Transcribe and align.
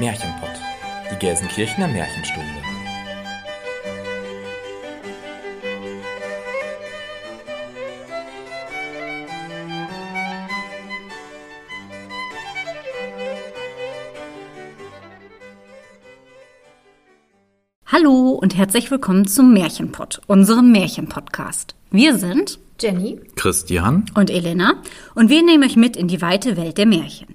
Märchenpott, 0.00 0.50
die 1.10 1.16
Gelsenkirchener 1.16 1.88
Märchenstunde. 1.88 2.46
Hallo 17.86 18.38
und 18.40 18.56
herzlich 18.56 18.92
willkommen 18.92 19.26
zum 19.26 19.52
Märchenpott, 19.52 20.20
unserem 20.28 20.70
Märchenpodcast. 20.70 21.74
Wir 21.90 22.16
sind 22.16 22.60
Jenny 22.80 23.18
Christian 23.34 24.06
und 24.14 24.30
Elena 24.30 24.74
und 25.16 25.28
wir 25.28 25.42
nehmen 25.42 25.64
euch 25.64 25.74
mit 25.74 25.96
in 25.96 26.06
die 26.06 26.22
weite 26.22 26.56
Welt 26.56 26.78
der 26.78 26.86
Märchen. 26.86 27.34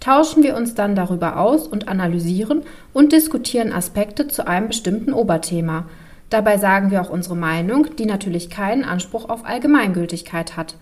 tauschen 0.00 0.42
wir 0.42 0.56
uns 0.56 0.74
dann 0.74 0.94
darüber 0.94 1.38
aus 1.38 1.66
und 1.66 1.88
analysieren 1.88 2.62
und 2.92 3.12
diskutieren 3.12 3.72
Aspekte 3.72 4.26
zu 4.28 4.46
einem 4.46 4.68
bestimmten 4.68 5.12
Oberthema. 5.12 5.86
Dabei 6.30 6.58
sagen 6.58 6.90
wir 6.90 7.02
auch 7.02 7.10
unsere 7.10 7.36
Meinung, 7.36 7.94
die 7.96 8.06
natürlich 8.06 8.50
keinen 8.50 8.84
Anspruch 8.84 9.28
auf 9.28 9.44
Allgemeingültigkeit 9.44 10.56
hat. 10.56 10.76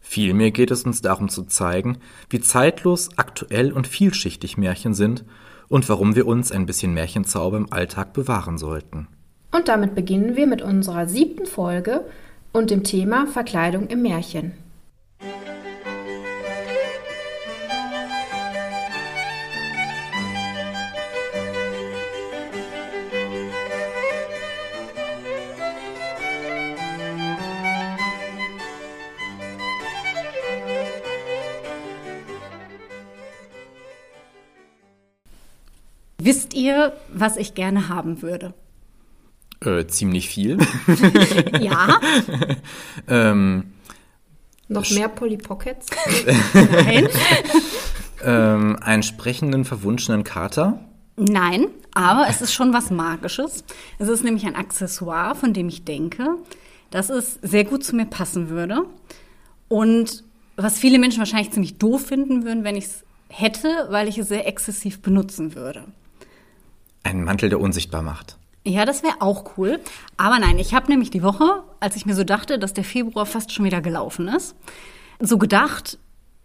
Vielmehr 0.00 0.50
geht 0.50 0.70
es 0.70 0.84
uns 0.84 1.00
darum 1.00 1.28
zu 1.28 1.44
zeigen, 1.44 1.98
wie 2.28 2.40
zeitlos, 2.40 3.10
aktuell 3.16 3.72
und 3.72 3.86
vielschichtig 3.86 4.58
Märchen 4.58 4.92
sind 4.92 5.24
und 5.68 5.88
warum 5.88 6.14
wir 6.14 6.26
uns 6.26 6.52
ein 6.52 6.66
bisschen 6.66 6.92
Märchenzauber 6.92 7.56
im 7.56 7.72
Alltag 7.72 8.12
bewahren 8.12 8.58
sollten. 8.58 9.08
Und 9.50 9.68
damit 9.68 9.94
beginnen 9.94 10.36
wir 10.36 10.46
mit 10.46 10.62
unserer 10.62 11.06
siebten 11.06 11.46
Folge 11.46 12.04
und 12.52 12.70
dem 12.70 12.84
Thema 12.84 13.26
Verkleidung 13.26 13.86
im 13.86 14.02
Märchen. 14.02 14.52
Wisst 36.24 36.54
ihr, 36.54 36.94
was 37.12 37.36
ich 37.36 37.54
gerne 37.54 37.88
haben 37.90 38.22
würde? 38.22 38.54
Äh, 39.60 39.86
ziemlich 39.86 40.28
viel. 40.28 40.56
Ja, 41.60 42.00
ähm, 43.08 43.72
Noch 44.68 44.90
mehr 44.90 45.08
Polly 45.08 45.36
Pockets? 45.36 45.86
nein, 46.54 47.08
ähm, 48.24 48.76
einen 48.80 49.02
sprechenden, 49.02 49.64
verwunschenen 49.66 50.24
Kater. 50.24 50.78
nein, 51.16 51.66
aber 51.94 52.26
es 52.28 52.40
ist 52.40 52.54
schon 52.54 52.72
was 52.72 52.90
Magisches. 52.90 53.64
Es 53.98 54.08
ist 54.08 54.24
nämlich 54.24 54.46
ein 54.46 54.56
Accessoire, 54.56 55.34
von 55.34 55.52
dem 55.52 55.68
ich 55.68 55.84
denke, 55.84 56.36
dass 56.90 57.10
es 57.10 57.38
sehr 57.42 57.64
gut 57.64 57.84
zu 57.84 57.94
mir 57.96 58.06
passen 58.06 58.48
würde. 58.48 58.84
Und 59.68 60.24
was 60.56 60.78
viele 60.78 60.98
Menschen 60.98 61.18
wahrscheinlich 61.18 61.50
ziemlich 61.52 61.76
doof 61.78 62.06
finden 62.06 62.44
würden, 62.44 62.64
wenn 62.64 62.76
ich 62.76 62.86
es 62.86 63.04
hätte, 63.28 63.68
weil 63.90 64.08
ich 64.08 64.16
es 64.18 64.28
sehr 64.28 64.46
exzessiv 64.46 65.02
benutzen 65.02 65.54
würde. 65.54 65.84
Einen 67.04 67.22
Mantel, 67.24 67.48
der 67.50 67.60
unsichtbar 67.60 68.02
macht. 68.02 68.36
Ja, 68.66 68.84
das 68.86 69.02
wäre 69.02 69.20
auch 69.20 69.56
cool. 69.56 69.78
Aber 70.16 70.38
nein, 70.38 70.58
ich 70.58 70.74
habe 70.74 70.90
nämlich 70.90 71.10
die 71.10 71.22
Woche, 71.22 71.62
als 71.80 71.96
ich 71.96 72.06
mir 72.06 72.14
so 72.14 72.24
dachte, 72.24 72.58
dass 72.58 72.72
der 72.72 72.84
Februar 72.84 73.26
fast 73.26 73.52
schon 73.52 73.64
wieder 73.66 73.82
gelaufen 73.82 74.26
ist, 74.26 74.56
so 75.20 75.36
gedacht, 75.38 75.98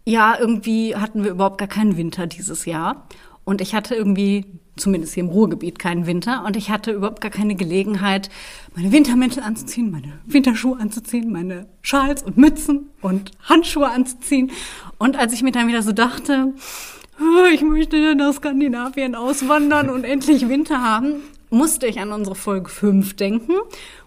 ja, 0.05 0.37
irgendwie 0.37 0.95
hatten 0.95 1.23
wir 1.23 1.31
überhaupt 1.31 1.59
gar 1.59 1.67
keinen 1.67 1.95
Winter 1.95 2.27
dieses 2.27 2.65
Jahr. 2.65 3.07
Und 3.45 3.61
ich 3.61 3.73
hatte 3.73 3.95
irgendwie, 3.95 4.45
zumindest 4.75 5.13
hier 5.13 5.23
im 5.23 5.29
Ruhrgebiet, 5.29 5.79
keinen 5.79 6.05
Winter. 6.07 6.43
Und 6.45 6.57
ich 6.57 6.69
hatte 6.69 6.91
überhaupt 6.91 7.21
gar 7.21 7.31
keine 7.31 7.55
Gelegenheit, 7.55 8.29
meine 8.75 8.91
Wintermäntel 8.91 9.41
anzuziehen, 9.41 9.89
meine 9.89 10.19
Winterschuhe 10.25 10.77
anzuziehen, 10.77 11.31
meine 11.31 11.67
Schals 11.81 12.21
und 12.21 12.37
Mützen 12.37 12.89
und 13.01 13.31
Handschuhe 13.43 13.89
anzuziehen. 13.89 14.51
Und 14.97 15.17
als 15.17 15.31
ich 15.33 15.41
mir 15.41 15.51
dann 15.51 15.67
wieder 15.69 15.83
so 15.83 15.93
dachte, 15.93 16.53
"Ah, 16.53 16.98
ich 17.53 17.61
möchte 17.61 18.15
nach 18.15 18.33
Skandinavien 18.33 19.15
auswandern 19.15 19.89
und 19.89 20.03
endlich 20.03 20.47
Winter 20.47 20.81
haben, 20.81 21.21
musste 21.49 21.87
ich 21.87 21.99
an 21.99 22.11
unsere 22.11 22.35
Folge 22.35 22.69
5 22.69 23.15
denken, 23.15 23.53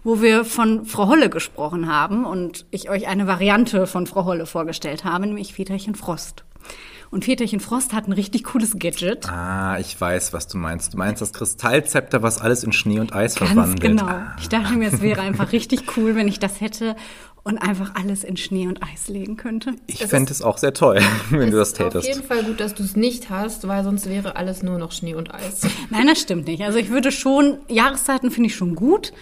wo 0.05 0.23
wir 0.23 0.45
von 0.45 0.87
Frau 0.87 1.09
Holle 1.09 1.29
gesprochen 1.29 1.91
haben 1.91 2.25
und 2.25 2.67
ich 2.71 2.89
euch 2.89 3.09
eine 3.09 3.27
Variante 3.27 3.87
von 3.87 4.07
Frau 4.07 4.25
Holle 4.25 4.47
vorgestellt 4.47 5.05
habe, 5.05 5.27
nämlich 5.27 5.55
Väterchen 5.55 5.95
Frost. 5.95 6.45
Und 7.11 7.27
Väterchen 7.27 7.61
Frost 7.61 7.93
hat 7.93 8.09
ein 8.09 8.13
richtig 8.13 8.45
cooles 8.45 8.79
Gadget. 8.79 9.29
Ah, 9.29 9.77
ich 9.79 10.01
weiß, 10.01 10.33
was 10.33 10.49
du 10.49 10.57
meinst. 10.57 10.95
Du 10.95 10.99
meinst 10.99 11.21
das 11.21 11.35
Kristallzepter, 11.35 12.23
was 12.23 12.41
alles 12.41 12.65
in 12.65 12.73
Schnee 12.73 13.01
und 13.01 13.13
Eis 13.13 13.35
Ganz 13.35 13.51
verwandelt. 13.51 13.83
genau. 13.83 14.07
Ah. 14.07 14.35
Ich 14.41 14.49
dachte 14.49 14.73
mir, 14.73 14.89
es 14.91 15.03
wäre 15.03 15.21
einfach 15.21 15.53
richtig 15.53 15.97
cool, 15.99 16.15
wenn 16.15 16.27
ich 16.27 16.39
das 16.39 16.63
hätte 16.63 16.97
und 17.45 17.59
einfach 17.59 17.95
alles 17.95 18.23
in 18.25 18.37
Schnee 18.37 18.69
und 18.69 18.83
Eis 18.83 19.09
legen 19.09 19.37
könnte. 19.37 19.75
Ich 19.87 20.05
fände 20.07 20.31
es 20.31 20.43
auch 20.43 20.59
sehr 20.59 20.73
toll, 20.75 21.01
wenn 21.31 21.51
du 21.51 21.57
das 21.57 21.73
ist 21.73 21.81
auf 21.81 21.89
tätest. 21.89 22.09
jeden 22.09 22.23
Fall 22.23 22.45
gut, 22.45 22.61
dass 22.61 22.75
du 22.75 22.83
es 22.83 22.95
nicht 22.95 23.31
hast, 23.31 23.67
weil 23.67 23.83
sonst 23.83 24.09
wäre 24.09 24.37
alles 24.37 24.63
nur 24.63 24.79
noch 24.79 24.93
Schnee 24.93 25.15
und 25.15 25.35
Eis. 25.35 25.63
Nein, 25.91 26.07
das 26.07 26.21
stimmt 26.21 26.47
nicht. 26.47 26.63
Also 26.63 26.79
ich 26.79 26.91
würde 26.91 27.11
schon, 27.11 27.59
Jahreszeiten 27.69 28.31
finde 28.31 28.49
ich 28.49 28.55
schon 28.55 28.75
gut, 28.75 29.13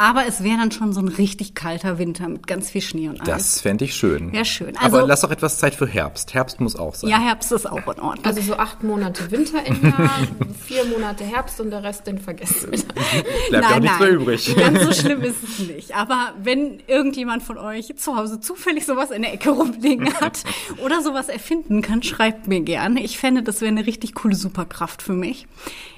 aber 0.00 0.26
es 0.26 0.42
wäre 0.42 0.56
dann 0.56 0.72
schon 0.72 0.94
so 0.94 1.00
ein 1.00 1.08
richtig 1.08 1.54
kalter 1.54 1.98
Winter 1.98 2.26
mit 2.26 2.46
ganz 2.46 2.70
viel 2.70 2.80
Schnee 2.80 3.08
und 3.10 3.20
Eis. 3.20 3.26
Das 3.26 3.60
fände 3.60 3.84
ich 3.84 3.94
schön. 3.94 4.32
Wär 4.32 4.46
schön. 4.46 4.74
Also- 4.78 4.96
Aber 4.96 5.06
lass 5.06 5.20
doch 5.20 5.30
etwas 5.30 5.58
Zeit 5.58 5.74
für 5.74 5.86
Herbst. 5.86 6.32
Herbst 6.32 6.58
muss 6.58 6.74
auch 6.74 6.94
sein. 6.94 7.10
ja, 7.10 7.18
Herbst 7.18 7.52
ist 7.52 7.66
auch 7.70 7.76
in 7.76 7.84
Ordnung. 8.00 8.24
Also 8.24 8.40
so 8.40 8.56
acht 8.56 8.82
Monate 8.82 9.30
Winter 9.30 9.64
im 9.66 9.82
Jahr, 9.82 10.26
vier 10.66 10.86
Monate 10.86 11.22
Herbst 11.24 11.60
und 11.60 11.70
der 11.70 11.82
Rest 11.82 12.06
den 12.06 12.18
vergessen 12.18 12.70
wir. 12.72 12.78
Bleibt 13.50 13.72
auch 13.72 13.78
nichts 13.80 13.98
mehr 13.98 14.10
übrig. 14.10 14.56
Ganz 14.56 14.82
so 14.84 14.92
schlimm 14.92 15.20
ist 15.20 15.42
es 15.42 15.58
nicht. 15.58 15.94
Aber 15.94 16.32
wenn 16.42 16.80
irgendjemand 16.86 17.42
von 17.42 17.58
euch 17.58 17.94
zu 17.96 18.16
Hause 18.16 18.40
zufällig 18.40 18.86
sowas 18.86 19.10
in 19.10 19.20
der 19.20 19.34
Ecke 19.34 19.50
rumliegen 19.50 20.12
hat 20.14 20.44
oder 20.84 21.02
sowas 21.02 21.28
erfinden 21.28 21.82
kann, 21.82 22.02
schreibt 22.02 22.48
mir 22.48 22.60
gerne. 22.60 23.02
Ich 23.02 23.18
fände, 23.18 23.42
das 23.42 23.60
wäre 23.60 23.68
eine 23.70 23.86
richtig 23.86 24.14
coole 24.14 24.34
Superkraft 24.34 25.02
für 25.02 25.12
mich. 25.12 25.46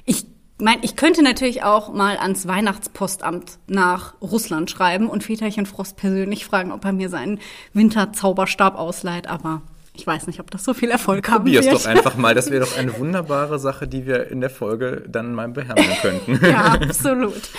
Ich 0.05 0.25
meine, 0.59 0.83
ich 0.83 0.95
könnte 0.95 1.23
natürlich 1.23 1.63
auch 1.63 1.93
mal 1.93 2.17
ans 2.17 2.47
Weihnachtspostamt 2.47 3.59
nach 3.67 4.13
Russland 4.21 4.69
schreiben 4.69 5.07
und 5.09 5.23
Väterchen 5.23 5.65
Frost 5.65 5.97
persönlich 5.97 6.45
fragen, 6.45 6.71
ob 6.71 6.85
er 6.85 6.93
mir 6.93 7.09
seinen 7.09 7.39
Winterzauberstab 7.73 8.77
ausleiht, 8.77 9.27
aber 9.27 9.61
ich 9.95 10.07
weiß 10.07 10.27
nicht, 10.27 10.39
ob 10.39 10.49
das 10.49 10.63
so 10.63 10.73
viel 10.73 10.89
Erfolg 10.89 11.29
haben 11.29 11.43
Probier's 11.43 11.65
wird. 11.65 11.75
doch 11.75 11.85
einfach 11.85 12.15
mal. 12.15 12.33
Das 12.33 12.49
wäre 12.49 12.65
doch 12.65 12.77
eine 12.77 12.97
wunderbare 12.99 13.59
Sache, 13.59 13.87
die 13.87 14.05
wir 14.05 14.27
in 14.29 14.41
der 14.41 14.49
Folge 14.49 15.03
dann 15.07 15.33
mal 15.33 15.49
behandeln 15.49 15.95
könnten. 16.01 16.39
Ja, 16.45 16.73
absolut. 16.81 17.49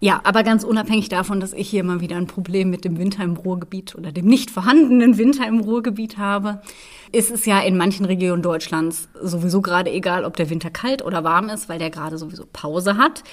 Ja, 0.00 0.20
aber 0.22 0.44
ganz 0.44 0.62
unabhängig 0.62 1.08
davon, 1.08 1.40
dass 1.40 1.52
ich 1.52 1.68
hier 1.68 1.82
mal 1.82 2.00
wieder 2.00 2.16
ein 2.16 2.28
Problem 2.28 2.70
mit 2.70 2.84
dem 2.84 2.98
Winter 2.98 3.24
im 3.24 3.36
Ruhrgebiet 3.36 3.96
oder 3.96 4.12
dem 4.12 4.26
nicht 4.26 4.48
vorhandenen 4.48 5.18
Winter 5.18 5.44
im 5.46 5.58
Ruhrgebiet 5.58 6.18
habe, 6.18 6.62
ist 7.10 7.32
es 7.32 7.46
ja 7.46 7.58
in 7.60 7.76
manchen 7.76 8.04
Regionen 8.04 8.40
Deutschlands 8.40 9.08
sowieso 9.20 9.60
gerade 9.60 9.90
egal, 9.90 10.24
ob 10.24 10.36
der 10.36 10.50
Winter 10.50 10.70
kalt 10.70 11.04
oder 11.04 11.24
warm 11.24 11.48
ist, 11.48 11.68
weil 11.68 11.80
der 11.80 11.90
gerade 11.90 12.16
sowieso 12.16 12.44
Pause 12.46 12.96
hat. 12.96 13.24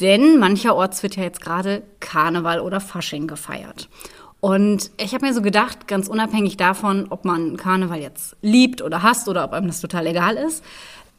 Denn 0.00 0.38
mancherorts 0.38 1.02
wird 1.02 1.16
ja 1.16 1.24
jetzt 1.24 1.42
gerade 1.42 1.82
Karneval 2.00 2.60
oder 2.60 2.80
Fasching 2.80 3.26
gefeiert. 3.26 3.90
Und 4.40 4.90
ich 4.98 5.14
habe 5.14 5.26
mir 5.26 5.32
so 5.34 5.40
gedacht, 5.40 5.88
ganz 5.88 6.08
unabhängig 6.08 6.56
davon, 6.56 7.06
ob 7.08 7.24
man 7.24 7.56
Karneval 7.56 8.00
jetzt 8.00 8.36
liebt 8.42 8.82
oder 8.82 9.02
hasst 9.02 9.28
oder 9.28 9.44
ob 9.44 9.52
einem 9.52 9.68
das 9.68 9.80
total 9.80 10.06
egal 10.06 10.36
ist, 10.36 10.62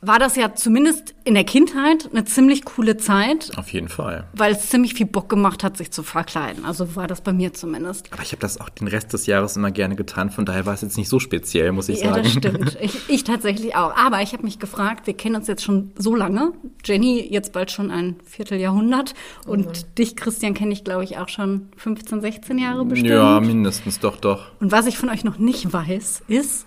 war 0.08 0.20
das 0.20 0.36
ja 0.36 0.54
zumindest 0.56 1.14
in 1.24 1.34
der 1.34 1.44
Kindheit 1.44 2.10
eine 2.12 2.26
ziemlich 2.26 2.66
coole 2.66 2.98
Zeit, 2.98 3.52
Auf 3.58 3.70
jeden 3.74 3.90
Fall. 3.90 4.28
weil 4.34 4.54
es 4.54 4.70
ziemlich 4.70 4.94
viel 4.94 5.06
Bock 5.06 5.30
gemacht 5.30 5.64
hat, 5.64 5.78
sich 5.78 5.92
zu 5.92 6.04
verkleiden. 6.04 6.66
Also 6.66 6.96
war 6.96 7.08
das 7.08 7.22
bei 7.22 7.34
mir 7.34 7.54
zumindest. 7.54 8.12
Aber 8.14 8.22
ich 8.22 8.32
habe 8.32 8.42
das 8.42 8.60
auch 8.62 8.70
den 8.70 8.88
Rest 8.88 9.14
des 9.14 9.26
Jahres 9.26 9.56
immer 9.58 9.72
gerne 9.72 9.96
getan. 9.96 10.30
Von 10.30 10.46
daher 10.46 10.66
war 10.66 10.74
es 10.74 10.82
jetzt 10.82 10.98
nicht 10.98 11.10
so 11.10 11.20
speziell, 11.20 11.72
muss 11.72 11.90
ich 11.90 12.02
Ja, 12.02 12.12
sagen. 12.12 12.24
das 12.24 12.32
stimmt. 12.32 12.78
Ich, 12.86 13.10
ich 13.10 13.24
tatsächlich 13.24 13.76
auch. 13.76 13.96
Aber 13.96 14.22
ich 14.22 14.34
habe 14.34 14.44
mich 14.44 14.60
gefragt, 14.60 15.08
wir 15.08 15.16
kennen 15.16 15.36
uns 15.36 15.48
jetzt 15.48 15.64
schon 15.64 15.92
so 15.98 16.16
lange. 16.16 16.52
Jenny 16.84 17.28
jetzt 17.32 17.54
bald 17.54 17.72
schon 17.72 17.90
ein 17.92 18.16
Vierteljahrhundert. 18.26 19.14
Und 19.48 19.98
dich, 19.98 20.16
Christian, 20.16 20.54
kenne 20.54 20.74
ich, 20.74 20.84
glaube 20.84 21.04
ich, 21.04 21.18
auch 21.18 21.30
schon 21.30 21.70
15, 21.78 22.22
16 22.22 22.58
Jahre 22.60 22.86
bestimmt. 22.86 23.10
Ja, 23.12 23.40
mindestens, 23.40 24.00
doch, 24.00 24.18
doch. 24.18 24.52
Und 24.60 24.72
was 24.72 24.86
ich 24.88 24.98
von 24.98 25.10
euch 25.10 25.24
noch 25.24 25.38
nicht 25.40 25.72
weiß, 25.74 26.24
ist, 26.28 26.66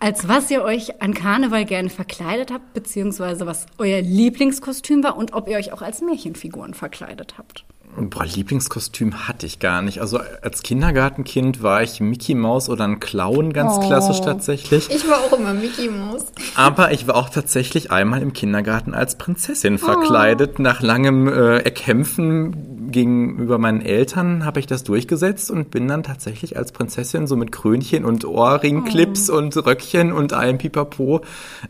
als 0.00 0.28
was 0.28 0.50
ihr 0.50 0.62
euch 0.62 1.00
an 1.02 1.14
Karneval 1.14 1.64
gerne 1.64 1.90
verkleidet 1.90 2.50
habt, 2.52 2.74
beziehungsweise 2.74 3.46
was 3.46 3.66
euer 3.78 4.00
Lieblingskostüm 4.02 5.02
war 5.02 5.16
und 5.16 5.32
ob 5.32 5.48
ihr 5.48 5.56
euch 5.56 5.72
auch 5.72 5.82
als 5.82 6.00
Märchenfiguren 6.02 6.74
verkleidet 6.74 7.34
habt. 7.38 7.64
Boah, 7.98 8.26
Lieblingskostüm 8.26 9.26
hatte 9.26 9.46
ich 9.46 9.58
gar 9.58 9.80
nicht. 9.80 10.02
Also 10.02 10.20
als 10.42 10.62
Kindergartenkind 10.62 11.62
war 11.62 11.82
ich 11.82 11.98
Mickey 12.00 12.34
Maus 12.34 12.68
oder 12.68 12.84
ein 12.84 13.00
Clown 13.00 13.54
ganz 13.54 13.76
Oh. 13.78 13.86
klassisch 13.86 14.20
tatsächlich. 14.20 14.90
Ich 14.90 15.08
war 15.08 15.20
auch 15.20 15.32
immer 15.38 15.54
Mickey 15.54 15.88
Maus. 15.88 16.26
Aber 16.56 16.92
ich 16.92 17.06
war 17.06 17.14
auch 17.16 17.30
tatsächlich 17.30 17.90
einmal 17.90 18.20
im 18.20 18.34
Kindergarten 18.34 18.92
als 18.92 19.16
Prinzessin 19.16 19.78
verkleidet. 19.78 20.58
Nach 20.58 20.82
langem 20.82 21.26
äh, 21.26 21.60
Erkämpfen 21.60 22.75
gegenüber 22.90 23.58
meinen 23.58 23.80
Eltern 23.80 24.44
habe 24.44 24.60
ich 24.60 24.66
das 24.66 24.84
durchgesetzt 24.84 25.50
und 25.50 25.70
bin 25.70 25.88
dann 25.88 26.02
tatsächlich 26.02 26.56
als 26.56 26.72
Prinzessin 26.72 27.26
so 27.26 27.36
mit 27.36 27.52
Krönchen 27.52 28.04
und 28.04 28.24
Ohrringclips 28.24 29.30
und 29.30 29.56
Röckchen 29.56 30.12
und 30.12 30.32
allem 30.32 30.58
Pipapo 30.58 31.22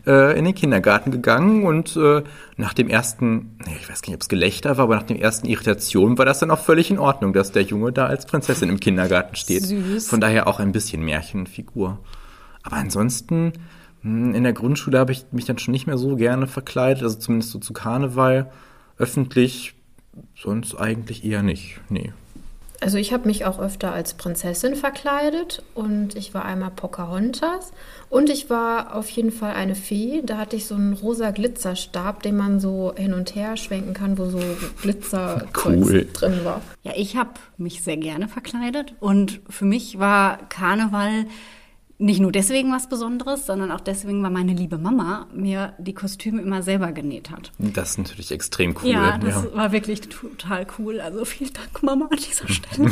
äh, 0.05 0.37
in 0.37 0.45
den 0.45 0.55
Kindergarten 0.55 1.11
gegangen. 1.11 1.63
Und 1.63 1.95
äh, 1.95 2.23
nach 2.55 2.73
dem 2.73 2.89
ersten, 2.89 3.57
nee, 3.65 3.75
ich 3.79 3.89
weiß 3.89 4.01
gar 4.01 4.09
nicht, 4.09 4.17
ob 4.17 4.21
es 4.21 4.29
Gelächter 4.29 4.77
war, 4.77 4.85
aber 4.85 4.95
nach 4.95 5.03
den 5.03 5.19
ersten 5.19 5.47
Irritationen 5.47 6.17
war 6.17 6.25
das 6.25 6.39
dann 6.39 6.51
auch 6.51 6.59
völlig 6.59 6.91
in 6.91 6.99
Ordnung, 6.99 7.33
dass 7.33 7.51
der 7.51 7.63
Junge 7.63 7.91
da 7.91 8.05
als 8.05 8.25
Prinzessin 8.25 8.69
im 8.69 8.79
Kindergarten 8.79 9.35
steht. 9.35 9.63
Süß. 9.63 10.07
Von 10.09 10.21
daher 10.21 10.47
auch 10.47 10.59
ein 10.59 10.71
bisschen 10.71 11.03
Märchenfigur. 11.03 11.99
Aber 12.63 12.75
ansonsten, 12.75 13.53
hm, 14.01 14.35
in 14.35 14.43
der 14.43 14.53
Grundschule 14.53 14.99
habe 14.99 15.11
ich 15.11 15.25
mich 15.31 15.45
dann 15.45 15.57
schon 15.57 15.71
nicht 15.71 15.87
mehr 15.87 15.97
so 15.97 16.15
gerne 16.15 16.47
verkleidet, 16.47 17.03
also 17.03 17.17
zumindest 17.17 17.51
so 17.51 17.59
zu 17.59 17.73
Karneval. 17.73 18.51
Öffentlich, 18.97 19.76
sonst 20.35 20.75
eigentlich 20.75 21.23
eher 21.25 21.43
nicht. 21.43 21.79
Nee. 21.89 22.11
Also 22.79 22.99
ich 22.99 23.11
habe 23.11 23.25
mich 23.27 23.43
auch 23.45 23.57
öfter 23.57 23.91
als 23.91 24.13
Prinzessin 24.13 24.75
verkleidet 24.75 25.63
und 25.73 26.15
ich 26.15 26.35
war 26.35 26.45
einmal 26.45 26.69
Pocahontas 26.69 27.71
und 28.11 28.29
ich 28.29 28.51
war 28.51 28.95
auf 28.95 29.09
jeden 29.09 29.31
Fall 29.31 29.53
eine 29.55 29.73
Fee. 29.73 30.21
Da 30.23 30.37
hatte 30.37 30.55
ich 30.55 30.67
so 30.67 30.75
einen 30.75 30.93
rosa 30.93 31.31
Glitzerstab, 31.31 32.21
den 32.21 32.37
man 32.37 32.59
so 32.59 32.93
hin 32.95 33.15
und 33.15 33.33
her 33.33 33.57
schwenken 33.57 33.95
kann, 33.95 34.19
wo 34.19 34.25
so 34.29 34.39
Glitzer 34.79 35.47
Cool. 35.65 36.07
drin 36.13 36.41
war. 36.43 36.61
Ja, 36.83 36.91
ich 36.95 37.15
habe 37.15 37.31
mich 37.57 37.81
sehr 37.83 37.97
gerne 37.97 38.27
verkleidet 38.27 38.93
und 38.99 39.41
für 39.49 39.65
mich 39.65 39.97
war 39.97 40.37
Karneval 40.49 41.25
nicht 41.99 42.19
nur 42.19 42.31
deswegen 42.31 42.71
was 42.71 42.87
Besonderes, 42.87 43.47
sondern 43.47 43.71
auch 43.71 43.79
deswegen, 43.79 44.21
weil 44.21 44.29
meine 44.29 44.53
liebe 44.53 44.77
Mama 44.77 45.27
mir 45.33 45.73
die 45.79 45.95
Kostüme 45.95 46.41
immer 46.41 46.61
selber 46.61 46.91
genäht 46.91 47.31
hat. 47.31 47.51
Das 47.57 47.91
ist 47.91 47.97
natürlich 47.97 48.31
extrem 48.31 48.75
cool. 48.83 48.89
Ja, 48.91 49.17
das 49.17 49.51
war 49.55 49.71
wirklich 49.71 50.01
total 50.01 50.67
cool. 50.77 51.01
Also 51.01 51.25
vielen 51.25 51.53
Dank, 51.53 51.81
Mama, 51.81 52.07
an 52.11 52.17
dieser 52.17 52.47
Stelle. 52.53 52.91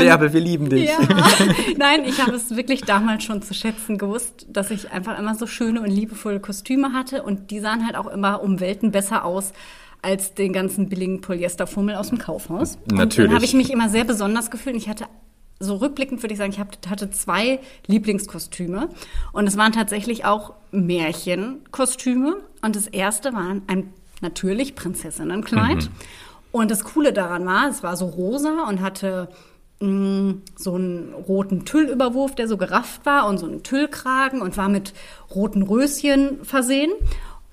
Bärbe, 0.00 0.32
wir 0.32 0.40
lieben 0.40 0.68
dich. 0.68 0.88
Ja, 0.88 0.98
nein, 1.76 2.04
ich 2.04 2.20
habe 2.20 2.34
es 2.34 2.56
wirklich 2.56 2.82
damals 2.82 3.22
schon 3.22 3.42
zu 3.42 3.54
schätzen 3.54 3.96
gewusst, 3.96 4.46
dass 4.48 4.72
ich 4.72 4.90
einfach 4.90 5.16
immer 5.16 5.36
so 5.36 5.46
schöne 5.46 5.80
und 5.80 5.90
liebevolle 5.90 6.40
Kostüme 6.40 6.92
hatte 6.92 7.22
und 7.22 7.52
die 7.52 7.60
sahen 7.60 7.86
halt 7.86 7.94
auch 7.94 8.08
immer 8.08 8.42
um 8.42 8.58
Welten 8.58 8.90
besser 8.90 9.24
aus 9.24 9.52
als 10.02 10.34
den 10.34 10.52
ganzen 10.52 10.88
billigen 10.88 11.20
Polyesterfummel 11.20 11.94
aus 11.94 12.08
dem 12.08 12.18
Kaufhaus. 12.18 12.76
Und 12.90 12.96
Natürlich. 12.96 13.28
dann 13.28 13.36
habe 13.36 13.44
ich 13.44 13.54
mich 13.54 13.70
immer 13.70 13.88
sehr 13.88 14.04
besonders 14.04 14.50
gefühlt. 14.50 14.76
Ich 14.76 14.88
hatte 14.88 15.06
so 15.60 15.76
rückblickend 15.76 16.22
würde 16.22 16.32
ich 16.34 16.38
sagen, 16.38 16.50
ich 16.52 16.58
hab- 16.58 16.76
hatte 16.88 17.10
zwei 17.10 17.60
Lieblingskostüme. 17.86 18.88
Und 19.32 19.46
es 19.46 19.56
waren 19.56 19.72
tatsächlich 19.72 20.24
auch 20.24 20.54
Märchenkostüme. 20.72 22.36
Und 22.62 22.76
das 22.76 22.86
erste 22.86 23.32
war 23.32 23.56
ein 23.66 23.92
natürlich 24.20 24.74
Prinzessinnenkleid. 24.74 25.90
Und 26.52 26.70
das 26.70 26.84
Coole 26.84 27.12
daran 27.12 27.44
war, 27.46 27.68
es 27.68 27.82
war 27.82 27.96
so 27.96 28.06
rosa 28.06 28.64
und 28.68 28.80
hatte 28.80 29.28
mh, 29.80 30.34
so 30.56 30.74
einen 30.74 31.12
roten 31.26 31.64
Tüllüberwurf, 31.64 32.34
der 32.34 32.46
so 32.48 32.56
gerafft 32.56 33.04
war 33.06 33.26
und 33.28 33.38
so 33.38 33.46
einen 33.46 33.62
Tüllkragen 33.64 34.40
und 34.40 34.56
war 34.56 34.68
mit 34.68 34.94
roten 35.34 35.62
Röschen 35.62 36.44
versehen. 36.44 36.92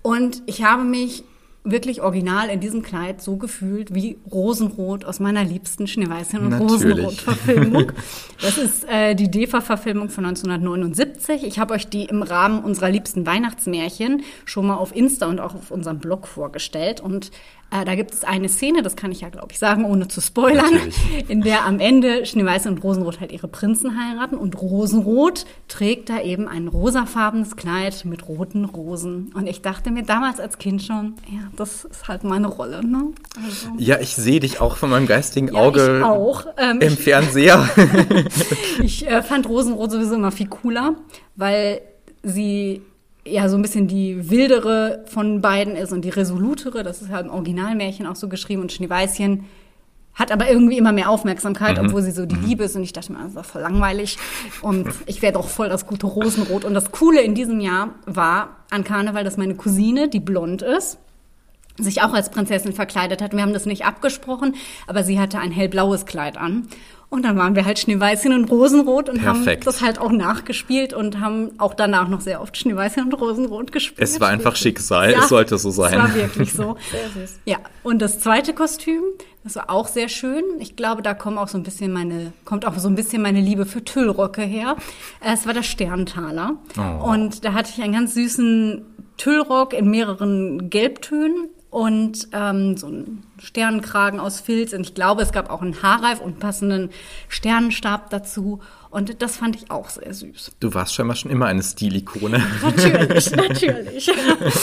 Und 0.04 0.44
ich 0.46 0.64
habe 0.64 0.84
mich 0.84 1.24
wirklich 1.64 2.02
original 2.02 2.50
in 2.50 2.60
diesem 2.60 2.82
Kleid 2.82 3.22
so 3.22 3.38
gefühlt 3.38 3.94
wie 3.94 4.18
Rosenrot 4.32 5.06
aus 5.06 5.20
meiner 5.20 5.44
liebsten 5.44 5.86
Schneeweißchen 5.88 6.40
und. 6.40 6.54
Rosenrot-Verfilmung. 6.54 7.92
Das 8.42 8.58
ist 8.58 8.90
äh, 8.90 9.14
die 9.14 9.30
DEFA-Verfilmung 9.30 10.10
von 10.10 10.26
1979. 10.26 11.44
Ich 11.44 11.60
habe 11.60 11.76
euch 11.76 11.88
die 11.88 12.06
im 12.06 12.24
Rahmen 12.24 12.64
unserer 12.64 12.90
liebsten 12.90 13.28
Weihnachtsmärchen 13.28 14.24
schon 14.46 14.66
mal 14.66 14.78
auf 14.78 14.96
Insta 14.96 15.28
und 15.28 15.40
auch 15.40 15.54
auf 15.54 15.70
unserem 15.70 16.00
Blog 16.00 16.26
vorgestellt. 16.26 17.02
Und 17.02 17.30
äh, 17.72 17.86
da 17.86 17.96
gibt 17.96 18.14
es 18.14 18.26
eine 18.26 18.50
Szene, 18.50 18.82
das 18.82 18.98
kann 18.98 19.14
ich 19.14 19.22
ja, 19.22 19.30
glaube 19.30 19.48
ich, 19.52 19.60
sagen, 19.60 19.86
ohne 19.86 20.10
zu 20.10 20.20
spoilern, 20.20 20.74
Natürlich. 20.74 21.30
in 21.30 21.42
der 21.42 21.66
am 21.66 21.80
Ende 21.80 22.26
Schneeweiße 22.26 22.68
und 22.68 22.84
Rosenrot 22.84 23.22
halt 23.22 23.32
ihre 23.32 23.48
Prinzen 23.48 23.98
heiraten. 23.98 24.36
Und 24.36 24.62
Rosenrot 24.62 25.46
trägt 25.70 26.10
da 26.10 26.22
eben 26.22 26.50
ein 26.50 26.68
rosafarbenes 26.68 27.56
Kleid 27.56 28.04
mit 28.04 28.28
roten 28.28 28.66
Rosen. 28.66 29.32
Und 29.34 29.48
ich 29.48 29.62
dachte 29.62 29.90
mir 29.90 30.04
damals 30.04 30.42
als 30.42 30.58
Kind 30.58 30.84
schon, 30.84 31.16
ja, 31.30 31.40
das 31.56 31.86
ist 31.86 32.10
halt 32.10 32.26
meine 32.26 32.48
Rolle. 32.48 32.86
Ne? 32.86 33.14
Also, 33.38 33.70
Ja, 33.78 34.00
ich 34.00 34.16
sehe 34.16 34.42
dich 34.42 34.60
auch 34.60 34.76
von 34.76 34.90
meinem 34.90 35.08
geistigen 35.08 35.54
ja, 35.54 35.62
Auge 35.62 36.00
ich 36.00 36.04
auch. 36.04 36.46
Ähm, 36.58 36.82
im 36.82 36.98
Fernseher. 36.98 37.70
Ich 38.84 39.08
äh, 39.08 39.22
fand 39.22 39.48
Rosenrot 39.48 39.92
sowieso 39.92 40.16
immer 40.16 40.32
viel 40.32 40.48
cooler, 40.48 40.96
weil 41.36 41.82
sie 42.24 42.82
ja 43.26 43.48
so 43.50 43.56
ein 43.56 43.62
bisschen 43.62 43.88
die 43.88 44.30
wildere 44.30 45.04
von 45.06 45.42
beiden 45.42 45.76
ist 45.76 45.92
und 45.92 46.04
die 46.04 46.10
resolutere. 46.10 46.84
Das 46.84 47.02
ist 47.02 47.10
halt 47.10 47.28
im 47.28 47.32
Originalmärchen 47.32 48.08
auch 48.08 48.16
so 48.16 48.28
geschrieben. 48.30 48.62
Und 48.62 48.72
Schneeweißchen 48.72 49.46
hat 50.14 50.32
aber 50.32 50.50
irgendwie 50.50 50.78
immer 50.78 50.92
mehr 50.92 51.10
Aufmerksamkeit, 51.10 51.80
obwohl 51.80 52.02
sie 52.02 52.12
so 52.12 52.26
die 52.26 52.36
Liebe 52.36 52.64
ist. 52.64 52.76
Und 52.76 52.84
ich 52.84 52.94
dachte 52.94 53.14
mir, 53.14 53.24
das 53.24 53.36
war 53.36 53.44
voll 53.44 53.62
langweilig. 53.62 54.18
Und 54.62 54.88
ich 55.06 55.22
wäre 55.22 55.34
doch 55.34 55.48
voll 55.48 55.70
das 55.70 55.88
gute 55.88 56.08
Rosenrot. 56.08 56.66
Und 56.66 56.74
das 56.74 56.92
Coole 56.92 57.22
in 57.22 57.36
diesem 57.36 57.60
Jahr 57.60 57.96
war 58.06 58.58
an 58.70 58.84
Karneval, 58.84 59.24
dass 59.24 59.38
meine 59.38 59.56
Cousine, 59.56 60.10
die 60.10 60.20
blond 60.20 60.62
ist, 60.62 60.98
sich 61.84 62.02
auch 62.02 62.14
als 62.14 62.30
Prinzessin 62.30 62.74
verkleidet 62.74 63.22
hat. 63.22 63.34
Wir 63.34 63.42
haben 63.42 63.54
das 63.54 63.66
nicht 63.66 63.86
abgesprochen, 63.86 64.56
aber 64.88 65.04
sie 65.04 65.20
hatte 65.20 65.40
ein 65.40 65.52
hellblaues 65.52 66.06
Kleid 66.06 66.38
an. 66.38 66.68
Und 67.12 67.26
dann 67.26 67.38
waren 67.38 67.56
wir 67.56 67.66
halt 67.66 67.78
Schneeweißchen 67.78 68.32
und 68.32 68.50
Rosenrot 68.50 69.10
und 69.10 69.26
haben 69.26 69.44
Perfekt. 69.44 69.68
das 69.68 69.82
halt 69.82 70.00
auch 70.00 70.14
nachgespielt 70.14 70.94
und 70.94 71.20
haben 71.20 71.52
auch 71.58 71.74
danach 71.74 72.08
noch 72.08 72.22
sehr 72.22 72.40
oft 72.40 72.56
Schneeweißchen 72.56 73.04
und 73.04 73.14
Rosenrot 73.14 73.74
gespielt. 73.74 74.00
Es 74.02 74.22
war 74.22 74.30
einfach 74.30 74.56
Schicksal, 74.56 75.14
es 75.20 75.28
sollte 75.28 75.58
so 75.58 75.72
sein. 75.72 75.92
Es 75.92 76.00
war 76.00 76.16
wirklich 76.16 76.54
so. 76.54 76.78
Sehr 76.92 77.10
süß. 77.10 77.40
Ja, 77.44 77.58
und 77.84 78.02
das 78.02 78.22
zweite 78.22 78.54
Kostüm, 78.54 79.04
das 79.44 79.58
war 79.58 79.70
auch 79.70 79.90
sehr 79.90 80.08
schön. 80.08 80.44
Ich 80.60 80.78
glaube, 80.78 81.02
da 81.02 81.14
kommt 81.14 81.38
auch 81.38 81.50
so 81.50 81.58
ein 81.58 81.64
bisschen 81.64 81.92
meine, 81.92 82.32
kommt 82.46 82.66
auch 82.66 82.78
so 82.78 82.88
ein 82.88 82.96
bisschen 82.96 83.22
meine 83.22 83.42
Liebe 83.42 83.66
für 83.66 83.84
Tüllröcke 83.84 84.44
her. 84.44 84.78
Es 85.20 85.46
war 85.46 85.54
der 85.54 85.64
Sterntaler. 85.64 86.60
Oh. 86.78 87.10
Und 87.10 87.44
da 87.44 87.52
hatte 87.52 87.72
ich 87.76 87.84
einen 87.84 87.94
ganz 87.94 88.14
süßen 88.14 88.86
Tüllrock 89.18 89.74
in 89.74 89.90
mehreren 89.90 90.70
Gelbtönen 90.70 91.50
und 91.72 92.28
ähm, 92.34 92.76
so 92.76 92.88
einen 92.88 93.24
Sternenkragen 93.42 94.20
aus 94.20 94.42
Filz. 94.42 94.74
Und 94.74 94.82
ich 94.82 94.94
glaube, 94.94 95.22
es 95.24 95.32
gab 95.32 95.50
auch 95.50 95.62
einen 95.62 95.82
Haarreif 95.82 96.20
und 96.20 96.32
einen 96.32 96.40
passenden 96.40 96.90
Sternenstab 97.30 98.10
dazu. 98.10 98.60
Und 98.90 99.22
das 99.22 99.38
fand 99.38 99.56
ich 99.56 99.72
auch 99.72 99.90
sehr 99.90 100.14
süß. 100.14 100.52
Du 100.60 100.74
warst 100.74 100.94
scheinbar 100.94 101.16
schon 101.16 101.32
immer 101.32 101.46
eine 101.46 101.64
Stilikone. 101.64 102.44
Natürlich, 102.62 103.32
natürlich. 103.32 104.12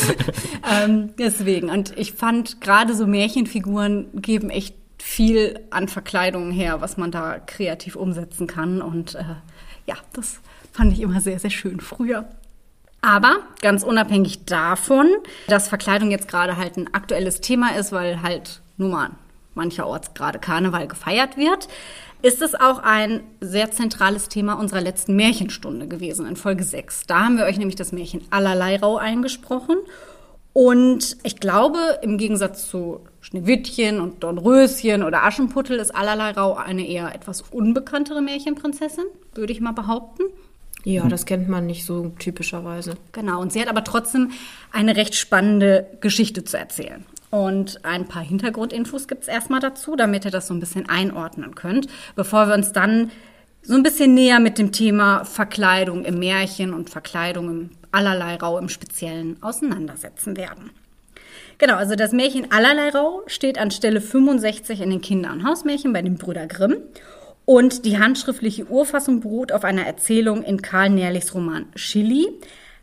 ähm, 0.70 1.14
deswegen. 1.18 1.70
Und 1.70 1.96
ich 1.96 2.12
fand 2.12 2.60
gerade 2.60 2.94
so 2.94 3.06
Märchenfiguren 3.06 4.08
geben 4.20 4.50
echt 4.50 4.74
viel 4.98 5.60
an 5.70 5.88
Verkleidungen 5.88 6.52
her, 6.52 6.82
was 6.82 6.98
man 6.98 7.10
da 7.10 7.38
kreativ 7.38 7.96
umsetzen 7.96 8.46
kann. 8.46 8.82
Und 8.82 9.14
äh, 9.14 9.24
ja, 9.86 9.96
das 10.12 10.40
fand 10.72 10.92
ich 10.92 11.00
immer 11.00 11.22
sehr, 11.22 11.38
sehr 11.38 11.48
schön 11.48 11.80
früher. 11.80 12.28
Aber 13.00 13.38
ganz 13.60 13.84
unabhängig 13.84 14.44
davon, 14.44 15.06
dass 15.46 15.68
Verkleidung 15.68 16.10
jetzt 16.10 16.28
gerade 16.28 16.56
halt 16.56 16.76
ein 16.76 16.92
aktuelles 16.94 17.40
Thema 17.40 17.76
ist, 17.76 17.92
weil 17.92 18.22
halt 18.22 18.60
nun 18.76 18.90
mal 18.90 19.10
mancherorts 19.54 20.14
gerade 20.14 20.38
Karneval 20.38 20.88
gefeiert 20.88 21.36
wird, 21.36 21.68
ist 22.22 22.42
es 22.42 22.54
auch 22.54 22.80
ein 22.80 23.20
sehr 23.40 23.70
zentrales 23.70 24.28
Thema 24.28 24.54
unserer 24.54 24.80
letzten 24.80 25.14
Märchenstunde 25.14 25.86
gewesen, 25.86 26.26
in 26.26 26.36
Folge 26.36 26.64
6. 26.64 27.06
Da 27.06 27.24
haben 27.24 27.38
wir 27.38 27.44
euch 27.44 27.58
nämlich 27.58 27.76
das 27.76 27.92
Märchen 27.92 28.22
Allerleirau 28.30 28.96
eingesprochen. 28.96 29.76
Und 30.52 31.18
ich 31.22 31.38
glaube, 31.38 31.78
im 32.02 32.18
Gegensatz 32.18 32.68
zu 32.68 33.00
Schneewittchen 33.20 34.00
und 34.00 34.24
Dornröschen 34.24 35.04
oder 35.04 35.22
Aschenputtel 35.22 35.78
ist 35.78 35.94
Allerleirau 35.94 36.54
eine 36.54 36.84
eher 36.84 37.14
etwas 37.14 37.42
unbekanntere 37.42 38.22
Märchenprinzessin, 38.22 39.04
würde 39.34 39.52
ich 39.52 39.60
mal 39.60 39.72
behaupten. 39.72 40.24
Ja, 40.84 41.06
das 41.08 41.26
kennt 41.26 41.48
man 41.48 41.66
nicht 41.66 41.84
so 41.84 42.12
typischerweise. 42.18 42.94
Genau, 43.12 43.40
und 43.40 43.52
sie 43.52 43.60
hat 43.60 43.68
aber 43.68 43.84
trotzdem 43.84 44.30
eine 44.72 44.96
recht 44.96 45.14
spannende 45.14 45.86
Geschichte 46.00 46.44
zu 46.44 46.56
erzählen. 46.56 47.04
Und 47.30 47.84
ein 47.84 48.06
paar 48.06 48.22
Hintergrundinfos 48.22 49.06
gibt 49.06 49.22
es 49.22 49.28
erstmal 49.28 49.60
dazu, 49.60 49.96
damit 49.96 50.24
ihr 50.24 50.30
das 50.30 50.46
so 50.46 50.54
ein 50.54 50.60
bisschen 50.60 50.88
einordnen 50.88 51.54
könnt, 51.54 51.88
bevor 52.14 52.48
wir 52.48 52.54
uns 52.54 52.72
dann 52.72 53.10
so 53.62 53.74
ein 53.74 53.82
bisschen 53.82 54.14
näher 54.14 54.40
mit 54.40 54.56
dem 54.56 54.72
Thema 54.72 55.24
Verkleidung 55.24 56.04
im 56.04 56.18
Märchen 56.20 56.72
und 56.72 56.88
Verkleidung 56.88 57.50
im 57.50 57.70
Allerleirau 57.92 58.58
im 58.58 58.68
Speziellen 58.68 59.42
auseinandersetzen 59.42 60.36
werden. 60.36 60.70
Genau, 61.58 61.74
also 61.74 61.96
das 61.96 62.12
Märchen 62.12 62.50
Allerleirau 62.50 63.22
steht 63.26 63.58
an 63.58 63.70
Stelle 63.70 64.00
65 64.00 64.80
in 64.80 64.90
den 64.90 65.00
Kinder- 65.00 65.32
und 65.32 65.44
Hausmärchen 65.44 65.92
bei 65.92 66.02
den 66.02 66.16
Brüder 66.16 66.46
Grimm. 66.46 66.76
Und 67.48 67.86
die 67.86 67.98
handschriftliche 67.98 68.66
Urfassung 68.66 69.20
beruht 69.20 69.52
auf 69.52 69.64
einer 69.64 69.86
Erzählung 69.86 70.42
in 70.42 70.60
Karl 70.60 70.90
Nährlichs 70.90 71.34
Roman 71.34 71.64
Chili. 71.76 72.28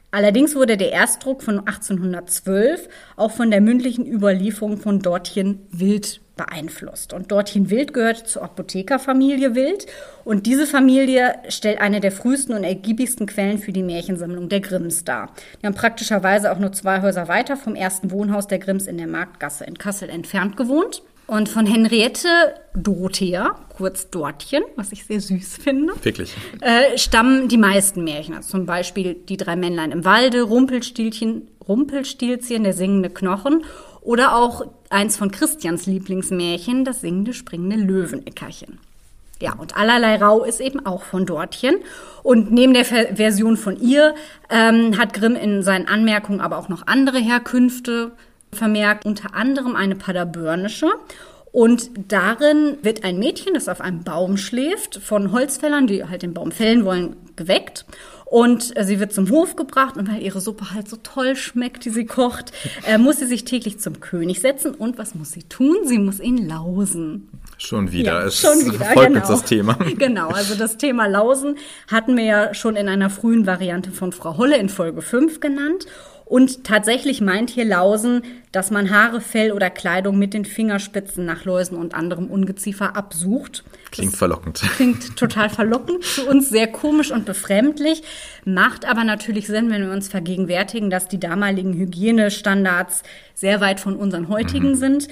Allerdings 0.10 0.56
wurde 0.56 0.76
der 0.76 0.92
Erstdruck 0.92 1.44
von 1.44 1.60
1812 1.60 2.90
auch 3.16 3.30
von 3.30 3.52
der 3.52 3.62
mündlichen 3.62 4.12
Überlieferung 4.12 4.78
von 4.78 5.02
Dortchen 5.02 5.60
Wild 5.70 6.20
beeinflusst. 6.36 7.14
Und 7.14 7.32
Dortchen 7.32 7.70
Wild 7.70 7.94
gehört 7.94 8.28
zur 8.28 8.42
Apothekerfamilie 8.42 9.54
Wild. 9.54 9.86
Und 10.24 10.48
diese 10.48 10.66
Familie 10.66 11.36
stellt 11.50 11.80
eine 11.80 12.00
der 12.00 12.12
frühesten 12.12 12.56
und 12.56 12.64
ergiebigsten 12.64 13.28
Quellen 13.28 13.60
für 13.60 13.72
die 13.72 13.84
Märchensammlung 13.84 14.50
der 14.50 14.62
Grimms 14.62 15.04
dar. 15.04 15.32
Die 15.62 15.68
haben 15.68 15.76
praktischerweise 15.76 16.52
auch 16.52 16.58
nur 16.58 16.72
zwei 16.72 17.04
Häuser 17.04 17.28
weiter 17.28 17.56
vom 17.56 17.76
ersten 17.76 18.10
Wohnhaus 18.10 18.48
der 18.48 18.58
Grimms 18.58 18.88
in 18.88 18.98
der 18.98 19.06
Marktgasse 19.06 19.66
in 19.66 19.78
Kassel 19.78 20.10
entfernt 20.10 20.58
gewohnt. 20.58 21.04
Und 21.28 21.50
von 21.50 21.66
Henriette 21.66 22.28
Dorothea, 22.76 23.56
kurz 23.76 24.10
Dortchen, 24.10 24.64
was 24.76 24.92
ich 24.92 25.06
sehr 25.06 25.20
süß 25.20 25.58
finde, 25.58 25.94
Wirklich. 26.04 26.34
äh, 26.62 26.98
stammen 26.98 27.48
die 27.48 27.58
meisten 27.58 28.04
Märchen. 28.04 28.36
Also 28.36 28.52
zum 28.52 28.66
Beispiel 28.66 29.16
die 29.16 29.38
drei 29.38 29.56
Männlein 29.56 29.92
im 29.92 30.06
Walde, 30.06 30.44
Rumpelstilchen, 30.44 31.48
Rumpelstilzchen, 31.68 32.64
der 32.64 32.74
singende 32.74 33.10
Knochen 33.10 33.64
oder 34.02 34.36
auch 34.36 34.68
eins 34.90 35.18
von 35.18 35.32
Christians 35.32 35.88
Lieblingsmärchen, 35.88 36.86
das 36.86 37.02
singende 37.02 37.34
springende 37.34 37.78
Löweneckerchen. 37.78 38.78
Ja, 39.42 39.54
und 39.54 39.76
allerlei 39.76 40.16
Rau 40.16 40.44
ist 40.44 40.62
eben 40.62 40.86
auch 40.86 41.04
von 41.04 41.26
Dortchen. 41.26 41.76
Und 42.24 42.52
neben 42.52 42.74
der 42.74 42.86
Ver 42.86 43.16
Version 43.16 43.58
von 43.58 43.80
ihr 43.82 44.16
ähm, 44.50 44.98
hat 44.98 45.14
Grimm 45.14 45.36
in 45.36 45.62
seinen 45.62 45.88
Anmerkungen 45.88 46.40
aber 46.40 46.58
auch 46.58 46.70
noch 46.70 46.88
andere 46.88 47.20
Herkünfte 47.20 48.12
vermerkt, 48.56 49.06
unter 49.06 49.36
anderem 49.36 49.76
eine 49.76 49.96
paderbörnische. 49.96 50.88
Und 51.52 51.90
darin 52.10 52.78
wird 52.82 53.06
ein 53.06 53.18
Mädchen, 53.18 53.54
das 53.54 53.70
auf 53.70 53.80
einem 53.80 54.04
Baum 54.04 54.36
schläft, 54.36 54.96
von 55.02 55.32
Holzfällern, 55.32 55.88
die 55.88 56.04
halt 56.04 56.22
den 56.22 56.34
Baum 56.34 56.52
fällen 56.52 56.84
wollen, 56.84 57.16
geweckt. 57.38 57.86
Und 58.26 58.76
äh, 58.76 58.84
sie 58.84 59.00
wird 59.00 59.14
zum 59.14 59.30
Hof 59.30 59.56
gebracht 59.56 59.96
und 59.96 60.12
weil 60.12 60.22
ihre 60.22 60.42
Suppe 60.42 60.74
halt 60.74 60.90
so 60.90 60.98
toll 60.98 61.36
schmeckt, 61.36 61.86
die 61.86 61.92
sie 61.92 62.06
kocht, 62.06 62.52
äh, 62.86 62.98
muss 62.98 63.20
sie 63.20 63.26
sich 63.26 63.46
täglich 63.46 63.80
zum 63.80 64.02
König 64.02 64.42
setzen. 64.42 64.74
Und 64.74 64.98
was 64.98 65.16
muss 65.16 65.32
sie 65.32 65.44
tun? 65.44 65.78
Sie 65.86 66.00
muss 66.00 66.20
ihn 66.20 66.46
lausen. 66.46 67.30
Schon 67.58 67.92
wieder. 67.92 68.20
Ja, 68.20 68.26
es 68.26 68.40
schon 68.40 68.60
wieder, 68.66 68.74
verfolgt 68.74 69.14
genau. 69.14 69.20
uns 69.22 69.28
das 69.30 69.44
Thema. 69.46 69.78
Genau, 69.98 70.28
also 70.30 70.56
das 70.56 70.78
Thema 70.78 71.08
Lausen 71.08 71.56
hatten 71.90 72.18
wir 72.18 72.26
ja 72.26 72.54
schon 72.54 72.76
in 72.76 72.90
einer 72.90 73.10
frühen 73.10 73.48
Variante 73.48 73.92
von 73.92 74.12
Frau 74.12 74.38
Holle 74.38 74.58
in 74.58 74.68
Folge 74.68 75.02
5 75.02 75.40
genannt. 75.40 75.86
Und 76.26 76.64
tatsächlich 76.64 77.22
meint 77.22 77.52
hier 77.52 77.66
Lausen, 77.66 78.24
dass 78.52 78.72
man 78.72 78.90
Haare, 78.90 79.22
Fell 79.22 79.52
oder 79.52 79.70
Kleidung 79.70 80.18
mit 80.18 80.34
den 80.34 80.44
Fingerspitzen 80.44 81.24
nach 81.24 81.46
Läusen 81.46 81.78
und 81.78 81.94
anderem 81.94 82.28
Ungeziefer 82.32 82.96
absucht. 82.96 83.64
Klingt 83.92 84.16
verlockend. 84.16 84.62
Klingt 84.76 85.16
total 85.18 85.50
verlockend, 85.50 86.04
für 86.04 86.26
uns 86.26 86.50
sehr 86.50 86.66
komisch 86.66 87.12
und 87.12 87.26
befremdlich, 87.26 88.02
macht 88.44 88.86
aber 88.86 89.04
natürlich 89.04 89.46
Sinn, 89.46 89.70
wenn 89.70 89.86
wir 89.86 89.92
uns 89.92 90.08
vergegenwärtigen, 90.08 90.90
dass 90.90 91.08
die 91.08 91.20
damaligen 91.20 91.74
Hygienestandards 91.74 93.04
sehr 93.36 93.62
weit 93.62 93.80
von 93.80 93.96
unseren 93.96 94.28
heutigen 94.28 94.76
sind. 94.76 95.08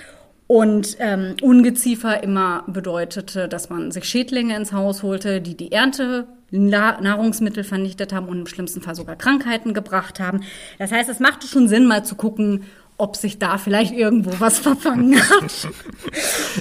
Und 0.48 0.98
ähm, 1.00 1.36
Ungeziefer 1.42 2.22
immer 2.22 2.64
bedeutete, 2.68 3.48
dass 3.48 3.70
man 3.70 3.92
sich 3.92 4.06
Schädlinge 4.06 4.56
ins 4.56 4.74
Haus 4.74 5.04
holte, 5.04 5.42
die 5.42 5.56
die 5.56 5.72
Ernte 5.72 6.28
Nahrungsmittel 6.60 7.64
vernichtet 7.64 8.14
haben 8.14 8.28
und 8.28 8.40
im 8.40 8.48
schlimmsten 8.48 8.82
Fall 8.82 8.96
sogar 8.96 9.16
Krankheiten 9.16 9.74
gebracht 9.74 10.20
haben. 10.20 10.42
Das 10.78 10.92
heißt, 10.92 11.10
es 11.10 11.20
machte 11.20 11.48
schon 11.48 11.68
Sinn, 11.68 11.86
mal 11.86 12.06
zu 12.06 12.16
gucken, 12.16 12.66
ob 12.98 13.16
sich 13.16 13.40
da 13.40 13.58
vielleicht 13.58 13.94
irgendwo 13.94 14.40
was 14.40 14.60
verfangen 14.60 15.16
hat. 15.30 15.68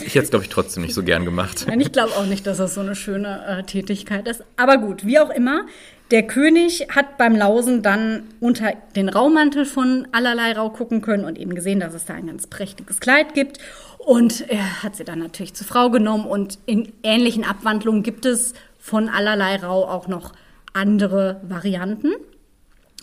Ich 0.05 0.15
hätte 0.15 0.25
es, 0.25 0.31
glaube 0.31 0.45
ich, 0.45 0.51
trotzdem 0.51 0.83
nicht 0.83 0.95
so 0.95 1.03
gern 1.03 1.25
gemacht. 1.25 1.67
Nein, 1.69 1.81
ich 1.81 1.93
glaube 1.93 2.13
auch 2.17 2.27
nicht, 2.27 2.47
dass 2.47 2.59
das 2.59 2.75
so 2.75 2.81
eine 2.81 2.95
schöne 2.95 3.45
äh, 3.47 3.63
Tätigkeit 3.65 4.27
ist. 4.27 4.43
Aber 4.57 4.79
gut, 4.79 5.05
wie 5.05 5.19
auch 5.19 5.31
immer, 5.31 5.67
der 6.11 6.27
König 6.27 6.89
hat 6.91 7.19
beim 7.19 7.37
Lausen 7.37 7.83
dann 7.83 8.25
unter 8.41 8.73
den 8.97 9.09
Raumantel 9.09 9.67
von 9.67 10.09
allerlei 10.13 10.53
Rau 10.53 10.71
gucken 10.71 11.03
können 11.03 11.25
und 11.25 11.39
eben 11.39 11.55
gesehen, 11.55 11.81
dass 11.81 11.95
es 11.95 12.07
da 12.07 12.15
ein 12.15 12.27
ganz 12.27 12.47
prächtiges 12.47 13.01
Kleid 13.01 13.35
gibt. 13.35 13.59
Und 13.99 14.49
er 14.49 14.83
hat 14.83 14.97
sie 14.97 15.05
dann 15.05 15.21
natürlich 15.21 15.55
zur 15.55 15.67
Frau 15.67 15.91
genommen 15.91 16.27
und 16.27 16.59
in 16.67 16.93
ähnlichen 17.03 17.45
Abwandlungen 17.45 18.03
gibt 18.03 18.27
es 18.27 18.53
von 18.83 19.09
allerlei 19.09 19.57
Rau 19.57 19.89
auch 19.89 20.09
noch 20.09 20.33
andere 20.73 21.41
Varianten. 21.49 22.13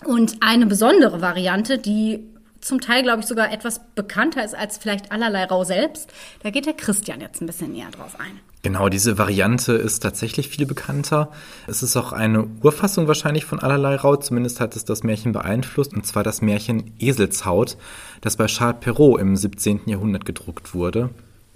Und 0.04 0.36
eine 0.40 0.66
besondere 0.66 1.22
Variante, 1.22 1.78
die 1.78 2.20
zum 2.60 2.82
Teil, 2.82 3.02
glaube 3.02 3.20
ich, 3.20 3.26
sogar 3.26 3.50
etwas 3.50 3.80
bekannter 3.94 4.44
ist 4.44 4.54
als 4.54 4.76
vielleicht 4.76 5.10
allerlei 5.10 5.44
Rau 5.44 5.64
selbst. 5.64 6.12
Da 6.42 6.50
geht 6.50 6.66
der 6.66 6.74
Christian 6.74 7.22
jetzt 7.22 7.40
ein 7.40 7.46
bisschen 7.46 7.72
näher 7.72 7.90
drauf 7.90 8.20
ein. 8.20 8.40
Genau, 8.62 8.90
diese 8.90 9.16
Variante 9.16 9.72
ist 9.72 10.00
tatsächlich 10.00 10.50
viel 10.50 10.66
bekannter. 10.66 11.30
Es 11.66 11.82
ist 11.82 11.96
auch 11.96 12.12
eine 12.12 12.46
Urfassung 12.62 13.08
wahrscheinlich 13.08 13.46
von 13.46 13.58
allerlei 13.58 13.96
Rau, 13.96 14.16
zumindest 14.16 14.60
hat 14.60 14.76
es 14.76 14.84
das 14.84 15.02
Märchen 15.02 15.32
beeinflusst, 15.32 15.94
und 15.94 16.06
zwar 16.06 16.24
das 16.24 16.42
Märchen 16.42 16.92
Eselshaut, 16.98 17.78
das 18.20 18.36
bei 18.36 18.46
Charles 18.46 18.80
Perrault 18.80 19.18
im 19.18 19.34
17. 19.34 19.80
Jahrhundert 19.86 20.26
gedruckt 20.26 20.74
wurde. 20.74 21.08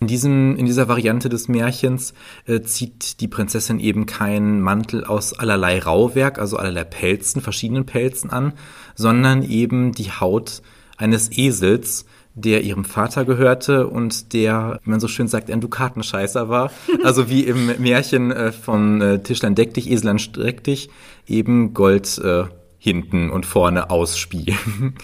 In, 0.04 0.08
diesem, 0.08 0.54
in 0.56 0.66
dieser 0.66 0.86
Variante 0.86 1.30
des 1.30 1.48
Märchens 1.48 2.12
äh, 2.44 2.60
zieht 2.60 3.22
die 3.22 3.26
Prinzessin 3.26 3.80
eben 3.80 4.04
keinen 4.04 4.60
Mantel 4.60 5.02
aus 5.02 5.32
allerlei 5.32 5.78
Rauwerk, 5.78 6.38
also 6.38 6.58
allerlei 6.58 6.84
Pelzen, 6.84 7.40
verschiedenen 7.40 7.86
Pelzen 7.86 8.28
an, 8.28 8.52
sondern 8.94 9.42
eben 9.42 9.92
die 9.92 10.10
Haut 10.10 10.60
eines 10.98 11.30
Esels, 11.32 12.04
der 12.34 12.64
ihrem 12.64 12.84
Vater 12.84 13.24
gehörte 13.24 13.86
und 13.86 14.34
der, 14.34 14.78
wie 14.84 14.90
man 14.90 15.00
so 15.00 15.08
schön 15.08 15.26
sagt, 15.26 15.50
ein 15.50 15.62
Dukatenscheißer 15.62 16.50
war. 16.50 16.70
Also 17.02 17.30
wie 17.30 17.44
im 17.44 17.70
Märchen 17.78 18.30
äh, 18.30 18.52
von 18.52 19.00
äh, 19.00 19.22
Tischlein 19.22 19.54
deck 19.54 19.72
dich, 19.72 19.90
Eselein 19.90 20.18
streck 20.18 20.64
dich, 20.64 20.90
eben 21.26 21.72
Gold 21.72 22.18
äh, 22.18 22.44
hinten 22.76 23.30
und 23.30 23.46
vorne 23.46 23.88
ausspielen. 23.88 24.96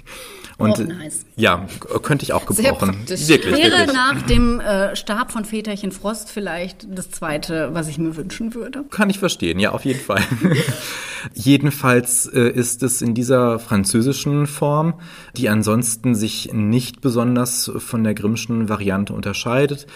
Und 0.61 0.79
Oh, 0.79 0.83
nice. 0.83 1.25
ja, 1.37 1.67
könnte 2.03 2.23
ich 2.25 2.33
auch 2.35 2.47
gebrauchen. 2.47 2.95
Wirklich, 3.09 3.29
Wäre 3.29 3.51
wirklich. 3.79 3.93
nach 3.95 4.23
dem 4.23 4.61
äh, 4.61 4.95
Stab 4.95 5.33
von 5.33 5.45
Väterchen 5.45 5.91
Frost 5.91 6.31
vielleicht 6.31 6.87
das 6.97 7.11
zweite, 7.11 7.71
was 7.73 7.89
ich 7.89 7.99
mir 7.99 8.15
wünschen 8.15 8.55
würde. 8.55 8.85
Kann 8.91 9.11
ich 9.11 9.19
verstehen, 9.19 9.59
ja, 9.59 9.73
auf 9.73 9.85
jeden 9.85 10.01
Fall. 10.01 10.23
Jedenfalls 11.35 12.27
äh, 12.27 12.49
ist 12.51 12.83
es 12.83 13.03
in 13.03 13.15
dieser 13.15 13.59
französischen 13.59 14.47
Form, 14.47 14.95
die 15.37 15.49
ansonsten 15.49 16.15
sich 16.15 16.51
nicht 16.53 17.01
besonders 17.01 17.71
von 17.77 18.05
der 18.05 18.15
Grimmschen 18.15 18.69
Variante 18.69 19.13
unterscheidet. 19.13 19.87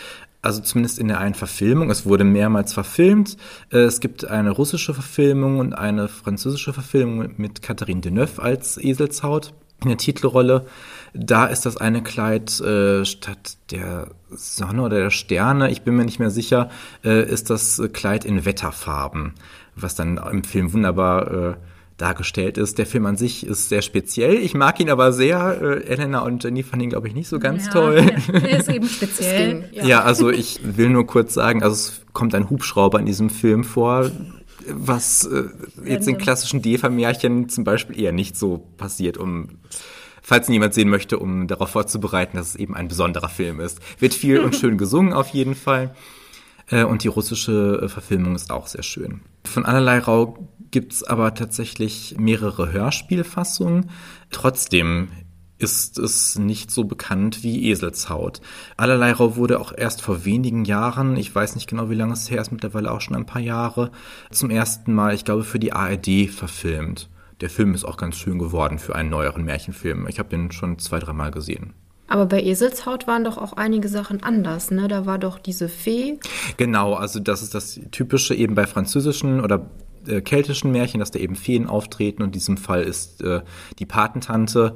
Also 0.43 0.61
zumindest 0.61 0.99
in 0.99 1.09
der 1.09 1.21
einen 1.21 1.35
Verfilmung. 1.35 1.91
Es 1.91 2.05
wurde 2.05 2.25
mehrmals 2.25 2.75
verfilmt. 2.75 3.37
Äh, 3.73 3.79
Es 3.79 4.01
gibt 4.01 4.27
eine 4.27 4.51
russische 4.51 4.93
Verfilmung 4.93 5.59
und 5.59 5.73
eine 5.73 6.09
französische 6.09 6.73
Verfilmung 6.75 7.31
mit 7.39 7.63
Catherine 7.63 8.03
Deneuve 8.03 8.43
als 8.43 8.77
Eselshaut 8.77 9.55
in 9.83 9.89
der 9.89 9.99
Titelrolle. 9.99 10.67
Da 11.15 11.47
ist 11.47 11.65
das 11.65 11.77
eine 11.77 12.03
Kleid 12.03 12.61
äh, 12.61 13.05
statt 13.05 13.57
der 13.71 14.09
Sonne 14.31 14.83
oder 14.83 14.99
der 14.99 15.11
Sterne, 15.11 15.71
ich 15.71 15.83
bin 15.83 15.95
mir 15.95 16.05
nicht 16.05 16.19
mehr 16.19 16.31
sicher, 16.31 16.71
äh, 17.05 17.25
ist 17.25 17.51
das 17.51 17.81
Kleid 17.93 18.25
in 18.25 18.45
Wetterfarben, 18.45 19.35
was 19.77 19.95
dann 19.95 20.17
im 20.17 20.43
Film 20.43 20.73
wunderbar 20.73 21.31
äh, 21.31 21.55
dargestellt 21.97 22.59
ist. 22.59 22.79
Der 22.79 22.87
Film 22.87 23.07
an 23.07 23.17
sich 23.17 23.47
ist 23.47 23.69
sehr 23.69 23.83
speziell. 23.83 24.35
Ich 24.35 24.55
mag 24.55 24.81
ihn 24.81 24.91
aber 24.91 25.13
sehr. 25.13 25.61
Äh, 25.63 25.85
Elena 25.85 26.21
und 26.21 26.43
Jenny 26.43 26.65
fanden 26.65 26.85
ihn, 26.85 26.91
glaube 26.91 27.07
ich, 27.07 27.15
nicht 27.15 27.29
so 27.29 27.39
ganz 27.39 27.67
ja, 27.67 27.73
toll. 27.73 28.07
Er 28.33 28.59
ist 28.59 28.69
eben 28.69 28.89
speziell. 28.89 29.69
Ja. 29.73 30.03
also 30.03 30.31
ich 30.31 30.61
will 30.65 30.91
nur 30.91 31.07
kurz 31.07 31.35
sagen, 31.35 31.63
also 31.63 31.75
es 31.75 32.01
kommt 32.13 32.35
ein 32.35 32.51
Hubschrauber 32.51 32.99
in 32.99 33.07
diesem 33.07 33.31
Film 33.31 33.63
vor, 33.63 34.11
was 34.69 35.25
äh, 35.25 35.45
jetzt 35.85 36.09
in 36.09 36.19
klassischen 36.19 36.63
DEFA-Märchen 36.63 37.49
zum 37.49 37.65
Beispiel 37.65 37.99
eher 38.01 38.13
nicht 38.13 38.37
so 38.37 38.59
passiert, 38.77 39.17
um 39.19 39.59
falls 40.23 40.49
ihn 40.49 40.55
jemand 40.55 40.75
sehen 40.75 40.89
möchte, 40.89 41.19
um 41.19 41.47
darauf 41.47 41.71
vorzubereiten, 41.71 42.37
dass 42.39 42.49
es 42.49 42.57
eben 42.57 42.75
ein 42.75 42.89
besonderer 42.89 43.29
Film 43.29 43.61
ist. 43.61 43.79
Wird 44.01 44.15
viel 44.15 44.41
und 44.41 44.57
schön 44.61 44.79
gesungen 44.79 45.13
auf 45.13 45.29
jeden 45.29 45.55
Fall. 45.55 45.95
Äh, 46.71 46.85
Und 46.85 47.05
die 47.05 47.09
russische 47.09 47.83
äh, 47.83 47.89
Verfilmung 47.89 48.35
ist 48.35 48.51
auch 48.51 48.67
sehr 48.67 48.83
schön. 48.83 49.21
Von 49.45 49.67
allerlei 49.67 49.99
Rau 49.99 50.49
gibt's 50.71 51.05
aber 51.05 51.35
tatsächlich 51.35 52.17
mehrere 52.19 52.73
Hörspielfassungen. 52.73 53.91
Trotzdem 54.31 55.09
ist 55.59 55.99
es 55.99 56.39
nicht 56.39 56.71
so 56.71 56.85
bekannt 56.85 57.43
wie 57.43 57.71
Eselshaut. 57.71 58.41
Allerlei 58.77 59.13
Rau 59.13 59.37
wurde 59.37 59.61
auch 59.61 59.73
erst 59.77 60.03
vor 60.03 60.25
wenigen 60.25 60.65
Jahren, 60.65 61.17
ich 61.17 61.35
weiß 61.35 61.55
nicht 61.55 61.69
genau 61.69 61.91
wie 61.91 61.95
lange 61.95 62.13
es 62.13 62.31
her 62.31 62.41
ist, 62.41 62.53
mittlerweile 62.53 62.91
auch 62.91 63.01
schon 63.01 63.17
ein 63.17 63.27
paar 63.27 63.43
Jahre, 63.43 63.91
zum 64.31 64.51
ersten 64.51 64.93
Mal, 64.93 65.15
ich 65.15 65.25
glaube, 65.25 65.45
für 65.45 65.59
die 65.59 65.73
ARD 65.73 66.29
verfilmt. 66.29 67.09
Der 67.41 67.51
Film 67.51 67.75
ist 67.75 67.85
auch 67.85 67.97
ganz 67.97 68.17
schön 68.17 68.39
geworden 68.39 68.79
für 68.79 68.95
einen 68.95 69.11
neueren 69.11 69.45
Märchenfilm. 69.45 70.07
Ich 70.09 70.19
habe 70.19 70.29
den 70.29 70.53
schon 70.53 70.79
zwei, 70.79 70.99
dreimal 70.99 71.31
gesehen. 71.31 71.75
Aber 72.07 72.27
bei 72.27 72.43
Eselshaut 72.43 73.07
waren 73.07 73.25
doch 73.25 73.39
auch 73.39 73.55
einige 73.55 73.89
Sachen 73.89 74.23
anders, 74.23 74.71
ne? 74.71 74.89
Da 74.89 75.07
war 75.07 75.19
doch 75.19 75.39
diese 75.39 75.69
Fee. 75.69 76.19
Genau, 76.59 76.95
also 76.95 77.19
das 77.19 77.43
ist 77.43 77.55
das 77.55 77.81
Typische 77.91 78.35
eben 78.35 78.55
bei 78.55 78.67
französischen 78.67 79.41
oder 79.41 79.71
äh, 80.09 80.21
keltischen 80.21 80.73
Märchen, 80.73 81.01
dass 81.01 81.11
da 81.11 81.19
eben 81.19 81.37
Feen 81.37 81.67
auftreten 81.67 82.23
und 82.23 82.29
in 82.29 82.33
diesem 82.33 82.57
Fall 82.57 82.83
ist 82.83 83.23
äh, 83.23 83.43
die 83.79 83.87
Patentante 83.87 84.75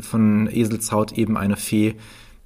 von 0.00 0.48
Eselshaut 0.50 1.12
eben 1.12 1.36
eine 1.36 1.56
Fee. 1.56 1.96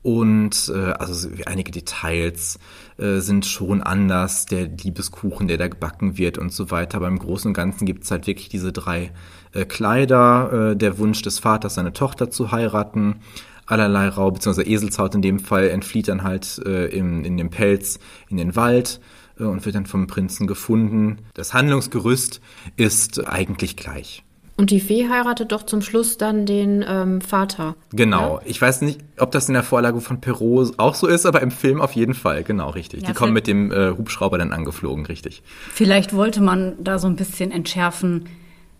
Und 0.02 0.70
äh, 0.74 0.90
also 0.92 1.30
einige 1.46 1.72
Details 1.72 2.58
äh, 2.98 3.20
sind 3.20 3.46
schon 3.46 3.82
anders, 3.82 4.44
der 4.44 4.66
Liebeskuchen, 4.66 5.48
der 5.48 5.56
da 5.56 5.66
gebacken 5.66 6.18
wird 6.18 6.36
und 6.36 6.52
so 6.52 6.70
weiter. 6.70 6.98
Aber 6.98 7.08
im 7.08 7.18
Großen 7.18 7.48
und 7.48 7.54
Ganzen 7.54 7.86
gibt 7.86 8.04
es 8.04 8.10
halt 8.10 8.26
wirklich 8.26 8.50
diese 8.50 8.70
drei 8.70 9.12
äh, 9.54 9.64
Kleider, 9.64 10.72
äh, 10.72 10.76
der 10.76 10.98
Wunsch 10.98 11.22
des 11.22 11.38
Vaters, 11.38 11.76
seine 11.76 11.94
Tochter 11.94 12.30
zu 12.30 12.52
heiraten, 12.52 13.20
allerlei 13.64 14.08
Rau, 14.08 14.30
beziehungsweise 14.30 14.68
Eselshaut 14.68 15.14
in 15.14 15.22
dem 15.22 15.38
Fall, 15.38 15.70
entflieht 15.70 16.08
dann 16.08 16.22
halt 16.22 16.60
äh, 16.66 16.84
im, 16.88 17.24
in 17.24 17.38
dem 17.38 17.48
Pelz 17.48 17.98
in 18.28 18.36
den 18.36 18.56
Wald 18.56 19.00
äh, 19.00 19.13
und 19.38 19.64
wird 19.64 19.74
dann 19.74 19.86
vom 19.86 20.06
Prinzen 20.06 20.46
gefunden. 20.46 21.18
Das 21.34 21.54
Handlungsgerüst 21.54 22.40
ist 22.76 23.26
eigentlich 23.26 23.76
gleich. 23.76 24.24
Und 24.56 24.70
die 24.70 24.78
Fee 24.78 25.08
heiratet 25.08 25.50
doch 25.50 25.64
zum 25.64 25.82
Schluss 25.82 26.16
dann 26.16 26.46
den 26.46 26.84
ähm, 26.86 27.20
Vater. 27.20 27.74
Genau. 27.90 28.36
Ja? 28.36 28.42
Ich 28.44 28.62
weiß 28.62 28.82
nicht, 28.82 29.00
ob 29.18 29.32
das 29.32 29.48
in 29.48 29.54
der 29.54 29.64
Vorlage 29.64 30.00
von 30.00 30.20
Perrault 30.20 30.78
auch 30.78 30.94
so 30.94 31.08
ist, 31.08 31.26
aber 31.26 31.42
im 31.42 31.50
Film 31.50 31.80
auf 31.80 31.92
jeden 31.92 32.14
Fall. 32.14 32.44
Genau, 32.44 32.70
richtig. 32.70 33.02
Ja, 33.02 33.08
die 33.08 33.14
kommen 33.14 33.32
mit 33.32 33.48
dem 33.48 33.72
äh, 33.72 33.90
Hubschrauber 33.90 34.38
dann 34.38 34.52
angeflogen, 34.52 35.06
richtig. 35.06 35.42
Vielleicht 35.72 36.14
wollte 36.14 36.40
man 36.40 36.74
da 36.78 37.00
so 37.00 37.08
ein 37.08 37.16
bisschen 37.16 37.50
entschärfen, 37.50 38.26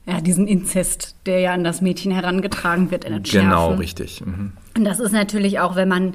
ja, 0.06 0.20
diesen 0.20 0.46
Inzest, 0.46 1.16
der 1.26 1.40
ja 1.40 1.52
an 1.54 1.64
das 1.64 1.80
Mädchen 1.80 2.12
herangetragen 2.12 2.92
wird, 2.92 3.04
entschärfen. 3.04 3.50
Genau, 3.50 3.74
richtig. 3.74 4.24
Mhm. 4.24 4.52
Und 4.76 4.84
das 4.84 5.00
ist 5.00 5.12
natürlich 5.12 5.58
auch, 5.58 5.74
wenn 5.74 5.88
man 5.88 6.14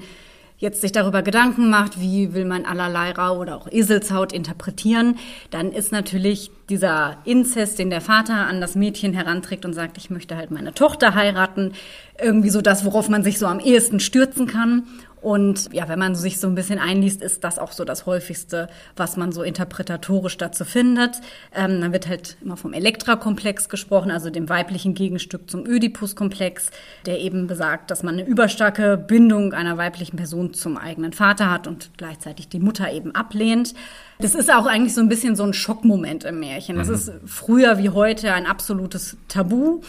jetzt 0.60 0.82
sich 0.82 0.92
darüber 0.92 1.24
Gedanken 1.24 1.70
macht, 1.70 2.00
wie 2.00 2.34
will 2.34 2.46
man 2.46 2.66
allerlei 2.66 3.12
Rau 3.12 3.40
oder 3.40 3.56
auch 3.56 3.68
Eselshaut 3.72 4.34
interpretieren, 4.34 5.18
dann 5.50 5.72
ist 5.72 5.92
natürlich 5.92 6.52
dieser 6.70 7.18
Inzest, 7.26 7.80
den 7.80 7.90
der 7.90 8.02
Vater 8.02 8.46
an 8.46 8.62
das 8.62 8.76
Mädchen 8.76 9.14
heranträgt 9.14 9.66
und 9.66 9.74
sagt, 9.74 9.98
ich 9.98 10.10
möchte 10.10 10.36
halt 10.36 10.52
meine 10.52 10.74
Tochter 10.74 11.16
heiraten, 11.16 11.74
irgendwie 12.22 12.50
so 12.50 12.62
das, 12.62 12.84
worauf 12.84 13.10
man 13.10 13.24
sich 13.24 13.40
so 13.40 13.48
am 13.48 13.60
ehesten 13.62 14.02
stürzen 14.02 14.46
kann. 14.46 14.84
Und 15.22 15.74
ja, 15.74 15.90
wenn 15.90 16.00
man 16.00 16.16
sich 16.16 16.40
so 16.40 16.48
ein 16.48 16.56
bisschen 16.56 16.80
einliest, 16.80 17.22
ist 17.22 17.44
das 17.44 17.60
auch 17.60 17.72
so 17.72 17.84
das 17.84 18.06
häufigste, 18.06 18.70
was 18.96 19.18
man 19.18 19.32
so 19.32 19.44
interpretatorisch 19.44 20.38
dazu 20.38 20.64
findet. 20.64 21.18
Ähm, 21.54 21.82
dann 21.82 21.92
wird 21.92 22.08
halt 22.08 22.38
immer 22.42 22.56
vom 22.56 22.74
Elektra-Komplex 22.74 23.68
gesprochen, 23.68 24.12
also 24.12 24.30
dem 24.30 24.48
weiblichen 24.48 24.94
Gegenstück 24.94 25.50
zum 25.50 25.68
Oedipus-Komplex, 25.68 26.72
der 27.06 27.20
eben 27.20 27.48
besagt, 27.48 27.92
dass 27.92 28.04
man 28.04 28.16
eine 28.16 28.26
überstarke 28.26 28.98
Bindung 28.98 29.54
einer 29.54 29.78
weiblichen 29.78 30.16
Person 30.16 30.54
zum 30.54 30.78
eigenen 30.78 31.12
Vater 31.12 31.52
hat 31.52 31.68
und 31.68 31.92
gleichzeitig 31.98 32.48
die 32.48 32.60
Mutter 32.60 32.92
eben 32.92 33.14
ablehnt. 33.14 33.74
Das 34.20 34.36
ist 34.36 34.54
auch 34.54 34.66
eigentlich 34.66 34.94
so 34.94 35.02
ein 35.02 35.10
bisschen 35.10 35.36
so 35.36 35.44
ein 35.44 35.54
Schockmoment 35.54 36.24
im 36.24 36.40
Märchen. 36.40 36.78
Das 36.78 36.88
mhm. 36.88 36.94
ist 36.94 37.12
früher 37.26 37.78
wie 37.78 37.90
heute 37.90 38.34
ein 38.34 38.46
absolutes 38.46 39.18
Tabu. 39.28 39.82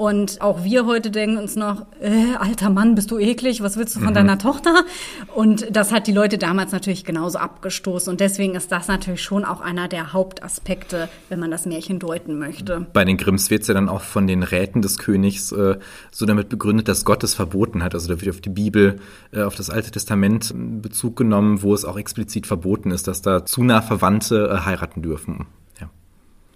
Und 0.00 0.40
auch 0.40 0.64
wir 0.64 0.86
heute 0.86 1.10
denken 1.10 1.36
uns 1.36 1.56
noch, 1.56 1.84
äh, 2.00 2.34
alter 2.38 2.70
Mann, 2.70 2.94
bist 2.94 3.10
du 3.10 3.18
eklig, 3.18 3.62
was 3.62 3.76
willst 3.76 3.96
du 3.96 4.00
von 4.00 4.08
mhm. 4.08 4.14
deiner 4.14 4.38
Tochter? 4.38 4.86
Und 5.34 5.76
das 5.76 5.92
hat 5.92 6.06
die 6.06 6.12
Leute 6.12 6.38
damals 6.38 6.72
natürlich 6.72 7.04
genauso 7.04 7.36
abgestoßen. 7.36 8.10
Und 8.10 8.18
deswegen 8.18 8.54
ist 8.54 8.72
das 8.72 8.88
natürlich 8.88 9.22
schon 9.22 9.44
auch 9.44 9.60
einer 9.60 9.88
der 9.88 10.14
Hauptaspekte, 10.14 11.10
wenn 11.28 11.38
man 11.38 11.50
das 11.50 11.66
Märchen 11.66 11.98
deuten 11.98 12.38
möchte. 12.38 12.86
Bei 12.94 13.04
den 13.04 13.18
Grimms 13.18 13.50
wird 13.50 13.60
es 13.60 13.68
ja 13.68 13.74
dann 13.74 13.90
auch 13.90 14.00
von 14.00 14.26
den 14.26 14.42
Räten 14.42 14.80
des 14.80 14.96
Königs 14.96 15.52
äh, 15.52 15.76
so 16.10 16.24
damit 16.24 16.48
begründet, 16.48 16.88
dass 16.88 17.04
Gott 17.04 17.22
es 17.22 17.34
verboten 17.34 17.84
hat. 17.84 17.92
Also 17.92 18.08
da 18.08 18.18
wird 18.22 18.34
auf 18.34 18.40
die 18.40 18.48
Bibel, 18.48 19.00
äh, 19.32 19.42
auf 19.42 19.54
das 19.54 19.68
Alte 19.68 19.90
Testament 19.90 20.54
Bezug 20.80 21.16
genommen, 21.16 21.60
wo 21.60 21.74
es 21.74 21.84
auch 21.84 21.98
explizit 21.98 22.46
verboten 22.46 22.90
ist, 22.90 23.06
dass 23.06 23.20
da 23.20 23.44
zu 23.44 23.62
nah 23.64 23.82
Verwandte 23.82 24.48
äh, 24.50 24.64
heiraten 24.64 25.02
dürfen. 25.02 25.44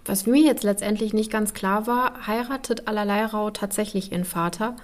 Was 0.05 0.27
mir 0.27 0.43
jetzt 0.43 0.63
letztendlich 0.63 1.13
nicht 1.13 1.31
ganz 1.31 1.55
klar 1.55 1.87
war, 1.87 2.27
heiratet 2.27 2.87
Allerleirau 2.87 3.49
tatsächlich 3.49 4.11
ihren 4.11 4.23
Vater? 4.23 4.75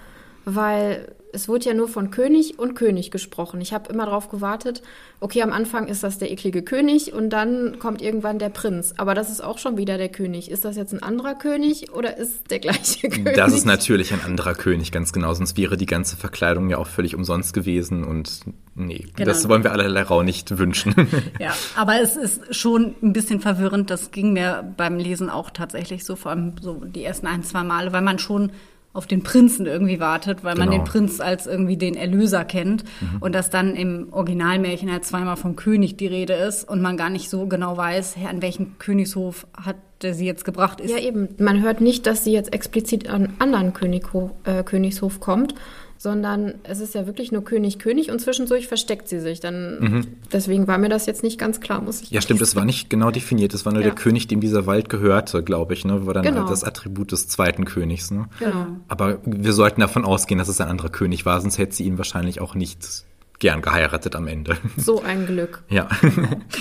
Weil 0.46 1.16
es 1.34 1.48
wurde 1.48 1.66
ja 1.66 1.74
nur 1.74 1.88
von 1.88 2.12
König 2.12 2.60
und 2.60 2.76
König 2.76 3.12
gesprochen. 3.12 3.62
Ich 3.62 3.74
habe 3.74 3.92
immer 3.92 4.06
darauf 4.06 4.30
gewartet, 4.30 4.82
okay, 5.20 5.42
am 5.42 5.52
Anfang 5.52 5.88
ist 5.88 6.04
das 6.04 6.18
der 6.18 6.32
eklige 6.32 6.64
König 6.64 7.14
und 7.14 7.30
dann 7.30 7.80
kommt 7.80 8.02
irgendwann 8.02 8.40
der 8.40 8.50
Prinz. 8.50 8.94
Aber 8.98 9.14
das 9.14 9.30
ist 9.30 9.42
auch 9.42 9.58
schon 9.58 9.78
wieder 9.78 9.98
der 9.98 10.10
König. 10.10 10.52
Ist 10.52 10.66
das 10.66 10.76
jetzt 10.76 10.94
ein 10.94 11.04
anderer 11.04 11.36
König 11.36 11.92
oder 11.94 12.18
ist 12.18 12.52
der 12.52 12.60
gleiche 12.60 13.10
König? 13.10 13.36
Das 13.36 13.54
ist 13.54 13.66
natürlich 13.66 14.14
ein 14.14 14.22
anderer 14.22 14.56
König, 14.56 14.92
ganz 14.92 15.14
genau. 15.14 15.34
Sonst 15.34 15.58
wäre 15.58 15.78
die 15.78 15.86
ganze 15.86 16.18
Verkleidung 16.18 16.70
ja 16.70 16.78
auch 16.78 16.88
völlig 16.88 17.16
umsonst 17.16 17.54
gewesen 17.54 18.04
und 18.04 18.42
nee, 18.76 19.08
genau. 19.16 19.30
das 19.30 19.48
wollen 19.48 19.64
wir 19.64 19.72
allerlei 19.72 20.04
Rau 20.04 20.24
nicht 20.24 20.58
wünschen. 20.58 20.96
Ja, 21.40 21.54
aber 21.76 22.02
es 22.02 22.16
ist 22.16 22.56
schon 22.56 22.96
ein 23.02 23.14
bisschen 23.14 23.40
verwirrend. 23.40 23.90
Das 23.90 24.12
ging 24.12 24.34
mir 24.34 24.74
beim 24.78 24.98
Lesen 24.98 25.30
auch 25.30 25.50
tatsächlich 25.50 26.04
so, 26.06 26.16
vor 26.16 26.32
allem 26.32 26.56
so 26.62 26.84
die 26.86 27.04
ersten 27.04 27.28
ein, 27.28 27.44
zwei 27.44 27.64
Male, 27.64 27.94
weil 27.94 28.02
man 28.02 28.20
schon 28.20 28.52
auf 28.94 29.08
den 29.08 29.24
Prinzen 29.24 29.66
irgendwie 29.66 30.00
wartet, 30.00 30.44
weil 30.44 30.56
genau. 30.56 30.66
man 30.66 30.78
den 30.78 30.84
Prinz 30.84 31.20
als 31.20 31.48
irgendwie 31.48 31.78
den 31.78 31.96
Erlöser 31.96 32.44
kennt 32.44 32.84
mhm. 33.00 33.22
und 33.22 33.34
dass 33.34 33.50
dann 33.50 33.76
im 33.76 34.12
Originalmärchen 34.12 34.92
halt 34.92 35.06
zweimal 35.06 35.38
vom 35.38 35.56
König 35.56 35.96
die 35.98 36.08
Rede 36.08 36.34
ist 36.34 36.68
und 36.68 36.82
man 36.82 36.98
gar 36.98 37.10
nicht 37.10 37.30
so 37.30 37.48
genau 37.48 37.78
weiß, 37.78 38.16
an 38.30 38.42
welchen 38.42 38.78
Königshof 38.80 39.48
hat 39.56 39.78
der 40.02 40.16
sie 40.16 40.26
jetzt 40.26 40.46
gebracht 40.46 40.82
ist. 40.82 40.90
Ja, 40.90 40.98
eben. 40.98 41.30
Man 41.38 41.62
hört 41.62 41.82
nicht, 41.82 42.08
dass 42.08 42.24
sie 42.24 42.32
jetzt 42.32 42.54
explizit 42.54 43.08
an 43.08 43.34
anderen 43.40 43.74
Könighof, 43.74 44.32
äh, 44.46 44.64
Königshof 44.64 45.20
kommt, 45.20 45.54
sondern 46.02 46.56
es 46.64 46.80
ist 46.80 46.96
ja 46.96 47.06
wirklich 47.06 47.32
nur 47.32 47.44
König, 47.44 47.78
König 47.78 48.10
und 48.10 48.18
zwischendurch 48.18 48.68
versteckt 48.68 49.08
sie 49.08 49.20
sich. 49.20 49.40
Dann, 49.40 49.78
mhm. 49.80 50.08
Deswegen 50.34 50.68
war 50.68 50.80
mir 50.80 50.90
das 50.90 51.06
jetzt 51.06 51.22
nicht 51.22 51.38
ganz 51.38 51.60
klar, 51.60 51.80
muss 51.80 52.02
ich 52.02 52.10
Ja, 52.10 52.22
stimmt, 52.22 52.42
es 52.42 52.56
war 52.56 52.66
nicht 52.66 52.90
genau 52.90 53.12
definiert. 53.12 53.54
Es 53.54 53.68
war 53.68 53.72
nur 53.72 53.84
ja. 53.84 53.90
der 53.90 53.96
König, 53.96 54.26
dem 54.26 54.42
dieser 54.42 54.66
Wald 54.66 54.90
gehörte, 54.90 55.44
glaube 55.44 55.76
ich. 55.76 55.86
Ne? 55.86 56.08
War 56.08 56.16
dann 56.16 56.24
genau. 56.24 56.40
halt 56.40 56.50
das 56.50 56.64
Attribut 56.64 57.12
des 57.12 57.28
zweiten 57.28 57.66
Königs. 57.66 58.10
Ne? 58.10 58.26
Genau. 58.40 58.66
Aber 58.88 59.20
wir 59.26 59.54
sollten 59.54 59.82
davon 59.82 60.04
ausgehen, 60.04 60.40
dass 60.40 60.48
es 60.48 60.60
ein 60.60 60.70
anderer 60.70 60.90
König 60.90 61.28
war, 61.28 61.40
sonst 61.40 61.60
hätte 61.60 61.76
sie 61.76 61.84
ihn 61.84 62.00
wahrscheinlich 62.00 62.42
auch 62.42 62.56
nicht 62.56 63.06
gern 63.42 63.62
geheiratet 63.62 64.16
am 64.16 64.28
Ende. 64.28 64.56
So 64.78 65.02
ein 65.02 65.26
Glück. 65.26 65.64
Ja. 65.72 65.88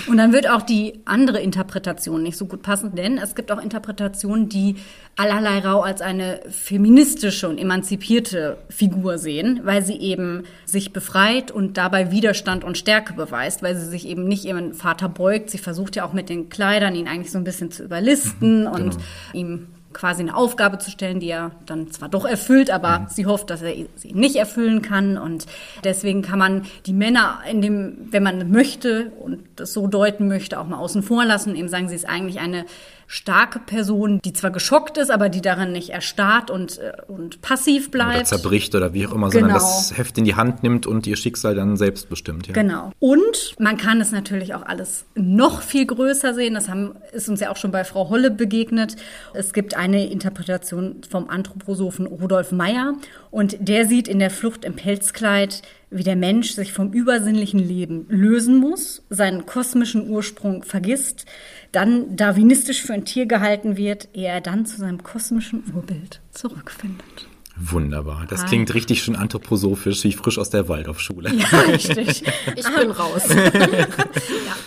Und 0.07 0.17
dann 0.17 0.31
wird 0.31 0.49
auch 0.49 0.61
die 0.61 1.01
andere 1.05 1.41
Interpretation 1.41 2.23
nicht 2.23 2.37
so 2.37 2.45
gut 2.45 2.61
passen, 2.61 2.95
denn 2.95 3.17
es 3.17 3.35
gibt 3.35 3.51
auch 3.51 3.61
Interpretationen, 3.61 4.49
die 4.49 4.77
Allerlei 5.17 5.59
Rau 5.59 5.81
als 5.81 6.01
eine 6.01 6.39
feministische 6.49 7.49
und 7.49 7.57
emanzipierte 7.57 8.57
Figur 8.69 9.17
sehen, 9.17 9.61
weil 9.63 9.83
sie 9.83 9.97
eben 9.97 10.43
sich 10.65 10.93
befreit 10.93 11.51
und 11.51 11.77
dabei 11.77 12.11
Widerstand 12.11 12.63
und 12.63 12.77
Stärke 12.77 13.13
beweist, 13.13 13.61
weil 13.61 13.75
sie 13.75 13.85
sich 13.85 14.07
eben 14.07 14.27
nicht 14.27 14.45
ihrem 14.45 14.73
Vater 14.73 15.09
beugt. 15.09 15.49
Sie 15.49 15.57
versucht 15.57 15.97
ja 15.97 16.05
auch 16.05 16.13
mit 16.13 16.29
den 16.29 16.49
Kleidern 16.49 16.95
ihn 16.95 17.07
eigentlich 17.07 17.31
so 17.31 17.37
ein 17.37 17.43
bisschen 17.43 17.69
zu 17.69 17.83
überlisten 17.83 18.61
mhm, 18.61 18.67
und 18.67 18.89
genau. 18.91 19.03
ihm 19.33 19.67
quasi 19.93 20.21
eine 20.21 20.35
Aufgabe 20.35 20.77
zu 20.77 20.91
stellen, 20.91 21.19
die 21.19 21.29
er 21.29 21.51
dann 21.65 21.91
zwar 21.91 22.09
doch 22.09 22.25
erfüllt, 22.25 22.71
aber 22.71 22.99
mhm. 22.99 23.07
sie 23.09 23.25
hofft, 23.25 23.49
dass 23.49 23.61
er 23.61 23.73
sie 23.95 24.13
nicht 24.13 24.35
erfüllen 24.35 24.81
kann. 24.81 25.17
Und 25.17 25.45
deswegen 25.83 26.21
kann 26.21 26.39
man 26.39 26.63
die 26.85 26.93
Männer 26.93 27.39
in 27.49 27.61
dem, 27.61 28.07
wenn 28.11 28.23
man 28.23 28.51
möchte 28.51 29.11
und 29.19 29.39
das 29.55 29.73
so 29.73 29.87
deuten 29.87 30.27
möchte, 30.27 30.59
auch 30.59 30.67
mal 30.67 30.77
außen 30.77 31.03
vor 31.03 31.25
lassen. 31.25 31.55
Eben 31.55 31.69
sagen, 31.69 31.89
sie 31.89 31.95
ist 31.95 32.07
eigentlich 32.07 32.39
eine 32.39 32.65
starke 33.11 33.59
Person, 33.59 34.21
die 34.23 34.31
zwar 34.31 34.51
geschockt 34.51 34.97
ist, 34.97 35.11
aber 35.11 35.27
die 35.27 35.41
darin 35.41 35.73
nicht 35.73 35.89
erstarrt 35.89 36.49
und, 36.49 36.77
äh, 36.77 36.93
und 37.09 37.41
passiv 37.41 37.91
bleibt. 37.91 38.15
Oder 38.15 38.23
zerbricht 38.23 38.73
oder 38.73 38.93
wie 38.93 39.05
auch 39.05 39.11
immer, 39.11 39.29
genau. 39.29 39.47
sondern 39.47 39.53
das 39.53 39.97
Heft 39.97 40.17
in 40.17 40.23
die 40.23 40.35
Hand 40.35 40.63
nimmt 40.63 40.87
und 40.87 41.05
ihr 41.05 41.17
Schicksal 41.17 41.53
dann 41.53 41.75
selbst 41.75 42.07
bestimmt. 42.07 42.47
Ja. 42.47 42.53
Genau. 42.53 42.93
Und 42.99 43.55
man 43.59 43.75
kann 43.75 43.99
es 43.99 44.13
natürlich 44.13 44.55
auch 44.55 44.65
alles 44.65 45.03
noch 45.13 45.61
viel 45.61 45.85
größer 45.85 46.33
sehen. 46.33 46.53
Das 46.53 46.69
haben, 46.69 46.95
ist 47.11 47.27
uns 47.27 47.41
ja 47.41 47.51
auch 47.51 47.57
schon 47.57 47.71
bei 47.71 47.83
Frau 47.83 48.07
Holle 48.07 48.31
begegnet. 48.31 48.95
Es 49.33 49.51
gibt 49.51 49.75
eine 49.75 50.09
Interpretation 50.09 51.01
vom 51.09 51.29
Anthroposophen 51.29 52.05
Rudolf 52.05 52.53
Meyer 52.53 52.93
und 53.29 53.57
der 53.59 53.87
sieht 53.87 54.07
in 54.07 54.19
der 54.19 54.29
Flucht 54.29 54.63
im 54.63 54.77
Pelzkleid 54.77 55.63
wie 55.91 56.03
der 56.03 56.15
Mensch 56.15 56.53
sich 56.53 56.71
vom 56.71 56.93
übersinnlichen 56.93 57.59
Leben 57.59 58.05
lösen 58.07 58.55
muss, 58.55 59.03
seinen 59.09 59.45
kosmischen 59.45 60.09
Ursprung 60.09 60.63
vergisst, 60.63 61.25
dann 61.71 62.15
darwinistisch 62.15 62.81
für 62.81 62.93
ein 62.93 63.05
Tier 63.05 63.25
gehalten 63.25 63.77
wird, 63.77 64.09
ehe 64.13 64.27
er 64.27 64.41
dann 64.41 64.65
zu 64.65 64.77
seinem 64.77 65.03
kosmischen 65.03 65.63
Urbild 65.73 66.21
zurückfindet. 66.31 67.27
Wunderbar. 67.57 68.25
Das 68.29 68.41
Hi. 68.41 68.47
klingt 68.47 68.73
richtig 68.73 69.03
schön 69.03 69.15
anthroposophisch, 69.15 70.03
wie 70.03 70.13
frisch 70.13 70.39
aus 70.39 70.49
der 70.49 70.67
Waldorfschule. 70.69 71.31
Ja, 71.33 71.59
richtig. 71.67 72.23
Ich 72.55 72.75
bin 72.75 72.91
raus. 72.91 73.23
ja, 73.29 73.87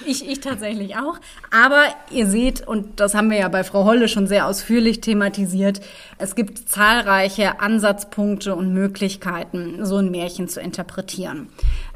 ich, 0.04 0.28
ich 0.28 0.40
tatsächlich 0.40 0.96
auch. 0.96 1.18
Aber 1.50 1.82
ihr 2.10 2.26
seht, 2.28 2.66
und 2.66 3.00
das 3.00 3.14
haben 3.14 3.30
wir 3.30 3.38
ja 3.38 3.48
bei 3.48 3.64
Frau 3.64 3.84
Holle 3.84 4.06
schon 4.08 4.26
sehr 4.26 4.46
ausführlich 4.46 5.00
thematisiert, 5.00 5.80
es 6.18 6.34
gibt 6.34 6.68
zahlreiche 6.68 7.60
Ansatzpunkte 7.60 8.54
und 8.54 8.72
Möglichkeiten, 8.74 9.84
so 9.84 9.96
ein 9.96 10.10
Märchen 10.10 10.48
zu 10.48 10.60
interpretieren. 10.60 11.48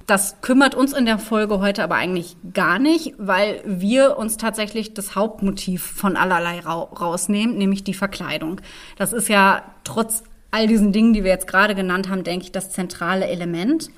Das 0.09 0.41
kümmert 0.41 0.75
uns 0.75 0.95
in 0.95 1.05
der 1.05 1.19
Folge 1.19 1.61
heute 1.61 1.85
aber 1.85 1.97
eigentlich 1.97 2.39
gar 2.55 2.79
nicht, 2.79 3.13
weil 3.19 3.61
wir 3.67 4.17
uns 4.17 4.39
tatsächlich 4.39 4.95
das 4.95 5.15
Hauptmotiv 5.15 5.83
von 5.83 6.17
allerlei 6.17 6.61
rausnehmen, 6.61 7.59
nämlich 7.59 7.85
die 7.85 7.93
Verkleidung. 7.93 8.63
Das 8.97 9.13
ist 9.13 9.29
ja 9.29 9.63
trotz 9.85 10.25
all 10.51 10.67
diesen 10.67 10.93
Dingen, 10.93 11.13
die 11.13 11.25
wir 11.25 11.31
jetzt 11.31 11.47
gerade 11.47 11.75
genannt 11.75 12.09
haben, 12.09 12.25
denke 12.25 12.47
ich, 12.47 12.53
das 12.53 12.71
zentrale 12.71 13.27
Element. 13.27 13.91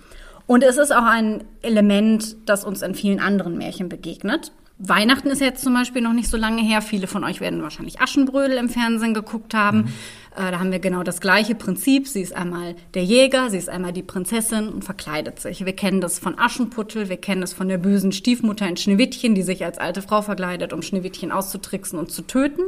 Und 0.48 0.64
es 0.64 0.78
ist 0.78 0.92
auch 0.92 1.04
ein 1.04 1.44
Element, 1.62 2.36
das 2.44 2.64
uns 2.64 2.82
in 2.82 2.96
vielen 2.96 3.20
anderen 3.20 3.56
Märchen 3.56 3.88
begegnet. 3.88 4.50
Weihnachten 4.78 5.28
ist 5.28 5.40
jetzt 5.40 5.62
zum 5.62 5.74
Beispiel 5.74 6.02
noch 6.02 6.12
nicht 6.12 6.28
so 6.28 6.36
lange 6.36 6.60
her. 6.60 6.82
Viele 6.82 7.06
von 7.06 7.22
euch 7.22 7.40
werden 7.40 7.62
wahrscheinlich 7.62 8.00
Aschenbrödel 8.00 8.56
im 8.56 8.68
Fernsehen 8.68 9.14
geguckt 9.14 9.54
haben. 9.54 9.82
Mhm. 9.82 9.92
Äh, 10.36 10.50
da 10.50 10.60
haben 10.60 10.72
wir 10.72 10.78
genau 10.78 11.02
das 11.02 11.20
gleiche 11.20 11.54
Prinzip. 11.54 12.06
Sie 12.06 12.20
ist 12.20 12.34
einmal 12.34 12.74
der 12.94 13.04
Jäger, 13.04 13.50
sie 13.50 13.58
ist 13.58 13.68
einmal 13.68 13.92
die 13.92 14.02
Prinzessin 14.02 14.68
und 14.68 14.84
verkleidet 14.84 15.40
sich. 15.40 15.64
Wir 15.64 15.74
kennen 15.74 16.00
das 16.00 16.18
von 16.18 16.38
Aschenputtel, 16.38 17.08
wir 17.08 17.16
kennen 17.16 17.40
das 17.40 17.52
von 17.52 17.68
der 17.68 17.78
bösen 17.78 18.12
Stiefmutter 18.12 18.68
in 18.68 18.76
Schneewittchen, 18.76 19.34
die 19.34 19.42
sich 19.42 19.64
als 19.64 19.78
alte 19.78 20.02
Frau 20.02 20.22
verkleidet, 20.22 20.72
um 20.72 20.82
Schneewittchen 20.82 21.32
auszutricksen 21.32 21.98
und 21.98 22.12
zu 22.12 22.22
töten. 22.22 22.62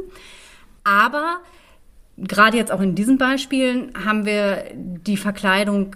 Aber 0.83 1.37
gerade 2.17 2.57
jetzt 2.57 2.71
auch 2.71 2.81
in 2.81 2.95
diesen 2.95 3.17
Beispielen 3.17 3.91
haben 4.05 4.25
wir 4.25 4.65
die 4.75 5.17
Verkleidung 5.17 5.95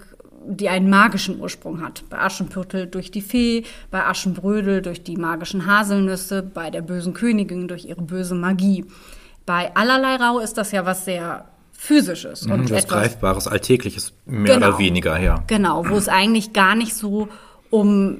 die 0.50 0.70
einen 0.70 0.88
magischen 0.88 1.40
Ursprung 1.40 1.82
hat. 1.82 2.04
Bei 2.08 2.20
Aschenputtel 2.20 2.86
durch 2.86 3.10
die 3.10 3.20
Fee, 3.20 3.64
bei 3.90 4.06
Aschenbrödel 4.06 4.80
durch 4.80 5.02
die 5.02 5.16
magischen 5.16 5.66
Haselnüsse, 5.66 6.42
bei 6.42 6.70
der 6.70 6.80
bösen 6.80 7.12
Königin 7.12 7.68
durch 7.68 7.84
ihre 7.84 8.00
böse 8.00 8.34
Magie. 8.34 8.86
Bei 9.44 9.74
allerlei 9.76 10.16
Rau 10.16 10.38
ist 10.38 10.56
das 10.56 10.72
ja 10.72 10.86
was 10.86 11.04
sehr 11.04 11.44
physisches 11.80 12.44
mhm, 12.44 12.52
und 12.52 12.70
was 12.70 12.84
etwas 12.84 12.88
greifbares, 12.88 13.46
alltägliches 13.46 14.12
mehr 14.26 14.56
genau, 14.56 14.68
oder 14.68 14.78
weniger, 14.80 15.18
ja. 15.20 15.44
Genau, 15.46 15.88
wo 15.88 15.94
es 15.94 16.08
eigentlich 16.08 16.52
gar 16.52 16.74
nicht 16.74 16.94
so 16.94 17.28
um 17.70 18.18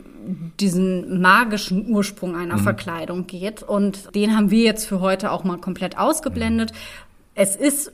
diesen 0.61 1.21
magischen 1.21 1.89
Ursprung 1.89 2.37
einer 2.37 2.59
mhm. 2.59 2.63
Verkleidung 2.63 3.27
geht 3.27 3.65
und 3.65 4.15
den 4.15 4.37
haben 4.37 4.53
wir 4.53 4.63
jetzt 4.63 4.87
für 4.87 5.01
heute 5.01 5.33
auch 5.33 5.43
mal 5.43 5.59
komplett 5.59 5.99
ausgeblendet. 5.99 6.73
Es 7.35 7.57
ist 7.57 7.93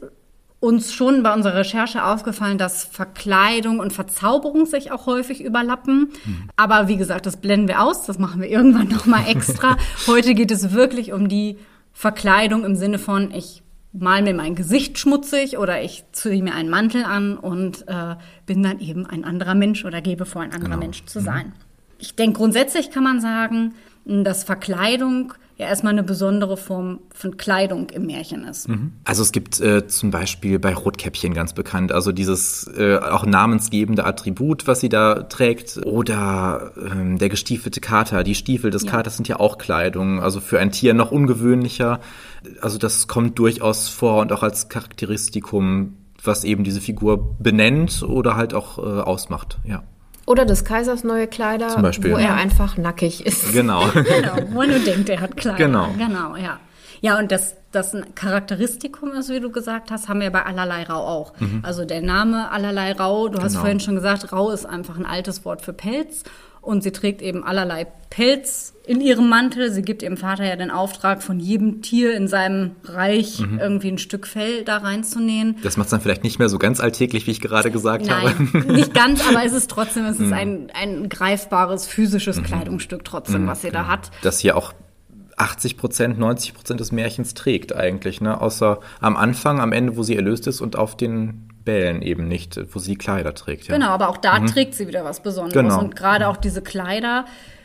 uns 0.61 0.92
schon 0.92 1.22
bei 1.22 1.33
unserer 1.33 1.57
Recherche 1.57 2.05
aufgefallen, 2.05 2.59
dass 2.59 2.85
Verkleidung 2.85 3.81
und 3.81 3.92
Verzauberung 3.92 4.66
sich 4.66 4.92
auch 4.92 5.07
häufig 5.07 5.42
überlappen. 5.42 6.12
Mhm. 6.24 6.48
Aber 6.57 6.88
wie 6.88 6.98
gesagt, 6.98 7.24
das 7.24 7.38
blenden 7.38 7.68
wir 7.68 7.83
aus, 7.83 8.05
das 8.05 8.18
machen 8.18 8.42
wir 8.42 8.50
irgendwann 8.50 8.88
nochmal 8.88 9.24
extra. 9.29 9.79
Heute 10.07 10.35
geht 10.35 10.50
es 10.50 10.72
wirklich 10.72 11.12
um 11.12 11.29
die 11.29 11.57
Verkleidung 11.94 12.64
im 12.64 12.77
Sinne 12.77 12.98
von, 12.98 13.31
ich 13.31 13.63
mal 13.94 14.22
mir 14.22 14.35
mein 14.35 14.54
Gesicht 14.54 14.98
schmutzig 14.98 15.57
oder 15.57 15.80
ich 15.83 16.04
ziehe 16.12 16.42
mir 16.42 16.54
einen 16.54 16.68
Mantel 16.68 17.04
an 17.04 17.38
und 17.38 17.87
äh, 17.88 18.16
bin 18.44 18.62
dann 18.62 18.80
eben 18.80 19.07
ein 19.07 19.24
anderer 19.24 19.54
Mensch 19.54 19.85
oder 19.85 20.02
gebe 20.02 20.26
vor, 20.26 20.42
ein 20.42 20.52
anderer 20.52 20.70
genau. 20.70 20.80
Mensch 20.80 21.04
zu 21.04 21.20
mhm. 21.20 21.24
sein. 21.24 21.52
Ich 21.98 22.16
denke, 22.16 22.38
grundsätzlich 22.38 22.90
kann 22.90 23.04
man 23.04 23.20
sagen, 23.20 23.74
dass 24.04 24.44
Verkleidung 24.44 25.33
ja 25.56 25.66
erstmal 25.66 25.92
eine 25.92 26.02
besondere 26.02 26.56
Form 26.56 27.00
von 27.14 27.36
Kleidung 27.36 27.90
im 27.90 28.06
Märchen 28.06 28.44
ist. 28.44 28.68
Mhm. 28.68 28.92
Also 29.04 29.22
es 29.22 29.30
gibt 29.30 29.60
äh, 29.60 29.86
zum 29.86 30.10
Beispiel 30.10 30.58
bei 30.58 30.74
Rotkäppchen 30.74 31.32
ganz 31.32 31.52
bekannt, 31.52 31.92
also 31.92 32.10
dieses 32.10 32.66
äh, 32.76 32.96
auch 32.98 33.24
namensgebende 33.24 34.04
Attribut, 34.04 34.66
was 34.66 34.80
sie 34.80 34.88
da 34.88 35.22
trägt, 35.22 35.78
oder 35.86 36.72
ähm, 36.76 37.18
der 37.18 37.28
gestiefelte 37.28 37.80
Kater. 37.80 38.24
Die 38.24 38.34
Stiefel 38.34 38.70
des 38.70 38.84
ja. 38.84 38.90
Katers 38.90 39.16
sind 39.16 39.28
ja 39.28 39.38
auch 39.38 39.58
Kleidung, 39.58 40.20
also 40.20 40.40
für 40.40 40.58
ein 40.58 40.72
Tier 40.72 40.92
noch 40.92 41.12
ungewöhnlicher. 41.12 42.00
Also 42.60 42.78
das 42.78 43.06
kommt 43.06 43.38
durchaus 43.38 43.88
vor 43.88 44.20
und 44.22 44.32
auch 44.32 44.42
als 44.42 44.68
Charakteristikum, 44.68 45.96
was 46.22 46.42
eben 46.42 46.64
diese 46.64 46.80
Figur 46.80 47.36
benennt 47.38 48.02
oder 48.02 48.34
halt 48.34 48.54
auch 48.54 48.78
äh, 48.78 48.82
ausmacht, 48.82 49.58
ja. 49.64 49.84
Oder 50.26 50.44
des 50.44 50.64
Kaisers 50.64 51.04
neue 51.04 51.26
Kleider, 51.26 51.68
Zum 51.68 51.82
Beispiel, 51.82 52.12
wo 52.12 52.18
ja. 52.18 52.28
er 52.28 52.34
einfach 52.37 52.76
nackig 52.76 53.26
ist. 53.26 53.52
Genau. 53.52 53.84
genau, 53.92 54.37
wo 54.50 54.62
er 54.62 54.68
nur 54.68 54.78
denkt, 54.78 55.08
er 55.08 55.20
hat 55.20 55.37
Kleider. 55.37 55.58
Genau. 55.58 55.88
Genau, 55.98 56.37
ja. 56.37 56.58
Ja, 57.00 57.18
und 57.18 57.30
das, 57.30 57.56
das 57.70 57.94
ein 57.94 58.14
Charakteristikum 58.14 59.12
ist, 59.12 59.28
wie 59.28 59.40
du 59.40 59.50
gesagt 59.50 59.90
hast, 59.90 60.08
haben 60.08 60.20
wir 60.20 60.30
bei 60.30 60.46
Allerlei 60.46 60.84
Rau 60.84 61.06
auch. 61.06 61.38
Mhm. 61.38 61.60
Also 61.62 61.84
der 61.84 62.00
Name 62.00 62.50
Allerlei 62.50 62.92
Rau, 62.92 63.26
du 63.26 63.32
genau. 63.32 63.44
hast 63.44 63.56
vorhin 63.56 63.80
schon 63.80 63.96
gesagt, 63.96 64.32
Rau 64.32 64.50
ist 64.50 64.64
einfach 64.64 64.96
ein 64.96 65.04
altes 65.04 65.44
Wort 65.44 65.60
für 65.60 65.74
Pelz 65.74 66.22
und 66.64 66.83
sie 66.83 66.92
trägt 66.92 67.22
eben 67.22 67.44
allerlei 67.44 67.87
Pelz 68.11 68.74
in 68.87 69.00
ihrem 69.00 69.29
Mantel. 69.29 69.72
Sie 69.72 69.83
gibt 69.83 70.03
ihrem 70.03 70.16
Vater 70.16 70.44
ja 70.44 70.57
den 70.57 70.70
Auftrag, 70.70 71.22
von 71.22 71.40
jedem 71.40 71.83
Tier 71.83 72.16
in 72.16 72.29
seinem 72.29 72.72
Reich 72.85 73.40
mhm. 73.40 73.59
irgendwie 73.59 73.88
ein 73.88 73.98
Stück 73.98 74.27
Fell 74.27 74.64
da 74.64 74.79
reinzunähen. 74.79 75.57
Das 75.62 75.77
macht 75.77 75.87
es 75.87 75.90
dann 75.90 76.00
vielleicht 76.00 76.22
nicht 76.22 76.38
mehr 76.38 76.48
so 76.48 76.59
ganz 76.59 76.81
alltäglich, 76.81 77.27
wie 77.27 77.33
ich 77.33 77.40
gerade 77.40 77.70
gesagt 77.70 78.07
Nein, 78.07 78.50
habe. 78.53 78.72
nicht 78.72 78.94
ganz, 78.94 79.27
aber 79.27 79.44
es 79.44 79.53
ist 79.53 79.70
trotzdem, 79.70 80.05
es 80.05 80.20
ist 80.20 80.27
mhm. 80.27 80.33
ein, 80.33 80.72
ein 80.74 81.09
greifbares 81.09 81.87
physisches 81.87 82.38
mhm. 82.38 82.44
Kleidungsstück 82.44 83.05
trotzdem, 83.05 83.42
mhm, 83.42 83.48
was 83.48 83.62
sie 83.62 83.68
genau. 83.68 83.81
da 83.81 83.88
hat. 83.88 84.11
Das 84.22 84.38
hier 84.38 84.57
auch 84.57 84.72
80 85.37 85.77
Prozent, 85.77 86.18
90 86.18 86.55
Prozent 86.55 86.81
des 86.81 86.92
Märchens 86.92 87.35
trägt 87.35 87.74
eigentlich, 87.74 88.20
ne? 88.20 88.40
Außer 88.40 88.81
am 89.00 89.16
Anfang, 89.16 89.61
am 89.61 89.72
Ende, 89.72 89.96
wo 89.96 90.03
sie 90.03 90.14
erlöst 90.14 90.46
ist 90.46 90.61
und 90.61 90.77
auf 90.77 90.96
den 90.96 91.48
Bällen 91.64 92.03
eben 92.03 92.29
nicht, 92.29 92.61
wo 92.72 92.79
sie 92.79 92.96
Kleider 92.96 93.35
trägt. 93.35 93.68
Ja. 93.68 93.74
Genau, 93.74 93.88
aber 93.88 94.09
auch 94.09 94.16
da 94.16 94.40
mhm. 94.40 94.46
trägt 94.46 94.74
sie 94.74 94.87
wieder 94.87 95.05
was 95.05 95.20
Besonderes. 95.20 95.55
Genau. 95.55 95.81
Und 95.81 95.96
gerade 95.96 96.29
auch 96.29 96.37
diese 96.37 96.62
Kleider, 96.62 97.24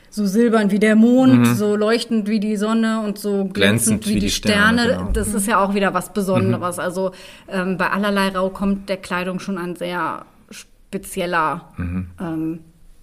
so 0.09 0.25
silbern 0.25 0.71
wie 0.71 0.79
der 0.79 0.95
Mond, 0.95 1.39
mhm. 1.39 1.55
so 1.55 1.75
leuchtend 1.75 2.27
wie 2.27 2.39
die 2.39 2.55
Sonne 2.55 3.01
und 3.01 3.19
so 3.19 3.45
glänzend, 3.45 3.53
glänzend 3.53 4.07
wie, 4.07 4.15
wie, 4.15 4.19
die 4.19 4.29
Sterne. 4.29 4.81
Sterne 4.81 4.97
genau. 4.97 5.11
Das 5.11 5.33
ist 5.33 5.47
ja 5.47 5.63
auch 5.63 5.75
wieder 5.75 5.93
was 5.93 6.13
Besonderes. 6.13 6.77
Mhm. 6.77 6.83
Also 6.83 7.11
ähm, 7.47 7.77
bei 7.77 7.89
allerlei 7.89 8.29
Rau 8.29 8.49
kommt 8.49 8.89
der 8.89 8.97
Kleidung 8.97 9.39
schon 9.39 9.57
ein 9.57 9.75
sehr 9.75 10.25
spezieller, 10.49 11.69
mhm. 11.77 12.07
ähm, 12.19 12.59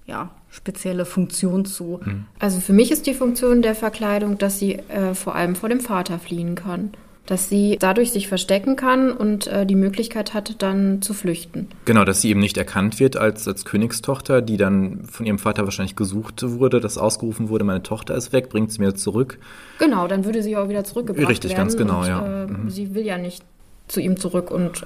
ja, 0.06 0.30
spezielle 0.50 1.04
Funktion 1.04 1.64
zu. 1.64 2.00
Mhm. 2.04 2.24
Also 2.38 2.60
für 2.60 2.72
mich 2.72 2.90
ist 2.90 3.06
die 3.06 3.14
Funktion 3.14 3.62
der 3.62 3.74
Verkleidung, 3.74 4.38
dass 4.38 4.58
sie 4.58 4.74
äh, 4.74 5.14
vor 5.14 5.34
allem 5.34 5.54
vor 5.54 5.68
dem 5.68 5.80
Vater 5.80 6.18
fliehen 6.18 6.54
kann 6.54 6.90
dass 7.26 7.48
sie 7.48 7.76
dadurch 7.78 8.12
sich 8.12 8.28
verstecken 8.28 8.76
kann 8.76 9.10
und 9.10 9.48
äh, 9.48 9.66
die 9.66 9.74
Möglichkeit 9.74 10.32
hat, 10.32 10.62
dann 10.62 11.02
zu 11.02 11.12
flüchten. 11.12 11.68
Genau, 11.84 12.04
dass 12.04 12.22
sie 12.22 12.30
eben 12.30 12.40
nicht 12.40 12.56
erkannt 12.56 13.00
wird 13.00 13.16
als, 13.16 13.46
als 13.48 13.64
Königstochter, 13.64 14.40
die 14.42 14.56
dann 14.56 15.04
von 15.04 15.26
ihrem 15.26 15.38
Vater 15.38 15.64
wahrscheinlich 15.64 15.96
gesucht 15.96 16.42
wurde, 16.42 16.80
dass 16.80 16.98
ausgerufen 16.98 17.48
wurde, 17.48 17.64
meine 17.64 17.82
Tochter 17.82 18.14
ist 18.14 18.32
weg, 18.32 18.48
bringt 18.48 18.72
sie 18.72 18.80
mir 18.80 18.94
zurück. 18.94 19.38
Genau, 19.78 20.06
dann 20.06 20.24
würde 20.24 20.42
sie 20.42 20.56
auch 20.56 20.68
wieder 20.68 20.84
zurückgebracht 20.84 21.28
Richtig, 21.28 21.50
werden. 21.50 21.66
Richtig, 21.66 21.78
ganz 21.78 21.88
genau, 21.88 22.00
und, 22.02 22.08
ja. 22.08 22.44
Äh, 22.44 22.46
mhm. 22.46 22.70
Sie 22.70 22.94
will 22.94 23.04
ja 23.04 23.18
nicht 23.18 23.44
zu 23.88 24.00
ihm 24.00 24.16
zurück 24.16 24.50
und 24.50 24.84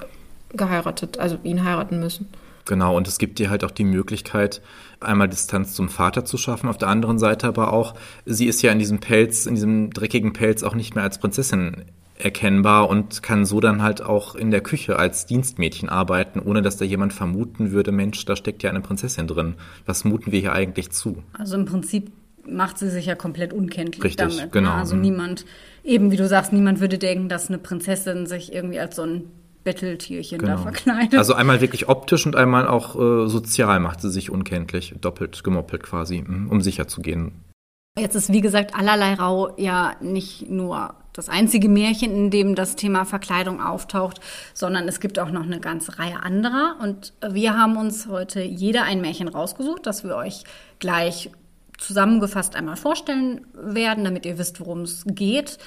geheiratet, 0.53 1.19
also 1.19 1.37
ihn 1.43 1.63
heiraten 1.63 1.99
müssen. 1.99 2.27
Genau, 2.65 2.95
und 2.95 3.07
es 3.07 3.17
gibt 3.17 3.39
ihr 3.39 3.49
halt 3.49 3.63
auch 3.63 3.71
die 3.71 3.83
Möglichkeit, 3.83 4.61
einmal 4.99 5.27
Distanz 5.27 5.73
zum 5.73 5.89
Vater 5.89 6.25
zu 6.25 6.37
schaffen, 6.37 6.69
auf 6.69 6.77
der 6.77 6.89
anderen 6.89 7.17
Seite 7.17 7.47
aber 7.47 7.73
auch, 7.73 7.95
sie 8.25 8.45
ist 8.45 8.61
ja 8.61 8.71
in 8.71 8.79
diesem 8.79 8.99
Pelz, 8.99 9.45
in 9.45 9.55
diesem 9.55 9.91
dreckigen 9.91 10.33
Pelz 10.33 10.61
auch 10.63 10.75
nicht 10.75 10.93
mehr 10.93 11.03
als 11.03 11.17
Prinzessin 11.17 11.85
erkennbar 12.23 12.89
und 12.89 13.23
kann 13.23 13.45
so 13.45 13.59
dann 13.59 13.81
halt 13.81 14.01
auch 14.01 14.35
in 14.35 14.51
der 14.51 14.61
Küche 14.61 14.97
als 14.97 15.25
Dienstmädchen 15.25 15.89
arbeiten, 15.89 16.39
ohne 16.39 16.61
dass 16.61 16.77
da 16.77 16.85
jemand 16.85 17.13
vermuten 17.13 17.71
würde, 17.71 17.91
Mensch, 17.91 18.23
da 18.25 18.35
steckt 18.35 18.63
ja 18.63 18.69
eine 18.69 18.81
Prinzessin 18.81 19.27
drin. 19.27 19.55
Was 19.85 20.03
muten 20.03 20.31
wir 20.31 20.39
hier 20.39 20.53
eigentlich 20.53 20.91
zu? 20.91 21.23
Also 21.33 21.55
im 21.55 21.65
Prinzip 21.65 22.11
macht 22.47 22.77
sie 22.77 22.89
sich 22.89 23.05
ja 23.05 23.15
komplett 23.15 23.53
unkenntlich 23.53 24.03
Richtig, 24.03 24.17
damit. 24.17 24.45
Ne? 24.45 24.49
Genau. 24.51 24.71
Also 24.71 24.95
mhm. 24.95 25.01
niemand, 25.01 25.45
eben 25.83 26.11
wie 26.11 26.17
du 26.17 26.27
sagst, 26.27 26.53
niemand 26.53 26.79
würde 26.79 26.97
denken, 26.97 27.29
dass 27.29 27.49
eine 27.49 27.57
Prinzessin 27.57 28.25
sich 28.25 28.53
irgendwie 28.53 28.79
als 28.79 28.95
so 28.95 29.03
ein 29.03 29.23
Betteltierchen 29.63 30.39
genau. 30.39 30.55
da 30.55 30.57
verkleidet. 30.57 31.19
Also 31.19 31.33
einmal 31.33 31.61
wirklich 31.61 31.87
optisch 31.87 32.25
und 32.25 32.35
einmal 32.35 32.67
auch 32.67 32.95
äh, 32.95 33.27
sozial 33.27 33.79
macht 33.79 34.01
sie 34.01 34.09
sich 34.09 34.31
unkenntlich, 34.31 34.95
doppelt 34.99 35.43
gemoppelt 35.43 35.83
quasi, 35.83 36.23
mhm, 36.25 36.49
um 36.49 36.61
sicher 36.61 36.87
zu 36.87 37.01
gehen. 37.01 37.43
Jetzt 37.97 38.15
ist, 38.15 38.31
wie 38.31 38.41
gesagt, 38.41 38.73
allerlei 38.73 39.13
Rau 39.13 39.53
ja 39.57 39.95
nicht 39.99 40.49
nur 40.49 40.95
das 41.13 41.29
einzige 41.29 41.69
Märchen, 41.69 42.11
in 42.11 42.29
dem 42.29 42.55
das 42.55 42.75
Thema 42.75 43.05
Verkleidung 43.05 43.61
auftaucht, 43.61 44.19
sondern 44.53 44.87
es 44.87 44.99
gibt 44.99 45.19
auch 45.19 45.31
noch 45.31 45.43
eine 45.43 45.59
ganze 45.59 45.99
Reihe 45.99 46.23
anderer. 46.23 46.75
Und 46.81 47.13
wir 47.27 47.57
haben 47.57 47.77
uns 47.77 48.07
heute 48.07 48.41
jeder 48.41 48.83
ein 48.83 49.01
Märchen 49.01 49.27
rausgesucht, 49.27 49.85
das 49.85 50.03
wir 50.03 50.15
euch 50.15 50.43
gleich 50.79 51.31
zusammengefasst 51.77 52.55
einmal 52.55 52.77
vorstellen 52.77 53.45
werden, 53.53 54.03
damit 54.03 54.25
ihr 54.25 54.37
wisst, 54.37 54.59
worum 54.59 54.81
es 54.81 55.03
geht. 55.05 55.57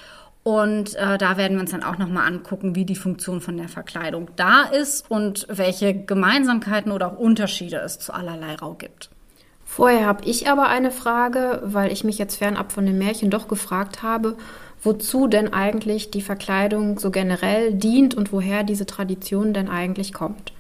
Und 0.45 0.95
äh, 0.97 1.17
da 1.17 1.39
werden 1.39 1.55
wir 1.57 1.63
uns 1.63 1.71
dann 1.71 1.83
auch 1.83 1.97
nochmal 1.97 2.27
angucken, 2.27 2.75
wie 2.75 2.85
die 2.85 2.97
Funktion 2.97 3.41
von 3.41 3.57
der 3.57 3.69
Verkleidung 3.69 4.29
da 4.37 4.63
ist 4.65 5.11
und 5.11 5.47
welche 5.49 5.95
Gemeinsamkeiten 5.95 6.93
oder 6.93 7.09
auch 7.09 7.19
Unterschiede 7.19 7.79
es 7.79 7.99
zu 7.99 8.13
allerlei 8.13 8.55
Rau 8.55 8.75
gibt. 8.75 9.11
Vorher 9.65 10.07
habe 10.07 10.25
ich 10.27 10.49
aber 10.51 10.69
eine 10.69 10.91
Frage, 10.91 11.63
weil 11.65 11.91
ich 11.91 12.05
mich 12.05 12.19
jetzt 12.19 12.37
fernab 12.37 12.73
von 12.73 12.85
den 12.85 12.99
Märchen 12.99 13.31
doch 13.31 13.49
gefragt 13.49 14.03
habe, 14.03 14.37
wozu 14.85 15.27
denn 15.27 15.53
eigentlich 15.53 16.11
die 16.11 16.23
Verkleidung 16.23 16.99
so 16.99 17.11
generell 17.11 17.73
dient 17.75 18.15
und 18.15 18.33
woher 18.33 18.63
diese 18.63 18.87
Tradition 18.87 19.55
denn 19.55 19.69
eigentlich 19.69 20.13
kommt. 20.13 20.53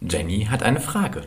Jenny 0.00 0.46
hat 0.50 0.62
eine 0.62 0.80
Frage. 0.80 1.22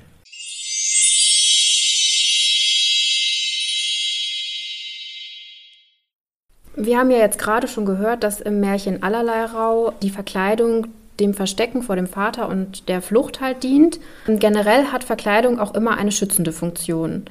Wir 6.75 6.99
haben 6.99 7.09
ja 7.09 7.17
jetzt 7.17 7.39
gerade 7.39 7.67
schon 7.67 7.85
gehört, 7.85 8.23
dass 8.23 8.39
im 8.39 8.59
Märchen 8.59 9.01
Allerlei 9.01 9.45
Rau 9.45 9.93
die 10.03 10.11
Verkleidung 10.11 10.87
dem 11.19 11.33
Verstecken 11.33 11.81
vor 11.81 11.95
dem 11.95 12.05
Vater 12.05 12.47
und 12.47 12.87
der 12.87 13.01
Flucht 13.01 13.41
halt 13.41 13.63
dient. 13.63 13.99
Und 14.27 14.39
generell 14.39 14.85
hat 14.85 15.03
Verkleidung 15.03 15.59
auch 15.59 15.73
immer 15.73 15.97
eine 15.97 16.11
schützende 16.11 16.51
Funktion. 16.51 17.25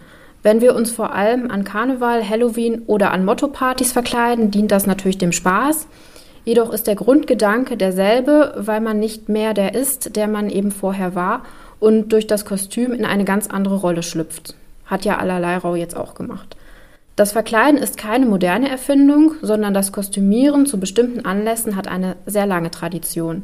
Wenn 0.46 0.60
wir 0.60 0.76
uns 0.76 0.92
vor 0.92 1.12
allem 1.12 1.50
an 1.50 1.64
Karneval, 1.64 2.22
Halloween 2.22 2.82
oder 2.86 3.10
an 3.10 3.24
Motto-Partys 3.24 3.90
verkleiden, 3.90 4.52
dient 4.52 4.70
das 4.70 4.86
natürlich 4.86 5.18
dem 5.18 5.32
Spaß. 5.32 5.88
Jedoch 6.44 6.72
ist 6.72 6.86
der 6.86 6.94
Grundgedanke 6.94 7.76
derselbe, 7.76 8.54
weil 8.56 8.80
man 8.80 9.00
nicht 9.00 9.28
mehr 9.28 9.54
der 9.54 9.74
ist, 9.74 10.14
der 10.14 10.28
man 10.28 10.48
eben 10.48 10.70
vorher 10.70 11.16
war 11.16 11.42
und 11.80 12.12
durch 12.12 12.28
das 12.28 12.44
Kostüm 12.44 12.92
in 12.92 13.04
eine 13.04 13.24
ganz 13.24 13.48
andere 13.48 13.74
Rolle 13.74 14.04
schlüpft. 14.04 14.54
Hat 14.84 15.04
ja 15.04 15.18
allerlei 15.18 15.56
Rau 15.56 15.74
jetzt 15.74 15.96
auch 15.96 16.14
gemacht. 16.14 16.56
Das 17.16 17.32
Verkleiden 17.32 17.80
ist 17.80 17.98
keine 17.98 18.26
moderne 18.26 18.68
Erfindung, 18.68 19.34
sondern 19.42 19.74
das 19.74 19.90
Kostümieren 19.90 20.64
zu 20.64 20.78
bestimmten 20.78 21.24
Anlässen 21.24 21.74
hat 21.74 21.88
eine 21.88 22.14
sehr 22.24 22.46
lange 22.46 22.70
Tradition. 22.70 23.42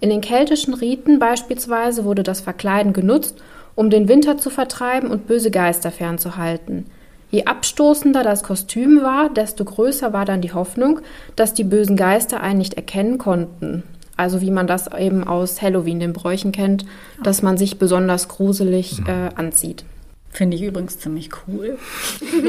In 0.00 0.10
den 0.10 0.20
keltischen 0.20 0.74
Riten 0.74 1.18
beispielsweise 1.18 2.04
wurde 2.04 2.22
das 2.22 2.42
Verkleiden 2.42 2.92
genutzt, 2.92 3.42
um 3.74 3.90
den 3.90 4.08
Winter 4.08 4.38
zu 4.38 4.50
vertreiben 4.50 5.10
und 5.10 5.26
böse 5.26 5.50
Geister 5.50 5.90
fernzuhalten. 5.90 6.86
Je 7.30 7.46
abstoßender 7.46 8.22
das 8.22 8.42
Kostüm 8.42 9.02
war, 9.02 9.28
desto 9.28 9.64
größer 9.64 10.12
war 10.12 10.24
dann 10.24 10.40
die 10.40 10.52
Hoffnung, 10.52 11.00
dass 11.34 11.54
die 11.54 11.64
bösen 11.64 11.96
Geister 11.96 12.40
einen 12.40 12.58
nicht 12.58 12.74
erkennen 12.74 13.18
konnten. 13.18 13.82
Also 14.16 14.40
wie 14.40 14.52
man 14.52 14.68
das 14.68 14.88
eben 14.96 15.24
aus 15.24 15.60
Halloween, 15.60 15.98
den 15.98 16.12
Bräuchen 16.12 16.52
kennt, 16.52 16.86
dass 17.22 17.42
man 17.42 17.56
sich 17.56 17.78
besonders 17.78 18.28
gruselig 18.28 19.00
äh, 19.06 19.34
anzieht. 19.34 19.84
Finde 20.30 20.56
ich 20.56 20.64
übrigens 20.64 20.98
ziemlich 20.98 21.30
cool. 21.46 21.78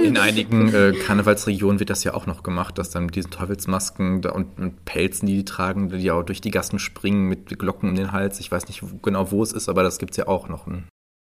In 0.03 0.17
einigen 0.19 0.73
äh, 0.73 0.93
Karnevalsregionen 0.93 1.79
wird 1.79 1.91
das 1.91 2.03
ja 2.03 2.15
auch 2.15 2.25
noch 2.25 2.41
gemacht, 2.41 2.79
dass 2.79 2.89
dann 2.89 3.05
mit 3.05 3.15
diesen 3.15 3.29
Teufelsmasken 3.29 4.21
da 4.21 4.31
und, 4.31 4.57
und, 4.57 4.85
Pelzen, 4.85 5.27
die 5.27 5.37
die 5.37 5.45
tragen, 5.45 5.89
die 5.89 6.09
auch 6.09 6.23
durch 6.23 6.41
die 6.41 6.49
Gassen 6.49 6.79
springen 6.79 7.27
mit 7.27 7.59
Glocken 7.59 7.89
um 7.89 7.95
den 7.95 8.11
Hals. 8.11 8.39
Ich 8.39 8.51
weiß 8.51 8.67
nicht 8.67 8.83
genau, 9.03 9.31
wo 9.31 9.43
es 9.43 9.51
ist, 9.51 9.69
aber 9.69 9.83
das 9.83 9.99
gibt 9.99 10.11
es 10.11 10.17
ja 10.17 10.27
auch 10.27 10.49
noch. 10.49 10.65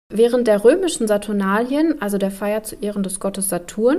Während 0.08 0.46
der 0.46 0.62
römischen 0.62 1.08
Saturnalien, 1.08 2.00
also 2.00 2.16
der 2.16 2.30
Feier 2.30 2.62
zu 2.62 2.76
Ehren 2.76 3.02
des 3.02 3.18
Gottes 3.18 3.48
Saturn, 3.48 3.98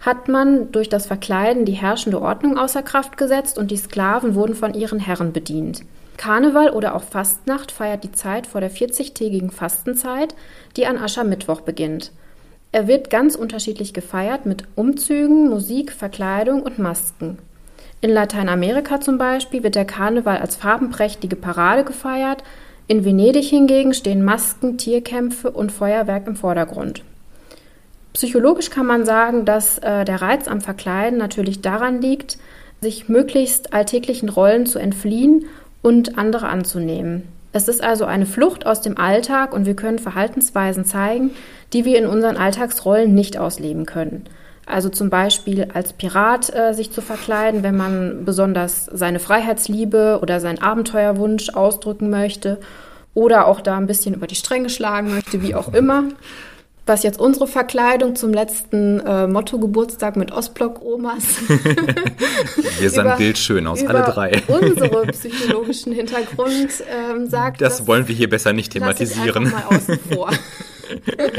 hat 0.00 0.26
man 0.28 0.72
durch 0.72 0.88
das 0.88 1.06
Verkleiden 1.06 1.64
die 1.64 1.72
herrschende 1.72 2.20
Ordnung 2.20 2.58
außer 2.58 2.82
Kraft 2.82 3.16
gesetzt 3.16 3.56
und 3.56 3.70
die 3.70 3.76
Sklaven 3.76 4.34
wurden 4.34 4.56
von 4.56 4.74
ihren 4.74 4.98
Herren 4.98 5.32
bedient. 5.32 5.82
Karneval 6.16 6.70
oder 6.70 6.96
auch 6.96 7.04
Fastnacht 7.04 7.70
feiert 7.70 8.02
die 8.02 8.10
Zeit 8.10 8.48
vor 8.48 8.60
der 8.60 8.72
40-tägigen 8.72 9.52
Fastenzeit, 9.52 10.34
die 10.76 10.86
an 10.86 10.98
Aschermittwoch 10.98 11.60
beginnt. 11.60 12.10
Er 12.72 12.88
wird 12.88 13.08
ganz 13.08 13.36
unterschiedlich 13.36 13.94
gefeiert 13.94 14.46
mit 14.46 14.64
Umzügen, 14.74 15.48
Musik, 15.48 15.92
Verkleidung 15.92 16.62
und 16.62 16.78
Masken. 16.78 17.38
In 18.00 18.10
Lateinamerika 18.10 19.00
zum 19.00 19.16
Beispiel 19.16 19.62
wird 19.62 19.76
der 19.76 19.84
Karneval 19.84 20.38
als 20.38 20.56
farbenprächtige 20.56 21.36
Parade 21.36 21.84
gefeiert, 21.84 22.42
in 22.90 23.04
Venedig 23.04 23.48
hingegen 23.48 23.94
stehen 23.94 24.24
Masken, 24.24 24.76
Tierkämpfe 24.76 25.52
und 25.52 25.70
Feuerwerk 25.70 26.26
im 26.26 26.34
Vordergrund. 26.34 27.04
Psychologisch 28.14 28.68
kann 28.70 28.84
man 28.84 29.04
sagen, 29.04 29.44
dass 29.44 29.78
äh, 29.78 30.04
der 30.04 30.20
Reiz 30.20 30.48
am 30.48 30.60
Verkleiden 30.60 31.16
natürlich 31.16 31.60
daran 31.60 32.02
liegt, 32.02 32.36
sich 32.80 33.08
möglichst 33.08 33.72
alltäglichen 33.72 34.28
Rollen 34.28 34.66
zu 34.66 34.80
entfliehen 34.80 35.44
und 35.82 36.18
andere 36.18 36.48
anzunehmen. 36.48 37.28
Es 37.52 37.68
ist 37.68 37.80
also 37.80 38.06
eine 38.06 38.26
Flucht 38.26 38.66
aus 38.66 38.80
dem 38.80 38.98
Alltag 38.98 39.52
und 39.52 39.66
wir 39.66 39.76
können 39.76 40.00
Verhaltensweisen 40.00 40.84
zeigen, 40.84 41.30
die 41.72 41.84
wir 41.84 41.96
in 41.96 42.06
unseren 42.06 42.36
Alltagsrollen 42.36 43.14
nicht 43.14 43.38
ausleben 43.38 43.86
können. 43.86 44.24
Also 44.70 44.88
zum 44.88 45.10
Beispiel 45.10 45.68
als 45.74 45.92
Pirat 45.92 46.54
äh, 46.54 46.72
sich 46.72 46.92
zu 46.92 47.00
verkleiden, 47.00 47.62
wenn 47.62 47.76
man 47.76 48.24
besonders 48.24 48.86
seine 48.86 49.18
Freiheitsliebe 49.18 50.18
oder 50.22 50.40
seinen 50.40 50.62
Abenteuerwunsch 50.62 51.50
ausdrücken 51.50 52.10
möchte 52.10 52.58
oder 53.14 53.46
auch 53.46 53.60
da 53.60 53.76
ein 53.76 53.86
bisschen 53.86 54.14
über 54.14 54.26
die 54.26 54.34
Stränge 54.34 54.70
schlagen 54.70 55.14
möchte, 55.14 55.42
wie 55.42 55.54
auch 55.54 55.72
immer 55.74 56.04
was 56.90 57.04
jetzt 57.04 57.20
unsere 57.20 57.46
Verkleidung 57.46 58.16
zum 58.16 58.34
letzten 58.34 59.00
äh, 59.00 59.26
Motto-Geburtstag 59.28 60.16
mit 60.16 60.32
Ostblock-Omas. 60.32 61.22
Wir 62.80 62.90
sahen 62.90 63.16
bildschön 63.16 63.66
aus, 63.66 63.86
alle 63.86 64.02
drei. 64.02 64.42
unsere 64.48 65.06
psychologischen 65.12 65.92
Hintergrund 65.92 66.70
ähm, 66.90 67.28
sagt. 67.28 67.60
Das, 67.60 67.78
das 67.78 67.86
wollen 67.86 68.08
wir 68.08 68.14
hier 68.14 68.28
besser 68.28 68.52
nicht 68.52 68.72
thematisieren. 68.72 69.46
Ich 69.46 69.52
mal 69.52 69.62
außen 69.68 69.98
vor. 70.12 70.30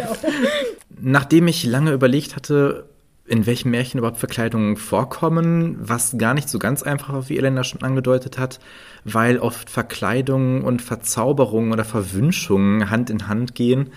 Nachdem 1.02 1.50
ich 1.50 1.66
lange 1.66 1.92
überlegt 1.92 2.36
hatte, 2.38 2.86
in 3.32 3.46
welchen 3.46 3.72
Märchen 3.72 3.98
überhaupt 3.98 4.20
Verkleidungen 4.20 4.76
vorkommen, 4.76 5.78
was 5.80 6.18
gar 6.18 6.34
nicht 6.34 6.50
so 6.50 6.60
ganz 6.60 6.84
einfach 6.84 7.14
war, 7.14 7.30
wie 7.30 7.38
Elena 7.38 7.64
schon 7.64 7.82
angedeutet 7.82 8.38
hat, 8.38 8.60
weil 9.06 9.40
oft 9.40 9.70
Verkleidungen 9.70 10.64
und 10.64 10.82
Verzauberungen 10.82 11.72
oder 11.72 11.86
Verwünschungen 11.86 12.90
Hand 12.90 13.10
in 13.10 13.30
Hand 13.30 13.56
gehen, 13.56 13.92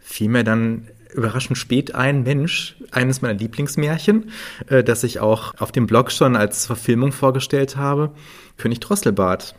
fiel 0.00 0.28
mir 0.28 0.42
dann 0.42 0.88
überraschend 1.14 1.56
spät 1.56 1.94
ein, 1.94 2.24
Mensch, 2.24 2.76
eines 2.90 3.22
meiner 3.22 3.38
Lieblingsmärchen, 3.38 4.30
äh, 4.66 4.82
das 4.82 5.04
ich 5.04 5.20
auch 5.20 5.54
auf 5.58 5.70
dem 5.70 5.86
Blog 5.86 6.10
schon 6.10 6.34
als 6.34 6.66
Verfilmung 6.66 7.12
vorgestellt 7.12 7.76
habe, 7.76 8.10
König 8.56 8.80
Drosselbart. 8.80 9.54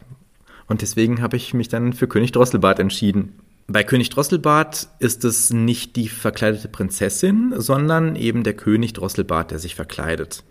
Und 0.68 0.82
deswegen 0.82 1.22
habe 1.22 1.38
ich 1.38 1.54
mich 1.54 1.70
dann 1.70 1.94
für 1.94 2.08
König 2.10 2.34
Drosselbart 2.34 2.80
entschieden. 2.80 3.41
Bei 3.68 3.84
König 3.84 4.10
Drosselbart 4.10 4.90
ist 5.00 5.24
es 5.24 5.52
nicht 5.54 5.96
die 5.96 6.10
verkleidete 6.10 6.68
Prinzessin, 6.68 7.54
sondern 7.56 8.16
eben 8.16 8.44
der 8.44 8.54
König 8.54 8.94
Drosselbart, 8.94 9.52
der 9.52 9.60
sich 9.60 9.76
verkleidet. 9.76 10.44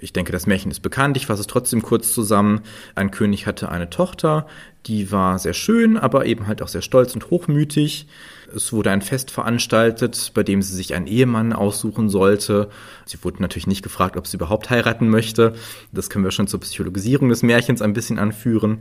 Ich 0.00 0.12
denke, 0.12 0.32
das 0.32 0.46
Märchen 0.46 0.70
ist 0.70 0.80
bekannt. 0.80 1.16
Ich 1.16 1.26
fasse 1.26 1.40
es 1.42 1.46
trotzdem 1.46 1.80
kurz 1.82 2.12
zusammen. 2.12 2.60
Ein 2.94 3.10
König 3.10 3.46
hatte 3.46 3.70
eine 3.70 3.88
Tochter, 3.88 4.46
die 4.86 5.12
war 5.12 5.38
sehr 5.38 5.52
schön, 5.52 5.96
aber 5.96 6.26
eben 6.26 6.46
halt 6.46 6.62
auch 6.62 6.68
sehr 6.68 6.82
stolz 6.82 7.14
und 7.14 7.30
hochmütig. 7.30 8.06
Es 8.54 8.72
wurde 8.72 8.90
ein 8.90 9.02
Fest 9.02 9.30
veranstaltet, 9.30 10.32
bei 10.34 10.42
dem 10.42 10.62
sie 10.62 10.74
sich 10.74 10.94
einen 10.94 11.06
Ehemann 11.06 11.52
aussuchen 11.52 12.08
sollte. 12.08 12.70
Sie 13.04 13.22
wurde 13.22 13.42
natürlich 13.42 13.66
nicht 13.66 13.82
gefragt, 13.82 14.16
ob 14.16 14.26
sie 14.26 14.36
überhaupt 14.36 14.70
heiraten 14.70 15.08
möchte. 15.08 15.54
Das 15.92 16.10
können 16.10 16.24
wir 16.24 16.30
schon 16.30 16.48
zur 16.48 16.60
Psychologisierung 16.60 17.28
des 17.28 17.42
Märchens 17.42 17.82
ein 17.82 17.92
bisschen 17.92 18.18
anführen. 18.18 18.78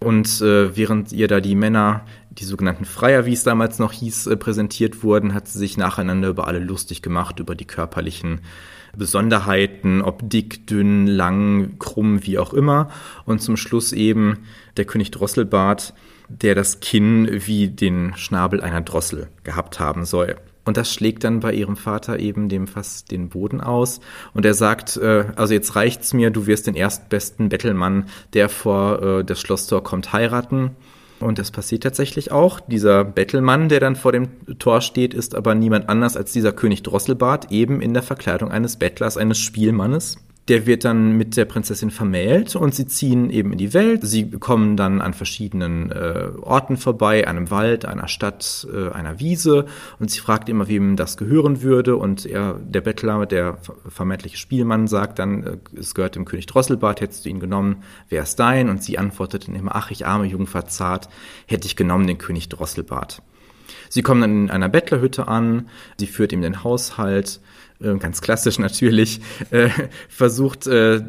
Und 0.00 0.40
äh, 0.40 0.76
während 0.76 1.12
ihr 1.12 1.26
da 1.26 1.40
die 1.40 1.56
Männer, 1.56 2.04
die 2.38 2.44
sogenannten 2.44 2.84
Freier, 2.84 3.26
wie 3.26 3.32
es 3.32 3.42
damals 3.42 3.78
noch 3.78 3.92
hieß, 3.92 4.28
äh, 4.28 4.36
präsentiert 4.36 5.02
wurden, 5.02 5.34
hat 5.34 5.48
sie 5.48 5.58
sich 5.58 5.76
nacheinander 5.76 6.28
über 6.28 6.46
alle 6.46 6.60
lustig 6.60 7.02
gemacht, 7.02 7.40
über 7.40 7.54
die 7.54 7.66
körperlichen 7.66 8.40
Besonderheiten, 8.96 10.02
ob 10.02 10.28
dick, 10.28 10.66
dünn, 10.66 11.06
lang, 11.06 11.78
krumm, 11.78 12.24
wie 12.26 12.38
auch 12.38 12.52
immer. 12.52 12.90
Und 13.24 13.40
zum 13.42 13.56
Schluss 13.56 13.92
eben 13.92 14.38
der 14.76 14.84
König 14.84 15.10
Drosselbart, 15.10 15.94
der 16.28 16.54
das 16.54 16.80
Kinn 16.80 17.28
wie 17.46 17.68
den 17.68 18.14
Schnabel 18.16 18.60
einer 18.60 18.80
Drossel 18.80 19.28
gehabt 19.44 19.80
haben 19.80 20.04
soll. 20.04 20.36
Und 20.64 20.76
das 20.76 20.92
schlägt 20.92 21.24
dann 21.24 21.40
bei 21.40 21.54
ihrem 21.54 21.76
Vater 21.76 22.18
eben 22.18 22.50
dem 22.50 22.66
fast 22.66 23.10
den 23.10 23.30
Boden 23.30 23.62
aus. 23.62 24.00
Und 24.34 24.44
er 24.44 24.52
sagt, 24.52 24.98
äh, 24.98 25.24
also 25.34 25.54
jetzt 25.54 25.76
reicht's 25.76 26.12
mir, 26.12 26.30
du 26.30 26.46
wirst 26.46 26.66
den 26.66 26.74
erstbesten 26.74 27.48
Bettelmann, 27.48 28.04
der 28.34 28.50
vor 28.50 29.02
äh, 29.02 29.24
das 29.24 29.40
Schlosstor 29.40 29.82
kommt, 29.82 30.12
heiraten. 30.12 30.76
Und 31.20 31.38
das 31.38 31.50
passiert 31.50 31.82
tatsächlich 31.82 32.30
auch. 32.30 32.60
Dieser 32.60 33.04
Bettelmann, 33.04 33.68
der 33.68 33.80
dann 33.80 33.96
vor 33.96 34.12
dem 34.12 34.28
Tor 34.58 34.80
steht, 34.80 35.14
ist 35.14 35.34
aber 35.34 35.54
niemand 35.54 35.88
anders 35.88 36.16
als 36.16 36.32
dieser 36.32 36.52
König 36.52 36.82
Drosselbart, 36.82 37.50
eben 37.50 37.80
in 37.80 37.92
der 37.92 38.02
Verkleidung 38.02 38.50
eines 38.50 38.76
Bettlers, 38.76 39.16
eines 39.16 39.38
Spielmannes. 39.38 40.16
Der 40.48 40.66
wird 40.66 40.84
dann 40.84 41.12
mit 41.12 41.36
der 41.36 41.44
Prinzessin 41.44 41.90
vermählt 41.90 42.56
und 42.56 42.74
sie 42.74 42.86
ziehen 42.86 43.28
eben 43.30 43.52
in 43.52 43.58
die 43.58 43.74
Welt. 43.74 44.00
Sie 44.02 44.30
kommen 44.30 44.76
dann 44.76 45.00
an 45.00 45.12
verschiedenen 45.12 45.90
äh, 45.92 46.30
Orten 46.40 46.76
vorbei, 46.76 47.28
einem 47.28 47.50
Wald, 47.50 47.84
einer 47.84 48.08
Stadt, 48.08 48.66
äh, 48.72 48.90
einer 48.90 49.20
Wiese 49.20 49.66
und 49.98 50.10
sie 50.10 50.20
fragt 50.20 50.48
immer, 50.48 50.68
wem 50.68 50.96
das 50.96 51.16
gehören 51.16 51.62
würde 51.62 51.96
und 51.96 52.24
er, 52.24 52.54
der 52.54 52.80
Bettler, 52.80 53.26
der 53.26 53.58
vermeintliche 53.88 54.38
Spielmann, 54.38 54.88
sagt 54.88 55.18
dann, 55.18 55.42
äh, 55.44 55.56
es 55.78 55.94
gehört 55.94 56.16
dem 56.16 56.24
König 56.24 56.46
Drosselbart, 56.46 57.00
hättest 57.00 57.24
du 57.24 57.28
ihn 57.28 57.40
genommen, 57.40 57.82
wer 58.08 58.22
ist 58.22 58.36
dein? 58.36 58.70
Und 58.70 58.82
sie 58.82 58.98
antwortet 58.98 59.48
dann 59.48 59.54
immer, 59.54 59.76
ach, 59.76 59.90
ich 59.90 60.06
arme 60.06 60.24
Jungfer 60.24 60.66
zart, 60.66 61.08
hätte 61.46 61.66
ich 61.66 61.76
genommen 61.76 62.06
den 62.06 62.18
König 62.18 62.48
Drosselbart. 62.48 63.22
Sie 63.88 64.02
kommen 64.02 64.20
dann 64.20 64.42
in 64.44 64.50
einer 64.50 64.68
Bettlerhütte 64.68 65.28
an, 65.28 65.68
sie 65.98 66.06
führt 66.06 66.32
ihm 66.32 66.42
den 66.42 66.62
Haushalt, 66.64 67.40
äh, 67.80 67.96
ganz 67.96 68.20
klassisch 68.20 68.58
natürlich, 68.58 69.20
äh, 69.50 69.68
versucht 70.08 70.66
äh, 70.66 71.02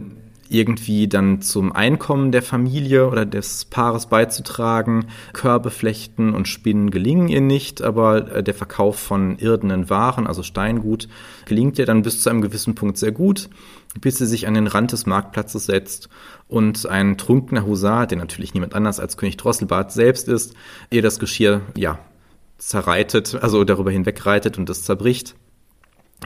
irgendwie 0.49 1.08
dann 1.08 1.41
zum 1.41 1.71
Einkommen 1.71 2.32
der 2.32 2.41
Familie 2.41 3.08
oder 3.08 3.25
des 3.25 3.65
Paares 3.65 4.08
beizutragen. 4.08 5.05
Körbe 5.32 5.69
flechten 5.69 6.34
und 6.34 6.47
Spinnen 6.47 6.89
gelingen 6.89 7.27
ihr 7.27 7.41
nicht, 7.41 7.84
aber 7.84 8.41
der 8.41 8.55
Verkauf 8.55 8.97
von 8.97 9.38
irdenen 9.38 9.89
Waren, 9.89 10.25
also 10.25 10.41
Steingut, 10.41 11.08
gelingt 11.45 11.77
ihr 11.77 11.86
dann 11.86 12.01
bis 12.01 12.21
zu 12.23 12.29
einem 12.29 12.41
gewissen 12.41 12.73
Punkt 12.73 12.97
sehr 12.97 13.12
gut, 13.12 13.49
bis 14.01 14.17
sie 14.17 14.25
sich 14.25 14.47
an 14.47 14.55
den 14.55 14.67
Rand 14.67 14.91
des 14.91 15.05
Marktplatzes 15.05 15.67
setzt 15.67 16.10
und 16.47 16.88
ein 16.88 17.17
trunkener 17.17 17.65
Husar, 17.65 18.08
der 18.08 18.17
natürlich 18.17 18.55
niemand 18.55 18.73
anders 18.73 18.99
als 18.99 19.17
König 19.17 19.38
Drosselbart 19.38 19.91
selbst 19.91 20.27
ist, 20.27 20.55
ihr 20.89 21.03
das 21.03 21.19
Geschirr, 21.19 21.62
ja, 21.77 21.99
zerreitet, 22.58 23.38
also 23.41 23.63
darüber 23.63 23.91
hinwegreitet 23.91 24.58
und 24.58 24.69
es 24.69 24.84
zerbricht. 24.84 25.36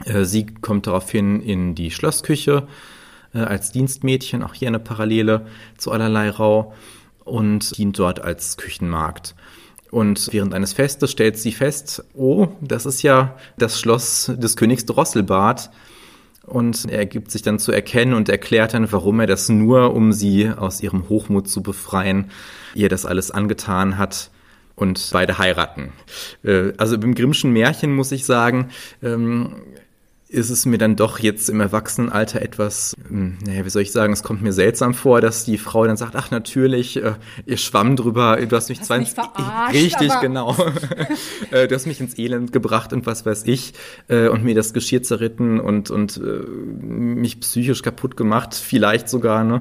Äh, 0.04 0.24
sie 0.24 0.46
kommt 0.46 0.86
daraufhin 0.86 1.40
in 1.40 1.74
die 1.74 1.90
Schlossküche 1.90 2.66
äh, 3.34 3.38
als 3.38 3.72
Dienstmädchen, 3.72 4.42
auch 4.42 4.54
hier 4.54 4.68
eine 4.68 4.80
Parallele 4.80 5.46
zu 5.76 5.92
allerlei 5.92 6.30
Rau 6.30 6.74
und 7.24 7.76
dient 7.76 7.98
dort 7.98 8.20
als 8.20 8.56
Küchenmarkt. 8.56 9.34
Und 9.90 10.32
während 10.32 10.54
eines 10.54 10.72
Festes 10.72 11.12
stellt 11.12 11.38
sie 11.38 11.52
fest, 11.52 12.04
oh, 12.14 12.48
das 12.60 12.84
ist 12.84 13.02
ja 13.02 13.36
das 13.58 13.78
Schloss 13.78 14.32
des 14.34 14.56
Königs 14.56 14.86
Drosselbart. 14.86 15.70
Und 16.46 16.90
er 16.90 17.06
gibt 17.06 17.30
sich 17.30 17.42
dann 17.42 17.58
zu 17.58 17.72
erkennen 17.72 18.12
und 18.12 18.28
erklärt 18.28 18.74
dann, 18.74 18.90
warum 18.92 19.20
er 19.20 19.26
das 19.26 19.48
nur, 19.48 19.94
um 19.94 20.12
sie 20.12 20.50
aus 20.50 20.82
ihrem 20.82 21.08
Hochmut 21.08 21.48
zu 21.48 21.62
befreien, 21.62 22.30
ihr 22.74 22.88
das 22.88 23.06
alles 23.06 23.30
angetan 23.30 23.96
hat 23.96 24.30
und 24.76 25.10
beide 25.12 25.38
heiraten. 25.38 25.92
Äh, 26.42 26.72
also 26.76 26.96
im 26.96 27.14
Grimmschen 27.14 27.52
Märchen 27.52 27.94
muss 27.94 28.12
ich 28.12 28.26
sagen, 28.26 28.70
ähm, 29.02 29.54
ist 30.34 30.50
es 30.50 30.66
mir 30.66 30.78
dann 30.78 30.96
doch 30.96 31.18
jetzt 31.18 31.48
im 31.48 31.60
Erwachsenenalter 31.60 32.42
etwas, 32.42 32.94
hm, 33.08 33.38
naja, 33.46 33.64
wie 33.64 33.70
soll 33.70 33.82
ich 33.82 33.92
sagen, 33.92 34.12
es 34.12 34.22
kommt 34.22 34.42
mir 34.42 34.52
seltsam 34.52 34.92
vor, 34.92 35.20
dass 35.20 35.44
die 35.44 35.58
Frau 35.58 35.86
dann 35.86 35.96
sagt, 35.96 36.16
ach 36.16 36.30
natürlich, 36.30 37.02
äh, 37.02 37.14
ihr 37.46 37.56
schwamm 37.56 37.96
drüber, 37.96 38.36
du 38.36 38.54
hast 38.56 38.68
mich 38.68 38.80
Hast 38.80 38.88
zwar 38.88 38.98
mich 38.98 39.08
ins, 39.08 39.14
verarscht, 39.14 39.74
richtig 39.74 40.12
genau, 40.20 40.56
Äh, 41.50 41.68
du 41.68 41.74
hast 41.74 41.86
mich 41.86 42.00
ins 42.00 42.18
Elend 42.18 42.52
gebracht 42.52 42.92
und 42.92 43.06
was 43.06 43.24
weiß 43.24 43.44
ich 43.46 43.74
äh, 44.08 44.28
und 44.28 44.44
mir 44.44 44.54
das 44.54 44.72
Geschirr 44.72 45.02
zerritten 45.02 45.60
und 45.60 45.90
und 45.90 46.16
äh, 46.16 46.20
mich 46.20 47.40
psychisch 47.40 47.82
kaputt 47.82 48.16
gemacht, 48.16 48.54
vielleicht 48.54 49.08
sogar, 49.08 49.44
ne? 49.44 49.60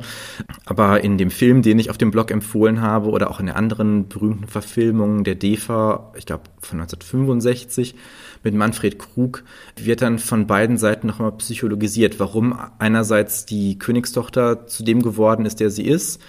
Aber 0.66 1.04
in 1.04 1.18
dem 1.18 1.30
Film, 1.30 1.62
den 1.62 1.80
ich 1.80 1.90
auf 1.90 1.98
dem 1.98 2.12
Blog 2.12 2.32
empfohlen 2.32 2.82
habe 2.82 3.10
oder 3.10 3.30
auch 3.30 3.40
in 3.40 3.46
der 3.46 3.58
anderen 3.58 4.08
berühmten 4.08 4.48
Verfilmung 4.48 5.24
der 5.24 5.36
DEFA, 5.36 6.14
ich 6.16 6.26
glaube 6.26 6.44
von 6.62 6.80
1965 6.80 7.96
mit 8.44 8.54
Manfred 8.54 9.00
Krug, 9.00 9.44
wird 9.76 10.02
dann 10.02 10.20
von 10.20 10.48
beiden 10.48 10.78
Seiten 10.78 11.08
nochmal 11.08 11.32
psychologisiert, 11.34 12.20
warum 12.20 12.58
einerseits 12.78 13.46
die 13.46 13.80
Königstochter 13.80 14.68
zu 14.68 14.84
dem 14.84 15.02
geworden 15.02 15.46
ist, 15.46 15.60
der 15.60 15.70
sie 15.70 15.86
ist, 15.86 16.22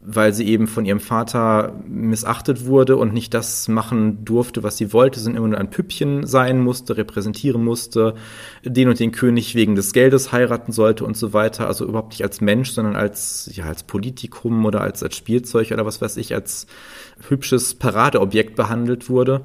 weil 0.00 0.32
sie 0.32 0.46
eben 0.46 0.68
von 0.68 0.84
ihrem 0.84 1.00
Vater 1.00 1.82
missachtet 1.88 2.66
wurde 2.66 2.96
und 2.96 3.12
nicht 3.12 3.34
das 3.34 3.66
machen 3.66 4.24
durfte, 4.24 4.62
was 4.62 4.76
sie 4.76 4.92
wollte, 4.92 5.18
sondern 5.18 5.38
immer 5.38 5.48
nur 5.48 5.58
ein 5.58 5.70
Püppchen 5.70 6.24
sein 6.24 6.60
musste, 6.60 6.96
repräsentieren 6.96 7.64
musste, 7.64 8.14
den 8.64 8.88
und 8.88 9.00
den 9.00 9.10
König 9.10 9.56
wegen 9.56 9.74
des 9.74 9.92
Geldes 9.92 10.30
heiraten 10.30 10.70
sollte 10.70 11.04
und 11.04 11.16
so 11.16 11.32
weiter. 11.32 11.66
Also 11.66 11.84
überhaupt 11.84 12.10
nicht 12.10 12.22
als 12.22 12.40
Mensch, 12.40 12.70
sondern 12.70 12.94
als, 12.94 13.50
ja, 13.52 13.64
als 13.64 13.82
Politikum 13.82 14.64
oder 14.64 14.82
als, 14.82 15.02
als 15.02 15.16
Spielzeug 15.16 15.72
oder 15.72 15.84
was 15.84 16.00
weiß 16.00 16.16
ich, 16.18 16.32
als 16.32 16.68
hübsches 17.28 17.74
Paradeobjekt 17.74 18.54
behandelt 18.54 19.10
wurde. 19.10 19.44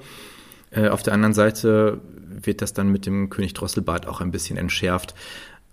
Äh, 0.73 0.89
auf 0.89 1.03
der 1.03 1.13
anderen 1.13 1.33
Seite 1.33 2.01
wird 2.41 2.61
das 2.61 2.73
dann 2.73 2.89
mit 2.89 3.05
dem 3.05 3.29
König 3.29 3.53
Drosselbart 3.53 4.07
auch 4.07 4.21
ein 4.21 4.31
bisschen 4.31 4.57
entschärft. 4.57 5.13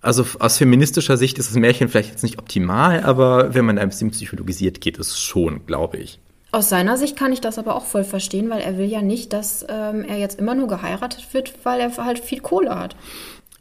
Also 0.02 0.24
aus 0.38 0.56
feministischer 0.56 1.16
Sicht 1.16 1.38
ist 1.38 1.50
das 1.50 1.56
Märchen 1.56 1.88
vielleicht 1.88 2.10
jetzt 2.10 2.22
nicht 2.22 2.38
optimal, 2.38 3.02
aber 3.02 3.54
wenn 3.54 3.66
man 3.66 3.78
ein 3.78 3.90
bisschen 3.90 4.10
psychologisiert, 4.10 4.80
geht 4.80 4.98
es 4.98 5.18
schon, 5.18 5.66
glaube 5.66 5.98
ich. 5.98 6.20
Aus 6.52 6.68
seiner 6.68 6.96
Sicht 6.96 7.16
kann 7.16 7.32
ich 7.32 7.40
das 7.40 7.58
aber 7.58 7.76
auch 7.76 7.84
voll 7.84 8.02
verstehen, 8.02 8.50
weil 8.50 8.60
er 8.60 8.76
will 8.76 8.88
ja 8.88 9.02
nicht, 9.02 9.32
dass 9.32 9.64
ähm, 9.68 10.04
er 10.04 10.18
jetzt 10.18 10.38
immer 10.38 10.54
nur 10.54 10.68
geheiratet 10.68 11.32
wird, 11.32 11.54
weil 11.64 11.80
er 11.80 11.96
halt 11.96 12.18
viel 12.18 12.40
Kohle 12.40 12.74
hat. 12.74 12.96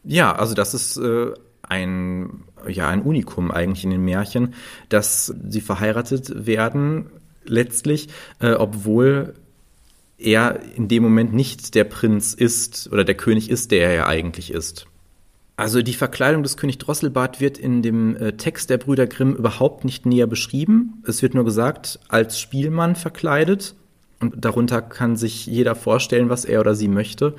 Ja, 0.04 0.34
also 0.34 0.56
das 0.56 0.74
ist 0.74 0.98
äh, 0.98 1.34
ein, 1.62 2.46
ja, 2.68 2.88
ein 2.88 3.02
Unikum 3.04 3.52
eigentlich 3.52 3.84
in 3.84 3.92
den 3.92 4.04
Märchen, 4.04 4.56
dass 4.88 5.34
sie 5.50 5.62
verheiratet 5.62 6.48
werden 6.48 7.12
letztlich, 7.44 8.08
äh, 8.40 8.54
obwohl 8.54 9.36
er 10.20 10.60
in 10.76 10.88
dem 10.88 11.04
Moment 11.04 11.34
nicht 11.34 11.76
der 11.76 11.86
Prinz 11.86 12.34
ist 12.34 12.90
oder 12.92 13.04
der 13.04 13.16
König 13.16 13.50
ist, 13.50 13.72
der 13.72 13.90
er 13.90 13.94
ja 13.96 14.08
eigentlich 14.08 14.52
ist. 14.52 14.86
Also 15.56 15.82
die 15.82 15.94
Verkleidung 15.94 16.42
des 16.42 16.56
König 16.56 16.78
Drosselbart 16.78 17.42
wird 17.42 17.58
in 17.58 17.82
dem 17.82 18.16
äh, 18.16 18.32
Text 18.34 18.70
der 18.70 18.78
Brüder 18.78 19.08
Grimm 19.08 19.36
überhaupt 19.36 19.84
nicht 19.84 20.06
näher 20.06 20.28
beschrieben. 20.28 21.04
Es 21.06 21.22
wird 21.22 21.34
nur 21.34 21.44
gesagt, 21.44 22.00
als 22.08 22.40
Spielmann 22.40 22.96
verkleidet. 22.96 23.76
Und 24.22 24.36
darunter 24.38 24.82
kann 24.82 25.18
sich 25.18 25.46
jeder 25.48 25.76
vorstellen, 25.76 26.30
was 26.30 26.46
er 26.46 26.62
oder 26.62 26.76
sie 26.76 26.88
möchte. 26.88 27.36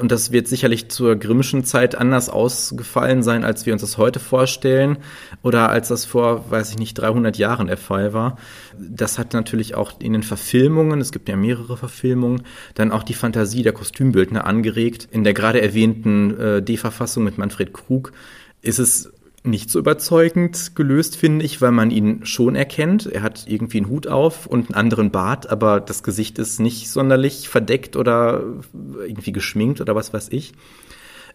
Und 0.00 0.10
das 0.10 0.32
wird 0.32 0.48
sicherlich 0.48 0.88
zur 0.88 1.14
Grimmschen 1.16 1.62
Zeit 1.62 1.94
anders 1.94 2.30
ausgefallen 2.30 3.22
sein, 3.22 3.44
als 3.44 3.66
wir 3.66 3.74
uns 3.74 3.82
das 3.82 3.98
heute 3.98 4.18
vorstellen 4.18 4.96
oder 5.42 5.68
als 5.68 5.88
das 5.88 6.06
vor, 6.06 6.50
weiß 6.50 6.70
ich 6.70 6.78
nicht, 6.78 6.94
300 6.94 7.36
Jahren 7.36 7.66
der 7.66 7.76
Fall 7.76 8.14
war. 8.14 8.38
Das 8.78 9.18
hat 9.18 9.34
natürlich 9.34 9.74
auch 9.74 10.00
in 10.00 10.14
den 10.14 10.22
Verfilmungen, 10.22 11.02
es 11.02 11.12
gibt 11.12 11.28
ja 11.28 11.36
mehrere 11.36 11.76
Verfilmungen, 11.76 12.44
dann 12.74 12.92
auch 12.92 13.02
die 13.02 13.12
Fantasie 13.12 13.62
der 13.62 13.74
Kostümbildner 13.74 14.46
angeregt. 14.46 15.06
In 15.10 15.22
der 15.22 15.34
gerade 15.34 15.60
erwähnten 15.60 16.40
äh, 16.40 16.62
D-Verfassung 16.62 17.22
mit 17.22 17.36
Manfred 17.36 17.74
Krug 17.74 18.12
ist 18.62 18.78
es 18.78 19.12
nicht 19.42 19.70
so 19.70 19.78
überzeugend 19.78 20.76
gelöst, 20.76 21.16
finde 21.16 21.44
ich, 21.44 21.62
weil 21.62 21.72
man 21.72 21.90
ihn 21.90 22.26
schon 22.26 22.54
erkennt. 22.54 23.06
Er 23.06 23.22
hat 23.22 23.44
irgendwie 23.46 23.78
einen 23.78 23.88
Hut 23.88 24.06
auf 24.06 24.46
und 24.46 24.66
einen 24.66 24.74
anderen 24.74 25.10
Bart, 25.10 25.48
aber 25.48 25.80
das 25.80 26.02
Gesicht 26.02 26.38
ist 26.38 26.60
nicht 26.60 26.90
sonderlich 26.90 27.48
verdeckt 27.48 27.96
oder 27.96 28.42
irgendwie 29.00 29.32
geschminkt 29.32 29.80
oder 29.80 29.94
was 29.94 30.12
weiß 30.12 30.28
ich. 30.30 30.52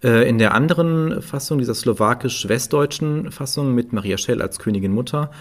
Äh, 0.04 0.30
In 0.30 0.38
der 0.38 0.54
anderen 0.54 1.22
Fassung, 1.22 1.58
dieser 1.58 1.74
slowakisch-westdeutschen 1.74 3.32
Fassung 3.32 3.74
mit 3.74 3.92
Maria 3.92 4.18
Schell 4.18 4.42
als 4.42 4.60
Königin 4.60 4.92
Mutter, 4.92 5.32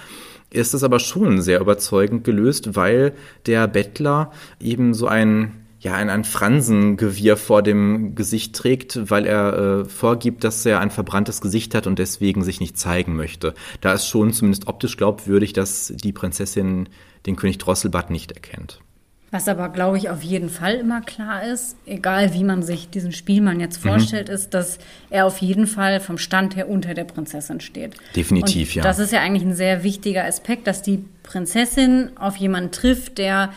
ist 0.50 0.72
es 0.72 0.84
aber 0.84 1.00
schon 1.00 1.42
sehr 1.42 1.60
überzeugend 1.60 2.24
gelöst, 2.24 2.76
weil 2.76 3.12
der 3.46 3.66
Bettler 3.68 4.30
eben 4.60 4.94
so 4.94 5.06
ein 5.06 5.63
ja, 5.84 5.92
ein, 5.94 6.08
ein 6.08 6.24
Fransengewirr 6.24 7.36
vor 7.36 7.62
dem 7.62 8.14
Gesicht 8.14 8.56
trägt, 8.56 9.10
weil 9.10 9.26
er 9.26 9.82
äh, 9.82 9.84
vorgibt, 9.84 10.42
dass 10.42 10.64
er 10.64 10.80
ein 10.80 10.90
verbranntes 10.90 11.42
Gesicht 11.42 11.74
hat 11.74 11.86
und 11.86 11.98
deswegen 11.98 12.42
sich 12.42 12.58
nicht 12.58 12.78
zeigen 12.78 13.14
möchte. 13.16 13.52
Da 13.82 13.92
ist 13.92 14.06
schon 14.06 14.32
zumindest 14.32 14.66
optisch 14.66 14.96
glaubwürdig, 14.96 15.52
dass 15.52 15.92
die 15.94 16.12
Prinzessin 16.12 16.88
den 17.26 17.36
König 17.36 17.58
Drosselbart 17.58 18.08
nicht 18.08 18.32
erkennt. 18.32 18.80
Was 19.30 19.46
aber, 19.46 19.68
glaube 19.68 19.98
ich, 19.98 20.08
auf 20.08 20.22
jeden 20.22 20.48
Fall 20.48 20.76
immer 20.76 21.02
klar 21.02 21.44
ist, 21.44 21.76
egal 21.84 22.32
wie 22.32 22.44
man 22.44 22.62
sich 22.62 22.88
diesen 22.88 23.12
Spielmann 23.12 23.60
jetzt 23.60 23.84
Mhm. 23.84 23.88
vorstellt, 23.90 24.30
ist, 24.30 24.54
dass 24.54 24.78
er 25.10 25.26
auf 25.26 25.38
jeden 25.38 25.66
Fall 25.66 26.00
vom 26.00 26.16
Stand 26.16 26.56
her 26.56 26.70
unter 26.70 26.94
der 26.94 27.04
Prinzessin 27.04 27.60
steht. 27.60 27.92
Definitiv, 28.16 28.70
Und 28.70 28.74
ja. 28.76 28.82
Das 28.84 28.98
ist 28.98 29.12
ja 29.12 29.20
eigentlich 29.20 29.42
ein 29.42 29.54
sehr 29.56 29.82
wichtiger 29.82 30.24
Aspekt, 30.24 30.66
dass 30.66 30.80
die 30.80 31.04
Prinzessin 31.24 32.10
auf 32.16 32.36
jemanden 32.36 32.70
trifft, 32.70 33.18
der 33.18 33.52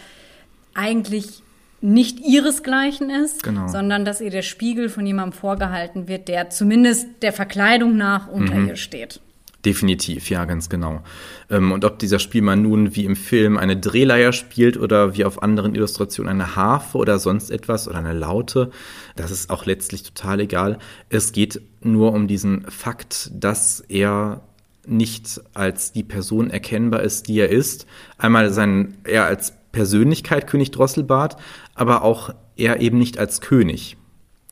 eigentlich 0.73 1.41
nicht 1.81 2.19
ihresgleichen 2.19 3.09
ist, 3.09 3.43
Genau. 3.43 3.67
sondern 3.67 4.03
dass 4.05 4.19
ihr 4.21 4.31
der 4.31 4.41
Spiegel 4.41 4.89
von 4.89 5.05
jemandem 5.05 5.33
vorgehalten 5.37 6.07
wird, 6.07 6.27
der 6.27 6.49
zumindest 6.49 7.07
der 7.21 7.33
Verkleidung 7.33 7.97
nach 7.97 8.27
unter 8.27 8.55
Mhm. 8.55 8.67
ihr 8.69 8.75
steht. 8.75 9.21
Definitiv, 9.65 10.29
ja, 10.29 10.45
ganz 10.45 10.69
genau. 10.69 11.01
Ähm, 11.49 11.71
Und 11.71 11.83
ob 11.83 11.99
dieser 11.99 12.19
Spielmann 12.19 12.61
nun 12.61 12.95
wie 12.95 13.05
im 13.05 13.15
Film 13.15 13.57
eine 13.57 13.75
Drehleier 13.75 14.31
spielt 14.31 14.77
oder 14.77 15.15
wie 15.17 15.25
auf 15.25 15.43
anderen 15.43 15.75
Illustrationen 15.75 16.29
eine 16.31 16.55
Harfe 16.55 16.97
oder 16.97 17.19
sonst 17.19 17.49
etwas 17.51 17.87
oder 17.87 17.97
eine 17.97 18.13
Laute, 18.13 18.71
das 19.15 19.29
ist 19.31 19.49
auch 19.49 19.65
letztlich 19.65 20.03
total 20.03 20.39
egal. 20.41 20.77
Es 21.09 21.31
geht 21.31 21.59
nur 21.81 22.13
um 22.13 22.27
diesen 22.27 22.61
Fakt, 22.69 23.29
dass 23.33 23.81
er 23.89 24.41
nicht 24.85 25.41
als 25.53 25.91
die 25.91 26.03
Person 26.03 26.49
erkennbar 26.49 27.01
ist, 27.01 27.27
die 27.27 27.39
er 27.39 27.49
ist. 27.49 27.87
Einmal 28.17 28.53
sein, 28.53 28.93
er 29.03 29.25
als 29.25 29.53
Persönlichkeit 29.73 30.47
König 30.47 30.71
Drosselbart, 30.71 31.35
aber 31.77 32.03
auch 32.03 32.33
er 32.57 32.81
eben 32.81 32.97
nicht 32.97 33.17
als 33.17 33.41
König. 33.41 33.97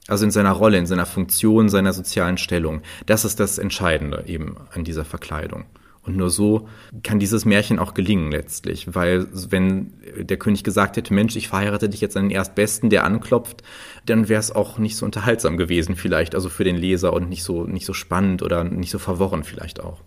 Also 0.08 0.26
in 0.26 0.32
seiner 0.32 0.52
Rolle, 0.52 0.78
in 0.78 0.86
seiner 0.86 1.08
Funktion, 1.08 1.68
seiner 1.68 1.92
sozialen 1.92 2.38
Stellung. 2.38 2.82
Das 3.08 3.26
ist 3.26 3.40
das 3.40 3.58
Entscheidende 3.58 4.24
eben 4.28 4.56
an 4.72 4.84
dieser 4.84 5.04
Verkleidung. 5.04 5.66
Und 6.04 6.16
nur 6.16 6.30
so 6.30 6.70
kann 7.02 7.18
dieses 7.18 7.46
Märchen 7.46 7.80
auch 7.80 7.96
gelingen 7.96 8.32
letztlich, 8.32 8.94
weil 8.94 9.26
wenn 9.50 9.92
der 10.20 10.38
König 10.38 10.64
gesagt 10.64 10.98
hätte, 10.98 11.12
Mensch, 11.16 11.36
ich 11.36 11.48
verheirate 11.48 11.90
dich 11.90 12.00
jetzt 12.00 12.16
an 12.16 12.26
den 12.26 12.32
Erstbesten, 12.32 12.92
der 12.92 13.04
anklopft, 13.04 13.64
dann 14.06 14.30
wäre 14.30 14.40
es 14.40 14.52
auch 14.52 14.78
nicht 14.78 14.98
so 14.98 15.06
unterhaltsam 15.06 15.58
gewesen 15.58 15.96
vielleicht, 15.96 16.36
also 16.36 16.50
für 16.50 16.64
den 16.64 16.76
Leser 16.76 17.12
und 17.12 17.28
nicht 17.28 17.44
so, 17.44 17.64
nicht 17.64 17.88
so 17.88 17.94
spannend 17.94 18.44
oder 18.44 18.64
nicht 18.64 18.92
so 18.92 19.00
verworren 19.00 19.44
vielleicht 19.44 19.80
auch. 19.80 19.98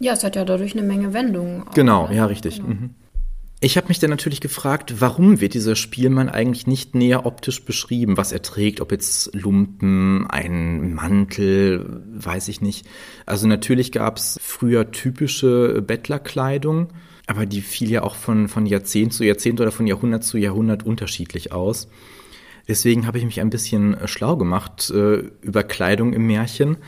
Ja, 0.00 0.12
es 0.12 0.22
hat 0.22 0.36
ja 0.36 0.44
dadurch 0.44 0.76
eine 0.76 0.86
Menge 0.86 1.14
Wendungen. 1.14 1.64
Genau, 1.74 2.08
ne? 2.08 2.16
ja, 2.16 2.26
richtig. 2.26 2.62
Mhm. 2.62 2.90
Ich 3.64 3.76
habe 3.76 3.86
mich 3.86 4.00
dann 4.00 4.10
natürlich 4.10 4.40
gefragt, 4.40 4.96
warum 4.98 5.40
wird 5.40 5.54
dieser 5.54 5.76
Spielmann 5.76 6.28
eigentlich 6.28 6.66
nicht 6.66 6.96
näher 6.96 7.26
optisch 7.26 7.64
beschrieben, 7.64 8.16
was 8.16 8.32
er 8.32 8.42
trägt, 8.42 8.80
ob 8.80 8.90
jetzt 8.90 9.32
Lumpen, 9.36 10.26
ein 10.28 10.94
Mantel, 10.94 12.02
weiß 12.12 12.48
ich 12.48 12.60
nicht. 12.60 12.88
Also 13.24 13.46
natürlich 13.46 13.92
gab 13.92 14.16
es 14.16 14.36
früher 14.42 14.90
typische 14.90 15.80
Bettlerkleidung, 15.80 16.88
aber 17.28 17.46
die 17.46 17.60
fiel 17.60 17.88
ja 17.88 18.02
auch 18.02 18.16
von, 18.16 18.48
von 18.48 18.66
Jahrzehnt 18.66 19.12
zu 19.12 19.22
Jahrzehnt 19.24 19.60
oder 19.60 19.70
von 19.70 19.86
Jahrhundert 19.86 20.24
zu 20.24 20.38
Jahrhundert 20.38 20.82
unterschiedlich 20.82 21.52
aus. 21.52 21.86
Deswegen 22.66 23.06
habe 23.06 23.18
ich 23.18 23.24
mich 23.24 23.40
ein 23.40 23.50
bisschen 23.50 23.96
schlau 24.06 24.36
gemacht 24.36 24.90
äh, 24.90 25.22
über 25.40 25.62
Kleidung 25.62 26.14
im 26.14 26.26
Märchen 26.26 26.78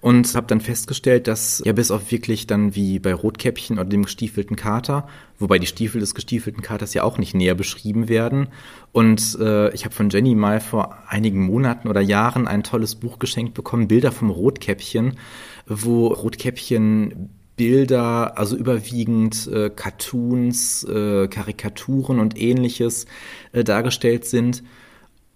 und 0.00 0.34
habe 0.34 0.46
dann 0.46 0.60
festgestellt, 0.60 1.26
dass 1.26 1.62
ja 1.64 1.72
bis 1.72 1.90
auf 1.90 2.10
wirklich 2.10 2.46
dann 2.46 2.74
wie 2.74 2.98
bei 2.98 3.12
Rotkäppchen 3.12 3.78
oder 3.78 3.88
dem 3.88 4.04
gestiefelten 4.04 4.56
Kater, 4.56 5.06
wobei 5.38 5.58
die 5.58 5.66
Stiefel 5.66 6.00
des 6.00 6.14
gestiefelten 6.14 6.62
Katers 6.62 6.94
ja 6.94 7.02
auch 7.02 7.18
nicht 7.18 7.34
näher 7.34 7.54
beschrieben 7.54 8.08
werden. 8.08 8.48
Und 8.92 9.36
äh, 9.40 9.72
ich 9.74 9.84
habe 9.84 9.94
von 9.94 10.08
Jenny 10.08 10.34
mal 10.34 10.60
vor 10.60 10.96
einigen 11.08 11.42
Monaten 11.44 11.88
oder 11.88 12.00
Jahren 12.00 12.48
ein 12.48 12.62
tolles 12.62 12.94
Buch 12.94 13.18
geschenkt 13.18 13.54
bekommen, 13.54 13.88
Bilder 13.88 14.10
vom 14.10 14.30
Rotkäppchen, 14.30 15.18
wo 15.66 16.08
Rotkäppchen 16.08 17.28
Bilder, 17.56 18.38
also 18.38 18.56
überwiegend 18.56 19.46
äh, 19.48 19.68
Cartoons, 19.68 20.82
äh, 20.84 21.28
Karikaturen 21.28 22.18
und 22.18 22.40
ähnliches 22.40 23.04
äh, 23.52 23.64
dargestellt 23.64 24.24
sind. 24.24 24.62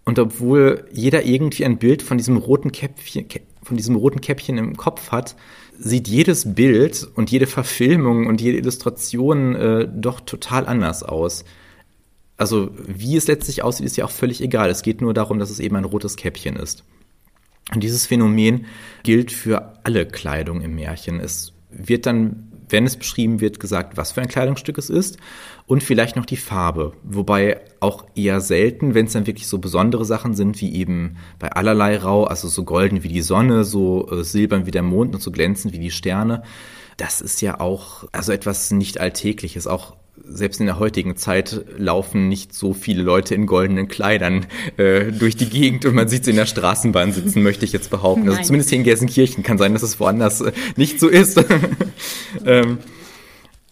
Und 0.06 0.18
obwohl 0.18 0.86
jeder 0.90 1.26
irgendwie 1.26 1.66
ein 1.66 1.76
Bild 1.76 2.02
von 2.02 2.16
diesem 2.16 2.38
roten 2.38 2.72
Käppchen, 2.72 3.28
Kä- 3.28 3.42
von 3.64 3.76
diesem 3.76 3.96
roten 3.96 4.20
Käppchen 4.20 4.58
im 4.58 4.76
Kopf 4.76 5.10
hat, 5.10 5.36
sieht 5.78 6.06
jedes 6.06 6.54
Bild 6.54 7.08
und 7.14 7.30
jede 7.30 7.46
Verfilmung 7.46 8.26
und 8.26 8.40
jede 8.40 8.58
Illustration 8.58 9.54
äh, 9.56 9.88
doch 9.92 10.20
total 10.20 10.66
anders 10.66 11.02
aus. 11.02 11.44
Also 12.36 12.70
wie 12.76 13.16
es 13.16 13.26
letztlich 13.26 13.62
aussieht, 13.62 13.86
ist 13.86 13.96
ja 13.96 14.04
auch 14.04 14.10
völlig 14.10 14.40
egal. 14.40 14.70
Es 14.70 14.82
geht 14.82 15.00
nur 15.00 15.14
darum, 15.14 15.38
dass 15.38 15.50
es 15.50 15.60
eben 15.60 15.76
ein 15.76 15.84
rotes 15.84 16.16
Käppchen 16.16 16.56
ist. 16.56 16.84
Und 17.72 17.82
dieses 17.82 18.06
Phänomen 18.06 18.66
gilt 19.02 19.32
für 19.32 19.74
alle 19.84 20.06
Kleidung 20.06 20.60
im 20.60 20.74
Märchen. 20.74 21.20
Es 21.20 21.52
wird 21.70 22.06
dann, 22.06 22.52
wenn 22.68 22.86
es 22.86 22.96
beschrieben 22.96 23.40
wird, 23.40 23.60
gesagt, 23.60 23.96
was 23.96 24.12
für 24.12 24.20
ein 24.20 24.28
Kleidungsstück 24.28 24.78
es 24.78 24.90
ist 24.90 25.16
und 25.66 25.82
vielleicht 25.82 26.16
noch 26.16 26.26
die 26.26 26.36
Farbe. 26.36 26.92
Wobei 27.02 27.60
auch 27.80 28.04
eher 28.14 28.40
selten, 28.40 28.94
wenn 28.94 29.06
es 29.06 29.12
dann 29.12 29.26
wirklich 29.26 29.46
so 29.46 29.58
besondere 29.58 30.04
Sachen 30.04 30.34
sind, 30.34 30.60
wie 30.60 30.74
eben 30.74 31.16
bei 31.38 31.50
allerlei 31.52 31.96
Rau, 31.96 32.24
also 32.24 32.48
so 32.48 32.64
golden 32.64 33.02
wie 33.02 33.08
die 33.08 33.22
Sonne, 33.22 33.64
so 33.64 34.08
äh, 34.10 34.24
silbern 34.24 34.66
wie 34.66 34.70
der 34.70 34.82
Mond 34.82 35.14
und 35.14 35.22
so 35.22 35.30
glänzend 35.30 35.72
wie 35.72 35.78
die 35.78 35.90
Sterne. 35.90 36.42
Das 36.96 37.20
ist 37.20 37.40
ja 37.40 37.60
auch 37.60 38.04
also 38.12 38.32
etwas 38.32 38.70
nicht 38.70 39.00
Alltägliches, 39.00 39.66
auch 39.66 39.96
selbst 40.26 40.60
in 40.60 40.66
der 40.66 40.78
heutigen 40.78 41.16
Zeit 41.16 41.64
laufen 41.76 42.28
nicht 42.28 42.54
so 42.54 42.72
viele 42.72 43.02
Leute 43.02 43.34
in 43.34 43.46
goldenen 43.46 43.88
Kleidern 43.88 44.46
äh, 44.76 45.12
durch 45.12 45.36
die 45.36 45.48
Gegend 45.48 45.84
und 45.86 45.94
man 45.94 46.08
sieht 46.08 46.24
sie 46.24 46.30
in 46.30 46.36
der 46.36 46.46
Straßenbahn 46.46 47.12
sitzen, 47.12 47.42
möchte 47.42 47.64
ich 47.64 47.72
jetzt 47.72 47.90
behaupten. 47.90 48.22
Also 48.22 48.36
Nein. 48.36 48.44
Zumindest 48.44 48.70
hier 48.70 48.78
in 48.78 48.84
Gelsenkirchen 48.84 49.42
kann 49.42 49.58
sein, 49.58 49.72
dass 49.72 49.82
es 49.82 49.98
woanders 49.98 50.40
äh, 50.40 50.52
nicht 50.76 51.00
so 51.00 51.08
ist. 51.08 51.44
ähm, 52.46 52.78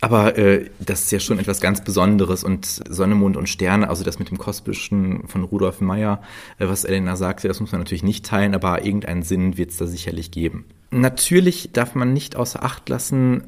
aber 0.03 0.37
äh, 0.37 0.69
das 0.81 1.03
ist 1.03 1.13
ja 1.13 1.21
schon 1.21 1.39
etwas 1.39 1.61
ganz 1.61 1.85
Besonderes 1.85 2.43
und 2.43 2.67
Sonne, 2.67 3.15
Mond 3.15 3.37
und 3.37 3.49
Sterne, 3.49 3.89
also 3.89 4.03
das 4.03 4.19
mit 4.19 4.31
dem 4.31 4.37
Kosmischen 4.37 5.29
von 5.29 5.45
Rudolf 5.45 5.81
Meyer, 5.81 6.21
äh, 6.59 6.67
was 6.67 6.85
Elena 6.85 7.15
sagte, 7.15 7.47
das 7.47 7.61
muss 7.61 7.71
man 7.71 7.81
natürlich 7.83 8.03
nicht 8.03 8.27
teilen, 8.27 8.57
aber 8.57 8.85
irgendeinen 8.85 9.23
Sinn 9.23 9.57
wird 9.57 9.71
es 9.71 9.77
da 9.77 9.87
sicherlich 9.87 10.33
geben. 10.33 10.65
Natürlich 10.91 11.71
darf 11.73 11.95
man 11.95 12.13
nicht 12.13 12.35
außer 12.35 12.65
Acht 12.65 12.89
lassen, 12.89 13.45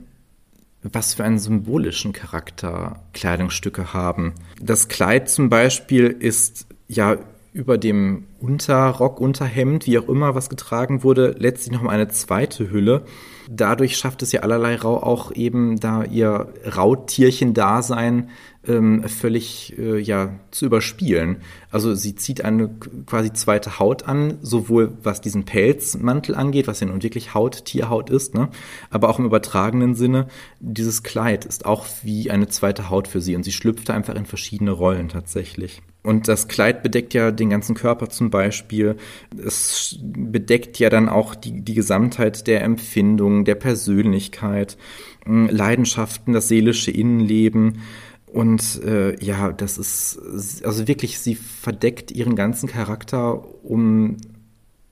was 0.84 1.14
für 1.14 1.24
einen 1.24 1.40
symbolischen 1.40 2.12
Charakter 2.12 3.02
Kleidungsstücke 3.14 3.92
haben. 3.92 4.34
Das 4.60 4.86
Kleid 4.86 5.28
zum 5.28 5.48
Beispiel 5.48 6.06
ist 6.06 6.68
ja 6.86 7.16
über 7.54 7.78
dem 7.78 8.26
Unterrock, 8.40 9.20
Unterhemd, 9.20 9.86
wie 9.86 9.96
auch 9.98 10.08
immer, 10.08 10.34
was 10.34 10.50
getragen 10.50 11.04
wurde, 11.04 11.36
letztlich 11.38 11.72
noch 11.72 11.82
mal 11.82 11.92
eine 11.92 12.08
zweite 12.08 12.68
Hülle. 12.70 13.04
Dadurch 13.48 13.96
schafft 13.96 14.22
es 14.22 14.32
ja 14.32 14.40
allerlei 14.40 14.74
Rau 14.74 15.00
auch 15.00 15.30
eben 15.30 15.78
da 15.78 16.02
ihr 16.02 16.48
Rautierchen-Dasein 16.76 18.30
ähm, 18.66 19.04
völlig 19.04 19.78
äh, 19.78 20.00
ja 20.00 20.40
zu 20.50 20.66
überspielen. 20.66 21.42
Also 21.70 21.94
sie 21.94 22.16
zieht 22.16 22.44
eine 22.44 22.70
quasi 23.06 23.32
zweite 23.32 23.78
Haut 23.78 24.08
an, 24.08 24.38
sowohl 24.42 24.98
was 25.04 25.20
diesen 25.20 25.44
Pelzmantel 25.44 26.34
angeht, 26.34 26.66
was 26.66 26.80
ja 26.80 26.88
nun 26.88 27.04
wirklich 27.04 27.34
Haut, 27.34 27.66
Tierhaut 27.66 28.10
ist, 28.10 28.34
ne? 28.34 28.48
aber 28.90 29.08
auch 29.08 29.20
im 29.20 29.26
übertragenen 29.26 29.94
Sinne, 29.94 30.26
dieses 30.58 31.04
Kleid 31.04 31.44
ist 31.44 31.66
auch 31.66 31.86
wie 32.02 32.32
eine 32.32 32.48
zweite 32.48 32.90
Haut 32.90 33.06
für 33.06 33.20
sie 33.20 33.36
und 33.36 33.44
sie 33.44 33.52
schlüpft 33.52 33.90
einfach 33.90 34.16
in 34.16 34.26
verschiedene 34.26 34.72
Rollen 34.72 35.08
tatsächlich. 35.08 35.82
Und 36.04 36.28
das 36.28 36.48
Kleid 36.48 36.82
bedeckt 36.82 37.14
ja 37.14 37.30
den 37.30 37.48
ganzen 37.48 37.74
Körper 37.74 38.10
zum 38.10 38.28
Beispiel. 38.28 38.96
Es 39.42 39.98
bedeckt 40.02 40.78
ja 40.78 40.90
dann 40.90 41.08
auch 41.08 41.34
die, 41.34 41.62
die 41.62 41.72
Gesamtheit 41.72 42.46
der 42.46 42.62
Empfindungen, 42.62 43.46
der 43.46 43.54
Persönlichkeit, 43.54 44.76
hm, 45.24 45.48
Leidenschaften, 45.48 46.34
das 46.34 46.48
seelische 46.48 46.90
Innenleben. 46.90 47.80
Und 48.26 48.82
äh, 48.84 49.18
ja, 49.24 49.50
das 49.52 49.78
ist, 49.78 50.20
also 50.62 50.86
wirklich, 50.86 51.20
sie 51.20 51.36
verdeckt 51.36 52.10
ihren 52.10 52.36
ganzen 52.36 52.68
Charakter, 52.68 53.42
um 53.64 54.18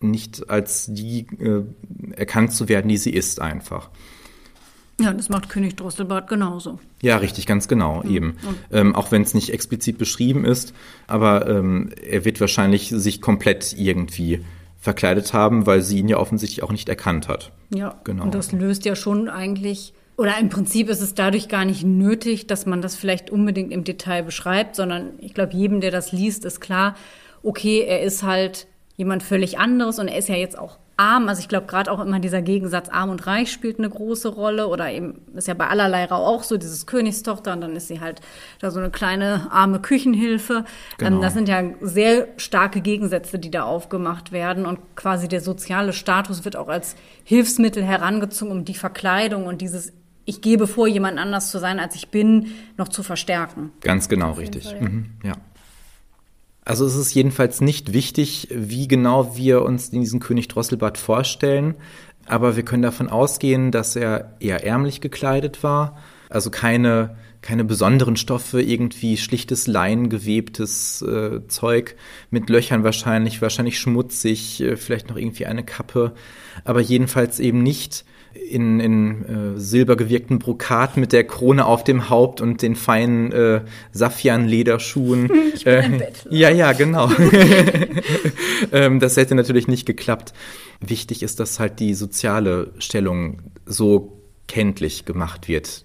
nicht 0.00 0.48
als 0.48 0.86
die 0.88 1.26
äh, 1.40 1.62
erkannt 2.16 2.52
zu 2.52 2.70
werden, 2.70 2.88
die 2.88 2.96
sie 2.96 3.12
ist 3.12 3.38
einfach. 3.38 3.90
Ja, 5.02 5.12
das 5.12 5.28
macht 5.28 5.48
König 5.48 5.76
Drosselbart 5.76 6.28
genauso. 6.28 6.78
Ja, 7.00 7.16
richtig, 7.16 7.46
ganz 7.46 7.68
genau, 7.68 8.02
mhm. 8.02 8.10
eben. 8.10 8.36
Ähm, 8.70 8.94
auch 8.94 9.10
wenn 9.10 9.22
es 9.22 9.34
nicht 9.34 9.50
explizit 9.50 9.98
beschrieben 9.98 10.44
ist, 10.44 10.74
aber 11.06 11.48
ähm, 11.48 11.90
er 12.04 12.24
wird 12.24 12.40
wahrscheinlich 12.40 12.88
sich 12.88 13.20
komplett 13.20 13.74
irgendwie 13.76 14.44
verkleidet 14.80 15.32
haben, 15.32 15.66
weil 15.66 15.82
sie 15.82 15.98
ihn 15.98 16.08
ja 16.08 16.18
offensichtlich 16.18 16.62
auch 16.62 16.72
nicht 16.72 16.88
erkannt 16.88 17.28
hat. 17.28 17.52
Ja, 17.70 18.00
genau. 18.04 18.24
Und 18.24 18.34
das 18.34 18.52
löst 18.52 18.84
ja 18.84 18.96
schon 18.96 19.28
eigentlich 19.28 19.94
oder 20.16 20.38
im 20.38 20.50
Prinzip 20.50 20.88
ist 20.88 21.00
es 21.00 21.14
dadurch 21.14 21.48
gar 21.48 21.64
nicht 21.64 21.84
nötig, 21.84 22.46
dass 22.46 22.66
man 22.66 22.82
das 22.82 22.96
vielleicht 22.96 23.30
unbedingt 23.30 23.72
im 23.72 23.82
Detail 23.82 24.22
beschreibt, 24.22 24.76
sondern 24.76 25.14
ich 25.18 25.34
glaube, 25.34 25.54
jedem, 25.54 25.80
der 25.80 25.90
das 25.90 26.12
liest, 26.12 26.44
ist 26.44 26.60
klar, 26.60 26.96
okay, 27.42 27.80
er 27.80 28.02
ist 28.02 28.22
halt 28.22 28.66
jemand 28.96 29.22
völlig 29.22 29.58
anderes 29.58 29.98
und 29.98 30.08
er 30.08 30.18
ist 30.18 30.28
ja 30.28 30.36
jetzt 30.36 30.58
auch 30.58 30.78
arm. 30.96 31.28
Also 31.28 31.40
ich 31.40 31.48
glaube 31.48 31.66
gerade 31.66 31.90
auch 31.90 32.00
immer 32.00 32.20
dieser 32.20 32.42
Gegensatz 32.42 32.88
arm 32.88 33.10
und 33.10 33.26
reich 33.26 33.50
spielt 33.52 33.78
eine 33.78 33.88
große 33.88 34.28
Rolle 34.28 34.68
oder 34.68 34.90
eben 34.90 35.20
ist 35.34 35.48
ja 35.48 35.54
bei 35.54 35.68
allerlei 35.68 36.04
Rau 36.04 36.26
auch 36.26 36.42
so, 36.42 36.56
dieses 36.56 36.86
Königstochter 36.86 37.52
und 37.52 37.60
dann 37.60 37.76
ist 37.76 37.88
sie 37.88 38.00
halt 38.00 38.20
da 38.60 38.70
so 38.70 38.78
eine 38.78 38.90
kleine 38.90 39.48
arme 39.50 39.80
Küchenhilfe. 39.80 40.64
Ähm, 41.00 41.06
genau. 41.06 41.20
das 41.20 41.34
sind 41.34 41.48
ja 41.48 41.62
sehr 41.80 42.28
starke 42.36 42.80
Gegensätze, 42.80 43.38
die 43.38 43.50
da 43.50 43.64
aufgemacht 43.64 44.32
werden 44.32 44.66
und 44.66 44.78
quasi 44.96 45.28
der 45.28 45.40
soziale 45.40 45.92
Status 45.92 46.44
wird 46.44 46.56
auch 46.56 46.68
als 46.68 46.96
Hilfsmittel 47.24 47.82
herangezogen, 47.82 48.52
um 48.52 48.64
die 48.64 48.74
Verkleidung 48.74 49.46
und 49.46 49.60
dieses 49.60 49.92
ich 50.24 50.40
gebe 50.40 50.66
vor, 50.66 50.86
jemand 50.86 51.18
anders 51.18 51.50
zu 51.50 51.58
sein, 51.58 51.80
als 51.80 51.96
ich 51.96 52.10
bin, 52.10 52.52
noch 52.76 52.88
zu 52.88 53.02
verstärken. 53.02 53.72
Ganz 53.80 54.08
genau, 54.08 54.32
richtig. 54.32 54.64
Fall, 54.64 54.76
ja. 54.76 54.88
Mhm, 54.88 55.06
ja. 55.24 55.32
Also 56.64 56.86
es 56.86 56.94
ist 56.94 57.12
jedenfalls 57.14 57.60
nicht 57.60 57.92
wichtig, 57.92 58.48
wie 58.50 58.86
genau 58.86 59.36
wir 59.36 59.62
uns 59.62 59.90
diesen 59.90 60.20
König 60.20 60.48
Drosselbart 60.48 60.96
vorstellen, 60.96 61.74
aber 62.26 62.54
wir 62.56 62.64
können 62.64 62.82
davon 62.82 63.08
ausgehen, 63.08 63.72
dass 63.72 63.96
er 63.96 64.36
eher 64.38 64.64
ärmlich 64.64 65.00
gekleidet 65.00 65.62
war, 65.62 65.98
also 66.28 66.50
keine 66.50 67.16
keine 67.42 67.64
besonderen 67.64 68.16
Stoffe, 68.16 68.62
irgendwie 68.62 69.16
schlichtes 69.16 69.66
Leingewebtes 69.66 71.02
äh, 71.02 71.46
Zeug 71.48 71.96
mit 72.30 72.48
Löchern 72.48 72.84
wahrscheinlich, 72.84 73.42
wahrscheinlich 73.42 73.80
schmutzig, 73.80 74.60
äh, 74.60 74.76
vielleicht 74.76 75.10
noch 75.10 75.16
irgendwie 75.16 75.46
eine 75.46 75.64
Kappe, 75.64 76.14
aber 76.64 76.80
jedenfalls 76.80 77.40
eben 77.40 77.62
nicht 77.62 78.04
in, 78.34 78.80
in 78.80 79.56
äh, 79.56 79.60
silbergewirkten 79.60 80.38
Brokat 80.38 80.96
mit 80.96 81.12
der 81.12 81.24
Krone 81.24 81.64
auf 81.64 81.84
dem 81.84 82.10
Haupt 82.10 82.40
und 82.40 82.62
den 82.62 82.76
feinen 82.76 83.32
äh, 83.32 83.60
Safian-Lederschuhen. 83.92 85.30
Ich 85.54 85.64
bin 85.64 86.00
äh, 86.00 86.12
ja, 86.30 86.50
ja, 86.50 86.72
genau. 86.72 87.10
ähm, 88.72 89.00
das 89.00 89.16
hätte 89.16 89.34
natürlich 89.34 89.68
nicht 89.68 89.86
geklappt. 89.86 90.32
Wichtig 90.80 91.22
ist, 91.22 91.40
dass 91.40 91.60
halt 91.60 91.80
die 91.80 91.94
soziale 91.94 92.72
Stellung 92.78 93.42
so 93.66 94.18
kenntlich 94.48 95.04
gemacht 95.04 95.48
wird. 95.48 95.84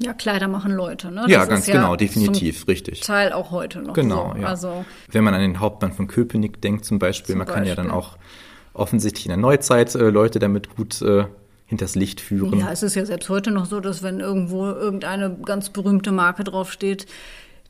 Ja, 0.00 0.12
Kleider 0.12 0.48
machen 0.48 0.72
Leute, 0.72 1.10
ne? 1.12 1.22
Das 1.22 1.30
ja, 1.30 1.44
ganz 1.44 1.66
genau, 1.66 1.92
ja 1.92 1.96
definitiv, 1.96 2.66
richtig. 2.66 3.00
Teil 3.00 3.32
auch 3.32 3.52
heute 3.52 3.80
noch. 3.80 3.94
Genau, 3.94 4.32
so. 4.34 4.40
ja. 4.40 4.48
Also, 4.48 4.84
Wenn 5.10 5.22
man 5.22 5.34
an 5.34 5.40
den 5.40 5.60
Hauptmann 5.60 5.92
von 5.92 6.08
Köpenick 6.08 6.60
denkt 6.60 6.84
zum 6.84 6.98
Beispiel, 6.98 7.34
zum 7.34 7.38
man 7.38 7.46
Beispiel. 7.46 7.60
kann 7.60 7.68
ja 7.68 7.76
dann 7.76 7.90
auch 7.92 8.16
offensichtlich 8.74 9.26
in 9.26 9.30
der 9.30 9.38
Neuzeit 9.38 9.94
äh, 9.94 10.10
Leute 10.10 10.38
damit 10.38 10.76
gut 10.76 11.00
äh, 11.02 11.24
hinters 11.66 11.94
Licht 11.94 12.20
führen. 12.20 12.58
Ja, 12.58 12.70
es 12.70 12.82
ist 12.82 12.94
ja 12.94 13.04
selbst 13.06 13.28
heute 13.28 13.50
noch 13.50 13.66
so, 13.66 13.80
dass 13.80 14.02
wenn 14.02 14.20
irgendwo 14.20 14.66
irgendeine 14.66 15.34
ganz 15.44 15.70
berühmte 15.70 16.12
Marke 16.12 16.44
draufsteht, 16.44 17.06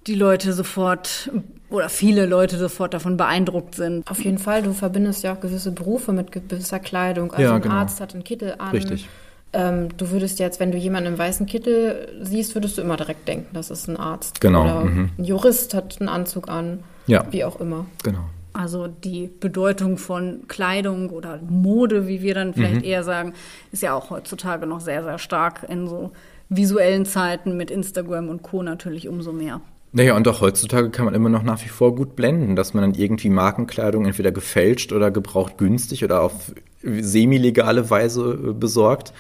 die 0.07 0.15
Leute 0.15 0.53
sofort 0.53 1.31
oder 1.71 1.89
viele 1.89 2.27
Leute 2.27 2.59
sofort 2.59 2.93
davon 2.93 3.17
beeindruckt 3.17 3.75
sind. 3.75 4.09
Auf 4.11 4.23
jeden 4.23 4.39
Fall, 4.39 4.63
du 4.63 4.73
verbindest 4.73 5.23
ja 5.23 5.35
auch 5.35 5.41
gewisse 5.41 5.73
Berufe 5.73 6.13
mit 6.13 6.33
gewisser 6.33 6.79
Kleidung. 6.79 7.33
Also 7.33 7.43
ja, 7.43 7.55
ein 7.55 7.63
genau. 7.63 7.75
Arzt 7.75 8.01
hat 8.01 8.15
einen 8.15 8.25
Kittel 8.25 8.57
an. 8.59 8.71
Richtig. 8.71 9.09
Ähm, 9.53 9.89
du 9.97 10.11
würdest 10.11 10.41
jetzt, 10.41 10.61
wenn 10.61 10.73
du 10.73 10.79
jemanden 10.79 11.13
im 11.13 11.19
weißen 11.19 11.47
Kittel 11.47 12.09
siehst, 12.21 12.55
würdest 12.55 12.77
du 12.77 12.83
immer 12.83 12.97
direkt 12.97 13.29
denken, 13.29 13.49
das 13.55 13.71
ist 13.71 13.89
ein 13.89 13.97
Arzt. 13.97 14.41
Genau. 14.41 14.65
Oder 14.65 14.85
mhm. 14.85 15.11
ein 15.17 15.25
Jurist 15.25 15.75
hat 15.75 16.01
einen 16.01 16.09
Anzug 16.09 16.49
an. 16.49 16.81
Ja. 17.07 17.27
Wie 17.31 17.45
auch 17.45 17.61
immer. 17.61 17.87
Genau. 18.03 18.25
Also 18.55 18.87
die 18.87 19.29
Bedeutung 19.41 19.99
von 19.99 20.47
Kleidung 20.47 21.11
oder 21.11 21.41
Mode, 21.49 22.07
wie 22.07 22.23
wir 22.23 22.35
dann 22.35 22.55
vielleicht 22.55 22.77
mhm. 22.77 22.85
eher 22.85 23.03
sagen, 23.03 23.35
ist 23.73 23.83
ja 23.83 23.95
auch 23.95 24.11
heutzutage 24.11 24.67
noch 24.67 24.81
sehr, 24.81 25.03
sehr 25.03 25.19
stark 25.19 25.67
in 25.69 25.89
so 25.89 26.13
visuellen 26.49 27.05
Zeiten 27.05 27.57
mit 27.57 27.73
Instagram 27.73 28.29
und 28.29 28.43
Co. 28.43 28.63
natürlich 28.63 29.09
umso 29.09 29.33
mehr. 29.33 29.61
Naja, 29.91 30.17
und 30.17 30.27
auch 30.29 30.41
heutzutage 30.41 30.91
kann 30.91 31.05
man 31.05 31.15
immer 31.15 31.29
noch 31.29 31.43
nach 31.43 31.65
wie 31.65 31.69
vor 31.69 31.97
gut 31.97 32.15
blenden, 32.15 32.55
dass 32.55 32.75
man 32.75 32.83
dann 32.83 32.95
irgendwie 32.95 33.29
Markenkleidung 33.29 34.07
entweder 34.07 34.31
gefälscht 34.31 34.93
oder 34.93 35.11
gebraucht 35.11 35.59
günstig 35.59 36.05
oder 36.05 36.23
auf 36.23 36.53
semi-legale 36.83 37.91
Weise 37.91 38.39
äh, 38.51 38.53
besorgt 38.53 39.13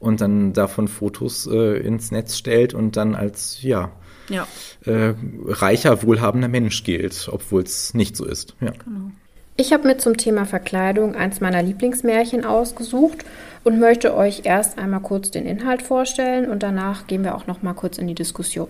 und 0.00 0.20
dann 0.20 0.52
davon 0.52 0.88
Fotos 0.88 1.46
äh, 1.46 1.78
ins 1.78 2.10
Netz 2.10 2.36
stellt 2.36 2.74
und 2.74 2.96
dann 2.96 3.14
als, 3.14 3.62
ja, 3.62 3.92
ja. 4.32 4.46
äh, 4.86 5.14
reicher, 5.46 6.02
wohlhabender 6.02 6.48
Mensch 6.48 6.84
gilt, 6.84 7.28
obwohl 7.30 7.62
es 7.62 7.94
nicht 7.94 8.16
so 8.16 8.24
ist. 8.24 8.54
Ja. 8.60 8.70
Genau. 8.70 9.10
Ich 9.56 9.72
habe 9.72 9.86
mir 9.86 9.98
zum 9.98 10.16
Thema 10.16 10.46
Verkleidung 10.46 11.14
eins 11.14 11.40
meiner 11.40 11.62
Lieblingsmärchen 11.62 12.44
ausgesucht 12.44 13.24
und 13.64 13.78
möchte 13.78 14.16
euch 14.16 14.42
erst 14.44 14.78
einmal 14.78 15.00
kurz 15.00 15.30
den 15.30 15.46
Inhalt 15.46 15.82
vorstellen 15.82 16.50
und 16.50 16.62
danach 16.62 17.06
gehen 17.06 17.22
wir 17.22 17.34
auch 17.34 17.46
noch 17.46 17.62
mal 17.62 17.74
kurz 17.74 17.98
in 17.98 18.06
die 18.06 18.14
Diskussion. 18.14 18.68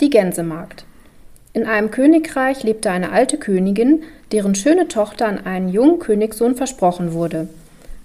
Die 0.00 0.10
Gänsemarkt. 0.10 0.84
In 1.54 1.64
einem 1.64 1.90
Königreich 1.90 2.64
lebte 2.64 2.90
eine 2.90 3.12
alte 3.12 3.38
Königin, 3.38 4.02
deren 4.30 4.54
schöne 4.54 4.88
Tochter 4.88 5.26
an 5.26 5.46
einen 5.46 5.70
jungen 5.70 6.00
Königssohn 6.00 6.54
versprochen 6.54 7.14
wurde. 7.14 7.48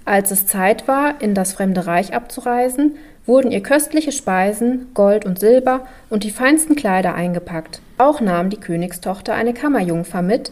Als 0.05 0.32
es 0.32 0.47
Zeit 0.47 0.88
war, 0.88 1.21
in 1.21 1.36
das 1.36 1.51
fremde 1.53 1.86
Reich 1.86 2.13
abzureisen, 2.13 2.95
wurden 3.32 3.49
ihr 3.49 3.63
köstliche 3.63 4.11
Speisen, 4.11 4.88
Gold 4.93 5.23
und 5.23 5.39
Silber 5.39 5.86
und 6.09 6.25
die 6.25 6.32
feinsten 6.32 6.75
Kleider 6.75 7.15
eingepackt. 7.15 7.82
Auch 7.97 8.19
nahm 8.19 8.49
die 8.49 8.59
Königstochter 8.59 9.34
eine 9.34 9.53
Kammerjungfer 9.53 10.21
mit, 10.21 10.51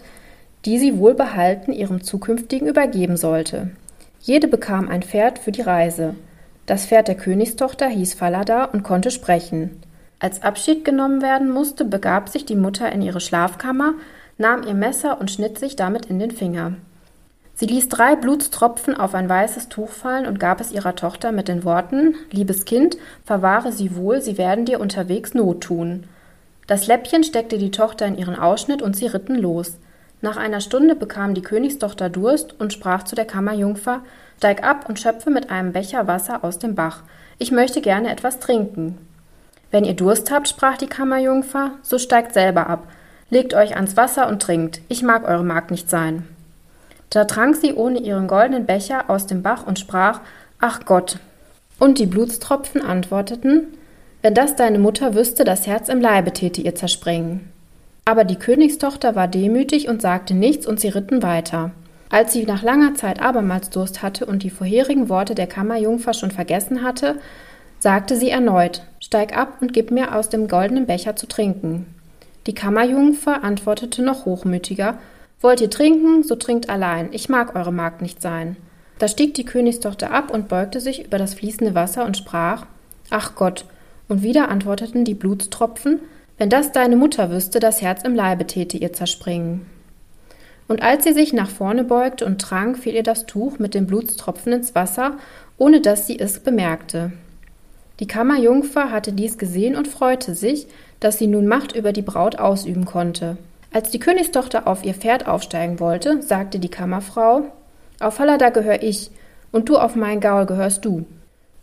die 0.64 0.80
sie 0.80 0.98
wohlbehalten 0.98 1.74
ihrem 1.74 2.02
zukünftigen 2.04 2.70
übergeben 2.70 3.18
sollte. 3.18 3.72
Jede 4.22 4.48
bekam 4.48 4.88
ein 4.88 5.04
Pferd 5.04 5.40
für 5.40 5.52
die 5.52 5.62
Reise. 5.62 6.16
Das 6.68 6.86
Pferd 6.86 7.10
der 7.10 7.16
Königstochter 7.16 7.90
hieß 7.90 8.14
Falada 8.14 8.64
und 8.64 8.84
konnte 8.84 9.12
sprechen. 9.12 9.82
Als 10.20 10.42
Abschied 10.42 10.86
genommen 10.86 11.22
werden 11.22 11.52
musste, 11.52 11.84
begab 11.84 12.30
sich 12.30 12.46
die 12.46 12.56
Mutter 12.56 12.90
in 12.94 13.02
ihre 13.02 13.20
Schlafkammer, 13.20 13.96
nahm 14.38 14.64
ihr 14.64 14.74
Messer 14.74 15.20
und 15.20 15.30
schnitt 15.30 15.60
sich 15.60 15.76
damit 15.76 16.06
in 16.06 16.20
den 16.20 16.32
Finger. 16.32 16.76
Sie 17.60 17.66
ließ 17.66 17.90
drei 17.90 18.16
Blutstropfen 18.16 18.96
auf 18.96 19.14
ein 19.14 19.28
weißes 19.28 19.68
Tuch 19.68 19.90
fallen 19.90 20.26
und 20.26 20.40
gab 20.40 20.62
es 20.62 20.72
ihrer 20.72 20.96
Tochter 20.96 21.34
mit 21.34 21.50
den 21.50 21.66
Worten 21.66 22.16
Liebes 22.32 22.64
Kind, 22.64 22.96
verwahre 23.26 23.74
sie 23.74 23.98
wohl, 23.98 24.22
sie 24.22 24.38
werden 24.38 24.64
dir 24.64 24.80
unterwegs 24.80 25.34
Not 25.34 25.60
tun. 25.60 26.06
Das 26.68 26.88
Läppchen 26.88 27.26
steckte 27.26 27.58
die 27.58 27.72
Tochter 27.72 28.06
in 28.06 28.18
ihren 28.18 28.38
Ausschnitt 28.40 28.82
und 28.82 28.96
sie 28.96 29.08
ritten 29.08 29.36
los. 29.36 29.78
Nach 30.22 30.38
einer 30.38 30.62
Stunde 30.62 30.96
bekam 30.96 31.34
die 31.34 31.42
Königstochter 31.42 32.10
Durst 32.10 32.58
und 32.62 32.72
sprach 32.72 33.04
zu 33.04 33.16
der 33.16 33.26
Kammerjungfer 33.26 34.04
Steig 34.38 34.64
ab 34.64 34.86
und 34.88 34.98
schöpfe 34.98 35.30
mit 35.30 35.50
einem 35.50 35.74
Becher 35.74 36.08
Wasser 36.08 36.46
aus 36.46 36.60
dem 36.60 36.76
Bach. 36.76 37.04
Ich 37.40 37.52
möchte 37.52 37.82
gerne 37.82 38.10
etwas 38.10 38.40
trinken. 38.40 38.98
Wenn 39.70 39.84
ihr 39.84 39.96
Durst 39.96 40.32
habt, 40.32 40.48
sprach 40.48 40.78
die 40.78 40.88
Kammerjungfer, 40.88 41.72
so 41.82 41.98
steigt 41.98 42.34
selber 42.34 42.68
ab. 42.68 42.88
Legt 43.30 43.54
euch 43.54 43.76
ans 43.76 43.98
Wasser 43.98 44.30
und 44.30 44.42
trinkt. 44.42 44.80
Ich 44.88 45.04
mag 45.04 45.28
eure 45.28 45.44
Magd 45.44 45.72
nicht 45.72 45.90
sein. 45.90 46.26
Da 47.10 47.26
trank 47.26 47.56
sie 47.56 47.74
ohne 47.74 48.00
ihren 48.00 48.28
goldenen 48.28 48.66
Becher 48.66 49.10
aus 49.10 49.26
dem 49.26 49.42
Bach 49.42 49.66
und 49.66 49.80
sprach 49.80 50.22
Ach 50.60 50.86
Gott. 50.86 51.18
Und 51.80 51.98
die 51.98 52.06
Blutstropfen 52.06 52.82
antworteten 52.82 53.68
Wenn 54.22 54.34
das 54.34 54.56
deine 54.56 54.80
Mutter 54.80 55.16
wüsste, 55.16 55.44
das 55.44 55.66
Herz 55.66 55.90
im 55.90 56.02
Leibe 56.02 56.32
täte 56.34 56.62
ihr 56.62 56.76
zerspringen. 56.76 57.50
Aber 58.06 58.24
die 58.24 58.36
Königstochter 58.36 59.16
war 59.16 59.28
demütig 59.28 59.88
und 59.88 60.02
sagte 60.02 60.34
nichts, 60.34 60.68
und 60.68 60.80
sie 60.80 60.90
ritten 60.90 61.22
weiter. 61.24 61.72
Als 62.10 62.34
sie 62.34 62.44
nach 62.46 62.64
langer 62.64 62.96
Zeit 62.96 63.22
abermals 63.22 63.70
Durst 63.70 64.02
hatte 64.02 64.26
und 64.26 64.42
die 64.42 64.50
vorherigen 64.50 65.10
Worte 65.10 65.36
der 65.36 65.48
Kammerjungfer 65.48 66.14
schon 66.14 66.32
vergessen 66.32 66.84
hatte, 66.84 67.20
sagte 67.80 68.16
sie 68.16 68.30
erneut 68.30 68.84
Steig 69.00 69.38
ab 69.38 69.58
und 69.62 69.74
gib 69.74 69.92
mir 69.92 70.16
aus 70.16 70.30
dem 70.30 70.48
goldenen 70.48 70.86
Becher 70.86 71.16
zu 71.16 71.28
trinken. 71.28 71.86
Die 72.48 72.54
Kammerjungfer 72.54 73.44
antwortete 73.44 74.02
noch 74.02 74.26
hochmütiger 74.26 74.98
Wollt 75.42 75.62
ihr 75.62 75.70
trinken, 75.70 76.24
so 76.24 76.36
trinkt 76.36 76.70
allein, 76.70 77.10
ich 77.14 77.30
mag 77.30 77.56
eure 77.56 77.72
Magd 77.72 78.02
nicht 78.02 78.22
sein. 78.22 78.58
Da 78.98 79.08
stieg 79.08 79.34
die 79.34 79.46
Königstochter 79.46 80.12
ab 80.12 80.32
und 80.32 80.50
beugte 80.50 80.82
sich 80.82 81.06
über 81.06 81.18
das 81.18 81.34
fließende 81.34 81.74
Wasser 81.74 82.06
und 82.06 82.18
sprach 82.18 82.66
Ach 83.10 83.36
Gott. 83.36 83.66
Und 84.10 84.22
wieder 84.24 84.50
antworteten 84.50 85.06
die 85.06 85.14
Blutstropfen 85.14 86.02
Wenn 86.38 86.50
das 86.50 86.74
deine 86.74 86.98
Mutter 86.98 87.32
wüsste, 87.32 87.60
das 87.60 87.82
Herz 87.82 88.04
im 88.04 88.16
Leibe 88.16 88.46
täte 88.46 88.78
ihr 88.78 88.92
zerspringen. 88.92 89.66
Und 90.68 90.84
als 90.84 91.06
sie 91.06 91.14
sich 91.14 91.32
nach 91.32 91.50
vorne 91.50 91.84
beugte 91.86 92.26
und 92.26 92.42
trank, 92.42 92.78
fiel 92.78 92.94
ihr 92.94 93.04
das 93.04 93.26
Tuch 93.26 93.58
mit 93.58 93.74
den 93.74 93.88
Blutstropfen 93.88 94.52
ins 94.54 94.76
Wasser, 94.76 95.18
ohne 95.58 95.80
dass 95.80 96.06
sie 96.06 96.20
es 96.20 96.40
bemerkte. 96.40 97.12
Die 98.00 98.08
Kammerjungfer 98.08 98.92
hatte 98.92 99.14
dies 99.14 99.38
gesehen 99.38 99.76
und 99.76 99.88
freute 99.88 100.36
sich, 100.36 100.68
dass 101.00 101.18
sie 101.18 101.28
nun 101.28 101.48
Macht 101.48 101.76
über 101.76 101.92
die 101.94 102.02
Braut 102.02 102.38
ausüben 102.38 102.86
konnte. 102.86 103.38
Als 103.72 103.92
die 103.92 104.00
Königstochter 104.00 104.68
auf 104.68 104.84
ihr 104.84 104.96
Pferd 104.96 105.28
aufsteigen 105.28 105.80
wollte, 105.80 106.22
sagte 106.24 106.60
die 106.60 106.70
Kammerfrau 106.70 107.44
Auf 108.00 108.16
Fallada 108.16 108.50
gehör 108.50 108.82
ich, 108.82 109.12
und 109.52 109.70
du 109.70 109.78
auf 109.78 109.96
mein 109.96 110.20
Gaul 110.20 110.46
gehörst 110.46 110.86
du. 110.86 111.06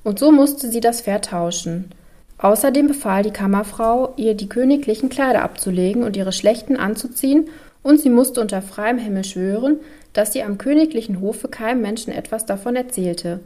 Und 0.04 0.18
so 0.18 0.30
musste 0.30 0.68
sie 0.68 0.80
das 0.80 1.00
Pferd 1.00 1.26
tauschen. 1.26 1.90
Außerdem 2.38 2.86
befahl 2.86 3.22
die 3.22 3.30
Kammerfrau, 3.30 4.12
ihr 4.16 4.34
die 4.34 4.48
königlichen 4.48 5.08
Kleider 5.08 5.42
abzulegen 5.42 6.04
und 6.04 6.16
ihre 6.16 6.32
schlechten 6.32 6.76
anzuziehen, 6.76 7.48
und 7.82 8.00
sie 8.00 8.10
musste 8.10 8.40
unter 8.40 8.62
freiem 8.62 8.98
Himmel 8.98 9.24
schwören, 9.24 9.80
dass 10.12 10.32
sie 10.32 10.42
am 10.42 10.58
königlichen 10.58 11.20
Hofe 11.20 11.48
keinem 11.48 11.82
Menschen 11.82 12.12
etwas 12.12 12.46
davon 12.46 12.74
erzählte. 12.74 13.40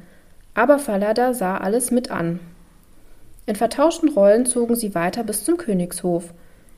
Aber 0.54 0.78
Fallada 0.78 1.34
sah 1.34 1.56
alles 1.58 1.90
mit 1.90 2.10
an. 2.10 2.40
In 3.46 3.56
vertauschten 3.56 4.10
Rollen 4.10 4.46
zogen 4.46 4.76
sie 4.76 4.94
weiter 4.94 5.24
bis 5.24 5.44
zum 5.44 5.56
Königshof. 5.56 6.32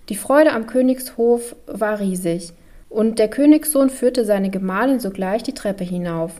Die 0.08 0.16
Freude 0.16 0.52
am 0.52 0.66
Königshof 0.66 1.54
war 1.66 2.00
riesig, 2.00 2.52
und 2.88 3.18
der 3.18 3.28
Königssohn 3.28 3.88
führte 3.88 4.24
seine 4.24 4.50
Gemahlin 4.50 5.00
sogleich 5.00 5.42
die 5.42 5.54
Treppe 5.54 5.84
hinauf. 5.84 6.32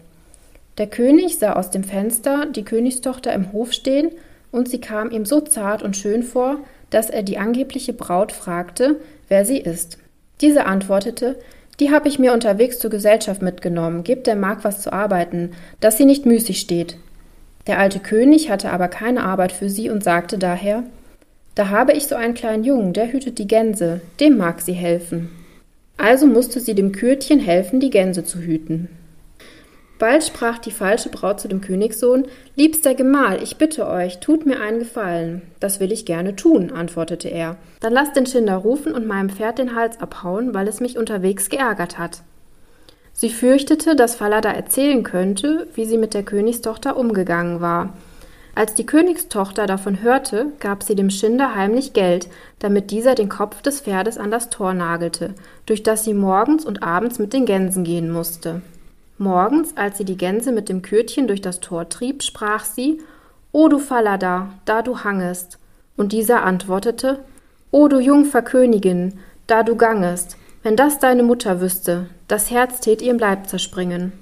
Der 0.78 0.86
König 0.86 1.38
sah 1.38 1.52
aus 1.54 1.70
dem 1.70 1.84
Fenster 1.84 2.46
die 2.46 2.64
Königstochter 2.64 3.32
im 3.32 3.52
Hof 3.52 3.72
stehen, 3.72 4.10
und 4.50 4.68
sie 4.68 4.80
kam 4.80 5.10
ihm 5.10 5.24
so 5.24 5.40
zart 5.40 5.82
und 5.82 5.96
schön 5.96 6.22
vor, 6.22 6.58
dass 6.90 7.08
er 7.08 7.22
die 7.22 7.38
angebliche 7.38 7.94
Braut 7.94 8.32
fragte, 8.32 9.00
wer 9.28 9.44
sie 9.44 9.58
ist. 9.58 9.98
Diese 10.40 10.66
antwortete, 10.66 11.38
die 11.80 11.90
habe 11.90 12.08
ich 12.08 12.18
mir 12.18 12.32
unterwegs 12.32 12.78
zur 12.78 12.90
Gesellschaft 12.90 13.40
mitgenommen, 13.40 14.04
gebt 14.04 14.26
der 14.26 14.36
Magd 14.36 14.64
was 14.64 14.82
zu 14.82 14.92
arbeiten, 14.92 15.52
dass 15.80 15.96
sie 15.96 16.04
nicht 16.04 16.26
müßig 16.26 16.60
steht. 16.60 16.96
Der 17.66 17.78
alte 17.78 18.00
König 18.00 18.50
hatte 18.50 18.70
aber 18.70 18.88
keine 18.88 19.24
Arbeit 19.24 19.52
für 19.52 19.70
sie 19.70 19.88
und 19.88 20.04
sagte 20.04 20.36
daher, 20.36 20.82
da 21.54 21.68
habe 21.68 21.92
ich 21.92 22.06
so 22.06 22.14
einen 22.14 22.34
kleinen 22.34 22.64
Jungen, 22.64 22.92
der 22.92 23.12
hütet 23.12 23.38
die 23.38 23.46
Gänse, 23.46 24.00
dem 24.20 24.36
mag 24.36 24.60
sie 24.60 24.72
helfen. 24.72 25.30
Also 25.96 26.26
musste 26.26 26.60
sie 26.60 26.74
dem 26.74 26.92
Kürtchen 26.92 27.38
helfen, 27.38 27.78
die 27.80 27.90
Gänse 27.90 28.24
zu 28.24 28.38
hüten. 28.38 28.88
Bald 29.98 30.24
sprach 30.24 30.58
die 30.58 30.72
falsche 30.72 31.10
Braut 31.10 31.38
zu 31.38 31.46
dem 31.46 31.60
Königssohn 31.60 32.26
Liebster 32.56 32.94
Gemahl, 32.94 33.40
ich 33.40 33.56
bitte 33.56 33.86
euch, 33.86 34.18
tut 34.18 34.46
mir 34.46 34.60
einen 34.60 34.80
Gefallen. 34.80 35.42
Das 35.60 35.78
will 35.78 35.92
ich 35.92 36.06
gerne 36.06 36.34
tun, 36.34 36.72
antwortete 36.72 37.28
er. 37.28 37.56
Dann 37.78 37.92
lasst 37.92 38.16
den 38.16 38.26
Schinder 38.26 38.56
rufen 38.56 38.94
und 38.94 39.06
meinem 39.06 39.30
Pferd 39.30 39.58
den 39.58 39.76
Hals 39.76 40.00
abhauen, 40.00 40.54
weil 40.54 40.66
es 40.66 40.80
mich 40.80 40.98
unterwegs 40.98 41.50
geärgert 41.50 41.98
hat. 41.98 42.22
Sie 43.12 43.30
fürchtete, 43.30 43.94
dass 43.94 44.16
Falada 44.16 44.50
erzählen 44.50 45.04
könnte, 45.04 45.68
wie 45.74 45.84
sie 45.84 45.98
mit 45.98 46.14
der 46.14 46.24
Königstochter 46.24 46.96
umgegangen 46.96 47.60
war, 47.60 47.92
als 48.54 48.74
die 48.74 48.84
Königstochter 48.84 49.66
davon 49.66 50.02
hörte, 50.02 50.52
gab 50.60 50.82
sie 50.82 50.94
dem 50.94 51.08
Schinder 51.08 51.54
heimlich 51.54 51.94
Geld, 51.94 52.28
damit 52.58 52.90
dieser 52.90 53.14
den 53.14 53.30
Kopf 53.30 53.62
des 53.62 53.80
Pferdes 53.80 54.18
an 54.18 54.30
das 54.30 54.50
Tor 54.50 54.74
nagelte, 54.74 55.34
durch 55.64 55.82
das 55.82 56.04
sie 56.04 56.12
morgens 56.12 56.66
und 56.66 56.82
abends 56.82 57.18
mit 57.18 57.32
den 57.32 57.46
Gänsen 57.46 57.82
gehen 57.82 58.10
musste. 58.10 58.60
Morgens, 59.16 59.76
als 59.76 59.98
sie 59.98 60.04
die 60.04 60.18
Gänse 60.18 60.52
mit 60.52 60.68
dem 60.68 60.82
Kürtchen 60.82 61.26
durch 61.26 61.40
das 61.40 61.60
Tor 61.60 61.88
trieb, 61.88 62.22
sprach 62.22 62.64
sie 62.64 63.00
O 63.52 63.68
du 63.68 63.78
Fallada, 63.78 64.50
da 64.64 64.82
du 64.82 64.98
hangest. 64.98 65.58
Und 65.96 66.12
dieser 66.12 66.42
antwortete 66.42 67.20
O 67.70 67.88
du 67.88 68.00
Jungfer 68.00 68.42
Königin, 68.42 69.18
da 69.46 69.62
du 69.62 69.76
gangest, 69.76 70.36
wenn 70.62 70.76
das 70.76 70.98
deine 70.98 71.22
Mutter 71.22 71.60
wüsste, 71.60 72.06
das 72.28 72.50
Herz 72.50 72.80
tät 72.80 73.00
ihrem 73.00 73.18
Leib 73.18 73.48
zerspringen. 73.48 74.12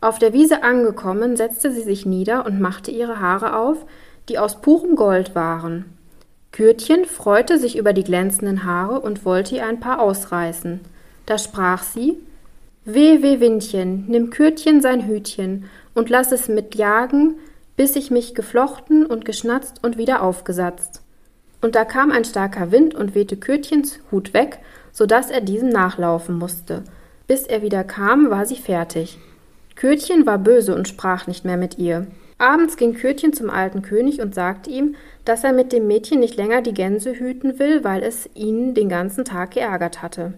Auf 0.00 0.18
der 0.18 0.32
Wiese 0.32 0.62
angekommen, 0.62 1.36
setzte 1.36 1.72
sie 1.72 1.82
sich 1.82 2.06
nieder 2.06 2.46
und 2.46 2.60
machte 2.60 2.90
ihre 2.90 3.20
Haare 3.20 3.56
auf, 3.56 3.84
die 4.28 4.38
aus 4.38 4.60
purem 4.60 4.96
Gold 4.96 5.34
waren. 5.34 5.86
Kürtchen 6.52 7.04
freute 7.04 7.58
sich 7.58 7.76
über 7.76 7.92
die 7.92 8.04
glänzenden 8.04 8.64
Haare 8.64 9.00
und 9.00 9.24
wollte 9.24 9.56
ihr 9.56 9.66
ein 9.66 9.80
paar 9.80 10.00
ausreißen. 10.00 10.80
Da 11.26 11.38
sprach 11.38 11.82
sie 11.82 12.18
Weh, 12.84 13.20
weh, 13.20 13.40
Windchen, 13.40 14.04
nimm 14.06 14.30
Kürtchen 14.30 14.80
sein 14.80 15.08
Hütchen 15.08 15.64
und 15.92 16.08
lass 16.08 16.30
es 16.30 16.48
mit 16.48 16.76
jagen, 16.76 17.34
bis 17.76 17.96
ich 17.96 18.10
mich 18.10 18.34
geflochten 18.34 19.04
und 19.04 19.24
geschnatzt 19.24 19.82
und 19.82 19.98
wieder 19.98 20.22
aufgesatzt. 20.22 21.02
Und 21.60 21.74
da 21.74 21.84
kam 21.84 22.12
ein 22.12 22.24
starker 22.24 22.70
Wind 22.70 22.94
und 22.94 23.14
wehte 23.14 23.36
Kürtchens 23.36 23.98
Hut 24.12 24.34
weg, 24.34 24.60
so 24.92 25.04
dass 25.04 25.30
er 25.30 25.40
diesem 25.40 25.68
nachlaufen 25.68 26.38
musste. 26.38 26.84
Bis 27.26 27.42
er 27.42 27.60
wieder 27.60 27.82
kam, 27.82 28.30
war 28.30 28.46
sie 28.46 28.56
fertig. 28.56 29.18
Kürtchen 29.76 30.26
war 30.26 30.38
böse 30.38 30.74
und 30.74 30.88
sprach 30.88 31.26
nicht 31.26 31.44
mehr 31.44 31.56
mit 31.56 31.78
ihr. 31.78 32.06
Abends 32.38 32.76
ging 32.76 32.94
Kürtchen 32.94 33.32
zum 33.32 33.48
alten 33.48 33.82
König 33.82 34.20
und 34.20 34.34
sagte 34.34 34.70
ihm, 34.70 34.94
dass 35.24 35.44
er 35.44 35.52
mit 35.52 35.72
dem 35.72 35.86
Mädchen 35.86 36.20
nicht 36.20 36.36
länger 36.36 36.60
die 36.60 36.74
Gänse 36.74 37.12
hüten 37.12 37.58
will, 37.58 37.84
weil 37.84 38.02
es 38.02 38.28
ihn 38.34 38.74
den 38.74 38.88
ganzen 38.88 39.24
Tag 39.24 39.52
geärgert 39.52 40.02
hatte. 40.02 40.34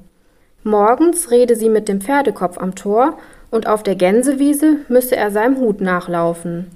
Morgens 0.62 1.30
rede 1.30 1.56
sie 1.56 1.68
mit 1.68 1.88
dem 1.88 2.00
Pferdekopf 2.00 2.58
am 2.58 2.74
Tor, 2.74 3.18
und 3.50 3.66
auf 3.66 3.82
der 3.82 3.94
Gänsewiese 3.94 4.76
müsse 4.88 5.16
er 5.16 5.30
seinem 5.30 5.56
Hut 5.56 5.80
nachlaufen. 5.80 6.66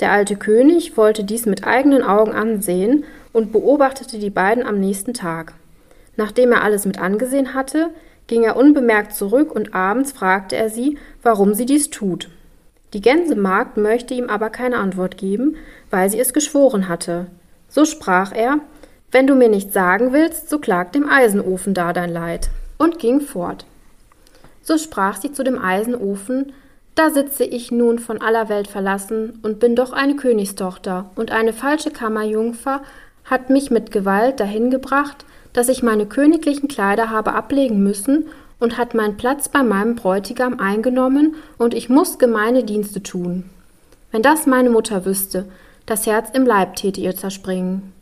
Der 0.00 0.10
alte 0.10 0.36
König 0.36 0.96
wollte 0.96 1.22
dies 1.22 1.44
mit 1.44 1.66
eigenen 1.66 2.02
Augen 2.02 2.32
ansehen 2.32 3.04
und 3.32 3.52
beobachtete 3.52 4.18
die 4.18 4.30
beiden 4.30 4.64
am 4.64 4.80
nächsten 4.80 5.12
Tag. 5.12 5.52
Nachdem 6.16 6.52
er 6.52 6.62
alles 6.62 6.86
mit 6.86 6.98
angesehen 6.98 7.54
hatte, 7.54 7.90
ging 8.26 8.44
er 8.44 8.56
unbemerkt 8.56 9.14
zurück 9.14 9.52
und 9.52 9.74
abends 9.74 10.12
fragte 10.12 10.56
er 10.56 10.70
sie, 10.70 10.98
warum 11.22 11.54
sie 11.54 11.66
dies 11.66 11.90
tut. 11.90 12.28
Die 12.92 13.00
Gänsemagd 13.00 13.76
möchte 13.76 14.14
ihm 14.14 14.30
aber 14.30 14.50
keine 14.50 14.78
Antwort 14.78 15.16
geben, 15.16 15.56
weil 15.90 16.08
sie 16.10 16.20
es 16.20 16.32
geschworen 16.32 16.88
hatte. 16.88 17.26
So 17.68 17.84
sprach 17.84 18.32
er 18.32 18.60
Wenn 19.10 19.26
du 19.26 19.34
mir 19.34 19.48
nichts 19.48 19.74
sagen 19.74 20.12
willst, 20.12 20.48
so 20.48 20.58
klag 20.58 20.92
dem 20.92 21.08
Eisenofen 21.08 21.74
da 21.74 21.92
dein 21.92 22.12
Leid, 22.12 22.50
und 22.78 22.98
ging 22.98 23.20
fort. 23.20 23.66
So 24.62 24.78
sprach 24.78 25.20
sie 25.20 25.32
zu 25.32 25.42
dem 25.42 25.60
Eisenofen 25.60 26.52
Da 26.94 27.10
sitze 27.10 27.44
ich 27.44 27.72
nun 27.72 27.98
von 27.98 28.22
aller 28.22 28.48
Welt 28.48 28.68
verlassen 28.68 29.40
und 29.42 29.58
bin 29.58 29.74
doch 29.74 29.92
eine 29.92 30.14
Königstochter, 30.14 31.10
und 31.16 31.32
eine 31.32 31.52
falsche 31.52 31.90
Kammerjungfer 31.90 32.82
hat 33.24 33.50
mich 33.50 33.70
mit 33.70 33.90
Gewalt 33.90 34.38
dahin 34.38 34.70
gebracht, 34.70 35.24
dass 35.54 35.70
ich 35.70 35.82
meine 35.82 36.04
königlichen 36.04 36.68
Kleider 36.68 37.08
habe 37.08 37.32
ablegen 37.32 37.82
müssen 37.82 38.26
und 38.60 38.76
hat 38.76 38.92
meinen 38.92 39.16
Platz 39.16 39.48
bei 39.48 39.62
meinem 39.62 39.94
Bräutigam 39.94 40.60
eingenommen, 40.60 41.36
und 41.56 41.72
ich 41.72 41.88
muss 41.88 42.18
gemeine 42.18 42.64
Dienste 42.64 43.02
tun. 43.02 43.44
Wenn 44.12 44.22
das 44.22 44.46
meine 44.46 44.70
Mutter 44.70 45.06
wüsste, 45.06 45.46
das 45.86 46.06
Herz 46.06 46.28
im 46.32 46.44
Leib 46.44 46.76
täte 46.76 47.00
ihr 47.00 47.16
zerspringen. 47.16 47.92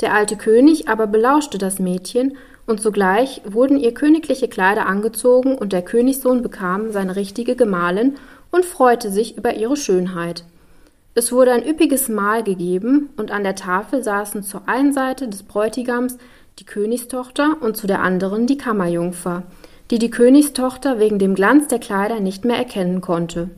Der 0.00 0.14
alte 0.14 0.36
König 0.36 0.88
aber 0.88 1.06
belauschte 1.06 1.58
das 1.58 1.78
Mädchen, 1.78 2.36
und 2.66 2.82
sogleich 2.82 3.40
wurden 3.46 3.78
ihr 3.78 3.94
königliche 3.94 4.46
Kleider 4.46 4.86
angezogen, 4.86 5.56
und 5.56 5.72
der 5.72 5.82
Königssohn 5.82 6.42
bekam 6.42 6.92
seine 6.92 7.16
richtige 7.16 7.56
Gemahlin 7.56 8.16
und 8.50 8.64
freute 8.64 9.10
sich 9.10 9.36
über 9.36 9.54
ihre 9.54 9.76
Schönheit. 9.76 10.44
Es 11.14 11.32
wurde 11.32 11.52
ein 11.52 11.66
üppiges 11.66 12.08
Mahl 12.08 12.44
gegeben, 12.44 13.08
und 13.16 13.30
an 13.30 13.42
der 13.42 13.56
Tafel 13.56 14.04
saßen 14.04 14.42
zur 14.42 14.68
einen 14.68 14.92
Seite 14.92 15.28
des 15.28 15.42
Bräutigams 15.42 16.18
die 16.58 16.64
Königstochter 16.64 17.56
und 17.60 17.76
zu 17.76 17.86
der 17.86 18.02
anderen 18.02 18.46
die 18.46 18.58
Kammerjungfer, 18.58 19.44
die 19.92 19.98
die 20.00 20.10
Königstochter 20.10 20.98
wegen 20.98 21.18
dem 21.20 21.36
Glanz 21.36 21.68
der 21.68 21.78
Kleider 21.78 22.18
nicht 22.18 22.44
mehr 22.44 22.56
erkennen 22.56 23.00
konnte. 23.00 23.50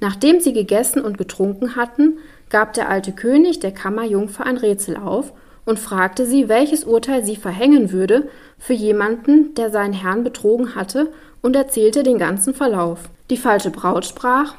Nachdem 0.00 0.38
sie 0.38 0.52
gegessen 0.52 1.02
und 1.02 1.18
getrunken 1.18 1.74
hatten, 1.74 2.18
gab 2.48 2.74
der 2.74 2.88
alte 2.88 3.12
König 3.12 3.58
der 3.58 3.72
Kammerjungfer 3.72 4.46
ein 4.46 4.56
Rätsel 4.56 4.96
auf 4.96 5.32
und 5.64 5.80
fragte 5.80 6.26
sie, 6.26 6.48
welches 6.48 6.84
Urteil 6.84 7.24
sie 7.24 7.36
verhängen 7.36 7.90
würde 7.90 8.28
für 8.56 8.72
jemanden, 8.72 9.54
der 9.54 9.70
seinen 9.70 9.92
Herrn 9.92 10.22
betrogen 10.22 10.76
hatte, 10.76 11.12
und 11.40 11.54
erzählte 11.54 12.02
den 12.02 12.18
ganzen 12.18 12.52
Verlauf. 12.52 13.10
Die 13.30 13.36
falsche 13.36 13.70
Braut 13.70 14.04
sprach, 14.04 14.54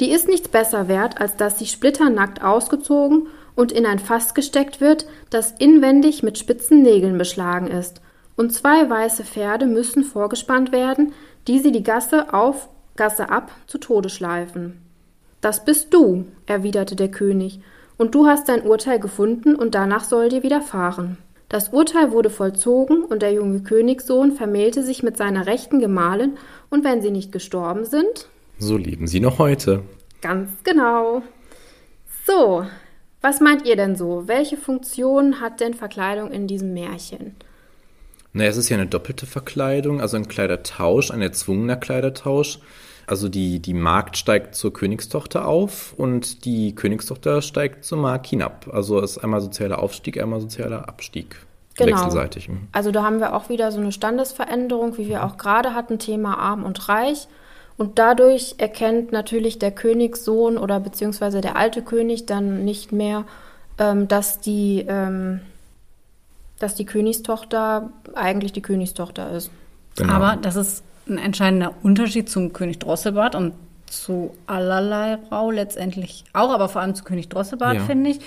die 0.00 0.10
ist 0.10 0.28
nichts 0.28 0.48
besser 0.48 0.88
wert, 0.88 1.20
als 1.20 1.36
dass 1.36 1.58
sie 1.58 1.66
splitternackt 1.66 2.42
ausgezogen 2.42 3.26
und 3.62 3.70
in 3.70 3.86
ein 3.86 4.00
Fass 4.00 4.34
gesteckt 4.34 4.80
wird, 4.80 5.06
das 5.30 5.52
inwendig 5.52 6.24
mit 6.24 6.36
spitzen 6.36 6.82
Nägeln 6.82 7.16
beschlagen 7.16 7.68
ist, 7.68 8.00
und 8.34 8.52
zwei 8.52 8.90
weiße 8.90 9.22
Pferde 9.22 9.66
müssen 9.66 10.02
vorgespannt 10.02 10.72
werden, 10.72 11.12
die 11.46 11.60
sie 11.60 11.70
die 11.70 11.84
Gasse 11.84 12.34
auf, 12.34 12.68
Gasse 12.96 13.30
ab 13.30 13.52
zu 13.68 13.78
Tode 13.78 14.08
schleifen. 14.08 14.82
Das 15.40 15.64
bist 15.64 15.94
du, 15.94 16.24
erwiderte 16.46 16.96
der 16.96 17.12
König, 17.12 17.60
und 17.98 18.16
du 18.16 18.26
hast 18.26 18.48
dein 18.48 18.62
Urteil 18.62 18.98
gefunden, 18.98 19.54
und 19.54 19.76
danach 19.76 20.02
soll 20.02 20.28
dir 20.28 20.42
widerfahren. 20.42 21.18
Das 21.48 21.68
Urteil 21.68 22.10
wurde 22.10 22.30
vollzogen, 22.30 23.04
und 23.04 23.22
der 23.22 23.32
junge 23.32 23.60
Königssohn 23.60 24.32
vermählte 24.32 24.82
sich 24.82 25.04
mit 25.04 25.16
seiner 25.16 25.46
rechten 25.46 25.78
Gemahlin, 25.78 26.32
und 26.68 26.82
wenn 26.82 27.00
sie 27.00 27.12
nicht 27.12 27.30
gestorben 27.30 27.84
sind, 27.84 28.26
so 28.58 28.76
leben 28.76 29.06
sie 29.06 29.20
noch 29.20 29.38
heute. 29.38 29.84
Ganz 30.20 30.50
genau. 30.64 31.22
So, 32.26 32.64
was 33.22 33.40
meint 33.40 33.66
ihr 33.66 33.76
denn 33.76 33.96
so? 33.96 34.24
Welche 34.26 34.56
Funktion 34.56 35.40
hat 35.40 35.60
denn 35.60 35.74
Verkleidung 35.74 36.30
in 36.30 36.46
diesem 36.46 36.74
Märchen? 36.74 37.36
Naja, 38.32 38.50
es 38.50 38.56
ist 38.56 38.68
ja 38.68 38.76
eine 38.76 38.86
doppelte 38.86 39.26
Verkleidung, 39.26 40.00
also 40.00 40.16
ein 40.16 40.28
Kleidertausch, 40.28 41.10
ein 41.10 41.22
erzwungener 41.22 41.76
Kleidertausch. 41.76 42.58
Also 43.06 43.28
die, 43.28 43.60
die 43.60 43.74
Magd 43.74 44.16
steigt 44.16 44.54
zur 44.54 44.72
Königstochter 44.72 45.46
auf 45.46 45.92
und 45.96 46.44
die 46.44 46.74
Königstochter 46.74 47.42
steigt 47.42 47.84
zur 47.84 47.98
Magd 47.98 48.28
hinab. 48.28 48.68
Also 48.72 49.00
es 49.00 49.12
ist 49.12 49.18
einmal 49.18 49.40
sozialer 49.40 49.80
Aufstieg, 49.80 50.20
einmal 50.20 50.40
sozialer 50.40 50.88
Abstieg. 50.88 51.36
Genau. 51.76 51.92
Wechselseitig. 51.92 52.48
Mhm. 52.48 52.68
Also 52.72 52.90
da 52.90 53.02
haben 53.02 53.20
wir 53.20 53.34
auch 53.34 53.48
wieder 53.48 53.72
so 53.72 53.80
eine 53.80 53.92
Standesveränderung, 53.92 54.96
wie 54.98 55.08
wir 55.08 55.24
auch 55.24 55.36
gerade 55.36 55.74
hatten, 55.74 55.98
Thema 55.98 56.38
arm 56.38 56.64
und 56.64 56.88
reich. 56.88 57.28
Und 57.82 57.98
dadurch 57.98 58.54
erkennt 58.58 59.10
natürlich 59.10 59.58
der 59.58 59.72
Königssohn 59.72 60.56
oder 60.56 60.78
beziehungsweise 60.78 61.40
der 61.40 61.56
alte 61.56 61.82
König 61.82 62.26
dann 62.26 62.64
nicht 62.64 62.92
mehr, 62.92 63.24
ähm, 63.76 64.06
dass, 64.06 64.38
die, 64.38 64.86
ähm, 64.86 65.40
dass 66.60 66.76
die 66.76 66.86
Königstochter 66.86 67.90
eigentlich 68.14 68.52
die 68.52 68.62
Königstochter 68.62 69.32
ist. 69.32 69.50
Genau. 69.96 70.12
Aber 70.12 70.38
das 70.40 70.54
ist 70.54 70.84
ein 71.08 71.18
entscheidender 71.18 71.74
Unterschied 71.82 72.30
zum 72.30 72.52
König 72.52 72.78
Drosselbart 72.78 73.34
und 73.34 73.52
zu 73.86 74.32
allerlei 74.46 75.18
Rau 75.32 75.50
letztendlich 75.50 76.22
auch, 76.34 76.50
aber 76.50 76.68
vor 76.68 76.82
allem 76.82 76.94
zu 76.94 77.02
König 77.02 77.30
Drosselbart, 77.30 77.74
ja. 77.74 77.80
finde 77.82 78.10
ich. 78.10 78.20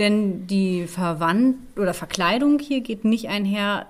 Denn 0.00 0.48
die 0.48 0.88
Verwandt 0.88 1.58
oder 1.76 1.94
Verkleidung 1.94 2.58
hier 2.58 2.80
geht 2.80 3.04
nicht 3.04 3.28
einher 3.28 3.86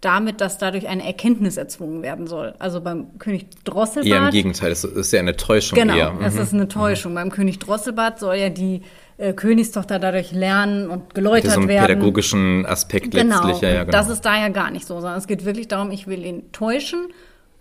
damit, 0.00 0.40
dass 0.40 0.58
dadurch 0.58 0.88
eine 0.88 1.04
Erkenntnis 1.04 1.56
erzwungen 1.56 2.02
werden 2.02 2.26
soll. 2.26 2.54
Also 2.58 2.80
beim 2.80 3.18
König 3.18 3.46
Drosselbart. 3.64 4.06
Eher 4.06 4.26
im 4.26 4.30
Gegenteil, 4.30 4.70
es 4.70 4.84
ist 4.84 5.12
ja 5.12 5.20
eine 5.20 5.36
Täuschung. 5.36 5.78
Genau, 5.78 5.96
eher. 5.96 6.14
es 6.22 6.34
mhm. 6.34 6.40
ist 6.40 6.54
eine 6.54 6.68
Täuschung. 6.68 7.12
Mhm. 7.12 7.16
Beim 7.16 7.30
König 7.30 7.58
Drosselbart 7.58 8.18
soll 8.18 8.36
ja 8.36 8.50
die 8.50 8.82
äh, 9.16 9.32
Königstochter 9.32 9.98
dadurch 9.98 10.32
lernen 10.32 10.90
und 10.90 11.14
geläutert 11.14 11.52
so 11.52 11.60
einen 11.60 11.68
werden. 11.68 11.86
pädagogischen 11.86 12.66
Aspekt 12.66 13.12
genau. 13.12 13.36
letztlich. 13.36 13.62
Ja, 13.62 13.68
ja, 13.70 13.84
genau. 13.84 13.92
Das 13.92 14.10
ist 14.10 14.20
da 14.22 14.38
ja 14.38 14.48
gar 14.48 14.70
nicht 14.70 14.86
so, 14.86 15.00
sondern 15.00 15.18
es 15.18 15.26
geht 15.26 15.44
wirklich 15.44 15.68
darum, 15.68 15.90
ich 15.90 16.06
will 16.06 16.24
ihn 16.24 16.52
täuschen 16.52 17.08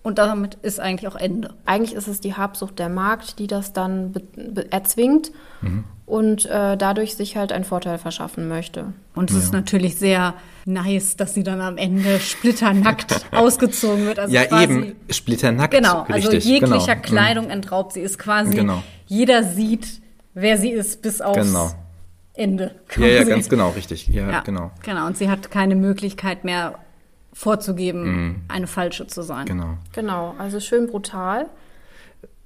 und 0.05 0.17
damit 0.17 0.55
ist 0.61 0.79
eigentlich 0.79 1.07
auch 1.11 1.15
Ende. 1.15 1.53
Eigentlich 1.65 1.93
ist 1.93 2.07
es 2.07 2.21
die 2.21 2.35
Habsucht 2.35 2.79
der 2.79 2.89
Markt, 2.89 3.39
die 3.39 3.47
das 3.47 3.73
dann 3.73 4.13
erzwingt. 4.69 5.31
Mhm 5.61 5.83
und 6.05 6.45
äh, 6.45 6.77
dadurch 6.77 7.15
sich 7.15 7.35
halt 7.35 7.51
einen 7.51 7.63
Vorteil 7.63 7.97
verschaffen 7.97 8.47
möchte. 8.47 8.93
Und 9.15 9.31
es 9.31 9.37
ja. 9.37 9.43
ist 9.43 9.53
natürlich 9.53 9.95
sehr 9.95 10.35
nice, 10.65 11.15
dass 11.15 11.33
sie 11.33 11.43
dann 11.43 11.61
am 11.61 11.77
Ende 11.77 12.19
splitternackt 12.19 13.25
ausgezogen 13.31 14.05
wird. 14.05 14.19
Also 14.19 14.33
ja, 14.33 14.45
quasi, 14.45 14.63
eben, 14.63 14.95
splitternackt. 15.09 15.73
Genau, 15.73 16.01
also 16.01 16.29
richtig, 16.29 16.45
jeglicher 16.45 16.95
genau. 16.95 17.07
Kleidung 17.07 17.49
entraubt 17.49 17.93
sie. 17.93 18.01
Ist 18.01 18.19
quasi, 18.19 18.55
genau. 18.55 18.83
jeder 19.07 19.43
sieht, 19.43 20.01
wer 20.35 20.57
sie 20.57 20.69
ist, 20.69 21.01
bis 21.01 21.21
aufs 21.21 21.47
genau. 21.47 21.71
Ende. 22.35 22.75
Quasi. 22.87 23.07
Ja, 23.07 23.15
ja, 23.15 23.23
ganz 23.23 23.49
genau, 23.49 23.69
richtig. 23.69 24.07
Ja, 24.07 24.29
ja, 24.29 24.39
genau. 24.41 24.71
Genau, 24.83 25.07
und 25.07 25.17
sie 25.17 25.29
hat 25.29 25.49
keine 25.49 25.75
Möglichkeit 25.75 26.43
mehr 26.43 26.75
vorzugeben, 27.35 28.03
mhm. 28.03 28.35
eine 28.47 28.65
falsche 28.65 29.05
zu 29.07 29.21
sein. 29.21 29.45
Genau. 29.45 29.77
Genau, 29.91 30.33
also 30.39 30.59
schön 30.61 30.87
brutal. 30.87 31.47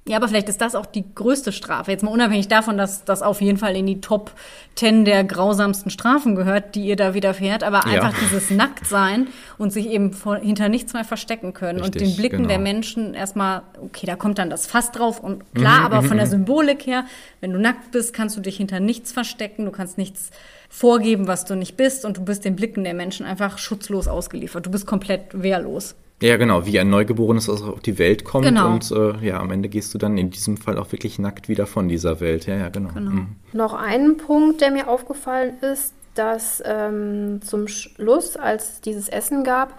Ja, 0.08 0.16
aber 0.16 0.26
vielleicht 0.26 0.48
ist 0.48 0.60
das 0.60 0.74
auch 0.74 0.86
die 0.86 1.04
größte 1.14 1.52
Strafe. 1.52 1.92
Jetzt 1.92 2.02
mal 2.02 2.10
unabhängig 2.10 2.48
davon, 2.48 2.76
dass 2.76 3.04
das 3.04 3.22
auf 3.22 3.40
jeden 3.40 3.58
Fall 3.58 3.76
in 3.76 3.86
die 3.86 4.00
Top 4.00 4.32
10 4.74 5.04
der 5.04 5.22
grausamsten 5.22 5.90
Strafen 5.90 6.34
gehört, 6.34 6.74
die 6.74 6.86
ihr 6.86 6.96
da 6.96 7.14
widerfährt. 7.14 7.62
Aber 7.62 7.86
einfach 7.86 8.14
ja. 8.14 8.18
dieses 8.20 8.50
Nacktsein 8.50 9.28
und 9.58 9.72
sich 9.72 9.88
eben 9.88 10.12
vor, 10.12 10.38
hinter 10.38 10.68
nichts 10.68 10.94
mehr 10.94 11.04
verstecken 11.04 11.52
können 11.52 11.80
Richtig, 11.80 12.02
und 12.02 12.08
den 12.08 12.16
Blicken 12.16 12.36
genau. 12.38 12.48
der 12.48 12.58
Menschen 12.58 13.14
erstmal, 13.14 13.62
okay, 13.80 14.06
da 14.06 14.16
kommt 14.16 14.38
dann 14.38 14.50
das 14.50 14.66
Fass 14.66 14.90
drauf 14.90 15.20
und 15.20 15.44
klar, 15.54 15.80
mhm, 15.80 15.86
aber 15.86 16.02
von 16.02 16.16
der 16.16 16.26
mhm, 16.26 16.32
mhm. 16.32 16.46
Symbolik 16.46 16.86
her, 16.86 17.04
wenn 17.40 17.52
du 17.52 17.60
nackt 17.60 17.92
bist, 17.92 18.12
kannst 18.12 18.36
du 18.36 18.40
dich 18.40 18.56
hinter 18.56 18.80
nichts 18.80 19.12
verstecken, 19.12 19.66
du 19.66 19.70
kannst 19.70 19.98
nichts 19.98 20.30
vorgeben, 20.70 21.26
was 21.26 21.44
du 21.44 21.56
nicht 21.56 21.76
bist 21.76 22.06
und 22.06 22.16
du 22.16 22.24
bist 22.24 22.44
den 22.46 22.56
Blicken 22.56 22.84
der 22.84 22.94
Menschen 22.94 23.26
einfach 23.26 23.58
schutzlos 23.58 24.08
ausgeliefert. 24.08 24.64
Du 24.64 24.70
bist 24.70 24.86
komplett 24.86 25.42
wehrlos. 25.42 25.96
Ja, 26.22 26.36
genau, 26.36 26.64
wie 26.66 26.78
ein 26.78 26.88
Neugeborenes 26.90 27.46
das 27.46 27.62
auf 27.62 27.80
die 27.80 27.98
Welt 27.98 28.24
kommt 28.24 28.44
genau. 28.44 28.74
und 28.74 28.90
äh, 28.90 29.26
ja, 29.26 29.40
am 29.40 29.50
Ende 29.50 29.68
gehst 29.68 29.92
du 29.94 29.98
dann 29.98 30.16
in 30.16 30.30
diesem 30.30 30.58
Fall 30.58 30.78
auch 30.78 30.92
wirklich 30.92 31.18
nackt 31.18 31.48
wieder 31.48 31.66
von 31.66 31.88
dieser 31.88 32.20
Welt. 32.20 32.46
Ja, 32.46 32.56
ja, 32.56 32.68
genau. 32.68 32.90
genau. 32.94 33.10
Mhm. 33.10 33.36
Noch 33.52 33.72
ein 33.72 34.16
Punkt, 34.16 34.60
der 34.60 34.70
mir 34.70 34.88
aufgefallen 34.88 35.54
ist, 35.60 35.94
dass 36.14 36.62
ähm, 36.64 37.40
zum 37.42 37.68
Schluss, 37.68 38.36
als 38.36 38.74
es 38.74 38.80
dieses 38.80 39.08
Essen 39.08 39.44
gab, 39.44 39.74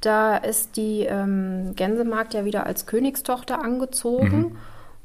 da 0.00 0.36
ist 0.36 0.76
die 0.76 1.00
ähm, 1.02 1.74
Gänsemarkt 1.76 2.34
ja 2.34 2.44
wieder 2.44 2.66
als 2.66 2.86
Königstochter 2.86 3.62
angezogen. 3.62 4.38
Mhm. 4.38 4.56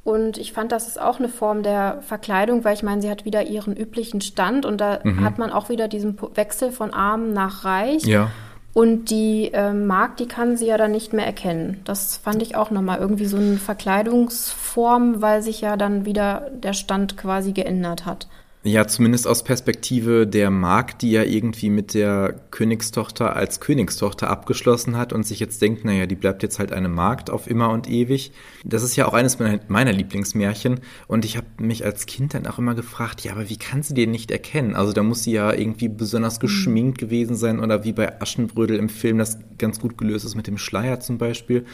Und 0.10 0.40
ich 0.40 0.54
fand, 0.54 0.72
das 0.72 0.88
ist 0.88 1.00
auch 1.00 1.20
eine 1.20 1.30
Form 1.30 1.62
der 1.62 2.02
Verkleidung, 2.02 2.64
weil 2.64 2.74
ich 2.74 2.82
meine, 2.82 3.00
sie 3.00 3.12
hat 3.12 3.26
wieder 3.26 3.44
ihren 3.44 3.78
üblichen 3.78 4.22
Stand 4.22 4.66
und 4.66 4.82
da 4.82 5.02
mhm. 5.04 5.24
hat 5.24 5.38
man 5.38 5.52
auch 5.52 5.70
wieder 5.70 5.88
diesen 5.88 6.18
Wechsel 6.34 6.72
von 6.72 6.96
arm 6.96 7.32
nach 7.32 7.64
reich. 7.64 8.06
Ja. 8.06 8.32
Und 8.74 9.12
die 9.12 9.54
äh, 9.54 9.72
Markt, 9.72 10.20
die 10.20 10.28
kann 10.28 10.58
sie 10.58 10.66
ja 10.66 10.78
dann 10.78 10.94
nicht 10.94 11.14
mehr 11.14 11.28
erkennen. 11.28 11.82
Das 11.84 12.18
fand 12.18 12.42
ich 12.42 12.56
auch 12.56 12.72
nochmal 12.72 12.98
irgendwie 12.98 13.26
so 13.26 13.38
eine 13.38 13.58
Verkleidungsform, 13.58 15.22
weil 15.22 15.44
sich 15.44 15.62
ja 15.62 15.78
dann 15.78 16.06
wieder 16.06 16.50
der 16.54 16.74
Stand 16.74 17.16
quasi 17.16 17.52
geändert 17.52 18.08
hat. 18.08 18.28
Ja, 18.64 18.86
zumindest 18.88 19.26
aus 19.26 19.46
Perspektive 19.46 20.28
der 20.28 20.50
Mark, 20.50 21.00
die 21.00 21.12
ja 21.12 21.24
irgendwie 21.24 21.70
mit 21.70 21.94
der 21.94 22.42
Königstochter 22.52 23.34
als 23.34 23.62
Königstochter 23.62 24.30
abgeschlossen 24.30 24.98
hat 24.98 25.14
und 25.14 25.26
sich 25.26 25.40
jetzt 25.40 25.62
denkt, 25.62 25.86
naja, 25.86 26.08
die 26.08 26.16
bleibt 26.16 26.44
jetzt 26.44 26.60
halt 26.60 26.74
eine 26.74 26.90
Magd 26.90 27.30
auf 27.30 27.50
immer 27.50 27.70
und 27.70 27.90
ewig. 27.90 28.34
Das 28.66 28.84
ist 28.84 28.98
ja 28.98 29.08
auch 29.08 29.14
eines 29.14 29.40
meiner 29.40 29.94
Lieblingsmärchen 29.94 30.82
und 31.08 31.24
ich 31.24 31.38
habe 31.38 31.48
mich 31.62 31.86
als 31.86 32.06
Kind 32.06 32.34
dann 32.34 32.48
auch 32.48 32.60
immer 32.60 32.76
gefragt, 32.76 33.22
ja, 33.22 33.32
aber 33.32 33.48
wie 33.48 33.56
kann 33.56 33.82
sie 33.82 33.94
den 33.94 34.12
nicht 34.12 34.30
erkennen? 34.30 34.76
Also 34.76 34.92
da 34.92 35.04
muss 35.04 35.24
sie 35.24 35.32
ja 35.32 35.54
irgendwie 35.54 35.88
besonders 35.88 36.36
mhm. 36.36 36.42
geschminkt 36.42 36.98
gewesen 36.98 37.38
sein 37.38 37.62
oder 37.62 37.86
wie 37.86 37.94
bei 37.94 38.22
Aschenbrödel 38.22 38.78
im 38.78 38.90
Film, 38.90 39.20
das 39.20 39.40
ganz 39.58 39.80
gut 39.80 39.98
gelöst 39.98 40.26
ist 40.26 40.36
mit 40.36 40.48
dem 40.48 40.58
Schleier 40.58 41.00
zum 41.00 41.18
Beispiel. 41.18 41.66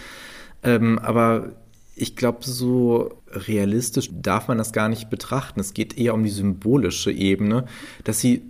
Ähm, 0.61 0.99
aber 0.99 1.53
ich 1.96 2.16
glaube, 2.16 2.39
so 2.41 3.22
realistisch 3.32 4.10
darf 4.12 4.48
man 4.48 4.58
das 4.58 4.74
gar 4.74 4.89
nicht 4.89 5.10
betrachten. 5.10 5.60
Es 5.60 5.74
geht 5.74 5.98
eher 5.98 6.14
um 6.14 6.24
die 6.24 6.30
symbolische 6.30 7.12
Ebene, 7.12 7.66
dass 8.04 8.20
sie 8.20 8.43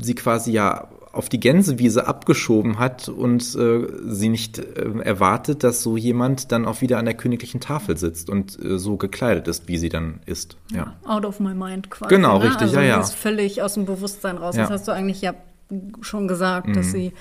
sie 0.00 0.14
quasi 0.14 0.52
ja 0.52 0.88
auf 1.12 1.28
die 1.28 1.40
Gänsewiese 1.40 2.06
abgeschoben 2.06 2.78
hat 2.78 3.08
und 3.08 3.54
äh, 3.54 3.86
sie 4.06 4.30
nicht 4.30 4.58
äh, 4.58 4.98
erwartet, 5.02 5.62
dass 5.62 5.82
so 5.82 5.96
jemand 5.96 6.52
dann 6.52 6.64
auch 6.64 6.80
wieder 6.80 6.98
an 6.98 7.04
der 7.04 7.14
königlichen 7.14 7.60
Tafel 7.60 7.98
sitzt 7.98 8.30
und 8.30 8.58
äh, 8.62 8.78
so 8.78 8.96
gekleidet 8.96 9.46
ist, 9.46 9.68
wie 9.68 9.76
sie 9.76 9.90
dann 9.90 10.20
ist. 10.24 10.56
Ja. 10.70 10.78
ja 10.78 10.96
out 11.04 11.26
of 11.26 11.38
my 11.38 11.54
mind 11.54 11.90
quasi. 11.90 12.14
Genau, 12.14 12.38
ne? 12.38 12.44
richtig, 12.44 12.62
also 12.62 12.76
ja, 12.76 12.82
ja. 12.82 13.00
ist 13.00 13.14
völlig 13.14 13.60
aus 13.60 13.74
dem 13.74 13.84
Bewusstsein 13.84 14.38
raus. 14.38 14.56
Ja. 14.56 14.62
Das 14.62 14.70
hast 14.70 14.88
du 14.88 14.92
eigentlich 14.92 15.20
ja 15.20 15.34
schon 16.00 16.28
gesagt, 16.28 16.68
mhm. 16.68 16.74
dass 16.74 16.92
sie 16.92 17.12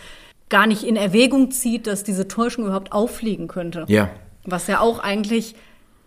gar 0.48 0.68
nicht 0.68 0.84
in 0.84 0.96
Erwägung 0.96 1.52
zieht, 1.52 1.86
dass 1.88 2.04
diese 2.04 2.28
Täuschung 2.28 2.66
überhaupt 2.66 2.94
auffliegen 2.94 3.48
könnte. 3.50 3.86
Ja. 3.88 4.10
Was 4.46 4.68
ja 4.68 4.80
auch 4.80 5.00
eigentlich 5.00 5.56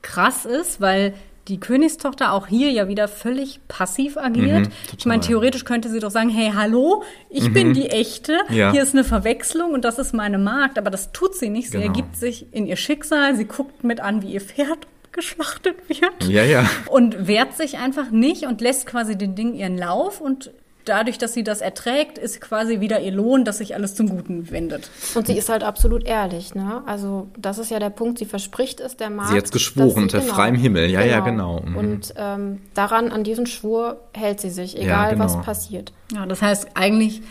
krass 0.04 0.44
ist, 0.44 0.80
weil 0.80 1.14
die 1.48 1.60
Königstochter 1.60 2.32
auch 2.32 2.46
hier 2.46 2.70
ja 2.70 2.88
wieder 2.88 3.06
völlig 3.08 3.60
passiv 3.68 4.16
agiert. 4.16 4.68
Mhm, 4.68 4.72
ich 4.96 5.04
meine, 5.04 5.20
theoretisch 5.20 5.64
könnte 5.66 5.90
sie 5.90 5.98
doch 6.00 6.10
sagen, 6.10 6.30
hey, 6.30 6.52
hallo, 6.54 7.02
ich 7.28 7.52
bin 7.52 7.74
die 7.74 7.90
Echte, 7.90 8.38
Mhm. 8.48 8.54
Ja. 8.56 8.72
hier 8.72 8.82
ist 8.82 8.94
eine 8.94 9.04
Verwechslung 9.04 9.72
und 9.74 9.84
das 9.84 9.98
ist 9.98 10.14
meine 10.14 10.38
Magd. 10.38 10.78
Aber 10.78 10.88
das 10.90 11.12
tut 11.12 11.34
sie 11.34 11.50
nicht. 11.50 11.66
Sie 11.70 11.72
Genau. 11.78 11.88
ergibt 11.88 12.16
sich 12.16 12.46
in 12.54 12.66
ihr 12.66 12.76
Schicksal, 12.76 13.34
sie 13.36 13.44
guckt 13.44 13.84
mit 13.84 14.00
an, 14.00 14.22
wie 14.22 14.28
ihr 14.32 14.40
Pferd 14.40 14.86
geschlachtet 15.12 15.76
wird 15.88 16.24
Ja, 16.28 16.44
ja. 16.44 16.64
und 16.88 17.26
wehrt 17.28 17.56
sich 17.56 17.76
einfach 17.78 18.10
nicht 18.10 18.46
und 18.46 18.60
lässt 18.62 18.86
quasi 18.86 19.16
den 19.16 19.34
Ding 19.34 19.54
ihren 19.54 19.76
Lauf 19.78 20.20
und 20.20 20.50
dadurch, 20.84 21.18
dass 21.18 21.32
sie 21.34 21.44
das 21.44 21.60
erträgt, 21.60 22.18
ist 22.18 22.40
quasi 22.40 22.80
wieder 22.80 23.00
ihr 23.00 23.12
Lohn, 23.12 23.44
dass 23.44 23.58
sich 23.58 23.74
alles 23.74 23.94
zum 23.94 24.08
Guten 24.08 24.50
wendet. 24.50 24.90
Und 25.14 25.26
sie 25.26 25.36
ist 25.36 25.48
halt 25.48 25.62
absolut 25.62 26.04
ehrlich, 26.04 26.54
ne? 26.54 26.82
Also 26.86 27.28
das 27.38 27.58
ist 27.58 27.70
ja 27.70 27.78
der 27.78 27.90
Punkt, 27.90 28.18
sie 28.18 28.24
verspricht 28.26 28.80
es 28.80 28.96
der 28.96 29.10
Magd. 29.10 29.30
Sie 29.30 29.36
hat's 29.36 29.50
geschworen 29.50 30.04
unter 30.04 30.20
freiem 30.22 30.54
Himmel. 30.54 30.90
Ja, 30.90 31.02
ja, 31.02 31.20
genau. 31.20 31.60
Mhm. 31.60 31.76
Und 31.76 32.14
ähm, 32.16 32.60
daran, 32.74 33.10
an 33.10 33.24
diesen 33.24 33.46
Schwur 33.46 34.00
hält 34.12 34.40
sie 34.40 34.50
sich, 34.50 34.74
Ja, 34.74 34.80
egal 34.82 35.10
genau. 35.12 35.24
was 35.24 35.40
passiert. 35.42 35.92
Ja, 36.12 36.26
das 36.26 36.42
heißt 36.42 36.68
eigentlich 36.74 37.22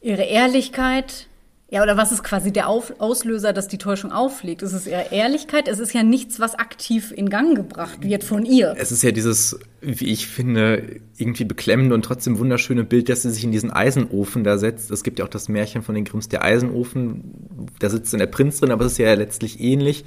ihre 0.00 0.22
Ehrlichkeit, 0.22 1.26
ja, 1.68 1.82
oder 1.82 1.96
was 1.96 2.12
ist 2.12 2.22
quasi 2.22 2.52
der 2.52 2.68
Auf 2.68 3.00
Auslöser, 3.00 3.52
dass 3.52 3.66
die 3.66 3.78
Täuschung 3.78 4.12
auffliegt? 4.12 4.62
Es 4.62 4.72
ist 4.72 4.86
ihre 4.86 5.10
Ehrlichkeit, 5.10 5.66
es 5.66 5.80
ist 5.80 5.92
ja 5.92 6.04
nichts, 6.04 6.38
was 6.38 6.54
aktiv 6.54 7.10
in 7.10 7.28
Gang 7.28 7.56
gebracht 7.56 8.04
wird 8.04 8.22
von 8.22 8.44
ihr. 8.44 8.76
Es 8.78 8.92
ist 8.92 9.02
ja 9.02 9.10
dieses, 9.10 9.58
wie 9.80 10.06
ich 10.06 10.28
finde, 10.28 11.00
irgendwie 11.16 11.44
beklemmende 11.44 11.96
und 11.96 12.04
trotzdem 12.04 12.38
wunderschöne 12.38 12.84
Bild, 12.84 13.08
dass 13.08 13.22
sie 13.22 13.30
sich 13.30 13.42
in 13.42 13.50
diesen 13.50 13.72
Eisenofen 13.72 14.44
da 14.44 14.58
setzt. 14.58 14.92
Es 14.92 15.02
gibt 15.02 15.18
ja 15.18 15.24
auch 15.24 15.28
das 15.28 15.48
Märchen 15.48 15.82
von 15.82 15.96
den 15.96 16.04
Grimms, 16.04 16.28
der 16.28 16.44
Eisenofen. 16.44 17.68
Da 17.80 17.90
sitzt 17.90 18.12
dann 18.12 18.20
der 18.20 18.26
Prinz 18.28 18.60
drin, 18.60 18.70
aber 18.70 18.84
es 18.84 18.92
ist 18.92 18.98
ja 18.98 19.12
letztlich 19.14 19.58
ähnlich. 19.58 20.04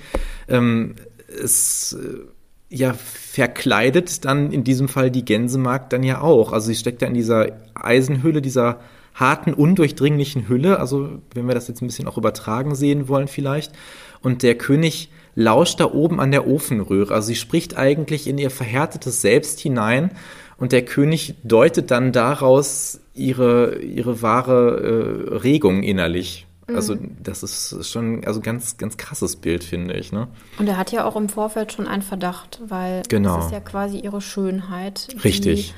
Ähm, 0.48 0.96
es 1.28 1.92
äh, 1.92 2.20
ja 2.70 2.94
verkleidet 2.94 4.24
dann 4.24 4.54
in 4.54 4.64
diesem 4.64 4.88
Fall 4.88 5.12
die 5.12 5.26
Gänsemarkt 5.26 5.92
dann 5.92 6.04
ja 6.04 6.22
auch. 6.22 6.54
Also 6.54 6.68
sie 6.68 6.76
steckt 6.76 7.02
da 7.02 7.08
in 7.08 7.14
dieser 7.16 7.48
Eisenhülle, 7.76 8.42
dieser 8.42 8.80
harten, 9.20 9.54
undurchdringlichen 9.54 10.48
Hülle. 10.48 10.80
Also 10.80 11.10
wenn 11.34 11.48
wir 11.48 11.56
das 11.56 11.68
jetzt 11.68 11.82
ein 11.82 11.88
bisschen 11.88 12.08
auch 12.08 12.18
übertragen 12.18 12.76
sehen 12.76 13.08
wollen 13.08 13.28
vielleicht. 13.28 13.72
Und 14.22 14.44
der 14.44 14.56
König 14.56 15.10
lauscht 15.36 15.80
da 15.80 15.86
oben 15.92 16.20
an 16.20 16.32
der 16.32 16.48
Ofenröhre. 16.48 17.14
Also 17.14 17.28
sie 17.28 17.36
spricht 17.36 17.78
eigentlich 17.78 18.28
in 18.28 18.38
ihr 18.38 18.52
verhärtetes 18.52 19.22
Selbst 19.22 19.60
hinein. 19.60 20.12
Und 20.58 20.74
der 20.74 20.84
König 20.84 21.36
deutet 21.44 21.90
dann 21.90 22.12
daraus 22.12 23.00
ihre, 23.14 23.80
ihre 23.80 24.22
wahre 24.22 25.30
äh, 25.32 25.36
Regung 25.38 25.84
innerlich. 25.84 26.46
Also 26.68 26.96
das 27.24 27.42
ist 27.42 27.90
schon 27.90 28.24
also 28.26 28.42
ganz 28.42 28.78
ganz 28.78 28.96
krasses 28.98 29.38
Bild 29.38 29.64
finde 29.64 29.96
ich, 29.96 30.12
ne? 30.12 30.28
Und 30.60 30.68
er 30.68 30.78
hat 30.78 30.92
ja 30.92 31.04
auch 31.06 31.16
im 31.16 31.28
Vorfeld 31.28 31.74
schon 31.74 31.88
einen 31.88 32.04
Verdacht, 32.04 32.62
weil 32.68 33.02
Genau. 33.10 33.40
es 33.40 33.46
ist 33.46 33.52
ja 33.52 33.60
quasi 33.60 33.98
ihre 33.98 34.22
Schönheit, 34.22 35.08
Richtig. 35.24 35.74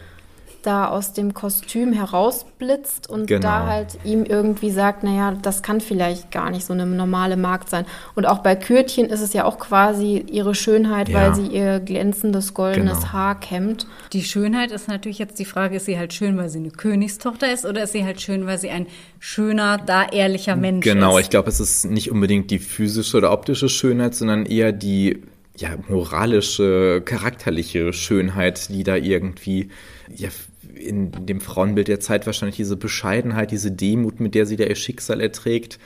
Da 0.65 0.87
aus 0.89 1.13
dem 1.13 1.33
Kostüm 1.33 1.93
herausblitzt 1.93 3.09
und 3.09 3.27
Genau. 3.27 3.41
da 3.41 3.65
halt 3.67 3.97
ihm 4.03 4.23
irgendwie 4.23 4.71
sagt, 4.71 5.03
naja, 5.03 5.35
das 5.41 5.61
kann 5.63 5.81
vielleicht 5.81 6.31
gar 6.31 6.49
nicht 6.49 6.65
so 6.65 6.73
eine 6.73 6.85
normale 6.85 7.37
Magd 7.37 7.69
sein. 7.69 7.85
Und 8.15 8.25
auch 8.25 8.39
bei 8.39 8.55
Kürtchen 8.55 9.05
ist 9.07 9.21
es 9.21 9.33
ja 9.33 9.45
auch 9.45 9.59
quasi 9.59 10.23
ihre 10.31 10.55
Schönheit, 10.55 11.09
Ja. 11.09 11.15
weil 11.21 11.35
sie 11.35 11.47
ihr 11.47 11.79
glänzendes 11.79 12.53
goldenes 12.53 12.99
Genau. 12.99 13.11
Haar 13.13 13.39
kämmt. 13.39 13.87
Die 14.13 14.23
Schönheit 14.23 14.71
ist 14.71 14.87
natürlich 14.87 15.19
jetzt 15.19 15.39
die 15.39 15.45
Frage, 15.45 15.77
ist 15.77 15.85
sie 15.85 15.97
halt 15.97 16.13
schön, 16.13 16.37
weil 16.37 16.49
sie 16.49 16.59
eine 16.59 16.71
Königstochter 16.71 17.51
ist 17.51 17.65
oder 17.65 17.83
ist 17.83 17.93
sie 17.93 18.03
halt 18.05 18.21
schön, 18.21 18.45
weil 18.45 18.57
sie 18.57 18.69
ein 18.69 18.87
schöner, 19.19 19.77
da 19.77 20.05
ehrlicher 20.07 20.55
Mensch 20.55 20.83
Genau, 20.83 21.17
ist? 21.17 21.25
ich 21.25 21.29
glaube, 21.29 21.49
es 21.49 21.59
ist 21.59 21.85
nicht 21.85 22.11
unbedingt 22.11 22.51
die 22.51 22.59
physische 22.59 23.17
oder 23.17 23.31
optische 23.31 23.69
Schönheit, 23.69 24.15
sondern 24.15 24.45
eher 24.45 24.71
die 24.71 25.21
ja, 25.57 25.69
moralische, 25.89 27.01
charakterliche 27.03 27.93
Schönheit, 27.93 28.69
die 28.69 28.83
da 28.83 28.95
irgendwie 28.95 29.69
ja, 30.15 30.29
in 30.75 31.11
dem 31.25 31.41
Frauenbild 31.41 31.87
der 31.87 31.99
Zeit 31.99 32.25
wahrscheinlich 32.25 32.55
diese 32.57 32.77
Bescheidenheit, 32.77 33.51
diese 33.51 33.71
Demut, 33.71 34.19
mit 34.19 34.35
der 34.35 34.45
sie 34.45 34.55
da 34.55 34.63
ihr 34.65 34.75
Schicksal 34.75 35.21
erträgt, 35.21 35.79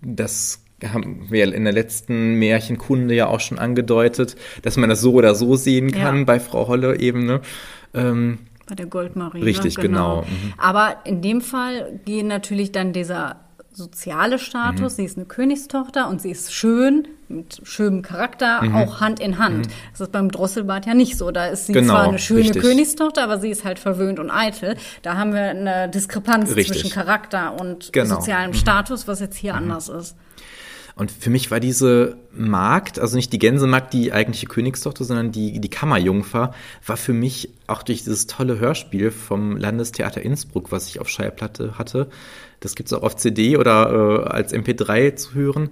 das 0.00 0.62
haben 0.84 1.26
wir 1.30 1.52
in 1.52 1.64
der 1.64 1.72
letzten 1.72 2.34
Märchenkunde 2.34 3.14
ja 3.14 3.26
auch 3.26 3.40
schon 3.40 3.58
angedeutet, 3.58 4.36
dass 4.62 4.76
man 4.76 4.88
das 4.88 5.00
so 5.00 5.12
oder 5.14 5.34
so 5.34 5.56
sehen 5.56 5.90
kann 5.90 6.18
Ja. 6.18 6.24
bei 6.24 6.38
Frau 6.40 6.68
Holle 6.68 7.00
eben. 7.00 7.26
Ne? 7.26 7.40
Ähm, 7.94 8.38
Bei 8.68 8.76
der 8.76 8.86
Goldmarine. 8.86 9.44
Richtig, 9.44 9.74
genau. 9.76 10.22
Mhm. 10.22 10.54
Aber 10.56 10.98
in 11.04 11.20
dem 11.20 11.40
Fall 11.40 11.98
gehen 12.04 12.28
natürlich 12.28 12.70
dann 12.70 12.92
dieser 12.92 13.40
soziale 13.78 14.38
Status, 14.38 14.92
Mhm. 14.92 14.96
sie 14.96 15.04
ist 15.04 15.16
eine 15.16 15.26
Königstochter 15.26 16.08
und 16.08 16.20
sie 16.20 16.30
ist 16.30 16.52
schön, 16.52 17.08
mit 17.28 17.60
schönem 17.62 18.02
Charakter, 18.02 18.62
Mhm. 18.62 18.74
auch 18.74 19.00
Hand 19.00 19.20
in 19.20 19.38
Hand. 19.38 19.68
Das 19.92 20.00
ist 20.00 20.12
beim 20.12 20.30
Drosselbart 20.30 20.84
ja 20.86 20.94
nicht 20.94 21.16
so. 21.16 21.30
Da 21.30 21.46
ist 21.46 21.66
sie 21.66 21.72
Genau, 21.72 21.94
zwar 21.94 22.08
eine 22.08 22.18
schöne 22.18 22.40
richtig. 22.40 22.62
Königstochter, 22.62 23.22
aber 23.22 23.38
sie 23.38 23.50
ist 23.50 23.64
halt 23.64 23.78
verwöhnt 23.78 24.18
und 24.18 24.30
eitel. 24.30 24.76
Da 25.02 25.16
haben 25.16 25.32
wir 25.32 25.42
eine 25.50 25.88
Diskrepanz 25.88 26.54
Richtig. 26.56 26.80
zwischen 26.82 26.90
Charakter 26.90 27.58
und 27.60 27.92
Genau. 27.92 28.16
sozialem 28.16 28.52
Status, 28.54 29.06
was 29.08 29.20
jetzt 29.20 29.36
hier 29.36 29.54
anders 29.54 29.88
ist. 29.88 30.16
Und 30.96 31.12
für 31.12 31.30
mich 31.30 31.52
war 31.52 31.60
diese 31.60 32.16
Magd, 32.32 32.98
also 32.98 33.14
nicht 33.14 33.32
die 33.32 33.38
Gänsemarkt, 33.38 33.92
die 33.92 34.12
eigentliche 34.12 34.46
Königstochter, 34.46 35.04
sondern 35.04 35.30
die, 35.30 35.60
die 35.60 35.68
Kammerjungfer, 35.70 36.52
war 36.84 36.96
für 36.96 37.12
mich 37.12 37.50
auch 37.68 37.84
durch 37.84 37.98
dieses 38.02 38.26
tolle 38.26 38.58
Hörspiel 38.58 39.12
vom 39.12 39.56
Landestheater 39.56 40.20
Innsbruck, 40.22 40.72
was 40.72 40.88
ich 40.88 41.00
auf 41.00 41.08
Schallplatte 41.08 41.78
hatte, 41.78 42.08
das 42.60 42.74
gibt's 42.74 42.92
auch 42.92 43.02
auf 43.02 43.16
CD 43.16 43.56
oder 43.56 44.24
äh, 44.26 44.28
als 44.30 44.52
MP3 44.52 45.14
zu 45.16 45.34
hören, 45.34 45.70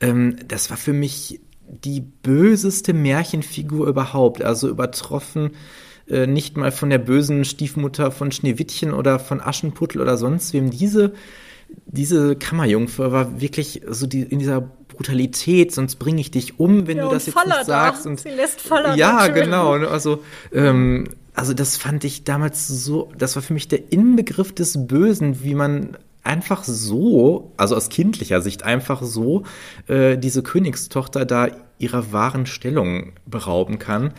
ähm, 0.00 0.36
das 0.48 0.70
war 0.70 0.76
für 0.76 0.92
mich 0.92 1.40
die 1.66 2.00
böseste 2.00 2.92
Märchenfigur 2.92 3.86
überhaupt, 3.88 4.42
also 4.42 4.68
übertroffen 4.68 5.52
äh, 6.08 6.26
nicht 6.26 6.56
mal 6.56 6.70
von 6.70 6.90
der 6.90 6.98
bösen 6.98 7.44
Stiefmutter 7.44 8.10
von 8.10 8.30
Schneewittchen 8.30 8.92
oder 8.92 9.18
von 9.18 9.40
Aschenputtel 9.40 10.00
oder 10.02 10.16
sonst 10.18 10.52
wem. 10.52 10.70
Diese 10.70 11.12
diese 11.86 12.36
Kammerjungfer 12.36 13.10
war 13.12 13.40
wirklich 13.40 13.82
so 13.88 14.06
die, 14.06 14.22
in 14.22 14.38
dieser 14.38 14.60
Brutalität, 14.60 15.72
sonst 15.72 15.96
bringe 15.96 16.20
ich 16.20 16.30
dich 16.30 16.60
um, 16.60 16.86
wenn 16.86 16.98
Ja, 16.98 17.04
du 17.04 17.10
das 17.10 17.26
jetzt 17.26 17.34
Faller 17.34 17.56
nicht 17.56 17.66
sagst. 17.66 18.06
Und 18.06 18.20
Sie 18.20 18.28
lässt 18.28 18.60
Faller 18.60 18.94
Ja, 18.94 19.26
töten. 19.26 19.34
genau. 19.46 19.72
Also, 19.72 20.22
ähm, 20.52 21.08
also 21.34 21.52
das 21.52 21.76
fand 21.76 22.04
ich 22.04 22.22
damals 22.24 22.68
so, 22.68 23.10
das 23.18 23.34
war 23.34 23.42
für 23.42 23.54
mich 23.54 23.66
der 23.66 23.92
Inbegriff 23.92 24.54
des 24.54 24.86
Bösen, 24.86 25.42
wie 25.42 25.54
man 25.54 25.96
einfach 26.24 26.64
so, 26.64 27.52
also 27.56 27.76
aus 27.76 27.88
kindlicher 27.90 28.40
Sicht 28.40 28.64
einfach 28.64 29.02
so, 29.02 29.44
äh, 29.86 30.16
diese 30.16 30.42
Königstochter 30.42 31.24
da 31.24 31.48
ihrer 31.78 32.12
wahren 32.12 32.46
Stellung 32.46 33.12
berauben 33.26 33.78
kann. 33.78 34.12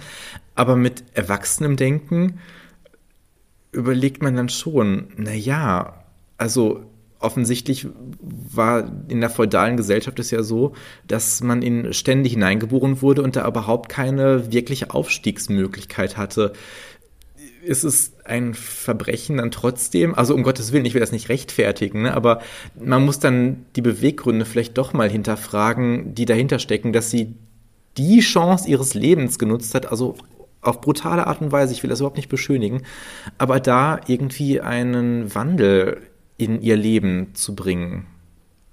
Aber 0.53 0.75
mit 0.75 1.03
erwachsenem 1.13 1.75
Denken 1.75 2.39
überlegt 3.71 4.21
man 4.21 4.35
dann 4.35 4.49
schon, 4.49 5.07
na 5.17 5.33
ja, 5.33 6.05
also 6.37 6.85
offensichtlich 7.19 7.87
war 8.21 8.91
in 9.07 9.19
der 9.19 9.29
feudalen 9.29 9.77
Gesellschaft 9.77 10.19
es 10.19 10.31
ja 10.31 10.43
so, 10.43 10.73
dass 11.07 11.41
man 11.41 11.61
in 11.61 11.91
Stände 11.93 12.29
hineingeboren 12.29 13.01
wurde 13.01 13.23
und 13.23 13.35
da 13.35 13.47
überhaupt 13.47 13.89
keine 13.89 14.51
wirkliche 14.51 14.91
Aufstiegsmöglichkeit 14.91 16.17
hatte. 16.17 16.53
Ist 17.66 17.84
es 17.84 18.13
ein 18.26 18.53
Verbrechen 18.53 19.38
dann 19.38 19.49
trotzdem? 19.49 20.13
Also 20.13 20.36
um 20.36 20.43
Gottes 20.43 20.72
Willen, 20.72 20.86
ich 20.86 20.93
will 20.93 21.01
das 21.01 21.11
nicht 21.11 21.30
rechtfertigen, 21.30 22.03
ne? 22.03 22.13
aber 22.13 22.41
man 22.80 23.03
muss 23.03 23.20
dann 23.20 23.66
die 23.76 23.82
Beweggründe 23.82 24.45
vielleicht 24.45 24.78
doch 24.78 24.93
mal 24.93 25.09
hinterfragen, 25.09 26.13
die 26.13 26.26
dahinter 26.26 26.59
stecken, 26.59 26.93
dass 26.93 27.09
sie 27.09 27.36
die 27.97 28.20
Chance 28.20 28.70
ihres 28.70 28.93
Lebens 28.93 29.39
genutzt 29.39 29.74
hat, 29.74 29.88
also 29.91 30.16
auf 30.61 30.82
brutale 30.82 31.28
Art 31.28 31.41
und 31.41 31.51
Weise, 31.51 31.74
ich 31.74 31.84
will 31.84 31.89
das 31.89 31.99
überhaupt 31.99 32.18
nicht 32.18 32.30
beschönigen, 32.30 32.84
aber 33.38 33.59
da 33.59 33.99
irgendwie 34.07 34.61
einen 34.61 35.34
Wandel 35.34 36.01
in 36.38 36.61
ihr 36.61 36.76
Leben 36.76 37.34
zu 37.34 37.55
bringen. 37.55 38.07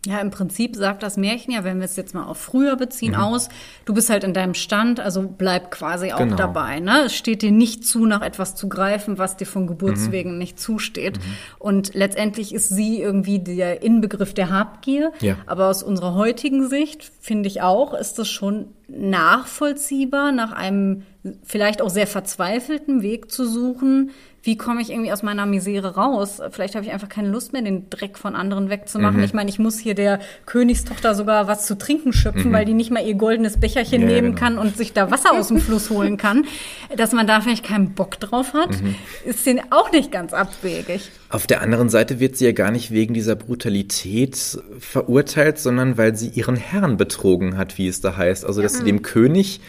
Ja, 0.04 0.18
im 0.18 0.30
Prinzip 0.30 0.74
sagt 0.74 1.04
das 1.04 1.16
Märchen 1.16 1.52
ja, 1.52 1.62
wenn 1.62 1.78
wir 1.78 1.84
es 1.84 1.94
jetzt 1.94 2.12
mal 2.12 2.24
auf 2.24 2.38
früher 2.38 2.74
beziehen, 2.74 3.12
Mhm. 3.12 3.18
aus, 3.20 3.48
du 3.84 3.94
bist 3.94 4.10
halt 4.10 4.24
in 4.24 4.34
deinem 4.34 4.54
Stand, 4.54 4.98
also 4.98 5.22
bleib 5.38 5.70
quasi 5.70 6.10
auch 6.12 6.18
Genau. 6.18 6.34
dabei. 6.34 6.80
Ne? 6.80 7.02
Es 7.06 7.14
steht 7.14 7.40
dir 7.42 7.52
nicht 7.52 7.86
zu, 7.86 8.04
nach 8.04 8.20
etwas 8.20 8.56
zu 8.56 8.68
greifen, 8.68 9.18
was 9.18 9.36
dir 9.36 9.46
von 9.46 9.62
Mhm. 9.62 9.68
Geburtswegen 9.68 10.38
nicht 10.38 10.58
zusteht. 10.58 11.20
Und 11.60 11.94
letztendlich 11.94 12.52
ist 12.52 12.68
sie 12.70 13.00
irgendwie 13.00 13.38
der 13.38 13.82
Inbegriff 13.84 14.34
der 14.34 14.50
Habgier. 14.50 15.12
Ja. 15.20 15.36
Aber 15.46 15.68
aus 15.68 15.84
unserer 15.84 16.14
heutigen 16.14 16.68
Sicht, 16.68 17.12
finde 17.20 17.46
ich 17.48 17.62
auch, 17.62 17.94
ist 17.94 18.18
das 18.18 18.28
schon 18.28 18.70
nachvollziehbar, 18.88 20.32
nach 20.32 20.52
einem 20.52 21.02
vielleicht 21.44 21.80
auch 21.82 21.90
sehr 21.90 22.06
verzweifelten 22.08 23.02
Weg 23.02 23.30
zu 23.30 23.46
suchen, 23.46 24.10
wie 24.44 24.56
komme 24.56 24.82
ich 24.82 24.90
irgendwie 24.90 25.12
aus 25.12 25.22
meiner 25.22 25.46
Misere 25.46 25.94
raus? 25.94 26.40
Vielleicht 26.50 26.74
habe 26.74 26.84
ich 26.84 26.90
einfach 26.92 27.08
keine 27.08 27.28
Lust 27.28 27.52
mehr, 27.52 27.62
den 27.62 27.88
Dreck 27.90 28.18
von 28.18 28.34
anderen 28.34 28.70
wegzumachen. 28.70 29.18
Mhm. 29.18 29.22
Ich 29.24 29.34
meine, 29.34 29.48
ich 29.48 29.60
muss 29.60 29.78
hier 29.78 29.94
der 29.94 30.18
Königstochter 30.46 31.14
sogar 31.14 31.46
was 31.46 31.66
zu 31.66 31.78
trinken 31.78 32.12
schöpfen, 32.12 32.52
weil 32.52 32.64
die 32.64 32.74
nicht 32.74 32.90
mal 32.90 33.06
ihr 33.06 33.14
goldenes 33.14 33.58
Becherchen 33.60 34.02
Mhm. 34.02 34.08
Ja, 34.08 34.14
nehmen 34.16 34.28
genau. 34.34 34.38
kann 34.40 34.58
und 34.58 34.76
sich 34.76 34.92
da 34.92 35.10
Wasser 35.12 35.32
aus 35.32 35.48
dem 35.48 35.60
Fluss 35.60 35.90
holen 35.90 36.16
kann. 36.16 36.44
Dass 36.96 37.12
man 37.12 37.26
da 37.28 37.40
vielleicht 37.40 37.64
keinen 37.64 37.94
Bock 37.94 38.18
drauf 38.18 38.52
hat, 38.52 38.70
Mhm. 38.82 38.96
ist 39.24 39.46
denen 39.46 39.60
auch 39.70 39.92
nicht 39.92 40.10
ganz 40.10 40.32
abwegig. 40.32 41.10
Auf 41.30 41.46
der 41.46 41.62
anderen 41.62 41.88
Seite 41.88 42.18
wird 42.18 42.36
sie 42.36 42.44
ja 42.46 42.52
gar 42.52 42.70
nicht 42.72 42.90
wegen 42.90 43.14
dieser 43.14 43.36
Brutalität 43.36 44.36
verurteilt, 44.80 45.58
sondern 45.58 45.96
weil 45.96 46.16
sie 46.16 46.28
ihren 46.28 46.56
Herrn 46.56 46.96
betrogen 46.96 47.56
hat, 47.56 47.78
wie 47.78 47.86
es 47.86 48.00
da 48.00 48.16
heißt. 48.16 48.44
Also, 48.44 48.60
dass 48.60 48.74
sie 48.78 48.84
dem 48.84 49.02
König, 49.02 49.60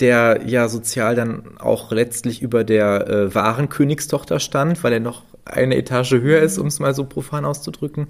der 0.00 0.42
ja 0.46 0.68
sozial 0.68 1.14
dann 1.14 1.58
auch 1.58 1.92
letztlich 1.92 2.42
über 2.42 2.64
der 2.64 3.08
äh, 3.08 3.34
wahren 3.34 3.68
Königstochter 3.68 4.40
stand, 4.40 4.82
weil 4.82 4.92
er 4.92 5.00
noch 5.00 5.22
eine 5.44 5.76
Etage 5.76 6.12
höher 6.12 6.40
ist, 6.40 6.58
um 6.58 6.66
es 6.66 6.80
mal 6.80 6.94
so 6.94 7.04
profan 7.04 7.44
auszudrücken, 7.44 8.08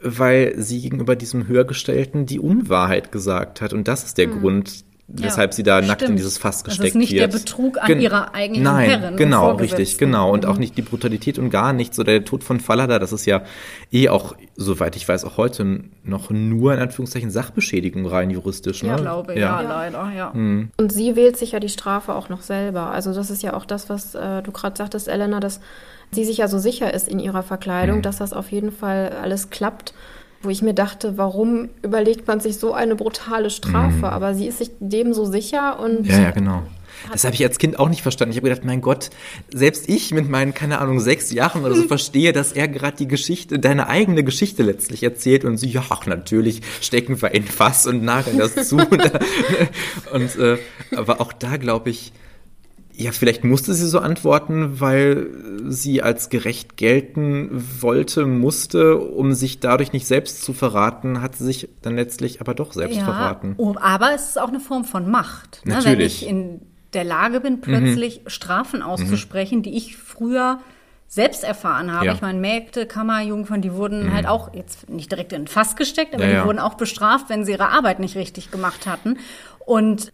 weil 0.00 0.54
sie 0.56 0.82
gegenüber 0.82 1.16
diesem 1.16 1.48
Höhergestellten 1.48 2.26
die 2.26 2.38
Unwahrheit 2.38 3.12
gesagt 3.12 3.60
hat. 3.60 3.72
Und 3.72 3.88
das 3.88 4.04
ist 4.04 4.18
der 4.18 4.26
Grund, 4.26 4.84
weshalb 5.08 5.54
sie 5.54 5.62
da 5.62 5.80
nackt 5.80 6.02
in 6.02 6.16
dieses 6.16 6.36
Fass 6.36 6.62
Das 6.64 6.74
ist 6.74 6.78
gesteckt 6.80 6.96
nicht 6.96 7.12
der 7.12 7.32
wird. 7.32 7.44
Betrug 7.44 7.78
an 7.80 7.86
Gen- 7.86 8.00
ihrer 8.00 8.34
eigenen 8.34 8.62
Nein, 8.64 8.90
Herrin 8.90 9.10
und 9.12 9.16
genau, 9.16 9.52
richtig, 9.54 9.98
genau. 9.98 10.32
Und 10.32 10.44
Mhm. 10.44 10.50
auch 10.50 10.58
nicht 10.58 10.76
die 10.76 10.82
Brutalität 10.82 11.38
und 11.38 11.50
gar 11.50 11.72
nichts. 11.72 11.98
Oder 11.98 12.12
der 12.12 12.24
Tod 12.24 12.42
von 12.42 12.58
Fallada, 12.60 12.98
das 12.98 13.12
ist 13.12 13.24
ja 13.24 13.42
eh 13.92 14.08
auch, 14.08 14.34
soweit 14.56 14.96
ich 14.96 15.08
weiß, 15.08 15.24
auch 15.24 15.36
heute 15.36 15.84
noch 16.02 16.30
nur 16.30 16.74
in 16.74 16.80
Anführungszeichen 16.80 17.30
Sachbeschädigung 17.30 18.06
rein 18.06 18.30
juristisch. 18.30 18.82
Ne? 18.82 18.88
Ja, 18.90 18.96
glaube 18.96 19.38
ja, 19.38 19.60
leider, 19.60 20.10
ja. 20.16 20.30
Mhm. 20.34 20.70
Und 20.76 20.92
sie 20.92 21.14
wählt 21.14 21.36
sich 21.36 21.52
ja 21.52 21.60
die 21.60 21.68
Strafe 21.68 22.14
auch 22.14 22.28
noch 22.28 22.42
selber. 22.42 22.90
Also 22.90 23.14
das 23.14 23.30
ist 23.30 23.42
ja 23.42 23.54
auch 23.54 23.64
das, 23.64 23.88
was 23.88 24.14
äh, 24.16 24.42
du 24.42 24.50
gerade 24.50 24.76
sagtest, 24.76 25.06
Elena, 25.08 25.38
dass 25.40 25.60
sie 26.10 26.24
sich 26.24 26.38
ja 26.38 26.48
so 26.48 26.58
sicher 26.58 26.92
ist 26.94 27.08
in 27.08 27.18
ihrer 27.18 27.42
Verkleidung, 27.42 28.02
dass 28.02 28.18
das 28.18 28.32
auf 28.32 28.50
jeden 28.52 28.70
Fall 28.72 29.12
alles 29.22 29.50
klappt. 29.50 29.92
Wo 30.42 30.50
ich 30.50 30.62
mir 30.62 30.74
dachte, 30.74 31.18
warum 31.18 31.70
überlegt 31.82 32.26
man 32.26 32.40
sich 32.40 32.58
so 32.58 32.72
eine 32.72 32.94
brutale 32.94 33.50
Strafe? 33.50 34.10
Aber 34.10 34.34
sie 34.34 34.46
ist 34.46 34.58
sich 34.58 34.70
dem 34.80 35.12
so 35.12 35.24
sicher 35.24 35.80
und 35.80 36.06
Ja, 36.06 36.20
ja, 36.20 36.30
genau. 36.30 36.62
Das 37.12 37.24
habe 37.24 37.34
ich 37.34 37.44
als 37.44 37.58
Kind 37.58 37.78
auch 37.78 37.88
nicht 37.88 38.02
verstanden. 38.02 38.32
Ich 38.32 38.38
habe 38.38 38.48
gedacht, 38.48 38.64
mein 38.64 38.80
Gott, 38.80 39.10
selbst 39.52 39.88
ich 39.88 40.12
mit 40.12 40.28
meinen, 40.28 40.54
keine 40.54 40.78
Ahnung, 40.78 41.00
sechs 41.00 41.32
Jahren 41.32 41.64
oder 41.64 41.74
so 41.74 41.82
verstehe, 41.88 42.32
dass 42.32 42.52
er 42.52 42.68
gerade 42.68 42.96
die 42.96 43.08
Geschichte, 43.08 43.58
deine 43.58 43.88
eigene 43.88 44.24
Geschichte 44.24 44.62
letztlich 44.62 45.02
erzählt 45.02 45.44
und 45.44 45.56
sie, 45.56 45.68
ja, 45.68 45.84
ach, 45.88 46.06
natürlich 46.06 46.62
stecken 46.80 47.20
wir 47.20 47.32
in 47.32 47.44
Fass 47.44 47.86
und 47.86 48.02
nageln 48.02 48.38
das 48.38 48.68
zu. 48.68 48.76
und 48.76 48.90
und 50.12 50.36
äh, 50.38 50.58
aber 50.94 51.20
auch 51.20 51.32
da 51.32 51.56
glaube 51.56 51.90
ich, 51.90 52.12
ja, 52.98 53.12
vielleicht 53.12 53.44
musste 53.44 53.74
sie 53.74 53.86
so 53.86 53.98
antworten, 53.98 54.80
weil 54.80 55.28
sie 55.66 56.02
als 56.02 56.30
gerecht 56.30 56.78
gelten 56.78 57.50
wollte, 57.80 58.24
musste, 58.24 58.96
um 58.96 59.34
sich 59.34 59.60
dadurch 59.60 59.92
nicht 59.92 60.06
selbst 60.06 60.42
zu 60.42 60.54
verraten, 60.54 61.20
hat 61.20 61.36
sie 61.36 61.44
sich 61.44 61.68
dann 61.82 61.96
letztlich 61.96 62.40
aber 62.40 62.54
doch 62.54 62.72
selbst 62.72 62.98
verraten. 62.98 63.54
oh, 63.58 63.74
aber 63.78 64.14
es 64.14 64.30
ist 64.30 64.40
auch 64.40 64.48
eine 64.48 64.60
Form 64.60 64.84
von 64.84 65.10
Macht. 65.10 65.60
Ne? 65.64 65.72
Wenn 65.74 65.78
Natürlich. 65.84 66.22
ich 66.22 66.28
in 66.28 66.62
der 66.94 67.04
Lage 67.04 67.40
bin, 67.40 67.60
plötzlich 67.60 68.22
Strafen 68.28 68.80
auszusprechen, 68.80 69.62
die 69.62 69.76
ich 69.76 69.96
früher 69.98 70.60
selbst 71.08 71.44
erfahren 71.44 71.92
habe. 71.92 72.06
Ja. 72.06 72.12
Mhm. 72.12 72.16
Ich 72.16 72.22
meine, 72.22 72.40
Mägde, 72.40 72.86
Kammerjungfern, 72.86 73.60
die 73.60 73.74
wurden 73.74 74.12
halt 74.14 74.26
auch 74.26 74.54
jetzt 74.54 74.88
nicht 74.88 75.10
direkt 75.12 75.32
in 75.34 75.42
ein 75.42 75.46
Fass 75.48 75.76
gesteckt, 75.76 76.14
aber 76.14 76.24
Ja, 76.24 76.30
ja. 76.32 76.40
die 76.40 76.46
wurden 76.46 76.58
auch 76.58 76.74
bestraft, 76.74 77.28
wenn 77.28 77.44
sie 77.44 77.52
ihre 77.52 77.68
Arbeit 77.68 78.00
nicht 78.00 78.16
richtig 78.16 78.50
gemacht 78.50 78.86
hatten. 78.86 79.18
Und 79.66 80.12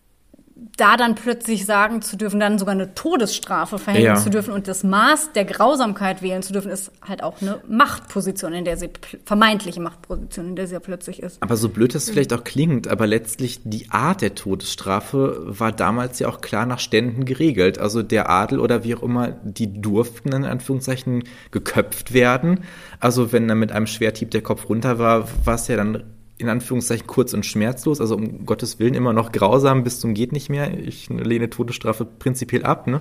da 0.77 0.97
dann 0.97 1.15
plötzlich 1.15 1.67
sagen 1.67 2.03
zu 2.03 2.17
dürfen, 2.17 2.41
dann 2.41 2.59
sogar 2.59 2.73
eine 2.75 2.95
Todesstrafe 2.95 3.79
verhängen 3.79 4.05
Ja. 4.05 4.15
zu 4.17 4.31
dürfen 4.31 4.53
und 4.53 4.69
das 4.69 4.85
Maß 4.85 5.33
der 5.35 5.45
Grausamkeit 5.45 6.23
wählen 6.23 6.43
zu 6.43 6.53
dürfen, 6.53 6.71
ist 6.71 6.91
halt 7.07 7.23
auch 7.23 7.41
eine 7.43 7.61
Machtposition, 7.69 8.53
in 8.53 8.65
der 8.65 8.77
sie, 8.77 8.91
vermeintliche 9.25 9.81
Machtposition, 9.81 10.49
in 10.49 10.57
der 10.57 10.67
sie 10.67 10.75
ja 10.75 10.81
plötzlich 10.81 11.23
ist. 11.23 11.43
Aber 11.43 11.57
so 11.57 11.69
blöd 11.69 11.95
das 11.95 12.09
vielleicht 12.11 12.33
auch 12.33 12.45
klingt, 12.45 12.89
aber 12.89 13.07
letztlich 13.07 13.61
die 13.65 13.91
Art 13.91 14.21
der 14.23 14.35
Todesstrafe 14.35 15.43
war 15.47 15.73
damals 15.73 16.19
ja 16.19 16.29
auch 16.29 16.41
klar 16.41 16.67
nach 16.67 16.79
Ständen 16.79 17.25
geregelt. 17.25 17.79
Also 17.79 18.03
der 18.03 18.31
Adel 18.31 18.61
oder 18.61 18.85
wie 18.85 18.95
auch 18.95 19.03
immer, 19.03 19.29
die 19.45 19.81
durften 19.81 20.33
in 20.33 20.45
Anführungszeichen 20.45 21.25
geköpft 21.51 22.13
werden. 22.13 22.61
Also 23.01 23.33
wenn 23.33 23.49
dann 23.49 23.59
mit 23.59 23.73
einem 23.73 23.87
Schwerthieb 23.87 24.31
der 24.31 24.43
Kopf 24.43 24.69
runter 24.69 24.99
war, 24.99 25.29
war 25.45 25.55
es 25.55 25.69
ja 25.69 25.77
dann 25.77 26.03
in 26.43 26.49
Anführungszeichen 26.49 27.07
kurz 27.07 27.33
und 27.33 27.47
schmerzlos, 27.47 28.01
also 28.01 28.17
um 28.17 28.45
Gottes 28.45 28.79
Willen 28.79 28.95
immer 28.95 29.13
noch 29.13 29.33
grausam 29.33 29.85
bis 29.85 30.01
zum 30.01 30.13
geht 30.15 30.33
nicht 30.33 30.51
mehr. 30.51 30.77
Ich 30.77 31.09
lehne 31.09 31.49
Todesstrafe 31.49 32.05
prinzipiell 32.05 32.65
ab, 32.65 32.87
ne? 32.87 33.01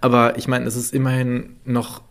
Aber 0.00 0.38
ich 0.38 0.48
meine, 0.48 0.64
es 0.66 0.76
ist 0.76 0.94
immerhin 0.94 1.56
noch, 1.64 2.02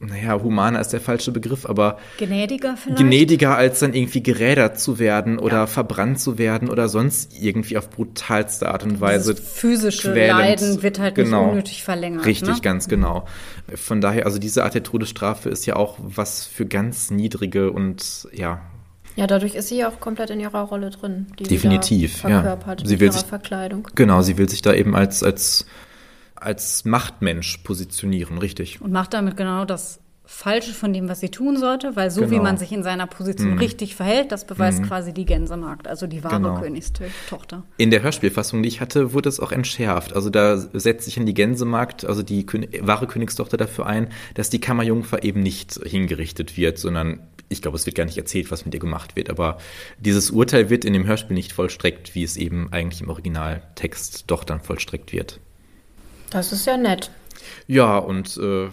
naja, 0.00 0.40
humaner 0.40 0.80
ist 0.80 0.92
der 0.92 1.00
falsche 1.00 1.32
Begriff, 1.32 1.66
aber 1.66 1.98
Gnädiger 2.18 2.76
vielleicht? 2.76 3.00
gnädiger 3.00 3.56
als 3.56 3.80
dann 3.80 3.94
irgendwie 3.94 4.22
gerädert 4.22 4.78
zu 4.78 5.00
werden 5.00 5.40
oder 5.40 5.66
verbrannt 5.66 6.20
zu 6.20 6.38
werden 6.38 6.70
oder 6.70 6.88
sonst 6.88 7.32
irgendwie 7.42 7.76
auf 7.76 7.90
brutalste 7.90 8.68
Art 8.68 8.84
und 8.84 9.00
Weise. 9.00 9.34
Dieses 9.34 9.52
physische 9.54 10.12
quälend. 10.12 10.38
Leiden 10.38 10.82
wird 10.84 11.00
halt 11.00 11.16
Genau. 11.16 11.42
nicht 11.42 11.50
unnötig 11.50 11.82
verlängert. 11.82 12.24
Richtig, 12.26 12.48
ne? 12.54 12.60
ganz 12.62 12.86
genau. 12.86 13.26
Von 13.74 14.00
daher, 14.00 14.24
also 14.26 14.38
diese 14.38 14.62
Art 14.62 14.74
der 14.74 14.84
Todesstrafe 14.84 15.48
ist 15.48 15.66
ja 15.66 15.74
auch 15.74 15.96
was 16.00 16.46
für 16.46 16.64
ganz 16.66 17.10
niedrige 17.10 17.72
und 17.72 18.28
ja, 18.32 18.60
ja, 19.18 19.26
dadurch 19.26 19.54
ist 19.54 19.68
sie 19.68 19.78
ja 19.78 19.88
auch 19.88 20.00
komplett 20.00 20.30
in 20.30 20.40
ihrer 20.40 20.60
Rolle 20.62 20.90
drin, 20.90 21.26
die 21.38 21.44
Definitiv, 21.44 22.16
sie 22.16 22.22
da 22.22 22.28
ja. 22.28 22.34
verkörpert 22.42 22.82
Sie 22.86 23.00
will 23.00 23.08
ihrer 23.08 23.18
sich- 23.18 23.26
Verkleidung. 23.26 23.88
genau, 23.94 24.22
sie 24.22 24.38
will 24.38 24.48
sich 24.48 24.62
da 24.62 24.72
eben 24.72 24.94
als, 24.96 25.22
als, 25.22 25.66
als 26.34 26.84
Machtmensch 26.84 27.58
positionieren, 27.58 28.38
richtig. 28.38 28.80
Und 28.80 28.92
macht 28.92 29.12
damit 29.14 29.36
genau 29.36 29.64
das 29.64 30.00
Falsche 30.30 30.74
von 30.74 30.92
dem, 30.92 31.08
was 31.08 31.20
sie 31.20 31.30
tun 31.30 31.56
sollte, 31.56 31.96
weil 31.96 32.10
so 32.10 32.26
wie 32.26 32.32
Genau. 32.34 32.42
man 32.42 32.58
sich 32.58 32.70
in 32.70 32.82
seiner 32.82 33.06
Position 33.06 33.58
richtig 33.58 33.96
verhält, 33.96 34.30
das 34.30 34.46
beweist 34.46 34.82
quasi 34.82 35.14
die 35.14 35.24
Gänsemarkt, 35.24 35.88
also 35.88 36.06
die 36.06 36.22
wahre 36.22 36.36
Genau. 36.36 36.60
Königstochter. 36.60 37.62
In 37.78 37.90
der 37.90 38.02
Hörspielfassung, 38.02 38.62
die 38.62 38.68
ich 38.68 38.82
hatte, 38.82 39.14
wurde 39.14 39.30
es 39.30 39.40
auch 39.40 39.52
entschärft. 39.52 40.12
Also 40.12 40.28
da 40.28 40.58
setzt 40.58 41.06
sich 41.06 41.16
in 41.16 41.24
die 41.24 41.32
Gänsemarkt, 41.32 42.04
also 42.04 42.22
die 42.22 42.44
Kön 42.44 42.68
wahre 42.82 43.06
Königstochter 43.06 43.56
dafür 43.56 43.86
ein, 43.86 44.08
dass 44.34 44.50
die 44.50 44.60
Kammerjungfer 44.60 45.24
eben 45.24 45.40
nicht 45.42 45.80
hingerichtet 45.82 46.58
wird, 46.58 46.78
sondern 46.78 47.20
ich 47.48 47.62
glaube, 47.62 47.78
es 47.78 47.86
wird 47.86 47.96
gar 47.96 48.04
nicht 48.04 48.18
erzählt, 48.18 48.50
was 48.50 48.66
mit 48.66 48.74
ihr 48.74 48.80
gemacht 48.80 49.16
wird. 49.16 49.30
Aber 49.30 49.56
dieses 49.98 50.30
Urteil 50.30 50.68
wird 50.68 50.84
in 50.84 50.92
dem 50.92 51.06
Hörspiel 51.06 51.32
nicht 51.34 51.52
vollstreckt, 51.54 52.14
wie 52.14 52.22
es 52.22 52.36
eben 52.36 52.70
eigentlich 52.70 53.00
im 53.00 53.08
Originaltext 53.08 54.24
doch 54.26 54.44
dann 54.44 54.60
vollstreckt 54.60 55.14
wird. 55.14 55.40
Das 56.28 56.52
ist 56.52 56.66
ja 56.66 56.76
nett. 56.76 57.10
Ja, 57.66 57.96
und 57.96 58.36
äh, 58.36 58.68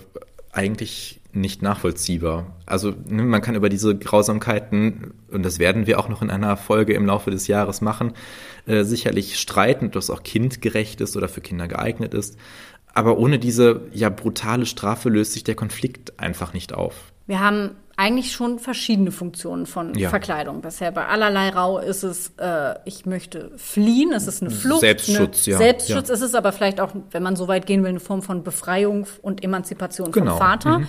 eigentlich 0.51 1.21
nicht 1.35 1.61
nachvollziehbar. 1.61 2.55
Also 2.65 2.93
ne, 3.07 3.23
man 3.23 3.41
kann 3.41 3.55
über 3.55 3.69
diese 3.69 3.95
Grausamkeiten, 3.97 5.13
und 5.31 5.43
das 5.43 5.59
werden 5.59 5.87
wir 5.87 5.99
auch 5.99 6.09
noch 6.09 6.21
in 6.21 6.29
einer 6.29 6.57
Folge 6.57 6.93
im 6.93 7.05
Laufe 7.05 7.31
des 7.31 7.47
Jahres 7.47 7.81
machen, 7.81 8.13
äh, 8.65 8.83
sicherlich 8.83 9.39
streiten, 9.39 9.87
ob 9.87 9.91
das 9.93 10.09
auch 10.09 10.23
kindgerecht 10.23 11.01
ist 11.01 11.15
oder 11.15 11.27
für 11.27 11.41
Kinder 11.41 11.67
geeignet 11.67 12.13
ist. 12.13 12.37
Aber 12.93 13.17
ohne 13.17 13.39
diese 13.39 13.81
ja 13.93 14.09
brutale 14.09 14.65
Strafe 14.65 15.09
löst 15.09 15.33
sich 15.33 15.43
der 15.43 15.55
Konflikt 15.55 16.19
einfach 16.19 16.53
nicht 16.53 16.73
auf. 16.73 16.95
Wir 17.27 17.39
haben 17.39 17.71
eigentlich 17.97 18.33
schon 18.33 18.59
verschiedene 18.59 19.11
Funktionen 19.11 19.65
von 19.65 19.93
Ja. 19.95 20.09
Verkleidung. 20.09 20.61
Bisher 20.61 20.91
bei 20.91 21.05
allerlei 21.07 21.49
Rau 21.49 21.79
ist 21.79 22.03
es, 22.03 22.33
äh, 22.37 22.75
ich 22.85 23.05
möchte 23.05 23.51
fliehen, 23.55 24.11
es 24.11 24.27
ist 24.27 24.41
eine 24.41 24.51
Flucht. 24.51 24.81
Selbstschutz, 24.81 25.47
eine 25.47 25.53
ja, 25.53 25.57
Selbstschutz 25.57 26.09
ja. 26.09 26.13
ist 26.13 26.21
es 26.21 26.35
aber 26.35 26.51
vielleicht 26.51 26.81
auch, 26.81 26.91
wenn 27.11 27.23
man 27.23 27.35
so 27.35 27.47
weit 27.47 27.65
gehen 27.65 27.83
will, 27.83 27.89
eine 27.89 28.01
Form 28.01 28.21
von 28.21 28.43
Befreiung 28.43 29.07
und 29.21 29.43
Emanzipation 29.43 30.11
Genau, 30.11 30.31
vom 30.31 30.37
Vater. 30.37 30.81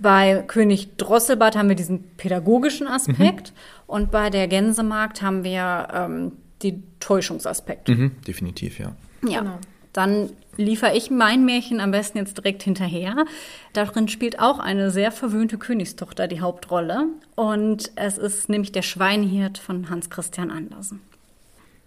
Bei 0.00 0.44
König 0.46 0.96
Drosselbart 0.96 1.56
haben 1.56 1.68
wir 1.68 1.76
diesen 1.76 2.04
pädagogischen 2.16 2.86
Aspekt 2.86 3.52
Mhm. 3.52 3.84
und 3.86 4.10
bei 4.10 4.30
der 4.30 4.46
Gänsemarkt 4.48 5.22
haben 5.22 5.44
wir 5.44 5.88
ähm, 5.92 6.32
die 6.62 6.82
Täuschungsaspekte. 7.00 7.94
Mhm, 7.94 8.12
definitiv, 8.26 8.78
ja. 8.78 8.92
Ja. 9.26 9.40
Genau. 9.40 9.58
Dann 9.92 10.30
liefere 10.56 10.96
ich 10.96 11.10
mein 11.10 11.44
Märchen 11.44 11.80
am 11.80 11.90
besten 11.90 12.18
jetzt 12.18 12.36
direkt 12.36 12.62
hinterher. 12.62 13.24
Darin 13.72 14.06
spielt 14.06 14.38
auch 14.38 14.58
eine 14.60 14.90
sehr 14.90 15.10
verwöhnte 15.10 15.58
Königstochter 15.58 16.28
die 16.28 16.40
Hauptrolle. 16.40 17.06
Und 17.34 17.90
es 17.96 18.18
ist 18.18 18.48
nämlich 18.48 18.70
der 18.70 18.82
Schweinhirt 18.82 19.58
von 19.58 19.90
Hans 19.90 20.10
Christian 20.10 20.50
Andersen. 20.50 21.00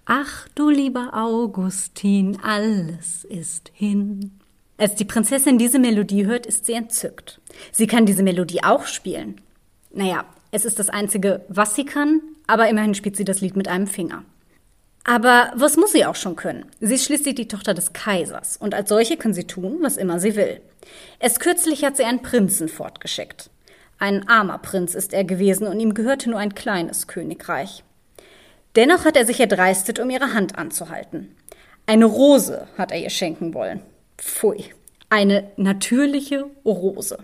Ach 0.06 0.48
du 0.56 0.70
lieber 0.70 1.12
Augustin, 1.14 2.38
alles 2.44 3.24
ist 3.24 3.72
hin. 3.74 4.32
Als 4.82 4.96
die 4.96 5.06
Prinzessin 5.06 5.60
diese 5.60 5.78
Melodie 5.78 6.26
hört, 6.26 6.48
ist 6.48 6.66
sie 6.66 6.74
entzückt. 6.74 7.40
Sie 7.72 7.86
kann 7.86 8.08
diese 8.08 8.24
Melodie 8.24 8.64
auch 8.64 8.88
spielen. 8.88 9.40
Naja, 9.94 10.26
es 10.50 10.66
ist 10.66 10.80
das 10.80 10.90
Einzige, 10.90 11.46
was 11.50 11.76
sie 11.76 11.86
kann, 11.86 12.20
aber 12.48 12.68
immerhin 12.68 12.96
spielt 12.96 13.16
sie 13.16 13.24
das 13.24 13.42
Lied 13.42 13.56
mit 13.56 13.68
einem 13.68 13.86
Finger. 13.86 14.24
Aber 15.04 15.54
was 15.56 15.78
muss 15.78 15.92
sie 15.92 16.04
auch 16.04 16.16
schon 16.16 16.36
können? 16.36 16.66
Sie 16.80 16.96
ist 16.96 17.06
schließlich 17.06 17.36
die 17.36 17.48
Tochter 17.48 17.76
des 17.76 17.94
Kaisers 17.94 18.58
und 18.58 18.74
als 18.74 18.90
solche 18.90 19.18
kann 19.18 19.36
sie 19.36 19.44
tun, 19.44 19.78
was 19.82 19.98
immer 19.98 20.20
sie 20.20 20.36
will. 20.36 20.62
Erst 21.20 21.42
kürzlich 21.42 21.86
hat 21.86 21.96
sie 21.96 22.04
einen 22.04 22.24
Prinzen 22.24 22.68
fortgeschickt. 22.68 23.52
Ein 24.00 24.28
armer 24.28 24.58
Prinz 24.58 24.96
ist 24.96 25.14
er 25.14 25.26
gewesen 25.26 25.68
und 25.68 25.80
ihm 25.80 25.94
gehörte 25.94 26.28
nur 26.28 26.40
ein 26.40 26.56
kleines 26.56 27.06
Königreich. 27.06 27.84
Dennoch 28.76 29.06
hat 29.06 29.16
er 29.16 29.28
sich 29.28 29.40
erdreistet, 29.40 30.00
um 30.00 30.10
ihre 30.10 30.34
Hand 30.34 30.58
anzuhalten. 30.58 31.36
Eine 31.86 32.06
Rose 32.06 32.68
hat 32.80 32.92
er 32.92 32.98
ihr 32.98 33.12
schenken 33.12 33.54
wollen. 33.54 33.84
Pfui. 34.22 34.66
Eine 35.10 35.52
natürliche 35.58 36.46
Rose. 36.64 37.18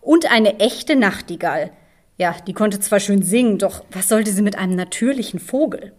Und 0.00 0.30
eine 0.30 0.58
echte 0.60 0.96
Nachtigall. 0.96 1.70
Ja, 2.18 2.36
die 2.46 2.52
konnte 2.52 2.80
zwar 2.80 3.00
schön 3.00 3.22
singen, 3.22 3.58
doch 3.58 3.84
was 3.90 4.08
sollte 4.08 4.32
sie 4.32 4.42
mit 4.42 4.58
einem 4.58 4.74
natürlichen 4.74 5.38
Vogel? 5.38 5.92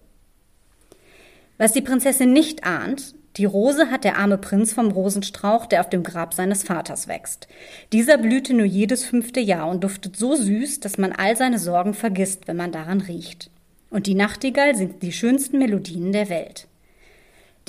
Was 1.57 1.73
die 1.73 1.81
Prinzessin 1.81 2.33
nicht 2.33 2.65
ahnt, 2.65 3.15
die 3.37 3.45
Rose 3.45 3.89
hat 3.89 4.03
der 4.03 4.17
arme 4.17 4.37
Prinz 4.37 4.73
vom 4.73 4.91
Rosenstrauch, 4.91 5.65
der 5.65 5.81
auf 5.81 5.89
dem 5.89 6.03
Grab 6.03 6.33
seines 6.33 6.63
Vaters 6.63 7.07
wächst. 7.07 7.47
Dieser 7.93 8.17
blühte 8.17 8.53
nur 8.53 8.65
jedes 8.65 9.05
fünfte 9.05 9.39
Jahr 9.39 9.69
und 9.69 9.83
duftet 9.83 10.17
so 10.17 10.35
süß, 10.35 10.81
dass 10.81 10.97
man 10.97 11.13
all 11.13 11.37
seine 11.37 11.59
Sorgen 11.59 11.93
vergisst, 11.93 12.47
wenn 12.47 12.57
man 12.57 12.71
daran 12.71 13.01
riecht. 13.01 13.49
Und 13.89 14.07
die 14.07 14.15
Nachtigall 14.15 14.75
singt 14.75 15.01
die 15.01 15.13
schönsten 15.13 15.59
Melodien 15.59 16.11
der 16.11 16.29
Welt. 16.29 16.68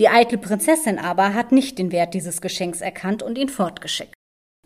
Die 0.01 0.09
eitle 0.09 0.39
Prinzessin 0.39 0.99
aber 0.99 1.35
hat 1.35 1.53
nicht 1.53 1.79
den 1.79 1.93
Wert 1.93 2.15
dieses 2.15 2.41
Geschenks 2.41 2.81
erkannt 2.81 3.23
und 3.23 3.37
ihn 3.37 3.51
fortgeschickt. 3.51 4.15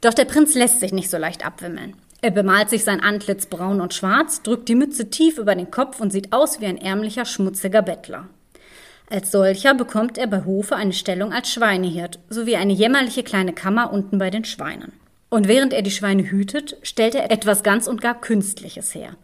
Doch 0.00 0.14
der 0.14 0.26
Prinz 0.26 0.54
lässt 0.54 0.78
sich 0.78 0.92
nicht 0.92 1.10
so 1.10 1.18
leicht 1.18 1.44
abwimmeln. 1.44 1.96
Er 2.22 2.30
bemalt 2.30 2.70
sich 2.70 2.84
sein 2.84 3.00
Antlitz 3.00 3.46
braun 3.46 3.80
und 3.80 3.92
schwarz, 3.92 4.42
drückt 4.42 4.68
die 4.68 4.76
Mütze 4.76 5.10
tief 5.10 5.38
über 5.38 5.56
den 5.56 5.72
Kopf 5.72 5.98
und 5.98 6.12
sieht 6.12 6.32
aus 6.32 6.60
wie 6.60 6.66
ein 6.66 6.78
ärmlicher, 6.78 7.24
schmutziger 7.24 7.82
Bettler. 7.82 8.28
Als 9.10 9.32
solcher 9.32 9.74
bekommt 9.74 10.18
er 10.18 10.28
bei 10.28 10.44
Hofe 10.44 10.76
eine 10.76 10.92
Stellung 10.92 11.32
als 11.32 11.50
Schweinehirt 11.50 12.20
sowie 12.30 12.54
eine 12.54 12.72
jämmerliche 12.72 13.24
kleine 13.24 13.54
Kammer 13.54 13.92
unten 13.92 14.18
bei 14.18 14.30
den 14.30 14.44
Schweinen. 14.44 14.92
Und 15.30 15.48
während 15.48 15.72
er 15.72 15.82
die 15.82 15.90
Schweine 15.90 16.22
hütet, 16.22 16.76
stellt 16.82 17.16
er 17.16 17.32
etwas 17.32 17.64
ganz 17.64 17.88
und 17.88 18.00
gar 18.00 18.20
Künstliches 18.20 18.94
her. 18.94 19.16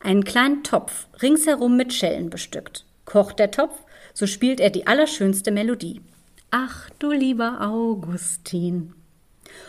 Einen 0.00 0.24
kleinen 0.24 0.64
Topf, 0.64 1.06
ringsherum 1.22 1.78
mit 1.78 1.94
Schellen 1.94 2.28
bestückt. 2.28 2.84
Kocht 3.06 3.38
der 3.38 3.50
Topf, 3.50 3.74
so 4.20 4.26
spielt 4.26 4.60
er 4.60 4.68
die 4.68 4.86
allerschönste 4.86 5.50
Melodie. 5.50 6.02
Ach 6.50 6.90
du 6.98 7.10
lieber 7.10 7.62
Augustin. 7.62 8.92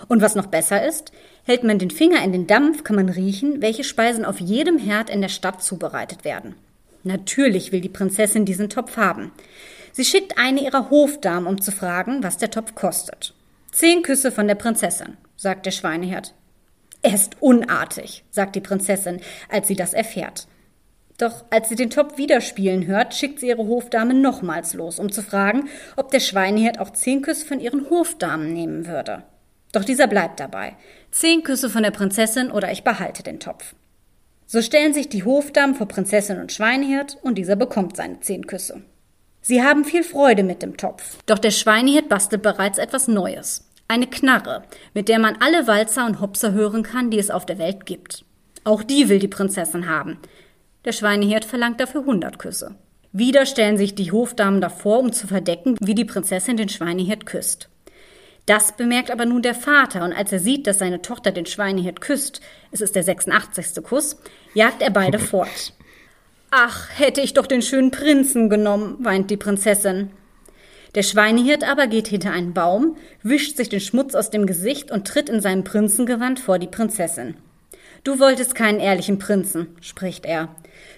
Und 0.10 0.22
was 0.22 0.36
noch 0.36 0.48
besser 0.48 0.86
ist, 0.86 1.14
hält 1.44 1.64
man 1.64 1.80
den 1.80 1.90
Finger 1.90 2.22
in 2.22 2.34
den 2.34 2.48
Dampf, 2.48 2.84
kann 2.84 2.98
man 2.98 3.08
riechen, 3.08 3.62
welche 3.62 3.86
Speisen 3.86 4.26
auf 4.26 4.42
jedem 4.42 4.78
Herd 4.78 5.10
in 5.10 5.22
der 5.22 5.30
Stadt 5.30 5.64
zubereitet 5.64 6.26
werden. 6.26 6.56
Natürlich 7.04 7.72
will 7.72 7.80
die 7.80 7.88
Prinzessin 7.88 8.44
diesen 8.44 8.70
Topf 8.70 8.98
haben. 8.98 9.32
Sie 9.94 10.04
schickt 10.04 10.38
eine 10.38 10.62
ihrer 10.62 10.90
Hofdamen, 10.90 11.48
um 11.48 11.62
zu 11.62 11.72
fragen, 11.72 12.22
was 12.22 12.38
der 12.38 12.52
Topf 12.52 12.76
kostet. 12.76 13.34
Zehn 13.72 14.04
Küsse 14.04 14.34
von 14.34 14.50
der 14.50 14.56
Prinzessin, 14.56 15.16
sagt 15.38 15.66
der 15.66 15.72
Schweinehirt. 15.72 16.34
Er 17.02 17.14
ist 17.14 17.38
unartig, 17.40 18.26
sagt 18.32 18.58
die 18.58 18.62
Prinzessin, 18.62 19.22
als 19.50 19.70
sie 19.70 19.78
das 19.78 19.94
erfährt. 19.94 20.48
Doch 21.22 21.46
als 21.52 21.70
sie 21.70 21.76
den 21.76 21.92
Topf 21.92 22.18
wieder 22.18 22.42
spielen 22.42 22.88
hört, 22.88 23.14
schickt 23.14 23.40
sie 23.40 23.50
ihre 23.50 23.68
Hofdame 23.68 24.16
nochmals 24.16 24.74
los, 24.74 24.98
um 24.98 25.12
zu 25.12 25.22
fragen, 25.22 25.70
ob 25.96 26.10
der 26.10 26.20
Schweinehirt 26.20 26.80
auch 26.80 26.90
zehn 26.90 27.22
Küsse 27.22 27.46
von 27.46 27.60
ihren 27.60 27.92
Hofdamen 27.92 28.52
nehmen 28.52 28.88
würde. 28.88 29.22
Doch 29.72 29.86
dieser 29.86 30.08
bleibt 30.08 30.40
dabei. 30.40 30.76
Zehn 31.12 31.44
Küsse 31.44 31.70
von 31.70 31.84
der 31.84 31.92
Prinzessin 31.92 32.50
oder 32.50 32.72
ich 32.72 32.84
behalte 32.84 33.22
den 33.22 33.40
Topf. 33.40 33.76
So 34.48 34.64
stellen 34.64 34.96
sich 34.96 35.10
die 35.10 35.24
Hofdamen 35.24 35.76
vor 35.76 35.88
Prinzessin 35.88 36.40
und 36.40 36.52
Schweinehirt 36.52 37.20
und 37.22 37.36
dieser 37.38 37.56
bekommt 37.56 37.98
seine 37.98 38.20
zehn 38.22 38.48
Küsse. 38.48 38.82
Sie 39.42 39.62
haben 39.62 39.86
viel 39.86 40.04
Freude 40.04 40.42
mit 40.42 40.64
dem 40.64 40.76
Topf, 40.76 41.18
doch 41.28 41.38
der 41.38 41.52
Schweinehirt 41.52 42.10
bastelt 42.10 42.42
bereits 42.42 42.80
etwas 42.80 43.08
Neues. 43.08 43.70
Eine 43.88 44.08
Knarre, 44.08 44.64
mit 44.96 45.08
der 45.08 45.20
man 45.20 45.38
alle 45.40 45.68
Walzer 45.68 46.08
und 46.08 46.20
Hopser 46.20 46.54
hören 46.54 46.82
kann, 46.82 47.12
die 47.12 47.20
es 47.20 47.30
auf 47.30 47.46
der 47.46 47.60
Welt 47.60 47.86
gibt. 47.86 48.26
Auch 48.64 48.82
die 48.82 49.08
will 49.08 49.20
die 49.20 49.28
Prinzessin 49.28 49.88
haben. 49.88 50.18
Der 50.84 50.94
Schweinehirt 50.94 51.46
verlangt 51.46 51.80
dafür 51.80 52.06
hundert 52.06 52.40
Küsse. 52.40 52.76
Wieder 53.12 53.46
stellen 53.46 53.78
sich 53.78 53.94
die 53.94 54.12
Hofdamen 54.12 54.62
davor, 54.62 55.00
um 55.00 55.14
zu 55.14 55.28
verdecken, 55.28 55.76
wie 55.80 55.94
die 55.94 56.06
Prinzessin 56.06 56.58
den 56.58 56.70
Schweinehirt 56.70 57.26
küsst. 57.26 57.70
Das 58.48 58.76
bemerkt 58.76 59.12
aber 59.12 59.26
nun 59.26 59.44
der 59.44 59.54
Vater, 59.54 60.04
und 60.04 60.14
als 60.14 60.32
er 60.32 60.40
sieht, 60.40 60.66
dass 60.66 60.80
seine 60.80 61.04
Tochter 61.04 61.32
den 61.32 61.46
Schweinehirt 61.46 62.02
küsst, 62.02 62.42
es 62.72 62.82
ist 62.82 62.96
der 62.96 63.04
86. 63.04 63.84
Kuss, 63.84 64.18
jagt 64.56 64.82
er 64.82 64.90
beide 64.90 65.20
fort. 65.32 65.74
Ach, 66.50 66.90
hätte 66.98 67.22
ich 67.22 67.34
doch 67.34 67.46
den 67.46 67.62
schönen 67.62 67.92
Prinzen 67.92 68.50
genommen, 68.50 68.98
weint 69.00 69.30
die 69.30 69.38
Prinzessin. 69.38 70.10
Der 70.96 71.04
Schweinehirt 71.04 71.64
aber 71.64 71.88
geht 71.88 72.08
hinter 72.08 72.32
einen 72.32 72.54
Baum, 72.54 72.98
wischt 73.24 73.56
sich 73.56 73.70
den 73.70 73.80
Schmutz 73.80 74.16
aus 74.16 74.32
dem 74.32 74.46
Gesicht 74.46 74.92
und 74.92 75.08
tritt 75.08 75.30
in 75.30 75.40
seinem 75.42 75.64
Prinzengewand 75.64 76.40
vor 76.40 76.60
die 76.60 76.68
Prinzessin. 76.68 77.36
Du 78.04 78.20
wolltest 78.20 78.56
keinen 78.56 78.80
ehrlichen 78.80 79.20
Prinzen, 79.20 79.68
spricht 79.80 80.26
er. 80.26 80.50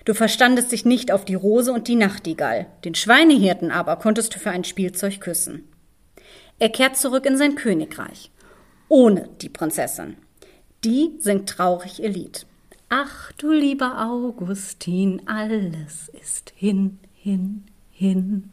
Du 0.06 0.14
verstandest 0.14 0.72
dich 0.72 0.84
nicht 0.84 1.12
auf 1.12 1.24
die 1.24 1.36
Rose 1.36 1.72
und 1.72 1.88
die 1.88 1.96
Nachtigall. 1.96 2.68
Den 2.84 2.96
Schweinehirten 2.96 3.72
aber 3.72 3.96
konntest 3.96 4.36
du 4.36 4.40
für 4.40 4.52
ein 4.52 4.66
Spielzeug 4.66 5.22
küssen. 5.22 5.64
Er 6.60 6.70
kehrt 6.70 6.98
zurück 6.98 7.26
in 7.26 7.38
sein 7.38 7.56
Königreich. 7.56 8.32
Ohne 8.90 9.30
die 9.42 9.50
Prinzessin. 9.50 10.18
Die 10.84 11.12
singt 11.20 11.50
traurig 11.50 12.02
ihr 12.02 12.10
Lied. 12.10 12.46
Ach 12.90 13.32
du 13.34 13.52
lieber 13.52 14.06
Augustin, 14.06 15.22
alles 15.26 16.10
ist 16.22 16.54
hin, 16.56 17.00
hin, 17.16 17.64
hin. 17.92 18.50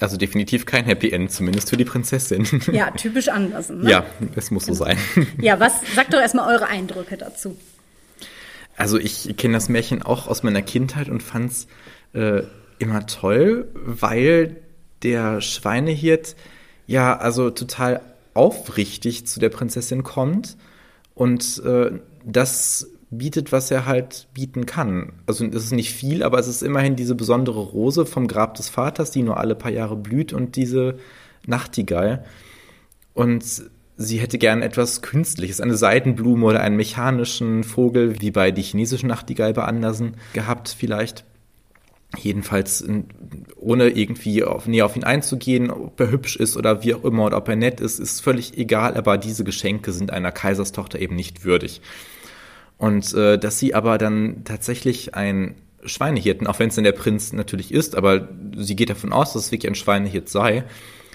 Also 0.00 0.16
definitiv 0.16 0.66
kein 0.66 0.84
Happy 0.84 1.10
End, 1.10 1.30
zumindest 1.30 1.70
für 1.70 1.76
die 1.76 1.84
Prinzessin. 1.84 2.44
Ja, 2.72 2.90
typisch 2.90 3.28
Andersen. 3.28 3.82
Ne? 3.82 3.90
Ja, 3.90 4.06
es 4.34 4.50
muss 4.50 4.66
so 4.66 4.74
sein. 4.74 4.98
Ja, 5.40 5.60
was 5.60 5.74
sagt 5.94 6.12
doch 6.12 6.18
erstmal 6.18 6.52
eure 6.52 6.66
Eindrücke 6.66 7.16
dazu? 7.16 7.56
Also 8.82 8.98
ich 8.98 9.36
kenne 9.36 9.54
das 9.54 9.68
Märchen 9.68 10.02
auch 10.02 10.26
aus 10.26 10.42
meiner 10.42 10.60
Kindheit 10.60 11.08
und 11.08 11.22
fand 11.22 11.52
es 11.52 11.68
äh, 12.14 12.42
immer 12.80 13.06
toll, 13.06 13.68
weil 13.74 14.56
der 15.04 15.40
Schweinehirt 15.40 16.34
ja 16.88 17.16
also 17.16 17.50
total 17.50 18.00
aufrichtig 18.34 19.24
zu 19.28 19.38
der 19.38 19.50
Prinzessin 19.50 20.02
kommt 20.02 20.56
und 21.14 21.62
äh, 21.64 21.92
das 22.24 22.88
bietet, 23.08 23.52
was 23.52 23.70
er 23.70 23.86
halt 23.86 24.26
bieten 24.34 24.66
kann. 24.66 25.12
Also 25.26 25.46
es 25.46 25.66
ist 25.66 25.70
nicht 25.70 25.92
viel, 25.92 26.24
aber 26.24 26.40
es 26.40 26.48
ist 26.48 26.64
immerhin 26.64 26.96
diese 26.96 27.14
besondere 27.14 27.60
Rose 27.60 28.04
vom 28.04 28.26
Grab 28.26 28.54
des 28.54 28.68
Vaters, 28.68 29.12
die 29.12 29.22
nur 29.22 29.36
alle 29.36 29.54
paar 29.54 29.70
Jahre 29.70 29.94
blüht 29.94 30.32
und 30.32 30.56
diese 30.56 30.98
Nachtigall. 31.46 32.24
Und 33.14 33.44
sie 33.96 34.18
hätte 34.18 34.38
gern 34.38 34.62
etwas 34.62 35.02
Künstliches, 35.02 35.60
eine 35.60 35.76
Seidenblume 35.76 36.46
oder 36.46 36.60
einen 36.60 36.76
mechanischen 36.76 37.64
Vogel, 37.64 38.20
wie 38.20 38.30
bei 38.30 38.50
die 38.50 38.62
chinesischen 38.62 39.08
Nachtigall 39.08 39.52
bei 39.52 39.64
Andersen 39.64 40.16
gehabt 40.32 40.74
vielleicht. 40.78 41.24
Jedenfalls 42.18 42.84
ohne 43.56 43.88
irgendwie 43.88 44.44
auf, 44.44 44.66
näher 44.66 44.84
auf 44.84 44.96
ihn 44.96 45.04
einzugehen, 45.04 45.70
ob 45.70 45.98
er 45.98 46.10
hübsch 46.10 46.36
ist 46.36 46.58
oder 46.58 46.84
wie 46.84 46.94
auch 46.94 47.04
immer 47.04 47.24
oder 47.24 47.38
ob 47.38 47.48
er 47.48 47.56
nett 47.56 47.80
ist, 47.80 47.98
ist 47.98 48.20
völlig 48.20 48.58
egal, 48.58 48.96
aber 48.96 49.16
diese 49.16 49.44
Geschenke 49.44 49.92
sind 49.92 50.10
einer 50.10 50.30
Kaiserstochter 50.30 50.98
eben 50.98 51.16
nicht 51.16 51.44
würdig. 51.44 51.80
Und 52.76 53.14
äh, 53.14 53.38
dass 53.38 53.58
sie 53.58 53.74
aber 53.74 53.96
dann 53.96 54.44
tatsächlich 54.44 55.14
ein 55.14 55.54
Schweinehirten, 55.84 56.46
auch 56.46 56.58
wenn 56.58 56.68
es 56.68 56.74
dann 56.74 56.84
der 56.84 56.92
Prinz 56.92 57.32
natürlich 57.32 57.72
ist, 57.72 57.96
aber 57.96 58.28
sie 58.56 58.76
geht 58.76 58.90
davon 58.90 59.12
aus, 59.12 59.32
dass 59.32 59.46
es 59.46 59.52
wirklich 59.52 59.70
ein 59.70 59.74
Schweinehirt 59.74 60.28
sei, 60.28 60.64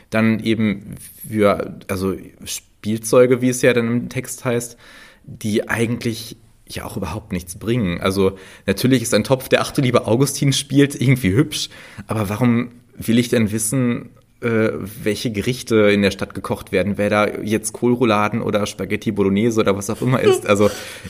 dann 0.09 0.39
eben 0.39 0.95
für, 1.27 1.79
also 1.87 2.15
Spielzeuge, 2.45 3.41
wie 3.41 3.49
es 3.49 3.61
ja 3.61 3.73
dann 3.73 3.87
im 3.87 4.09
Text 4.09 4.45
heißt, 4.45 4.77
die 5.25 5.67
eigentlich 5.67 6.37
ja 6.67 6.85
auch 6.85 6.97
überhaupt 6.97 7.31
nichts 7.31 7.57
bringen. 7.57 7.99
Also 8.01 8.37
natürlich 8.65 9.01
ist 9.01 9.13
ein 9.13 9.23
Topf, 9.23 9.49
der 9.49 9.61
Achte 9.61 9.81
lieber 9.81 10.07
Augustin 10.07 10.53
spielt, 10.53 10.99
irgendwie 10.99 11.33
hübsch, 11.33 11.69
aber 12.07 12.29
warum 12.29 12.71
will 12.95 13.19
ich 13.19 13.29
denn 13.29 13.51
wissen, 13.51 14.09
äh, 14.41 14.69
welche 15.03 15.31
Gerichte 15.31 15.75
in 15.89 16.01
der 16.01 16.11
Stadt 16.11 16.33
gekocht 16.35 16.71
werden, 16.71 16.97
wer 16.97 17.09
da 17.09 17.27
jetzt 17.27 17.73
Kohlrouladen 17.73 18.41
oder 18.41 18.65
Spaghetti 18.65 19.11
Bolognese 19.11 19.61
oder 19.61 19.75
was 19.75 19.89
auch 19.89 20.01
immer 20.01 20.21
ist. 20.21 20.45
Also 20.45 20.69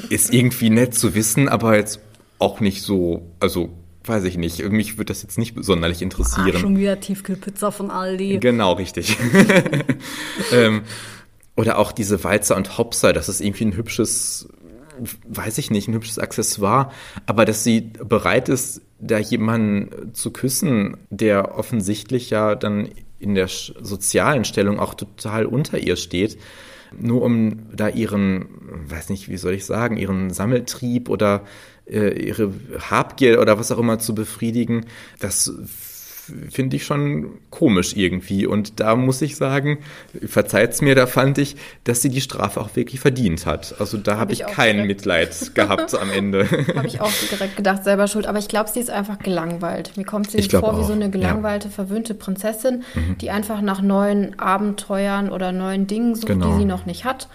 ist 0.10 0.34
irgendwie 0.34 0.70
nett 0.70 0.94
zu 0.94 1.14
wissen, 1.14 1.50
aber 1.50 1.76
jetzt 1.76 2.00
auch 2.40 2.60
nicht 2.60 2.84
so, 2.84 3.32
also 3.40 3.74
weiß 4.08 4.24
ich 4.26 4.38
nicht. 4.38 4.64
Mich 4.70 4.98
würde 4.98 5.06
das 5.06 5.24
jetzt 5.24 5.38
nicht 5.38 5.56
sonderlich 5.60 6.02
interessieren. 6.02 6.54
Ach, 6.56 6.60
schon 6.60 6.78
wieder 6.78 7.00
Tiefkühlpizza 7.00 7.72
von 7.72 7.92
Aldi. 7.92 8.40
Genau, 8.40 8.74
richtig. 8.74 9.18
ähm, 10.52 10.84
oder 11.56 11.78
auch 11.80 11.92
diese 11.92 12.24
Walzer 12.24 12.56
und 12.56 12.78
Hopser, 12.78 13.14
das 13.14 13.30
ist 13.30 13.42
irgendwie 13.42 13.66
ein 13.66 13.76
hübsches 13.76 14.48
weiß 15.28 15.58
ich 15.58 15.70
nicht, 15.70 15.88
ein 15.88 15.94
hübsches 15.94 16.20
Accessoire, 16.20 16.92
aber 17.26 17.46
dass 17.46 17.64
sie 17.64 17.82
bereit 17.82 18.50
ist, 18.50 18.82
da 19.00 19.20
jemanden 19.20 20.14
zu 20.14 20.32
küssen, 20.32 20.98
der 21.10 21.56
offensichtlich 21.56 22.30
ja 22.30 22.56
dann 22.56 22.90
in 23.20 23.36
der 23.36 23.48
sozialen 23.48 24.46
Stellung 24.46 24.80
auch 24.80 24.94
total 24.94 25.46
unter 25.46 25.78
ihr 25.78 25.96
steht, 25.96 26.38
nur 26.98 27.22
um 27.22 27.68
da 27.76 27.90
ihren, 27.90 28.48
weiß 28.88 29.10
nicht, 29.10 29.30
wie 29.30 29.38
soll 29.38 29.54
ich 29.54 29.66
sagen, 29.66 29.98
ihren 29.98 30.30
Sammeltrieb 30.32 31.10
oder 31.10 31.44
ihre 31.90 32.52
Habgier 32.90 33.42
oder 33.42 33.58
was 33.58 33.72
auch 33.72 33.80
immer 33.80 34.00
zu 34.00 34.14
befriedigen, 34.14 34.86
das 35.20 35.52
finde 36.50 36.76
ich 36.76 36.86
schon 36.86 37.40
komisch 37.50 37.94
irgendwie. 37.96 38.46
Und 38.46 38.80
da 38.80 38.96
muss 38.96 39.22
ich 39.22 39.36
sagen, 39.36 39.80
verzeiht's 40.26 40.82
mir, 40.82 40.96
da 40.96 41.08
fand 41.08 41.38
ich, 41.38 41.56
dass 41.84 42.02
sie 42.02 42.10
die 42.10 42.22
Strafe 42.22 42.60
auch 42.60 42.76
wirklich 42.76 43.00
verdient 43.00 43.46
hat. 43.46 43.76
Also 43.80 43.98
da 43.98 44.14
habe 44.14 44.22
hab 44.22 44.32
ich, 44.32 44.42
ich 44.42 44.48
kein 44.48 44.76
direkt. 44.76 44.88
Mitleid 44.88 45.52
gehabt 45.56 45.96
am 45.96 46.12
Ende. 46.12 46.48
Habe 46.76 46.88
ich 46.88 47.02
auch 47.02 47.12
direkt 47.32 47.56
gedacht, 47.56 47.84
selber 47.84 48.08
schuld. 48.08 48.26
Aber 48.26 48.40
ich 48.40 48.48
glaube, 48.48 48.70
sie 48.70 48.80
ist 48.80 48.90
einfach 48.90 49.20
gelangweilt. 49.20 49.96
Mir 49.98 50.06
kommt 50.06 50.32
sie 50.32 50.42
vor 50.44 50.74
auch. 50.74 50.80
wie 50.80 50.84
so 50.84 50.94
eine 50.94 51.10
gelangweilte, 51.10 51.68
ja. 51.68 51.74
verwöhnte 51.74 52.14
Prinzessin, 52.14 52.84
mhm. 52.94 53.18
die 53.20 53.30
einfach 53.32 53.62
nach 53.62 53.82
neuen 53.82 54.38
Abenteuern 54.40 55.30
oder 55.30 55.52
neuen 55.52 55.88
Dingen 55.88 56.16
sucht, 56.16 56.28
genau. 56.28 56.52
die 56.52 56.60
sie 56.60 56.66
noch 56.66 56.86
nicht 56.86 57.06
hat. 57.06 57.30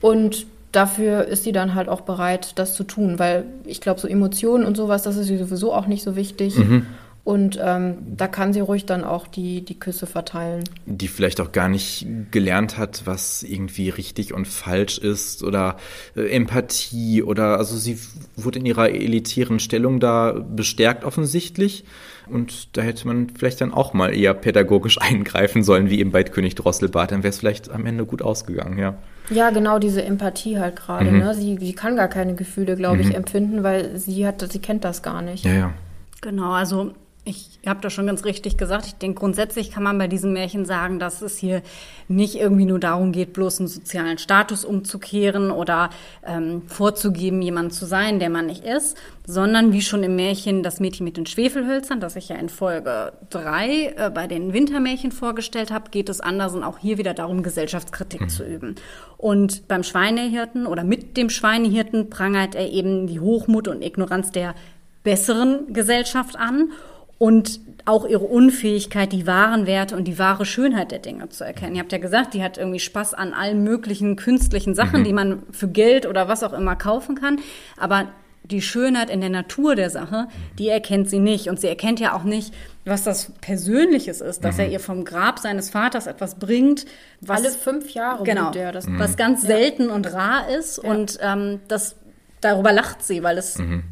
Und 0.00 0.46
dafür 0.78 1.24
ist 1.24 1.42
sie 1.42 1.50
dann 1.50 1.74
halt 1.74 1.88
auch 1.88 2.02
bereit, 2.02 2.52
das 2.56 2.74
zu 2.74 2.84
tun, 2.84 3.18
weil 3.18 3.44
ich 3.64 3.80
glaube, 3.80 3.98
so 3.98 4.06
Emotionen 4.06 4.64
und 4.64 4.76
sowas, 4.76 5.02
das 5.02 5.16
ist 5.16 5.28
ihr 5.28 5.38
sowieso 5.38 5.74
auch 5.74 5.88
nicht 5.88 6.04
so 6.04 6.14
wichtig. 6.14 6.56
Mhm. 6.56 6.86
Und 7.24 7.58
ähm, 7.60 7.98
da 8.16 8.26
kann 8.26 8.52
sie 8.54 8.60
ruhig 8.60 8.86
dann 8.86 9.04
auch 9.04 9.26
die, 9.26 9.62
die 9.62 9.78
Küsse 9.78 10.06
verteilen. 10.06 10.64
Die 10.86 11.08
vielleicht 11.08 11.40
auch 11.40 11.52
gar 11.52 11.68
nicht 11.68 12.06
gelernt 12.30 12.78
hat, 12.78 13.02
was 13.04 13.42
irgendwie 13.42 13.90
richtig 13.90 14.32
und 14.32 14.46
falsch 14.48 14.96
ist 14.96 15.42
oder 15.42 15.76
äh, 16.16 16.30
Empathie 16.30 17.22
oder 17.22 17.58
also 17.58 17.76
sie 17.76 17.98
wurde 18.36 18.60
in 18.60 18.66
ihrer 18.66 18.90
elitären 18.90 19.58
Stellung 19.58 20.00
da 20.00 20.32
bestärkt 20.32 21.04
offensichtlich. 21.04 21.84
Und 22.28 22.76
da 22.78 22.82
hätte 22.82 23.06
man 23.06 23.30
vielleicht 23.36 23.60
dann 23.60 23.74
auch 23.74 23.92
mal 23.92 24.14
eher 24.14 24.32
pädagogisch 24.32 24.98
eingreifen 25.00 25.64
sollen, 25.64 25.90
wie 25.90 25.98
eben 25.98 26.12
bei 26.12 26.22
König 26.22 26.54
Drosselbart. 26.54 27.10
Dann 27.10 27.24
wäre 27.24 27.30
es 27.30 27.38
vielleicht 27.38 27.68
am 27.68 27.84
Ende 27.84 28.06
gut 28.06 28.22
ausgegangen, 28.22 28.78
ja. 28.78 28.96
Ja, 29.30 29.50
genau 29.50 29.78
diese 29.78 30.02
Empathie 30.04 30.58
halt 30.58 30.76
gerade. 30.76 31.10
Mhm. 31.10 31.18
Ne? 31.18 31.34
Sie, 31.34 31.58
sie 31.58 31.72
kann 31.72 31.96
gar 31.96 32.08
keine 32.08 32.34
Gefühle, 32.34 32.76
glaube 32.76 33.02
mhm. 33.02 33.10
ich, 33.10 33.14
empfinden, 33.14 33.62
weil 33.62 33.96
sie 33.98 34.26
hat, 34.26 34.40
sie 34.50 34.58
kennt 34.58 34.84
das 34.84 35.02
gar 35.02 35.22
nicht. 35.22 35.44
Ja, 35.44 35.52
ja. 35.52 35.72
Genau, 36.20 36.52
also 36.52 36.92
ich 37.28 37.58
habe 37.66 37.80
das 37.80 37.92
schon 37.92 38.06
ganz 38.06 38.24
richtig 38.24 38.56
gesagt. 38.56 38.86
Ich 38.86 38.94
denke, 38.94 39.20
grundsätzlich 39.20 39.70
kann 39.70 39.82
man 39.82 39.98
bei 39.98 40.08
diesem 40.08 40.32
Märchen 40.32 40.64
sagen, 40.64 40.98
dass 40.98 41.20
es 41.20 41.36
hier 41.36 41.62
nicht 42.08 42.36
irgendwie 42.36 42.64
nur 42.64 42.78
darum 42.78 43.12
geht, 43.12 43.34
bloß 43.34 43.58
einen 43.60 43.68
sozialen 43.68 44.16
Status 44.16 44.64
umzukehren 44.64 45.50
oder 45.50 45.90
ähm, 46.26 46.62
vorzugeben, 46.66 47.42
jemand 47.42 47.74
zu 47.74 47.84
sein, 47.84 48.18
der 48.18 48.30
man 48.30 48.46
nicht 48.46 48.64
ist, 48.64 48.96
sondern 49.26 49.72
wie 49.72 49.82
schon 49.82 50.02
im 50.02 50.16
Märchen 50.16 50.62
das 50.62 50.80
Mädchen 50.80 51.04
mit 51.04 51.18
den 51.18 51.26
Schwefelhölzern, 51.26 52.00
das 52.00 52.16
ich 52.16 52.30
ja 52.30 52.36
in 52.36 52.48
Folge 52.48 53.12
drei 53.28 53.94
äh, 53.96 54.10
bei 54.10 54.26
den 54.26 54.54
Wintermärchen 54.54 55.12
vorgestellt 55.12 55.70
habe, 55.70 55.90
geht 55.90 56.08
es 56.08 56.20
Andersen 56.20 56.64
auch 56.64 56.78
hier 56.78 56.96
wieder 56.96 57.12
darum, 57.12 57.42
Gesellschaftskritik 57.42 58.22
mhm. 58.22 58.28
zu 58.30 58.44
üben. 58.44 58.74
Und 59.18 59.68
beim 59.68 59.82
Schweinehirten 59.82 60.66
oder 60.66 60.82
mit 60.82 61.16
dem 61.18 61.28
Schweinehirten 61.28 62.08
prangert 62.08 62.54
er 62.54 62.70
eben 62.70 63.06
die 63.06 63.20
Hochmut 63.20 63.68
und 63.68 63.82
Ignoranz 63.82 64.30
der 64.30 64.54
besseren 65.02 65.72
Gesellschaft 65.72 66.36
an 66.36 66.70
und 67.18 67.60
auch 67.84 68.06
ihre 68.06 68.24
Unfähigkeit, 68.24 69.12
die 69.12 69.26
wahren 69.26 69.66
Werte 69.66 69.96
und 69.96 70.04
die 70.04 70.18
wahre 70.18 70.44
Schönheit 70.44 70.90
der 70.90 70.98
Dinge 70.98 71.28
zu 71.30 71.44
erkennen. 71.44 71.74
Ihr 71.74 71.80
habt 71.80 71.92
ja 71.92 71.98
gesagt, 71.98 72.34
die 72.34 72.42
hat 72.42 72.58
irgendwie 72.58 72.80
Spaß 72.80 73.14
an 73.14 73.32
allen 73.32 73.64
möglichen 73.64 74.16
künstlichen 74.16 74.74
Sachen, 74.74 75.00
mhm. 75.00 75.04
die 75.04 75.12
man 75.12 75.42
für 75.50 75.68
Geld 75.68 76.06
oder 76.06 76.28
was 76.28 76.42
auch 76.42 76.52
immer 76.52 76.76
kaufen 76.76 77.14
kann. 77.14 77.40
Aber 77.78 78.08
die 78.44 78.62
Schönheit 78.62 79.10
in 79.10 79.20
der 79.20 79.30
Natur 79.30 79.74
der 79.74 79.90
Sache, 79.90 80.28
die 80.58 80.68
erkennt 80.68 81.08
sie 81.08 81.18
nicht. 81.18 81.48
Und 81.48 81.60
sie 81.60 81.68
erkennt 81.68 82.00
ja 82.00 82.14
auch 82.14 82.24
nicht, 82.24 82.54
was 82.84 83.04
das 83.04 83.32
Persönliches 83.40 84.20
ist, 84.20 84.44
dass 84.44 84.56
mhm. 84.56 84.60
er 84.60 84.68
ihr 84.70 84.80
vom 84.80 85.04
Grab 85.04 85.38
seines 85.38 85.70
Vaters 85.70 86.06
etwas 86.06 86.36
bringt. 86.36 86.86
Was, 87.20 87.40
Alle 87.40 87.50
fünf 87.50 87.90
Jahre. 87.90 88.24
Genau, 88.24 88.50
der, 88.50 88.72
das, 88.72 88.86
mhm. 88.86 88.98
was 88.98 89.16
ganz 89.16 89.42
selten 89.42 89.88
ja. 89.88 89.94
und 89.94 90.12
rar 90.12 90.48
ist. 90.50 90.82
Ja. 90.82 90.90
Und 90.90 91.18
ähm, 91.22 91.60
das, 91.68 91.96
darüber 92.40 92.72
lacht 92.72 93.02
sie, 93.02 93.22
weil 93.22 93.38
es 93.38 93.58
mhm. 93.58 93.82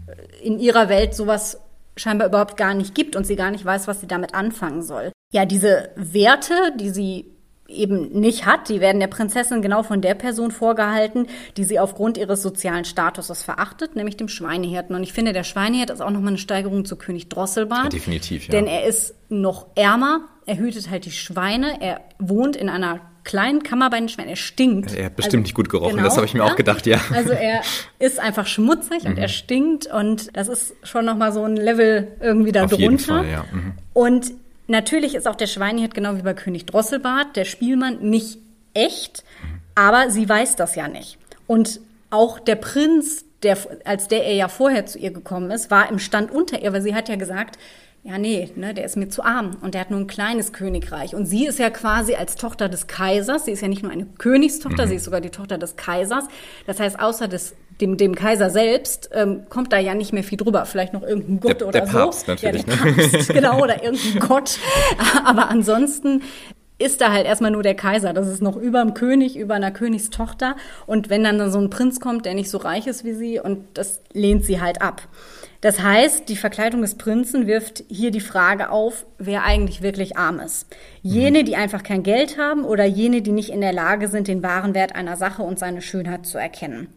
in 0.43 0.59
ihrer 0.59 0.89
Welt 0.89 1.15
sowas 1.15 1.61
scheinbar 1.97 2.29
überhaupt 2.29 2.57
gar 2.57 2.75
nicht 2.75 2.95
gibt 2.95 3.17
und 3.17 3.27
sie 3.27 3.37
gar 3.37 3.51
nicht 3.51 3.65
weiß, 3.65 3.89
was 3.89 4.01
sie 4.01 4.07
damit 4.07 4.35
anfangen 4.35 4.83
soll. 4.83 5.13
Ja, 5.33 5.45
diese 5.45 5.91
Werte, 5.97 6.55
die 6.79 6.91
sie 6.91 7.37
eben 7.69 8.13
nicht 8.13 8.47
hat, 8.47 8.69
die 8.69 8.81
werden 8.81 9.01
der 9.01 9.09
Prinzessin 9.09 9.63
genau 9.63 9.83
von 9.83 10.01
der 10.01 10.15
Person 10.15 10.51
vorgehalten, 10.51 11.27
die 11.57 11.65
sie 11.65 11.81
aufgrund 11.81 12.17
ihres 12.19 12.43
sozialen 12.43 12.85
Statuses 12.85 13.43
verachtet, 13.43 13.97
nämlich 13.97 14.17
dem 14.17 14.29
Schweinehirten. 14.29 14.95
Und 14.95 15.03
ich 15.03 15.13
finde, 15.13 15.33
der 15.33 15.45
Schweinehirt 15.45 15.91
ist 15.91 16.01
auch 16.01 16.11
nochmal 16.11 16.29
eine 16.29 16.39
Steigerung 16.39 16.85
zu 16.85 16.97
König 16.97 17.29
Drosselbart. 17.29 17.85
Ja, 17.85 17.89
definitiv, 17.91 18.47
ja. 18.47 18.53
Denn 18.53 18.67
er 18.67 18.85
ist 18.85 19.15
noch 19.29 19.67
ärmer, 19.75 20.21
er 20.47 20.59
hütet 20.59 20.91
halt 20.91 21.07
die 21.07 21.11
Schweine, 21.11 21.81
er 21.81 22.01
wohnt 22.19 22.57
in 22.57 22.69
einer 22.69 23.01
kleinen 23.27 23.63
Kammer 23.63 23.91
bei 23.91 23.99
den 23.99 24.09
Schweinen. 24.09 24.31
Er 24.31 24.37
stinkt. 24.37 24.95
Er 24.95 25.07
hat 25.07 25.17
bestimmt 25.17 25.35
also, 25.35 25.43
nicht 25.43 25.55
gut 25.55 25.69
gerochen, 25.69 25.97
genau, 25.97 26.05
das 26.05 26.17
habe 26.17 26.25
ich 26.25 26.33
mir 26.33 26.41
ja? 26.41 26.47
auch 26.47 26.57
gedacht, 26.57 26.87
ja. 26.87 26.99
Also 27.13 27.33
er 27.33 27.61
ist 27.99 28.19
einfach 28.19 28.47
schmutzig 28.47 29.03
mhm. 29.03 29.11
und 29.11 29.19
er 29.19 29.29
stinkt 29.29 29.87
und 29.87 30.35
das 30.35 30.49
ist 30.49 30.75
schon 30.85 31.05
nochmal 31.05 31.33
so 31.33 31.45
ein 31.45 31.57
Level 31.57 32.09
irgendwie 32.21 32.53
da 32.53 32.65
Auf 32.65 32.71
drunter. 32.71 32.83
Jeden 32.83 32.99
Fall, 32.99 33.29
ja. 33.29 33.45
Mhm. 33.53 33.73
Und 33.93 34.33
natürlich 34.69 35.15
ist 35.15 35.29
auch 35.29 35.35
der 35.35 35.49
Schweinehirt 35.49 35.93
genau 35.93 36.17
wie 36.17 36.23
bei 36.23 36.33
König 36.33 36.65
Drosselbart, 36.65 37.37
der 37.37 37.45
Spielmann, 37.45 37.99
nicht 38.01 38.39
echt, 38.73 39.25
mhm. 39.43 39.61
aber 39.75 40.11
sie 40.11 40.27
weiß 40.27 40.57
das 40.57 40.77
ja 40.77 40.89
nicht. 40.89 41.19
Und 41.47 41.81
auch 42.11 42.39
der 42.39 42.57
Prinz, 42.57 43.25
der, 43.43 43.59
als 43.85 44.07
der 44.09 44.25
er 44.25 44.35
ja 44.35 44.49
vorher 44.49 44.87
zu 44.87 44.99
ihr 44.99 45.11
gekommen 45.11 45.51
ist, 45.51 45.71
war 45.71 45.91
im 45.91 45.99
Stand 45.99 46.31
unter 46.31 46.63
ihr, 46.63 46.73
weil 46.73 46.83
sie 46.83 46.95
hat 46.95 47.09
ja 47.09 47.17
gesagt, 47.17 47.59
ja, 48.07 48.19
nee, 48.19 48.51
ne, 48.55 48.73
der 48.73 48.85
ist 48.85 48.97
mir 48.97 49.09
zu 49.09 49.25
arm 49.25 49.57
und 49.63 49.75
der 49.75 49.81
hat 49.81 49.91
nur 49.91 49.99
ein 49.99 50.07
kleines 50.07 50.53
Königreich. 50.53 51.15
Und 51.15 51.27
sie 51.27 51.47
ist 51.47 51.59
ja 51.59 51.71
quasi 51.71 52.15
als 52.15 52.37
Tochter 52.37 52.69
des 52.69 52.87
Kaisers, 52.87 53.47
sie 53.47 53.51
ist 53.51 53.63
ja 53.63 53.69
nicht 53.69 53.83
nur 53.83 53.91
eine 53.91 54.07
Königstochter, 54.07 54.85
mhm. 54.85 54.91
sie 54.91 54.95
ist 54.97 55.05
sogar 55.05 55.21
die 55.21 55.31
Tochter 55.31 55.59
des 55.59 55.75
Kaisers. 55.77 56.25
Das 56.67 56.79
heißt, 56.79 57.01
außer 57.01 57.27
des, 57.27 57.55
dem, 57.81 57.97
dem 57.97 58.15
Kaiser 58.15 58.49
selbst 58.51 59.11
ähm, 59.13 59.43
kommt 59.49 59.73
da 59.73 59.79
ja 59.79 59.95
nicht 59.95 60.13
mehr 60.13 60.23
viel 60.23 60.39
drüber. 60.39 60.67
Vielleicht 60.67 60.93
noch 60.93 61.03
irgendein 61.03 61.41
Gott 61.41 61.61
der, 61.61 61.69
oder 61.69 61.81
der 61.81 61.87
Papst 61.87 62.27
so. 62.27 62.33
Natürlich, 62.33 62.65
ja, 62.65 62.75
der 62.77 62.85
ne? 62.85 63.09
Papst, 63.09 63.29
genau, 63.33 63.61
oder 63.61 63.83
irgendein 63.83 64.21
Gott. 64.21 64.59
Aber 65.25 65.49
ansonsten 65.49 66.23
ist 66.79 67.01
da 67.01 67.11
halt 67.11 67.27
erstmal 67.27 67.51
nur 67.51 67.65
der 67.65 67.75
Kaiser. 67.75 68.13
Das 68.13 68.29
ist 68.29 68.41
noch 68.41 68.57
über 68.57 68.83
dem 68.83 68.95
König, 68.95 69.37
über 69.37 69.55
einer 69.55 69.73
Königstochter. 69.73 70.55
Und 70.87 71.09
wenn 71.11 71.25
dann 71.25 71.51
so 71.51 71.59
ein 71.59 71.71
Prinz 71.71 71.99
kommt, 71.99 72.25
der 72.25 72.35
nicht 72.35 72.51
so 72.51 72.59
reich 72.59 72.87
ist 72.87 73.05
wie 73.05 73.15
sie, 73.15 73.41
und 73.41 73.65
das 73.75 74.01
lehnt 74.13 74.45
sie 74.45 74.61
halt 74.61 74.81
ab. 74.81 75.03
Das 75.61 75.83
heißt, 75.83 76.29
die 76.29 76.37
Verkleidung 76.37 76.83
des 76.83 76.97
Prinzen 76.97 77.47
wirft 77.47 77.85
hier 77.89 78.11
die 78.11 78.21
Frage 78.21 78.71
auf, 78.71 79.07
wer 79.19 79.45
eigentlich 79.45 79.83
wirklich 79.83 80.17
arm 80.17 80.39
ist. 80.39 80.67
Jene, 81.03 81.45
die 81.45 81.57
einfach 81.57 81.83
kein 81.83 82.03
Geld 82.03 82.39
haben 82.39 82.65
oder 82.65 82.85
jene, 82.85 83.23
die 83.23 83.33
nicht 83.33 83.51
in 83.51 83.61
der 83.61 83.73
Lage 83.73 84.09
sind, 84.09 84.29
den 84.29 84.43
wahren 84.43 84.75
Wert 84.75 84.95
einer 84.95 85.17
Sache 85.17 85.43
und 85.43 85.59
seine 85.59 85.83
Schönheit 85.83 86.27
zu 86.27 86.39
erkennen. 86.39 86.89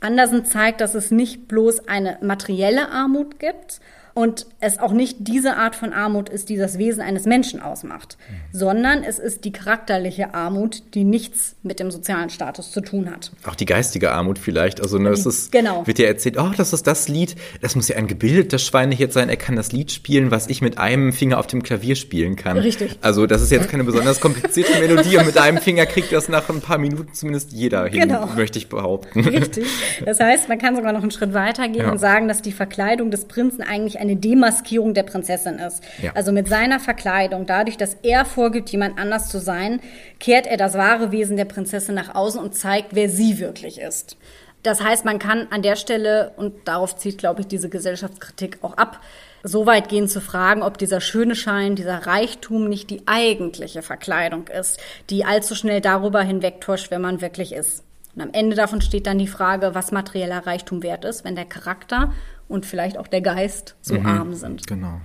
Andersen 0.00 0.44
zeigt, 0.44 0.80
dass 0.80 0.94
es 0.94 1.10
nicht 1.10 1.48
bloß 1.48 1.88
eine 1.88 2.18
materielle 2.22 2.88
Armut 2.90 3.40
gibt, 3.40 3.80
und 4.18 4.46
es 4.58 4.80
auch 4.80 4.90
nicht 4.90 5.18
diese 5.20 5.56
Art 5.56 5.76
von 5.76 5.92
Armut 5.92 6.28
ist, 6.28 6.48
die 6.48 6.56
das 6.56 6.76
Wesen 6.76 7.02
eines 7.02 7.24
Menschen 7.24 7.62
ausmacht, 7.62 8.18
mhm. 8.28 8.58
sondern 8.58 9.04
es 9.04 9.20
ist 9.20 9.44
die 9.44 9.52
charakterliche 9.52 10.34
Armut, 10.34 10.82
die 10.94 11.04
nichts 11.04 11.54
mit 11.62 11.78
dem 11.78 11.92
sozialen 11.92 12.28
Status 12.28 12.72
zu 12.72 12.80
tun 12.80 13.12
hat. 13.12 13.30
Auch 13.46 13.54
die 13.54 13.64
geistige 13.64 14.10
Armut 14.10 14.40
vielleicht. 14.40 14.80
Also 14.80 14.98
ne, 14.98 15.10
es 15.10 15.24
ist, 15.24 15.52
genau. 15.52 15.86
wird 15.86 16.00
ja 16.00 16.08
erzählt, 16.08 16.36
oh, 16.36 16.50
das 16.56 16.72
ist 16.72 16.88
das 16.88 17.06
Lied, 17.06 17.36
das 17.60 17.76
muss 17.76 17.86
ja 17.86 17.94
ein 17.94 18.08
gebildeter 18.08 18.58
Schweinehirt 18.58 19.12
sein, 19.12 19.28
er 19.28 19.36
kann 19.36 19.54
das 19.54 19.70
Lied 19.70 19.92
spielen, 19.92 20.32
was 20.32 20.48
ich 20.48 20.62
mit 20.62 20.78
einem 20.78 21.12
Finger 21.12 21.38
auf 21.38 21.46
dem 21.46 21.62
Klavier 21.62 21.94
spielen 21.94 22.34
kann. 22.34 22.58
Richtig. 22.58 22.98
Also 23.02 23.26
das 23.26 23.40
ist 23.40 23.52
jetzt 23.52 23.68
keine 23.68 23.84
besonders 23.84 24.18
komplizierte 24.18 24.80
Melodie 24.80 25.16
und 25.18 25.26
mit 25.26 25.38
einem 25.38 25.58
Finger 25.58 25.86
kriegt 25.86 26.10
das 26.10 26.28
nach 26.28 26.48
ein 26.48 26.60
paar 26.60 26.78
Minuten 26.78 27.12
zumindest 27.12 27.52
jeder 27.52 27.86
hin, 27.86 28.00
genau. 28.00 28.26
möchte 28.34 28.58
ich 28.58 28.68
behaupten. 28.68 29.20
Richtig. 29.20 29.68
Das 30.04 30.18
heißt, 30.18 30.48
man 30.48 30.58
kann 30.58 30.74
sogar 30.74 30.92
noch 30.92 31.02
einen 31.02 31.12
Schritt 31.12 31.34
weiter 31.34 31.68
gehen 31.68 31.82
ja. 31.82 31.92
und 31.92 31.98
sagen, 31.98 32.26
dass 32.26 32.42
die 32.42 32.50
Verkleidung 32.50 33.12
des 33.12 33.26
Prinzen 33.26 33.62
eigentlich 33.62 34.00
ein 34.00 34.07
eine 34.08 34.16
Demaskierung 34.16 34.94
der 34.94 35.02
Prinzessin 35.02 35.58
ist. 35.58 35.82
Ja. 36.02 36.12
Also 36.14 36.32
mit 36.32 36.48
seiner 36.48 36.80
Verkleidung, 36.80 37.46
dadurch, 37.46 37.76
dass 37.76 37.96
er 38.02 38.24
vorgibt, 38.24 38.70
jemand 38.70 38.98
anders 38.98 39.28
zu 39.28 39.38
sein, 39.38 39.80
kehrt 40.18 40.46
er 40.46 40.56
das 40.56 40.74
wahre 40.74 41.12
Wesen 41.12 41.36
der 41.36 41.44
Prinzessin 41.44 41.94
nach 41.94 42.14
außen 42.14 42.40
und 42.40 42.54
zeigt, 42.54 42.94
wer 42.94 43.08
sie 43.08 43.38
wirklich 43.38 43.80
ist. 43.80 44.16
Das 44.62 44.82
heißt, 44.82 45.04
man 45.04 45.18
kann 45.18 45.46
an 45.50 45.62
der 45.62 45.76
Stelle, 45.76 46.32
und 46.36 46.66
darauf 46.66 46.96
zieht, 46.96 47.18
glaube 47.18 47.42
ich, 47.42 47.46
diese 47.46 47.68
Gesellschaftskritik 47.68 48.58
auch 48.62 48.76
ab, 48.76 49.00
so 49.44 49.66
weit 49.66 49.88
gehen 49.88 50.08
zu 50.08 50.20
fragen, 50.20 50.62
ob 50.62 50.78
dieser 50.78 51.00
schöne 51.00 51.36
Schein, 51.36 51.76
dieser 51.76 52.06
Reichtum 52.06 52.68
nicht 52.68 52.90
die 52.90 53.02
eigentliche 53.06 53.82
Verkleidung 53.82 54.48
ist, 54.48 54.80
die 55.10 55.24
allzu 55.24 55.54
schnell 55.54 55.80
darüber 55.80 56.22
hinwegtäuscht, 56.22 56.90
wer 56.90 56.98
man 56.98 57.20
wirklich 57.20 57.52
ist. 57.52 57.84
Und 58.16 58.22
am 58.22 58.30
Ende 58.32 58.56
davon 58.56 58.80
steht 58.80 59.06
dann 59.06 59.18
die 59.18 59.28
Frage, 59.28 59.76
was 59.76 59.92
materieller 59.92 60.44
Reichtum 60.44 60.82
wert 60.82 61.04
ist, 61.04 61.24
wenn 61.24 61.36
der 61.36 61.44
Charakter 61.44 62.12
und 62.48 62.66
vielleicht 62.66 62.98
auch 62.98 63.06
der 63.06 63.20
Geist 63.20 63.76
so 63.80 63.94
mhm, 63.94 64.06
arm 64.06 64.34
sind. 64.34 64.66
Genau. 64.66 65.00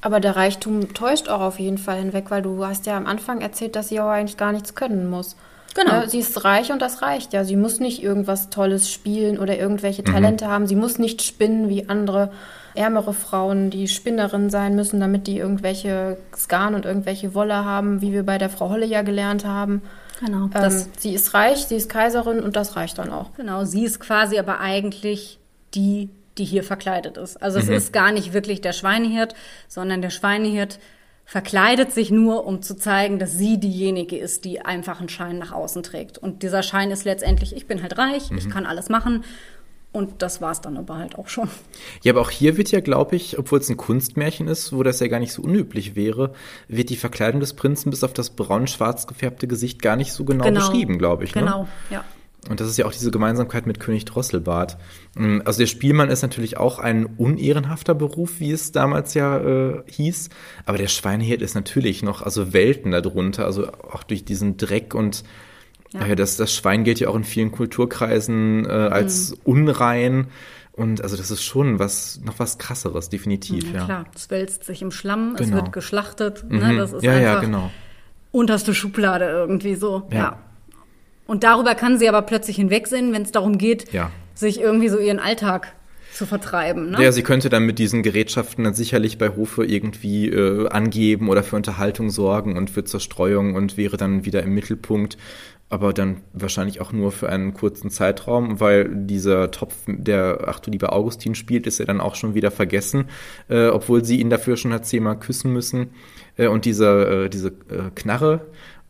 Aber 0.00 0.18
der 0.18 0.34
Reichtum 0.34 0.94
täuscht 0.94 1.28
auch 1.28 1.40
auf 1.40 1.60
jeden 1.60 1.78
Fall 1.78 1.98
hinweg, 1.98 2.30
weil 2.30 2.42
du 2.42 2.64
hast 2.66 2.86
ja 2.86 2.96
am 2.96 3.06
Anfang 3.06 3.40
erzählt, 3.40 3.76
dass 3.76 3.88
sie 3.88 4.00
auch 4.00 4.08
eigentlich 4.08 4.36
gar 4.36 4.52
nichts 4.52 4.74
können 4.74 5.08
muss. 5.08 5.36
Genau. 5.74 5.92
Ja, 5.92 6.08
sie 6.08 6.18
ist 6.18 6.44
reich 6.44 6.70
und 6.70 6.82
das 6.82 7.02
reicht 7.02 7.32
ja. 7.32 7.44
Sie 7.44 7.56
muss 7.56 7.80
nicht 7.80 8.02
irgendwas 8.02 8.50
Tolles 8.50 8.90
spielen 8.90 9.38
oder 9.38 9.58
irgendwelche 9.58 10.02
mhm. 10.02 10.06
Talente 10.06 10.46
mhm. 10.46 10.50
haben. 10.50 10.66
Sie 10.66 10.76
muss 10.76 10.98
nicht 10.98 11.22
spinnen 11.22 11.68
wie 11.68 11.88
andere 11.88 12.30
ärmere 12.74 13.12
Frauen, 13.12 13.70
die 13.70 13.86
Spinnerinnen 13.88 14.50
sein 14.50 14.74
müssen, 14.74 14.98
damit 15.00 15.26
die 15.26 15.38
irgendwelche 15.38 16.16
Skan 16.34 16.74
und 16.74 16.84
irgendwelche 16.84 17.34
Wolle 17.34 17.64
haben, 17.64 18.00
wie 18.00 18.12
wir 18.12 18.24
bei 18.24 18.38
der 18.38 18.50
Frau 18.50 18.70
Holle 18.70 18.86
ja 18.86 19.02
gelernt 19.02 19.44
haben. 19.44 19.82
Genau. 20.24 20.48
Ähm, 20.54 20.84
sie 20.98 21.14
ist 21.14 21.34
reich, 21.34 21.66
sie 21.66 21.76
ist 21.76 21.88
Kaiserin 21.88 22.40
und 22.40 22.56
das 22.56 22.76
reicht 22.76 22.98
dann 22.98 23.10
auch. 23.10 23.34
Genau, 23.36 23.64
sie 23.64 23.84
ist 23.84 24.00
quasi 24.00 24.38
aber 24.38 24.60
eigentlich 24.60 25.38
die 25.74 26.10
die 26.42 26.46
hier 26.46 26.64
verkleidet 26.64 27.18
ist. 27.18 27.40
Also 27.40 27.60
es 27.60 27.66
mhm. 27.66 27.74
ist 27.74 27.92
gar 27.92 28.10
nicht 28.10 28.32
wirklich 28.32 28.60
der 28.60 28.72
Schweinehirt, 28.72 29.34
sondern 29.68 30.02
der 30.02 30.10
Schweinehirt 30.10 30.80
verkleidet 31.24 31.92
sich 31.92 32.10
nur, 32.10 32.44
um 32.44 32.62
zu 32.62 32.76
zeigen, 32.76 33.20
dass 33.20 33.38
sie 33.38 33.60
diejenige 33.60 34.18
ist, 34.18 34.44
die 34.44 34.60
einfach 34.60 34.98
einen 34.98 35.08
Schein 35.08 35.38
nach 35.38 35.52
außen 35.52 35.84
trägt. 35.84 36.18
Und 36.18 36.42
dieser 36.42 36.64
Schein 36.64 36.90
ist 36.90 37.04
letztendlich, 37.04 37.54
ich 37.54 37.68
bin 37.68 37.80
halt 37.80 37.96
reich, 37.96 38.32
ich 38.36 38.50
kann 38.50 38.66
alles 38.66 38.88
machen. 38.88 39.22
Und 39.92 40.22
das 40.22 40.40
war's 40.40 40.60
dann 40.62 40.76
aber 40.78 40.96
halt 40.96 41.16
auch 41.16 41.28
schon. 41.28 41.48
Ja, 42.02 42.12
aber 42.12 42.22
auch 42.22 42.30
hier 42.30 42.56
wird 42.56 42.72
ja, 42.72 42.80
glaube 42.80 43.14
ich, 43.14 43.38
obwohl 43.38 43.60
es 43.60 43.68
ein 43.68 43.76
Kunstmärchen 43.76 44.48
ist, 44.48 44.72
wo 44.72 44.82
das 44.82 44.98
ja 44.98 45.06
gar 45.06 45.20
nicht 45.20 45.32
so 45.32 45.42
unüblich 45.42 45.94
wäre, 45.94 46.32
wird 46.66 46.90
die 46.90 46.96
Verkleidung 46.96 47.40
des 47.40 47.52
Prinzen 47.52 47.90
bis 47.90 48.02
auf 48.02 48.14
das 48.14 48.30
braun-schwarz 48.30 49.06
gefärbte 49.06 49.46
Gesicht 49.46 49.80
gar 49.80 49.96
nicht 49.96 50.12
so 50.12 50.24
genau, 50.24 50.50
beschrieben, 50.50 50.98
glaube 50.98 51.24
ich. 51.24 51.34
Ne? 51.34 51.42
Genau, 51.42 51.68
ja. 51.90 52.04
Und 52.48 52.58
das 52.60 52.68
ist 52.68 52.76
ja 52.76 52.86
auch 52.86 52.92
diese 52.92 53.10
Gemeinsamkeit 53.12 53.66
mit 53.66 53.78
König 53.78 54.04
Drosselbart. 54.04 54.76
Mm, 55.14 55.40
Also 55.44 55.60
der 55.60 55.66
Spielmann 55.68 56.10
ist 56.10 56.22
natürlich 56.22 56.56
auch 56.56 56.78
ein 56.80 57.06
unehrenhafter 57.06 57.94
Beruf, 57.94 58.40
wie 58.40 58.50
es 58.50 58.72
damals 58.72 59.14
ja 59.14 59.38
äh, 59.38 59.82
hieß. 59.86 60.28
Aber 60.66 60.76
der 60.76 60.88
Schweinehirt 60.88 61.40
ist 61.40 61.54
natürlich 61.54 62.02
noch, 62.02 62.20
also 62.22 62.52
Welten 62.52 62.90
darunter, 62.90 63.44
also 63.44 63.68
auch 63.68 64.02
durch 64.02 64.24
diesen 64.24 64.56
Dreck 64.56 64.94
und 64.94 65.22
Ja. 65.92 66.06
ja. 66.06 66.14
das, 66.16 66.36
das 66.36 66.52
Schwein 66.52 66.82
gilt 66.84 66.98
ja 66.98 67.08
auch 67.08 67.14
in 67.16 67.24
vielen 67.24 67.52
Kulturkreisen 67.52 68.66
äh, 68.66 68.70
als 68.70 69.34
unrein. 69.44 70.26
Und 70.72 71.02
also 71.02 71.16
das 71.18 71.30
ist 71.30 71.44
schon 71.44 71.78
was, 71.78 72.20
noch 72.24 72.38
was 72.38 72.56
krasseres, 72.58 73.08
definitiv, 73.10 73.66
Ja, 73.72 73.78
ja. 73.80 73.84
klar, 73.84 74.04
es 74.16 74.30
wälzt 74.30 74.64
sich 74.64 74.80
im 74.82 74.90
Schlamm, 74.90 75.34
es 75.38 75.46
Genau. 75.46 75.56
wird 75.56 75.72
geschlachtet. 75.72 76.44
Mhm. 76.48 76.58
Ne? 76.58 76.76
Das 76.78 76.92
ist 76.94 77.02
ja, 77.04 77.12
einfach 77.12 77.22
ja, 77.34 77.40
genau. 77.40 77.70
unterste 78.32 78.74
Schublade 78.74 79.26
irgendwie 79.26 79.74
so. 79.74 80.08
Ja. 80.10 80.16
Ja. 80.18 80.38
Und 81.32 81.44
darüber 81.44 81.74
kann 81.74 81.98
sie 81.98 82.10
aber 82.10 82.20
plötzlich 82.20 82.56
hinwegsehen, 82.56 83.14
wenn 83.14 83.22
es 83.22 83.32
darum 83.32 83.56
geht, 83.56 83.90
Ja. 83.90 84.10
sich 84.34 84.60
irgendwie 84.60 84.90
so 84.90 84.98
ihren 84.98 85.18
Alltag 85.18 85.72
zu 86.12 86.26
vertreiben. 86.26 86.90
Ne? 86.90 87.02
Ja, 87.02 87.10
sie 87.10 87.22
könnte 87.22 87.48
dann 87.48 87.64
mit 87.64 87.78
diesen 87.78 88.02
Gerätschaften 88.02 88.64
dann 88.64 88.74
sicherlich 88.74 89.16
bei 89.16 89.30
Hofe 89.30 89.64
irgendwie 89.64 90.28
äh, 90.28 90.68
angeben 90.68 91.30
oder 91.30 91.42
für 91.42 91.56
Unterhaltung 91.56 92.10
sorgen 92.10 92.58
und 92.58 92.68
für 92.68 92.84
Zerstreuung 92.84 93.54
und 93.54 93.78
wäre 93.78 93.96
dann 93.96 94.26
wieder 94.26 94.42
im 94.42 94.52
Mittelpunkt. 94.52 95.16
Aber 95.70 95.94
dann 95.94 96.18
wahrscheinlich 96.34 96.82
auch 96.82 96.92
nur 96.92 97.12
für 97.12 97.30
einen 97.30 97.54
kurzen 97.54 97.88
Zeitraum, 97.88 98.60
weil 98.60 98.90
dieser 98.94 99.50
Topf, 99.50 99.74
der 99.86 100.40
Ach 100.48 100.60
du 100.60 100.70
lieber 100.70 100.92
Augustin 100.92 101.34
spielt, 101.34 101.66
ist 101.66 101.78
ja 101.78 101.86
dann 101.86 102.02
auch 102.02 102.14
schon 102.14 102.34
wieder 102.34 102.50
vergessen, 102.50 103.06
äh, 103.48 103.68
obwohl 103.68 104.04
sie 104.04 104.20
ihn 104.20 104.28
dafür 104.28 104.58
schon 104.58 104.74
hat 104.74 104.84
zehnmal 104.84 105.18
küssen 105.18 105.50
müssen. 105.50 105.92
Äh, 106.36 106.48
und 106.48 106.66
diese, 106.66 107.24
äh, 107.24 107.28
diese 107.30 107.48
äh, 107.48 107.90
Knarre, 107.94 108.42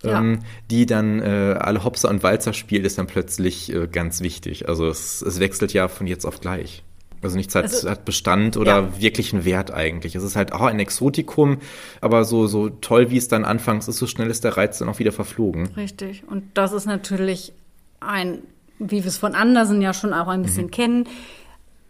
Ja. 0.02 0.18
ähm, 0.20 0.40
die 0.70 0.86
dann 0.86 1.20
äh, 1.20 1.56
alle 1.58 1.84
Hopser 1.84 2.08
und 2.10 2.22
Walzer 2.22 2.52
spielt, 2.52 2.84
ist 2.84 2.98
dann 2.98 3.06
plötzlich 3.06 3.72
äh, 3.72 3.86
ganz 3.86 4.20
wichtig. 4.20 4.68
Also 4.68 4.86
es, 4.88 5.22
es 5.22 5.38
wechselt 5.40 5.72
ja 5.72 5.88
von 5.88 6.06
jetzt 6.06 6.24
auf 6.24 6.40
gleich. 6.40 6.82
Also 7.22 7.36
nichts 7.36 7.54
hat, 7.54 7.64
Also- 7.64 7.88
hat 7.88 8.04
Bestand 8.04 8.56
oder 8.56 8.80
Ja. 8.80 9.00
wirklichen 9.00 9.44
Wert 9.44 9.70
eigentlich. 9.72 10.16
Es 10.16 10.24
ist 10.24 10.34
halt 10.34 10.52
auch 10.52 10.62
ein 10.62 10.80
Exotikum, 10.80 11.58
aber 12.00 12.24
so, 12.24 12.48
so 12.48 12.68
toll, 12.68 13.10
wie 13.10 13.16
es 13.16 13.28
dann 13.28 13.44
anfangs 13.44 13.86
ist, 13.86 13.98
so 13.98 14.08
schnell 14.08 14.28
ist 14.28 14.42
der 14.42 14.56
Reiz 14.56 14.78
dann 14.78 14.88
auch 14.88 14.98
wieder 14.98 15.12
verflogen. 15.12 15.68
Richtig. 15.76 16.24
Und 16.26 16.42
das 16.54 16.72
ist 16.72 16.86
natürlich 16.86 17.52
ein, 18.00 18.38
wie 18.80 19.04
wir 19.04 19.06
es 19.06 19.18
von 19.18 19.36
Andersen 19.36 19.80
ja 19.80 19.94
schon 19.94 20.12
auch 20.12 20.26
ein 20.26 20.42
bisschen 20.42 20.66
Mhm. 20.66 20.70
kennen, 20.72 21.04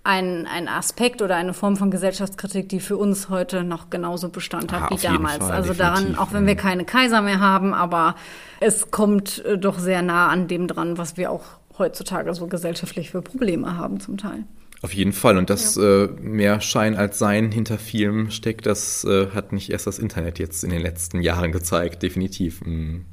ein, 0.04 0.46
ein 0.46 0.68
Aspekt 0.68 1.22
oder 1.22 1.36
eine 1.36 1.54
Form 1.54 1.76
von 1.76 1.90
Gesellschaftskritik, 1.90 2.68
die 2.68 2.80
für 2.80 2.96
uns 2.96 3.28
heute 3.28 3.62
noch 3.62 3.90
genauso 3.90 4.28
Bestand 4.28 4.72
hat 4.72 4.82
Ah, 4.82 4.90
wie 4.90 5.00
damals. 5.00 5.38
Fall, 5.38 5.52
also 5.52 5.74
daran, 5.74 6.16
auch 6.16 6.32
wenn 6.32 6.46
wir 6.46 6.56
keine 6.56 6.84
Kaiser 6.84 7.22
mehr 7.22 7.38
haben, 7.40 7.72
aber 7.72 8.16
es 8.60 8.90
kommt 8.90 9.44
äh, 9.44 9.58
doch 9.58 9.78
sehr 9.78 10.02
nah 10.02 10.28
an 10.28 10.48
dem 10.48 10.66
dran, 10.66 10.98
was 10.98 11.16
wir 11.16 11.30
auch 11.30 11.44
heutzutage 11.78 12.34
so 12.34 12.48
gesellschaftlich 12.48 13.10
für 13.10 13.22
Probleme 13.22 13.76
haben 13.76 14.00
zum 14.00 14.18
Teil. 14.18 14.44
Auf 14.82 14.92
jeden 14.92 15.12
Fall. 15.12 15.38
Und 15.38 15.48
dass 15.48 15.76
äh, 15.76 16.08
mehr 16.20 16.60
Schein 16.60 16.96
als 16.96 17.20
Sein 17.20 17.52
hinter 17.52 17.78
vielem 17.78 18.32
steckt, 18.32 18.66
das 18.66 19.04
äh, 19.04 19.28
hat 19.28 19.52
nicht 19.52 19.70
erst 19.70 19.86
das 19.86 20.00
Internet 20.00 20.40
jetzt 20.40 20.64
in 20.64 20.70
den 20.70 20.82
letzten 20.82 21.22
Jahren 21.22 21.52
gezeigt, 21.52 22.02
definitiv. 22.02 22.60
Mhm. 22.62 23.04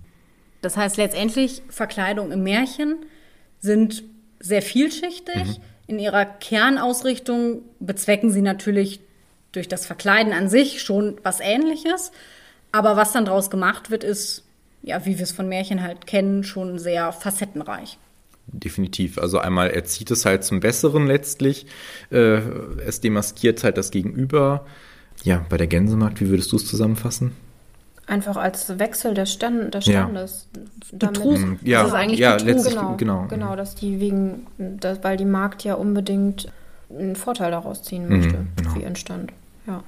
Das 0.63 0.75
heißt 0.75 0.97
letztendlich, 0.97 1.61
Verkleidung 1.69 2.31
im 2.31 2.41
Märchen 2.41 2.95
sind 3.59 4.03
sehr 4.39 4.63
vielschichtig. 4.63 5.45
Mhm. 5.45 5.57
In 5.89 5.97
ihrer 5.97 6.23
Kernausrichtung 6.23 7.63
bezwecken 7.79 8.29
sie 8.29 8.43
natürlich 8.43 8.99
durch 9.53 9.67
das 9.67 9.87
Verkleiden 9.87 10.33
an 10.33 10.47
sich 10.47 10.83
schon 10.83 11.17
was 11.23 11.39
Ähnliches. 11.39 12.11
Aber 12.71 12.95
was 12.95 13.11
dann 13.11 13.25
draus 13.25 13.49
gemacht 13.49 13.89
wird, 13.89 14.03
ist, 14.03 14.43
ja, 14.83 15.03
wie 15.07 15.17
wir 15.17 15.23
es 15.23 15.31
von 15.31 15.49
Märchen 15.49 15.81
halt 15.81 16.05
kennen, 16.05 16.43
schon 16.43 16.77
sehr 16.77 17.11
facettenreich. 17.11 17.97
Definitiv. 18.45 19.17
Also 19.17 19.39
einmal 19.39 19.71
er 19.71 19.83
zieht 19.83 20.11
es 20.11 20.25
halt 20.25 20.43
zum 20.43 20.59
Besseren 20.59 21.07
letztlich. 21.07 21.65
Äh, 22.11 22.41
es 22.85 23.01
demaskiert 23.01 23.63
halt 23.63 23.75
das 23.75 23.89
Gegenüber. 23.89 24.67
Ja, 25.23 25.43
bei 25.49 25.57
der 25.57 25.65
Gänsemarkt, 25.65 26.21
wie 26.21 26.29
würdest 26.29 26.51
du 26.51 26.57
es 26.57 26.67
zusammenfassen? 26.67 27.31
Einfach 28.09 28.37
als 28.37 28.79
Wechsel 28.79 29.13
des, 29.13 29.31
Stand, 29.31 29.73
des 29.75 29.85
Ja. 29.85 30.03
Standes. 30.03 30.47
Betrug. 30.91 31.37
Ja, 31.63 31.81
Das 31.83 31.89
ist 31.89 31.93
eigentlich 31.93 32.19
ja, 32.19 32.33
Betrug, 32.33 32.47
letztlich, 32.47 32.75
genau, 32.75 32.95
genau. 32.97 33.27
genau, 33.27 33.55
dass 33.55 33.75
die 33.75 33.99
wegen, 33.99 34.47
dass, 34.57 35.03
weil 35.03 35.15
die 35.15 35.25
Markt 35.25 35.63
ja 35.63 35.75
unbedingt 35.75 36.51
einen 36.89 37.15
Vorteil 37.15 37.51
daraus 37.51 37.83
ziehen 37.83 38.09
möchte 38.09 38.45
genau. 38.55 38.69
für 38.71 38.79
ihren 38.79 38.95
Stand. 38.95 39.31
Ja. 39.67 39.83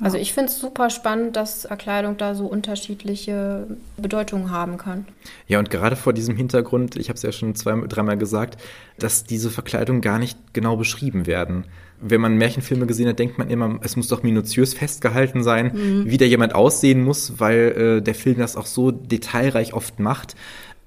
Also 0.00 0.18
ich 0.18 0.32
finde 0.32 0.50
es 0.50 0.58
super 0.58 0.90
spannend, 0.90 1.36
dass 1.36 1.68
Kleidung 1.78 2.16
da 2.16 2.34
so 2.34 2.46
unterschiedliche 2.46 3.66
Bedeutungen 3.96 4.50
haben 4.50 4.78
kann. 4.78 5.06
Ja, 5.46 5.58
und 5.58 5.70
gerade 5.70 5.96
vor 5.96 6.12
diesem 6.12 6.36
Hintergrund, 6.36 6.96
ich 6.96 7.08
habe 7.08 7.16
es 7.16 7.22
ja 7.22 7.30
schon 7.30 7.54
zwei, 7.54 7.72
dreimal 7.86 8.16
gesagt, 8.16 8.60
dass 8.98 9.24
diese 9.24 9.50
Verkleidungen 9.50 10.00
gar 10.00 10.18
nicht 10.18 10.38
genau 10.54 10.76
beschrieben 10.76 11.26
werden. 11.26 11.66
Wenn 12.02 12.20
man 12.20 12.36
Märchenfilme 12.36 12.86
gesehen 12.86 13.08
hat, 13.08 13.18
denkt 13.18 13.38
man 13.38 13.48
immer, 13.48 13.78
es 13.82 13.96
muss 13.96 14.08
doch 14.08 14.22
minutiös 14.22 14.74
festgehalten 14.74 15.42
sein, 15.42 15.72
wie 16.06 16.16
da 16.18 16.24
jemand 16.24 16.54
aussehen 16.54 17.02
muss, 17.04 17.38
weil 17.38 17.98
äh, 17.98 18.02
der 18.02 18.14
Film 18.14 18.38
das 18.38 18.56
auch 18.56 18.66
so 18.66 18.90
detailreich 18.90 19.72
oft 19.72 20.00
macht. 20.00 20.34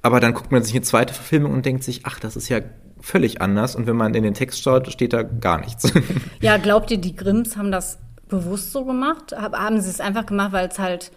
Aber 0.02 0.20
dann 0.20 0.34
guckt 0.34 0.52
man 0.52 0.62
sich 0.62 0.74
eine 0.76 0.84
zweite 0.84 1.14
Verfilmung 1.14 1.54
und 1.54 1.66
denkt 1.66 1.84
sich, 1.84 2.02
ach, 2.04 2.20
das 2.20 2.36
ist 2.36 2.50
ja 2.50 2.60
völlig 3.02 3.42
anders. 3.42 3.76
Und 3.76 3.88
wenn 3.88 3.96
man 3.96 4.14
in 4.14 4.24
den 4.24 4.34
Text 4.34 4.62
schaut, 4.62 4.92
steht 4.92 5.14
da 5.14 5.24
gar 5.24 5.60
nichts. 5.62 5.92
Ja, 6.42 6.58
glaubt 6.58 6.92
ihr, 6.92 6.98
die 6.98 7.16
Grimms 7.16 7.58
haben 7.58 7.72
das 7.72 7.98
bewusst 8.30 8.72
so 8.72 8.86
gemacht? 8.86 9.34
Hab- 9.36 9.58
Haben 9.58 9.80
sie 9.82 9.90
es 9.90 10.00
einfach 10.00 10.26
gemacht, 10.26 10.52
weil 10.52 10.68
es 10.68 10.78
halt 10.80 11.12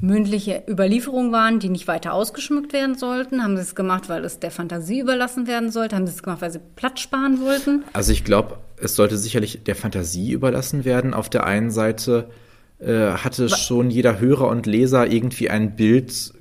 mündliche 0.00 0.64
Überlieferungen 0.68 1.32
waren, 1.32 1.58
die 1.58 1.68
nicht 1.68 1.88
weiter 1.88 2.12
ausgeschmückt 2.12 2.72
werden 2.72 2.96
sollten? 2.96 3.42
Haben 3.42 3.56
sie 3.56 3.62
es 3.62 3.74
gemacht, 3.74 4.08
weil 4.08 4.24
es 4.24 4.40
der 4.40 4.50
Fantasie 4.50 5.00
überlassen 5.00 5.46
werden 5.46 5.70
sollte? 5.70 5.96
Haben 5.96 6.06
sie 6.06 6.12
es 6.12 6.22
gemacht, 6.22 6.42
weil 6.42 6.50
sie 6.50 6.60
Platz 6.76 7.00
sparen 7.00 7.40
wollten? 7.40 7.84
Also 7.92 8.12
ich 8.12 8.24
glaube, 8.24 8.58
es 8.76 8.96
sollte 8.96 9.16
sicherlich 9.16 9.64
der 9.64 9.76
Fantasie 9.76 10.32
überlassen 10.32 10.84
werden. 10.84 11.14
Auf 11.14 11.30
der 11.30 11.44
einen 11.44 11.70
Seite 11.70 12.30
äh, 12.78 13.12
hatte 13.12 13.48
schon 13.48 13.90
jeder 13.90 14.18
Hörer 14.18 14.48
und 14.48 14.66
Leser 14.66 15.10
irgendwie 15.10 15.50
ein 15.50 15.76
Bild 15.76 16.32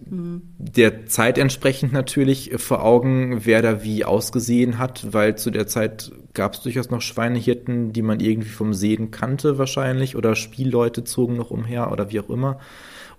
der 0.57 1.05
Zeit 1.05 1.37
entsprechend 1.37 1.93
natürlich 1.93 2.51
vor 2.57 2.83
Augen, 2.83 3.45
wer 3.45 3.61
da 3.61 3.81
wie 3.81 4.03
ausgesehen 4.03 4.77
hat, 4.77 5.13
weil 5.13 5.37
zu 5.37 5.51
der 5.51 5.67
Zeit 5.67 6.11
gab 6.33 6.53
es 6.53 6.61
durchaus 6.61 6.89
noch 6.89 6.99
Schweinehirten, 6.99 7.93
die 7.93 8.01
man 8.01 8.19
irgendwie 8.19 8.49
vom 8.49 8.73
Sehen 8.73 9.11
kannte 9.11 9.57
wahrscheinlich 9.57 10.17
oder 10.17 10.35
Spielleute 10.35 11.05
zogen 11.05 11.37
noch 11.37 11.49
umher 11.49 11.93
oder 11.93 12.11
wie 12.11 12.19
auch 12.19 12.29
immer. 12.29 12.59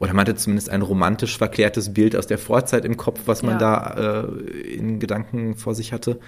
Oder 0.03 0.15
man 0.15 0.23
hatte 0.23 0.35
zumindest 0.35 0.69
ein 0.69 0.83
romantisch 0.83 1.39
verklärtes 1.39 1.95
Bild 1.95 2.17
aus 2.17 2.27
der 2.27 2.37
Vorzeit 2.37 2.85
im 2.85 2.97
Kopf, 2.97 3.21
was 3.27 3.45
man 3.45 3.61
Ja. 3.61 3.87
da 3.95 4.23
äh, 4.25 4.75
in 4.75 4.99
Gedanken 4.99 5.55
vor 5.55 5.77
sich 5.77 5.93
hatte. 5.93 6.19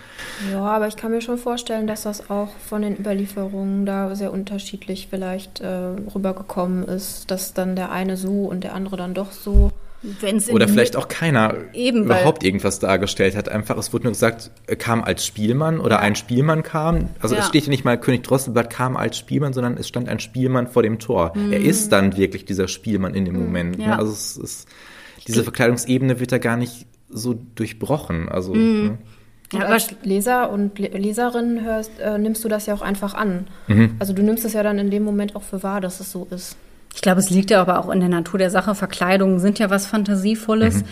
Ja, 0.52 0.60
aber 0.62 0.86
ich 0.86 0.94
kann 0.94 1.10
mir 1.10 1.20
schon 1.20 1.38
vorstellen, 1.38 1.88
dass 1.88 2.02
das 2.02 2.30
auch 2.30 2.51
von 2.68 2.82
den 2.82 2.96
Überlieferungen 2.96 3.84
da 3.84 4.14
sehr 4.14 4.32
unterschiedlich 4.32 5.09
vielleicht 5.10 5.60
äh, 5.60 5.66
rübergekommen 6.14 6.84
ist, 6.84 7.32
dass 7.32 7.52
dann 7.52 7.74
der 7.74 7.90
eine 7.90 8.16
so 8.16 8.44
und 8.44 8.62
der 8.62 8.76
andere 8.76 8.96
dann 8.96 9.12
doch 9.12 9.32
so. 9.32 9.72
Wenn's 10.20 10.51
Oder 10.51 10.68
vielleicht 10.68 10.97
auch 10.97 11.09
keiner 11.09 11.55
Eben, 11.72 12.05
überhaupt 12.05 12.44
irgendwas 12.44 12.78
dargestellt 12.78 13.36
hat. 13.36 13.48
Einfach, 13.48 13.78
es 13.78 13.93
wurde 13.93 14.05
nur 14.05 14.12
gesagt, 14.12 14.51
er 14.66 14.76
kam 14.76 15.02
als 15.02 15.24
Spielmann 15.24 15.81
oder 15.81 16.01
ein 16.01 16.14
Spielmann 16.14 16.62
kam. 16.62 17.09
Also 17.20 17.35
es 17.35 17.43
Ja. 17.43 17.48
steht 17.48 17.64
ja 17.64 17.70
nicht 17.70 17.85
mal, 17.85 17.98
König 17.98 18.22
Drosselbart 18.22 18.68
kam 18.68 18.97
als 18.98 19.16
Spielmann, 19.16 19.55
sondern 19.55 19.76
es 19.78 19.89
stand 19.89 20.09
ein 20.10 20.20
Spielmann 20.20 20.66
vor 20.68 20.82
dem 20.82 20.98
Tor. 20.98 21.32
Er 21.51 21.60
ist 21.60 21.90
dann 21.90 22.16
wirklich 22.18 22.44
dieser 22.44 22.68
Spielmann 22.68 23.14
in 23.14 23.24
dem 23.24 23.35
Moment. 23.39 23.78
Ne? 23.78 23.85
Mhm. 23.85 23.90
Ja. 23.90 23.98
Also 23.98 24.12
es 24.12 24.36
ist, 24.36 24.68
diese 25.26 25.43
Verkleidungsebene 25.43 26.20
wird 26.20 26.32
da 26.32 26.39
gar 26.39 26.56
nicht 26.59 26.86
so 27.09 27.35
durchbrochen. 27.55 28.28
Also 28.28 28.55
ne? 28.55 28.98
Und 29.52 29.60
Ja, 29.60 29.66
als 29.66 29.89
Leser 30.02 30.51
und 30.51 30.78
Le 30.78 30.89
Leserin 30.89 31.62
hörst, 31.64 31.93
äh, 32.01 32.18
nimmst 32.18 32.43
du 32.44 32.48
das 32.48 32.66
ja 32.66 32.74
auch 32.74 32.82
einfach 32.82 33.14
an. 33.14 33.47
Mhm. 33.68 33.97
Also 34.01 34.12
du 34.12 34.22
nimmst 34.22 34.44
es 34.44 34.52
ja 34.52 34.62
dann 34.62 34.78
in 34.78 34.90
dem 34.90 35.05
Moment 35.05 35.36
auch 35.36 35.43
für 35.44 35.62
wahr, 35.62 35.81
dass 35.81 36.01
es 36.01 36.10
so 36.10 36.26
ist. 36.31 36.56
Ich 36.94 37.02
glaube, 37.02 37.20
es 37.20 37.30
liegt 37.30 37.50
ja 37.50 37.60
aber 37.60 37.80
auch 37.80 37.90
in 37.90 38.00
der 38.00 38.08
Natur 38.08 38.38
der 38.38 38.50
Sache. 38.50 38.74
Verkleidungen 38.74 39.40
sind 39.40 39.58
ja 39.58 39.68
was 39.68 39.86
Fantasievolles, 39.86 40.84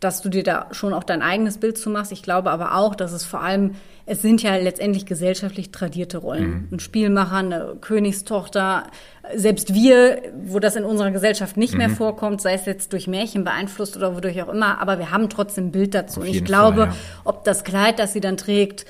dass 0.00 0.20
du 0.20 0.28
dir 0.28 0.42
da 0.42 0.66
schon 0.72 0.92
auch 0.92 1.04
dein 1.04 1.22
eigenes 1.22 1.58
Bild 1.58 1.78
zu 1.78 1.90
machst. 1.90 2.12
Ich 2.12 2.22
glaube 2.22 2.50
aber 2.50 2.74
auch, 2.74 2.94
dass 2.94 3.12
es 3.12 3.24
vor 3.24 3.40
allem, 3.40 3.76
es 4.04 4.20
sind 4.20 4.42
ja 4.42 4.56
letztendlich 4.56 5.06
gesellschaftlich 5.06 5.70
tradierte 5.70 6.18
Rollen. 6.18 6.68
Ein 6.72 6.80
Spielmacher, 6.80 7.36
eine 7.36 7.76
Königstochter, 7.80 8.84
selbst 9.34 9.74
wir, 9.74 10.22
wo 10.44 10.58
das 10.58 10.76
in 10.76 10.84
unserer 10.84 11.10
Gesellschaft 11.10 11.56
nicht 11.56 11.74
mehr 11.74 11.90
vorkommt, 11.90 12.40
sei 12.40 12.54
es 12.54 12.66
jetzt 12.66 12.92
durch 12.92 13.06
Märchen 13.06 13.44
beeinflusst 13.44 13.96
oder 13.96 14.16
wodurch 14.16 14.42
auch 14.42 14.48
immer, 14.48 14.80
aber 14.80 14.98
wir 14.98 15.10
haben 15.10 15.28
trotzdem 15.28 15.66
ein 15.66 15.72
Bild 15.72 15.94
dazu. 15.94 16.20
Und 16.20 16.28
ich 16.28 16.44
glaube, 16.44 16.86
Fall, 16.86 16.86
ja. 16.88 16.94
ob 17.24 17.44
das 17.44 17.64
Kleid, 17.64 17.98
das 17.98 18.12
sie 18.12 18.20
dann 18.20 18.36
trägt, 18.36 18.86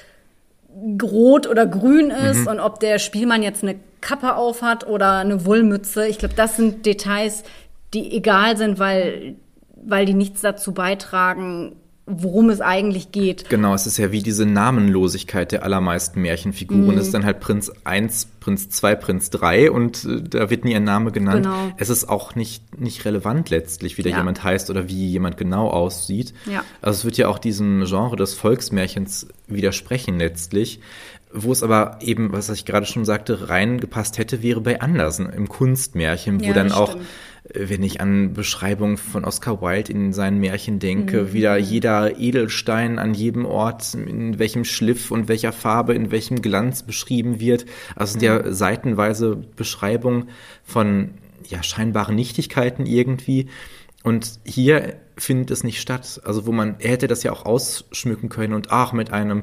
rot 1.02 1.46
oder 1.46 1.66
grün 1.66 2.10
ist 2.10 2.46
und 2.46 2.60
ob 2.60 2.80
der 2.80 2.98
Spielmann 2.98 3.42
jetzt 3.42 3.62
eine 3.62 3.76
Kappe 4.00 4.36
aufhat 4.36 4.86
oder 4.86 5.18
eine 5.18 5.44
Wollmütze. 5.44 6.06
Ich 6.06 6.18
glaube, 6.18 6.34
das 6.34 6.56
sind 6.56 6.86
Details, 6.86 7.42
die 7.94 8.12
egal 8.16 8.56
sind, 8.56 8.78
weil, 8.78 9.36
weil 9.82 10.06
die 10.06 10.14
nichts 10.14 10.40
dazu 10.40 10.72
beitragen, 10.72 11.76
worum 12.10 12.48
es 12.48 12.62
eigentlich 12.62 13.12
geht. 13.12 13.50
Genau, 13.50 13.74
es 13.74 13.86
ist 13.86 13.98
ja 13.98 14.10
wie 14.12 14.22
diese 14.22 14.46
Namenlosigkeit 14.46 15.52
der 15.52 15.62
allermeisten 15.62 16.22
Märchenfiguren. 16.22 16.86
Mhm. 16.86 16.98
Es 16.98 17.06
ist 17.08 17.12
dann 17.14 17.24
halt 17.26 17.38
Prinz 17.40 17.70
1, 17.84 18.28
Prinz 18.40 18.70
2, 18.70 18.94
Prinz 18.94 19.28
3 19.28 19.70
und 19.70 20.04
äh, 20.04 20.22
da 20.22 20.48
wird 20.48 20.64
nie 20.64 20.74
ein 20.74 20.84
Name 20.84 21.12
genannt. 21.12 21.44
Genau. 21.44 21.72
Es 21.76 21.90
ist 21.90 22.08
auch 22.08 22.34
nicht, 22.34 22.80
nicht 22.80 23.04
relevant 23.04 23.50
letztlich, 23.50 23.98
wie 23.98 24.02
da 24.02 24.08
Ja. 24.08 24.16
jemand 24.18 24.42
heißt 24.42 24.70
oder 24.70 24.88
wie 24.88 25.06
jemand 25.06 25.36
genau 25.36 25.68
aussieht. 25.68 26.32
Ja. 26.50 26.64
Also 26.80 27.00
es 27.00 27.04
wird 27.04 27.18
ja 27.18 27.28
auch 27.28 27.38
diesem 27.38 27.84
Genre 27.84 28.16
des 28.16 28.32
Volksmärchens 28.32 29.26
widersprechen 29.46 30.18
letztlich. 30.18 30.80
Wo 31.32 31.52
es 31.52 31.62
aber 31.62 31.98
eben, 32.00 32.32
was 32.32 32.48
ich 32.48 32.64
gerade 32.64 32.86
schon 32.86 33.04
sagte, 33.04 33.50
reingepasst 33.50 34.16
hätte, 34.16 34.42
wäre 34.42 34.60
bei 34.62 34.80
Andersen 34.80 35.28
im 35.28 35.48
Kunstmärchen, 35.48 36.40
wo 36.40 36.46
Ja, 36.46 36.52
dann 36.54 36.72
auch 36.72 36.92
stimmt. 36.92 37.06
äh, 37.54 37.68
wenn 37.68 37.82
ich 37.82 38.00
an 38.00 38.32
Beschreibungen 38.32 38.96
von 38.96 39.24
Oscar 39.26 39.60
Wilde 39.60 39.92
in 39.92 40.12
seinen 40.14 40.38
Märchen 40.38 40.78
denke, 40.78 41.24
Mhm. 41.24 41.32
wieder 41.34 41.56
jeder 41.58 42.18
Edelstein 42.18 42.98
an 42.98 43.12
jedem 43.12 43.44
Ort, 43.44 43.92
in 43.94 44.38
welchem 44.38 44.64
Schliff 44.64 45.10
und 45.10 45.28
welcher 45.28 45.52
Farbe, 45.52 45.94
in 45.94 46.10
welchem 46.10 46.40
Glanz 46.40 46.82
beschrieben 46.82 47.40
wird. 47.40 47.66
Also 47.94 48.16
Mhm. 48.18 48.24
ja 48.24 48.52
seitenweise 48.52 49.36
Beschreibungen 49.54 50.30
von 50.64 51.10
ja, 51.46 51.62
scheinbaren 51.62 52.14
Nichtigkeiten 52.14 52.86
irgendwie. 52.86 53.48
Und 54.02 54.38
hier 54.44 54.96
findet 55.18 55.50
es 55.50 55.62
nicht 55.64 55.80
statt. 55.80 56.20
Also 56.24 56.46
wo 56.46 56.52
man, 56.52 56.76
er 56.78 56.92
hätte 56.92 57.06
das 57.08 57.22
ja 57.22 57.32
auch 57.32 57.44
ausschmücken 57.44 58.28
können 58.30 58.54
und 58.54 58.70
ach, 58.70 58.92
mit 58.92 59.12
einem 59.12 59.42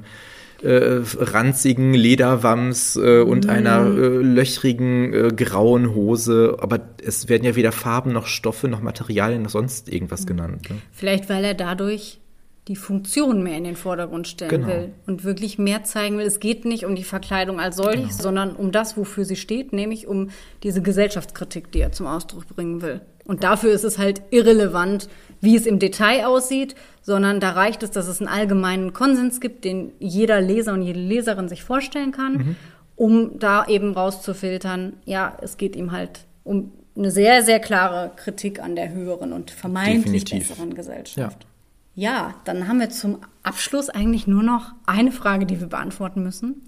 äh, 0.64 1.02
ranzigen 1.18 1.94
Lederwams 1.94 2.96
äh, 2.96 3.24
Mhm. 3.24 3.30
und 3.30 3.50
einer 3.50 3.86
äh, 3.86 4.08
löchrigen 4.22 5.14
äh, 5.14 5.28
grauen 5.36 5.94
Hose. 5.94 6.58
Aber 6.60 6.80
es 7.04 7.30
werden 7.30 7.44
ja 7.44 7.56
weder 7.56 7.72
Farben 7.72 8.12
noch 8.14 8.28
Stoffe 8.28 8.68
noch 8.68 8.82
Materialien 8.82 9.44
noch 9.44 9.50
sonst 9.50 9.90
irgendwas 9.90 10.22
Mhm. 10.24 10.28
genannt. 10.28 10.70
Ne? 10.70 10.78
Vielleicht, 10.92 11.30
weil 11.30 11.44
er 11.44 11.54
dadurch 11.54 12.20
die 12.68 12.76
Funktion 12.76 13.44
mehr 13.44 13.58
in 13.60 13.64
den 13.64 13.76
Vordergrund 13.76 14.28
stellen 14.28 14.50
Genau. 14.50 14.68
will 14.68 14.90
und 15.06 15.24
wirklich 15.24 15.60
mehr 15.60 15.84
zeigen 15.84 16.18
will. 16.18 16.26
Es 16.26 16.40
geht 16.40 16.66
nicht 16.66 16.84
um 16.86 16.96
die 16.96 17.04
Verkleidung 17.04 17.60
als 17.60 17.76
solches, 17.76 18.18
sondern 18.18 18.56
um 18.56 18.72
das, 18.72 18.98
wofür 18.98 19.24
sie 19.24 19.36
steht, 19.36 19.72
nämlich 19.72 20.08
um 20.08 20.30
diese 20.64 20.82
Gesellschaftskritik, 20.82 21.72
die 21.72 21.82
er 21.82 21.92
zum 21.92 22.08
Ausdruck 22.08 22.48
bringen 22.48 22.82
will. 22.82 23.02
Und 23.24 23.44
dafür 23.44 23.72
ist 23.72 23.84
es 23.84 24.00
halt 24.00 24.24
irrelevant, 24.32 25.10
wie 25.42 25.56
es 25.56 25.66
im 25.66 25.80
Detail 25.80 26.26
aussieht, 26.26 26.76
sondern 27.02 27.40
da 27.40 27.52
reicht 27.52 27.84
es, 27.84 27.92
dass 27.92 28.08
es 28.08 28.20
einen 28.20 28.28
allgemeinen 28.30 28.94
Konsens 28.94 29.40
gibt, 29.40 29.64
den 29.66 29.92
jeder 30.00 30.42
Leser 30.42 30.74
und 30.74 30.82
jede 30.82 31.00
Leserin 31.00 31.48
sich 31.50 31.64
vorstellen 31.64 32.12
kann, 32.12 32.34
Mhm. 32.34 32.56
um 32.96 33.40
da 33.40 33.66
eben 33.68 33.94
rauszufiltern, 33.94 34.94
ja, 35.06 35.38
es 35.42 35.58
geht 35.58 35.76
ihm 35.76 35.92
halt 35.92 36.22
um 36.44 36.72
eine 36.98 37.12
sehr, 37.12 37.44
sehr 37.44 37.60
klare 37.60 38.12
Kritik 38.16 38.62
an 38.64 38.76
der 38.76 38.90
höheren 38.94 39.34
und 39.34 39.52
vermeintlich 39.52 40.24
Definitiv. 40.24 40.50
besseren 40.50 40.74
Gesellschaft. 40.76 41.44
Ja. 41.44 41.50
Ja, 41.98 42.36
dann 42.44 42.68
haben 42.68 42.80
wir 42.82 42.90
zum 42.90 43.20
Abschluss 43.42 43.90
eigentlich 43.90 44.28
nur 44.28 44.44
noch 44.44 44.74
eine 44.86 45.14
Frage, 45.14 45.46
die 45.46 45.62
wir 45.62 45.68
beantworten 45.68 46.24
müssen. 46.24 46.62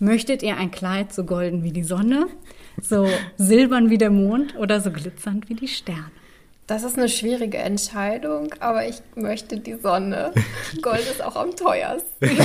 Möchtet 0.00 0.42
ihr 0.42 0.56
ein 0.56 0.72
Kleid 0.72 1.12
so 1.12 1.22
golden 1.24 1.62
wie 1.62 1.70
die 1.72 1.84
Sonne, 1.84 2.26
so 2.82 3.06
silbern 3.36 3.88
wie 3.90 3.98
der 3.98 4.10
Mond 4.10 4.56
oder 4.56 4.80
so 4.80 4.90
glitzernd 4.90 5.48
wie 5.48 5.54
die 5.54 5.68
Sterne? 5.68 6.10
Das 6.66 6.82
ist 6.82 6.96
eine 6.96 7.10
schwierige 7.10 7.58
Entscheidung, 7.58 8.54
aber 8.60 8.88
ich 8.88 8.96
möchte 9.16 9.58
die 9.58 9.74
Sonne. 9.74 10.32
Gold 10.82 11.02
ist 11.02 11.22
auch 11.22 11.36
am 11.36 11.54
teuersten. 11.54 12.04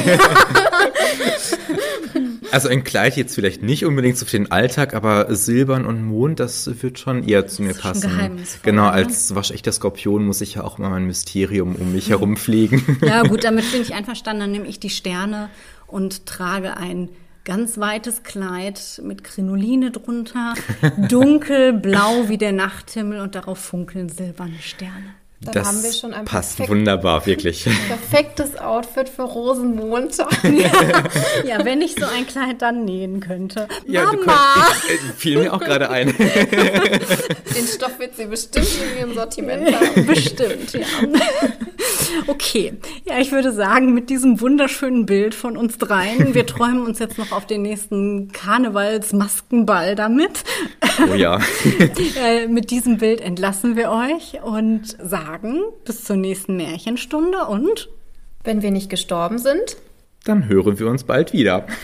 Also 2.51 2.67
ein 2.67 2.83
Kleid 2.83 3.15
jetzt 3.15 3.35
vielleicht 3.35 3.61
nicht 3.61 3.85
unbedingt 3.85 4.17
so 4.17 4.25
für 4.25 4.37
den 4.37 4.51
Alltag, 4.51 4.95
aber 4.95 5.33
Silbern 5.35 5.85
und 5.85 6.03
Mond, 6.03 6.39
das 6.39 6.81
wird 6.81 6.97
schon 6.97 7.23
eher 7.23 7.45
zu 7.45 7.61
mir 7.61 7.75
passen. 7.75 8.41
Genau, 8.63 8.85
ne? 8.85 8.91
als 8.91 9.35
waschechter 9.35 9.71
Skorpion 9.71 10.25
muss 10.25 10.41
ich 10.41 10.55
ja 10.55 10.63
auch 10.63 10.79
immer 10.79 10.89
mein 10.89 11.05
Mysterium 11.05 11.75
um 11.75 11.93
mich 11.93 12.09
herum 12.09 12.37
pflegen. 12.37 12.97
Ja, 13.05 13.21
gut, 13.21 13.43
damit 13.43 13.71
bin 13.71 13.83
ich 13.83 13.93
einverstanden. 13.93 14.41
Dann 14.41 14.51
nehme 14.51 14.67
ich 14.67 14.79
die 14.79 14.89
Sterne 14.89 15.49
und 15.85 16.25
trage 16.25 16.75
ein 16.75 17.09
ganz 17.45 17.77
weites 17.77 18.23
Kleid 18.23 19.01
mit 19.03 19.23
Krinoline 19.23 19.91
drunter, 19.91 20.53
dunkelblau 21.09 22.29
wie 22.29 22.37
der 22.37 22.51
Nachthimmel 22.51 23.19
und 23.19 23.35
darauf 23.35 23.59
funkeln 23.59 24.09
silberne 24.09 24.59
Sterne. 24.59 25.15
Dann 25.41 25.53
das 25.53 25.67
haben 25.67 25.83
wir 25.83 25.93
schon 25.93 26.13
ein 26.13 26.25
passt 26.25 26.57
perfekt- 26.57 26.69
wunderbar, 26.69 27.25
wirklich. 27.25 27.63
Perfektes 27.87 28.57
Outfit 28.57 29.07
für 29.07 29.23
Rosenmontag. 29.23 30.27
Ja, 31.45 31.63
wenn 31.63 31.81
ich 31.81 31.95
so 31.95 32.05
ein 32.05 32.27
Kleid 32.27 32.61
dann 32.61 32.83
nähen 32.83 33.21
könnte. 33.21 33.67
Ja, 33.87 34.11
du 34.11 34.17
Mama! 34.17 34.43
könnt, 34.53 34.83
ich, 35.01 35.09
äh, 35.09 35.13
fiel 35.17 35.39
mir 35.39 35.53
auch 35.53 35.59
gerade 35.59 35.89
ein. 35.89 36.07
Den 36.17 37.67
Stoff 37.73 37.97
wird 37.99 38.17
sie 38.17 38.25
bestimmt 38.25 38.67
in 38.91 38.99
ihrem 38.99 39.13
Sortiment 39.13 39.73
haben. 39.73 40.05
Bestimmt, 40.05 40.73
ja. 40.73 40.85
Okay, 42.27 42.73
ja, 43.05 43.19
ich 43.19 43.31
würde 43.31 43.53
sagen, 43.53 43.93
mit 43.93 44.09
diesem 44.09 44.41
wunderschönen 44.41 45.05
Bild 45.05 45.33
von 45.33 45.55
uns 45.55 45.77
dreien, 45.77 46.33
wir 46.33 46.45
träumen 46.45 46.85
uns 46.85 46.99
jetzt 46.99 47.17
noch 47.17 47.31
auf 47.31 47.45
den 47.47 47.61
nächsten 47.61 48.31
Karnevalsmaskenball 48.31 49.95
damit. 49.95 50.43
Oh 51.09 51.13
ja. 51.15 51.39
Äh, 52.21 52.47
mit 52.47 52.71
diesem 52.71 52.97
Bild 52.97 53.21
entlassen 53.21 53.75
wir 53.75 53.89
euch 53.91 54.41
und 54.43 54.97
sagen, 55.29 55.61
bis 55.85 56.05
zur 56.05 56.15
nächsten 56.15 56.57
Märchenstunde 56.57 57.45
und 57.45 57.89
wenn 58.43 58.63
wir 58.63 58.71
nicht 58.71 58.89
gestorben 58.89 59.37
sind, 59.37 59.77
dann 60.25 60.49
hören 60.49 60.79
wir 60.79 60.87
uns 60.87 61.03
bald 61.03 61.33
wieder. 61.33 61.67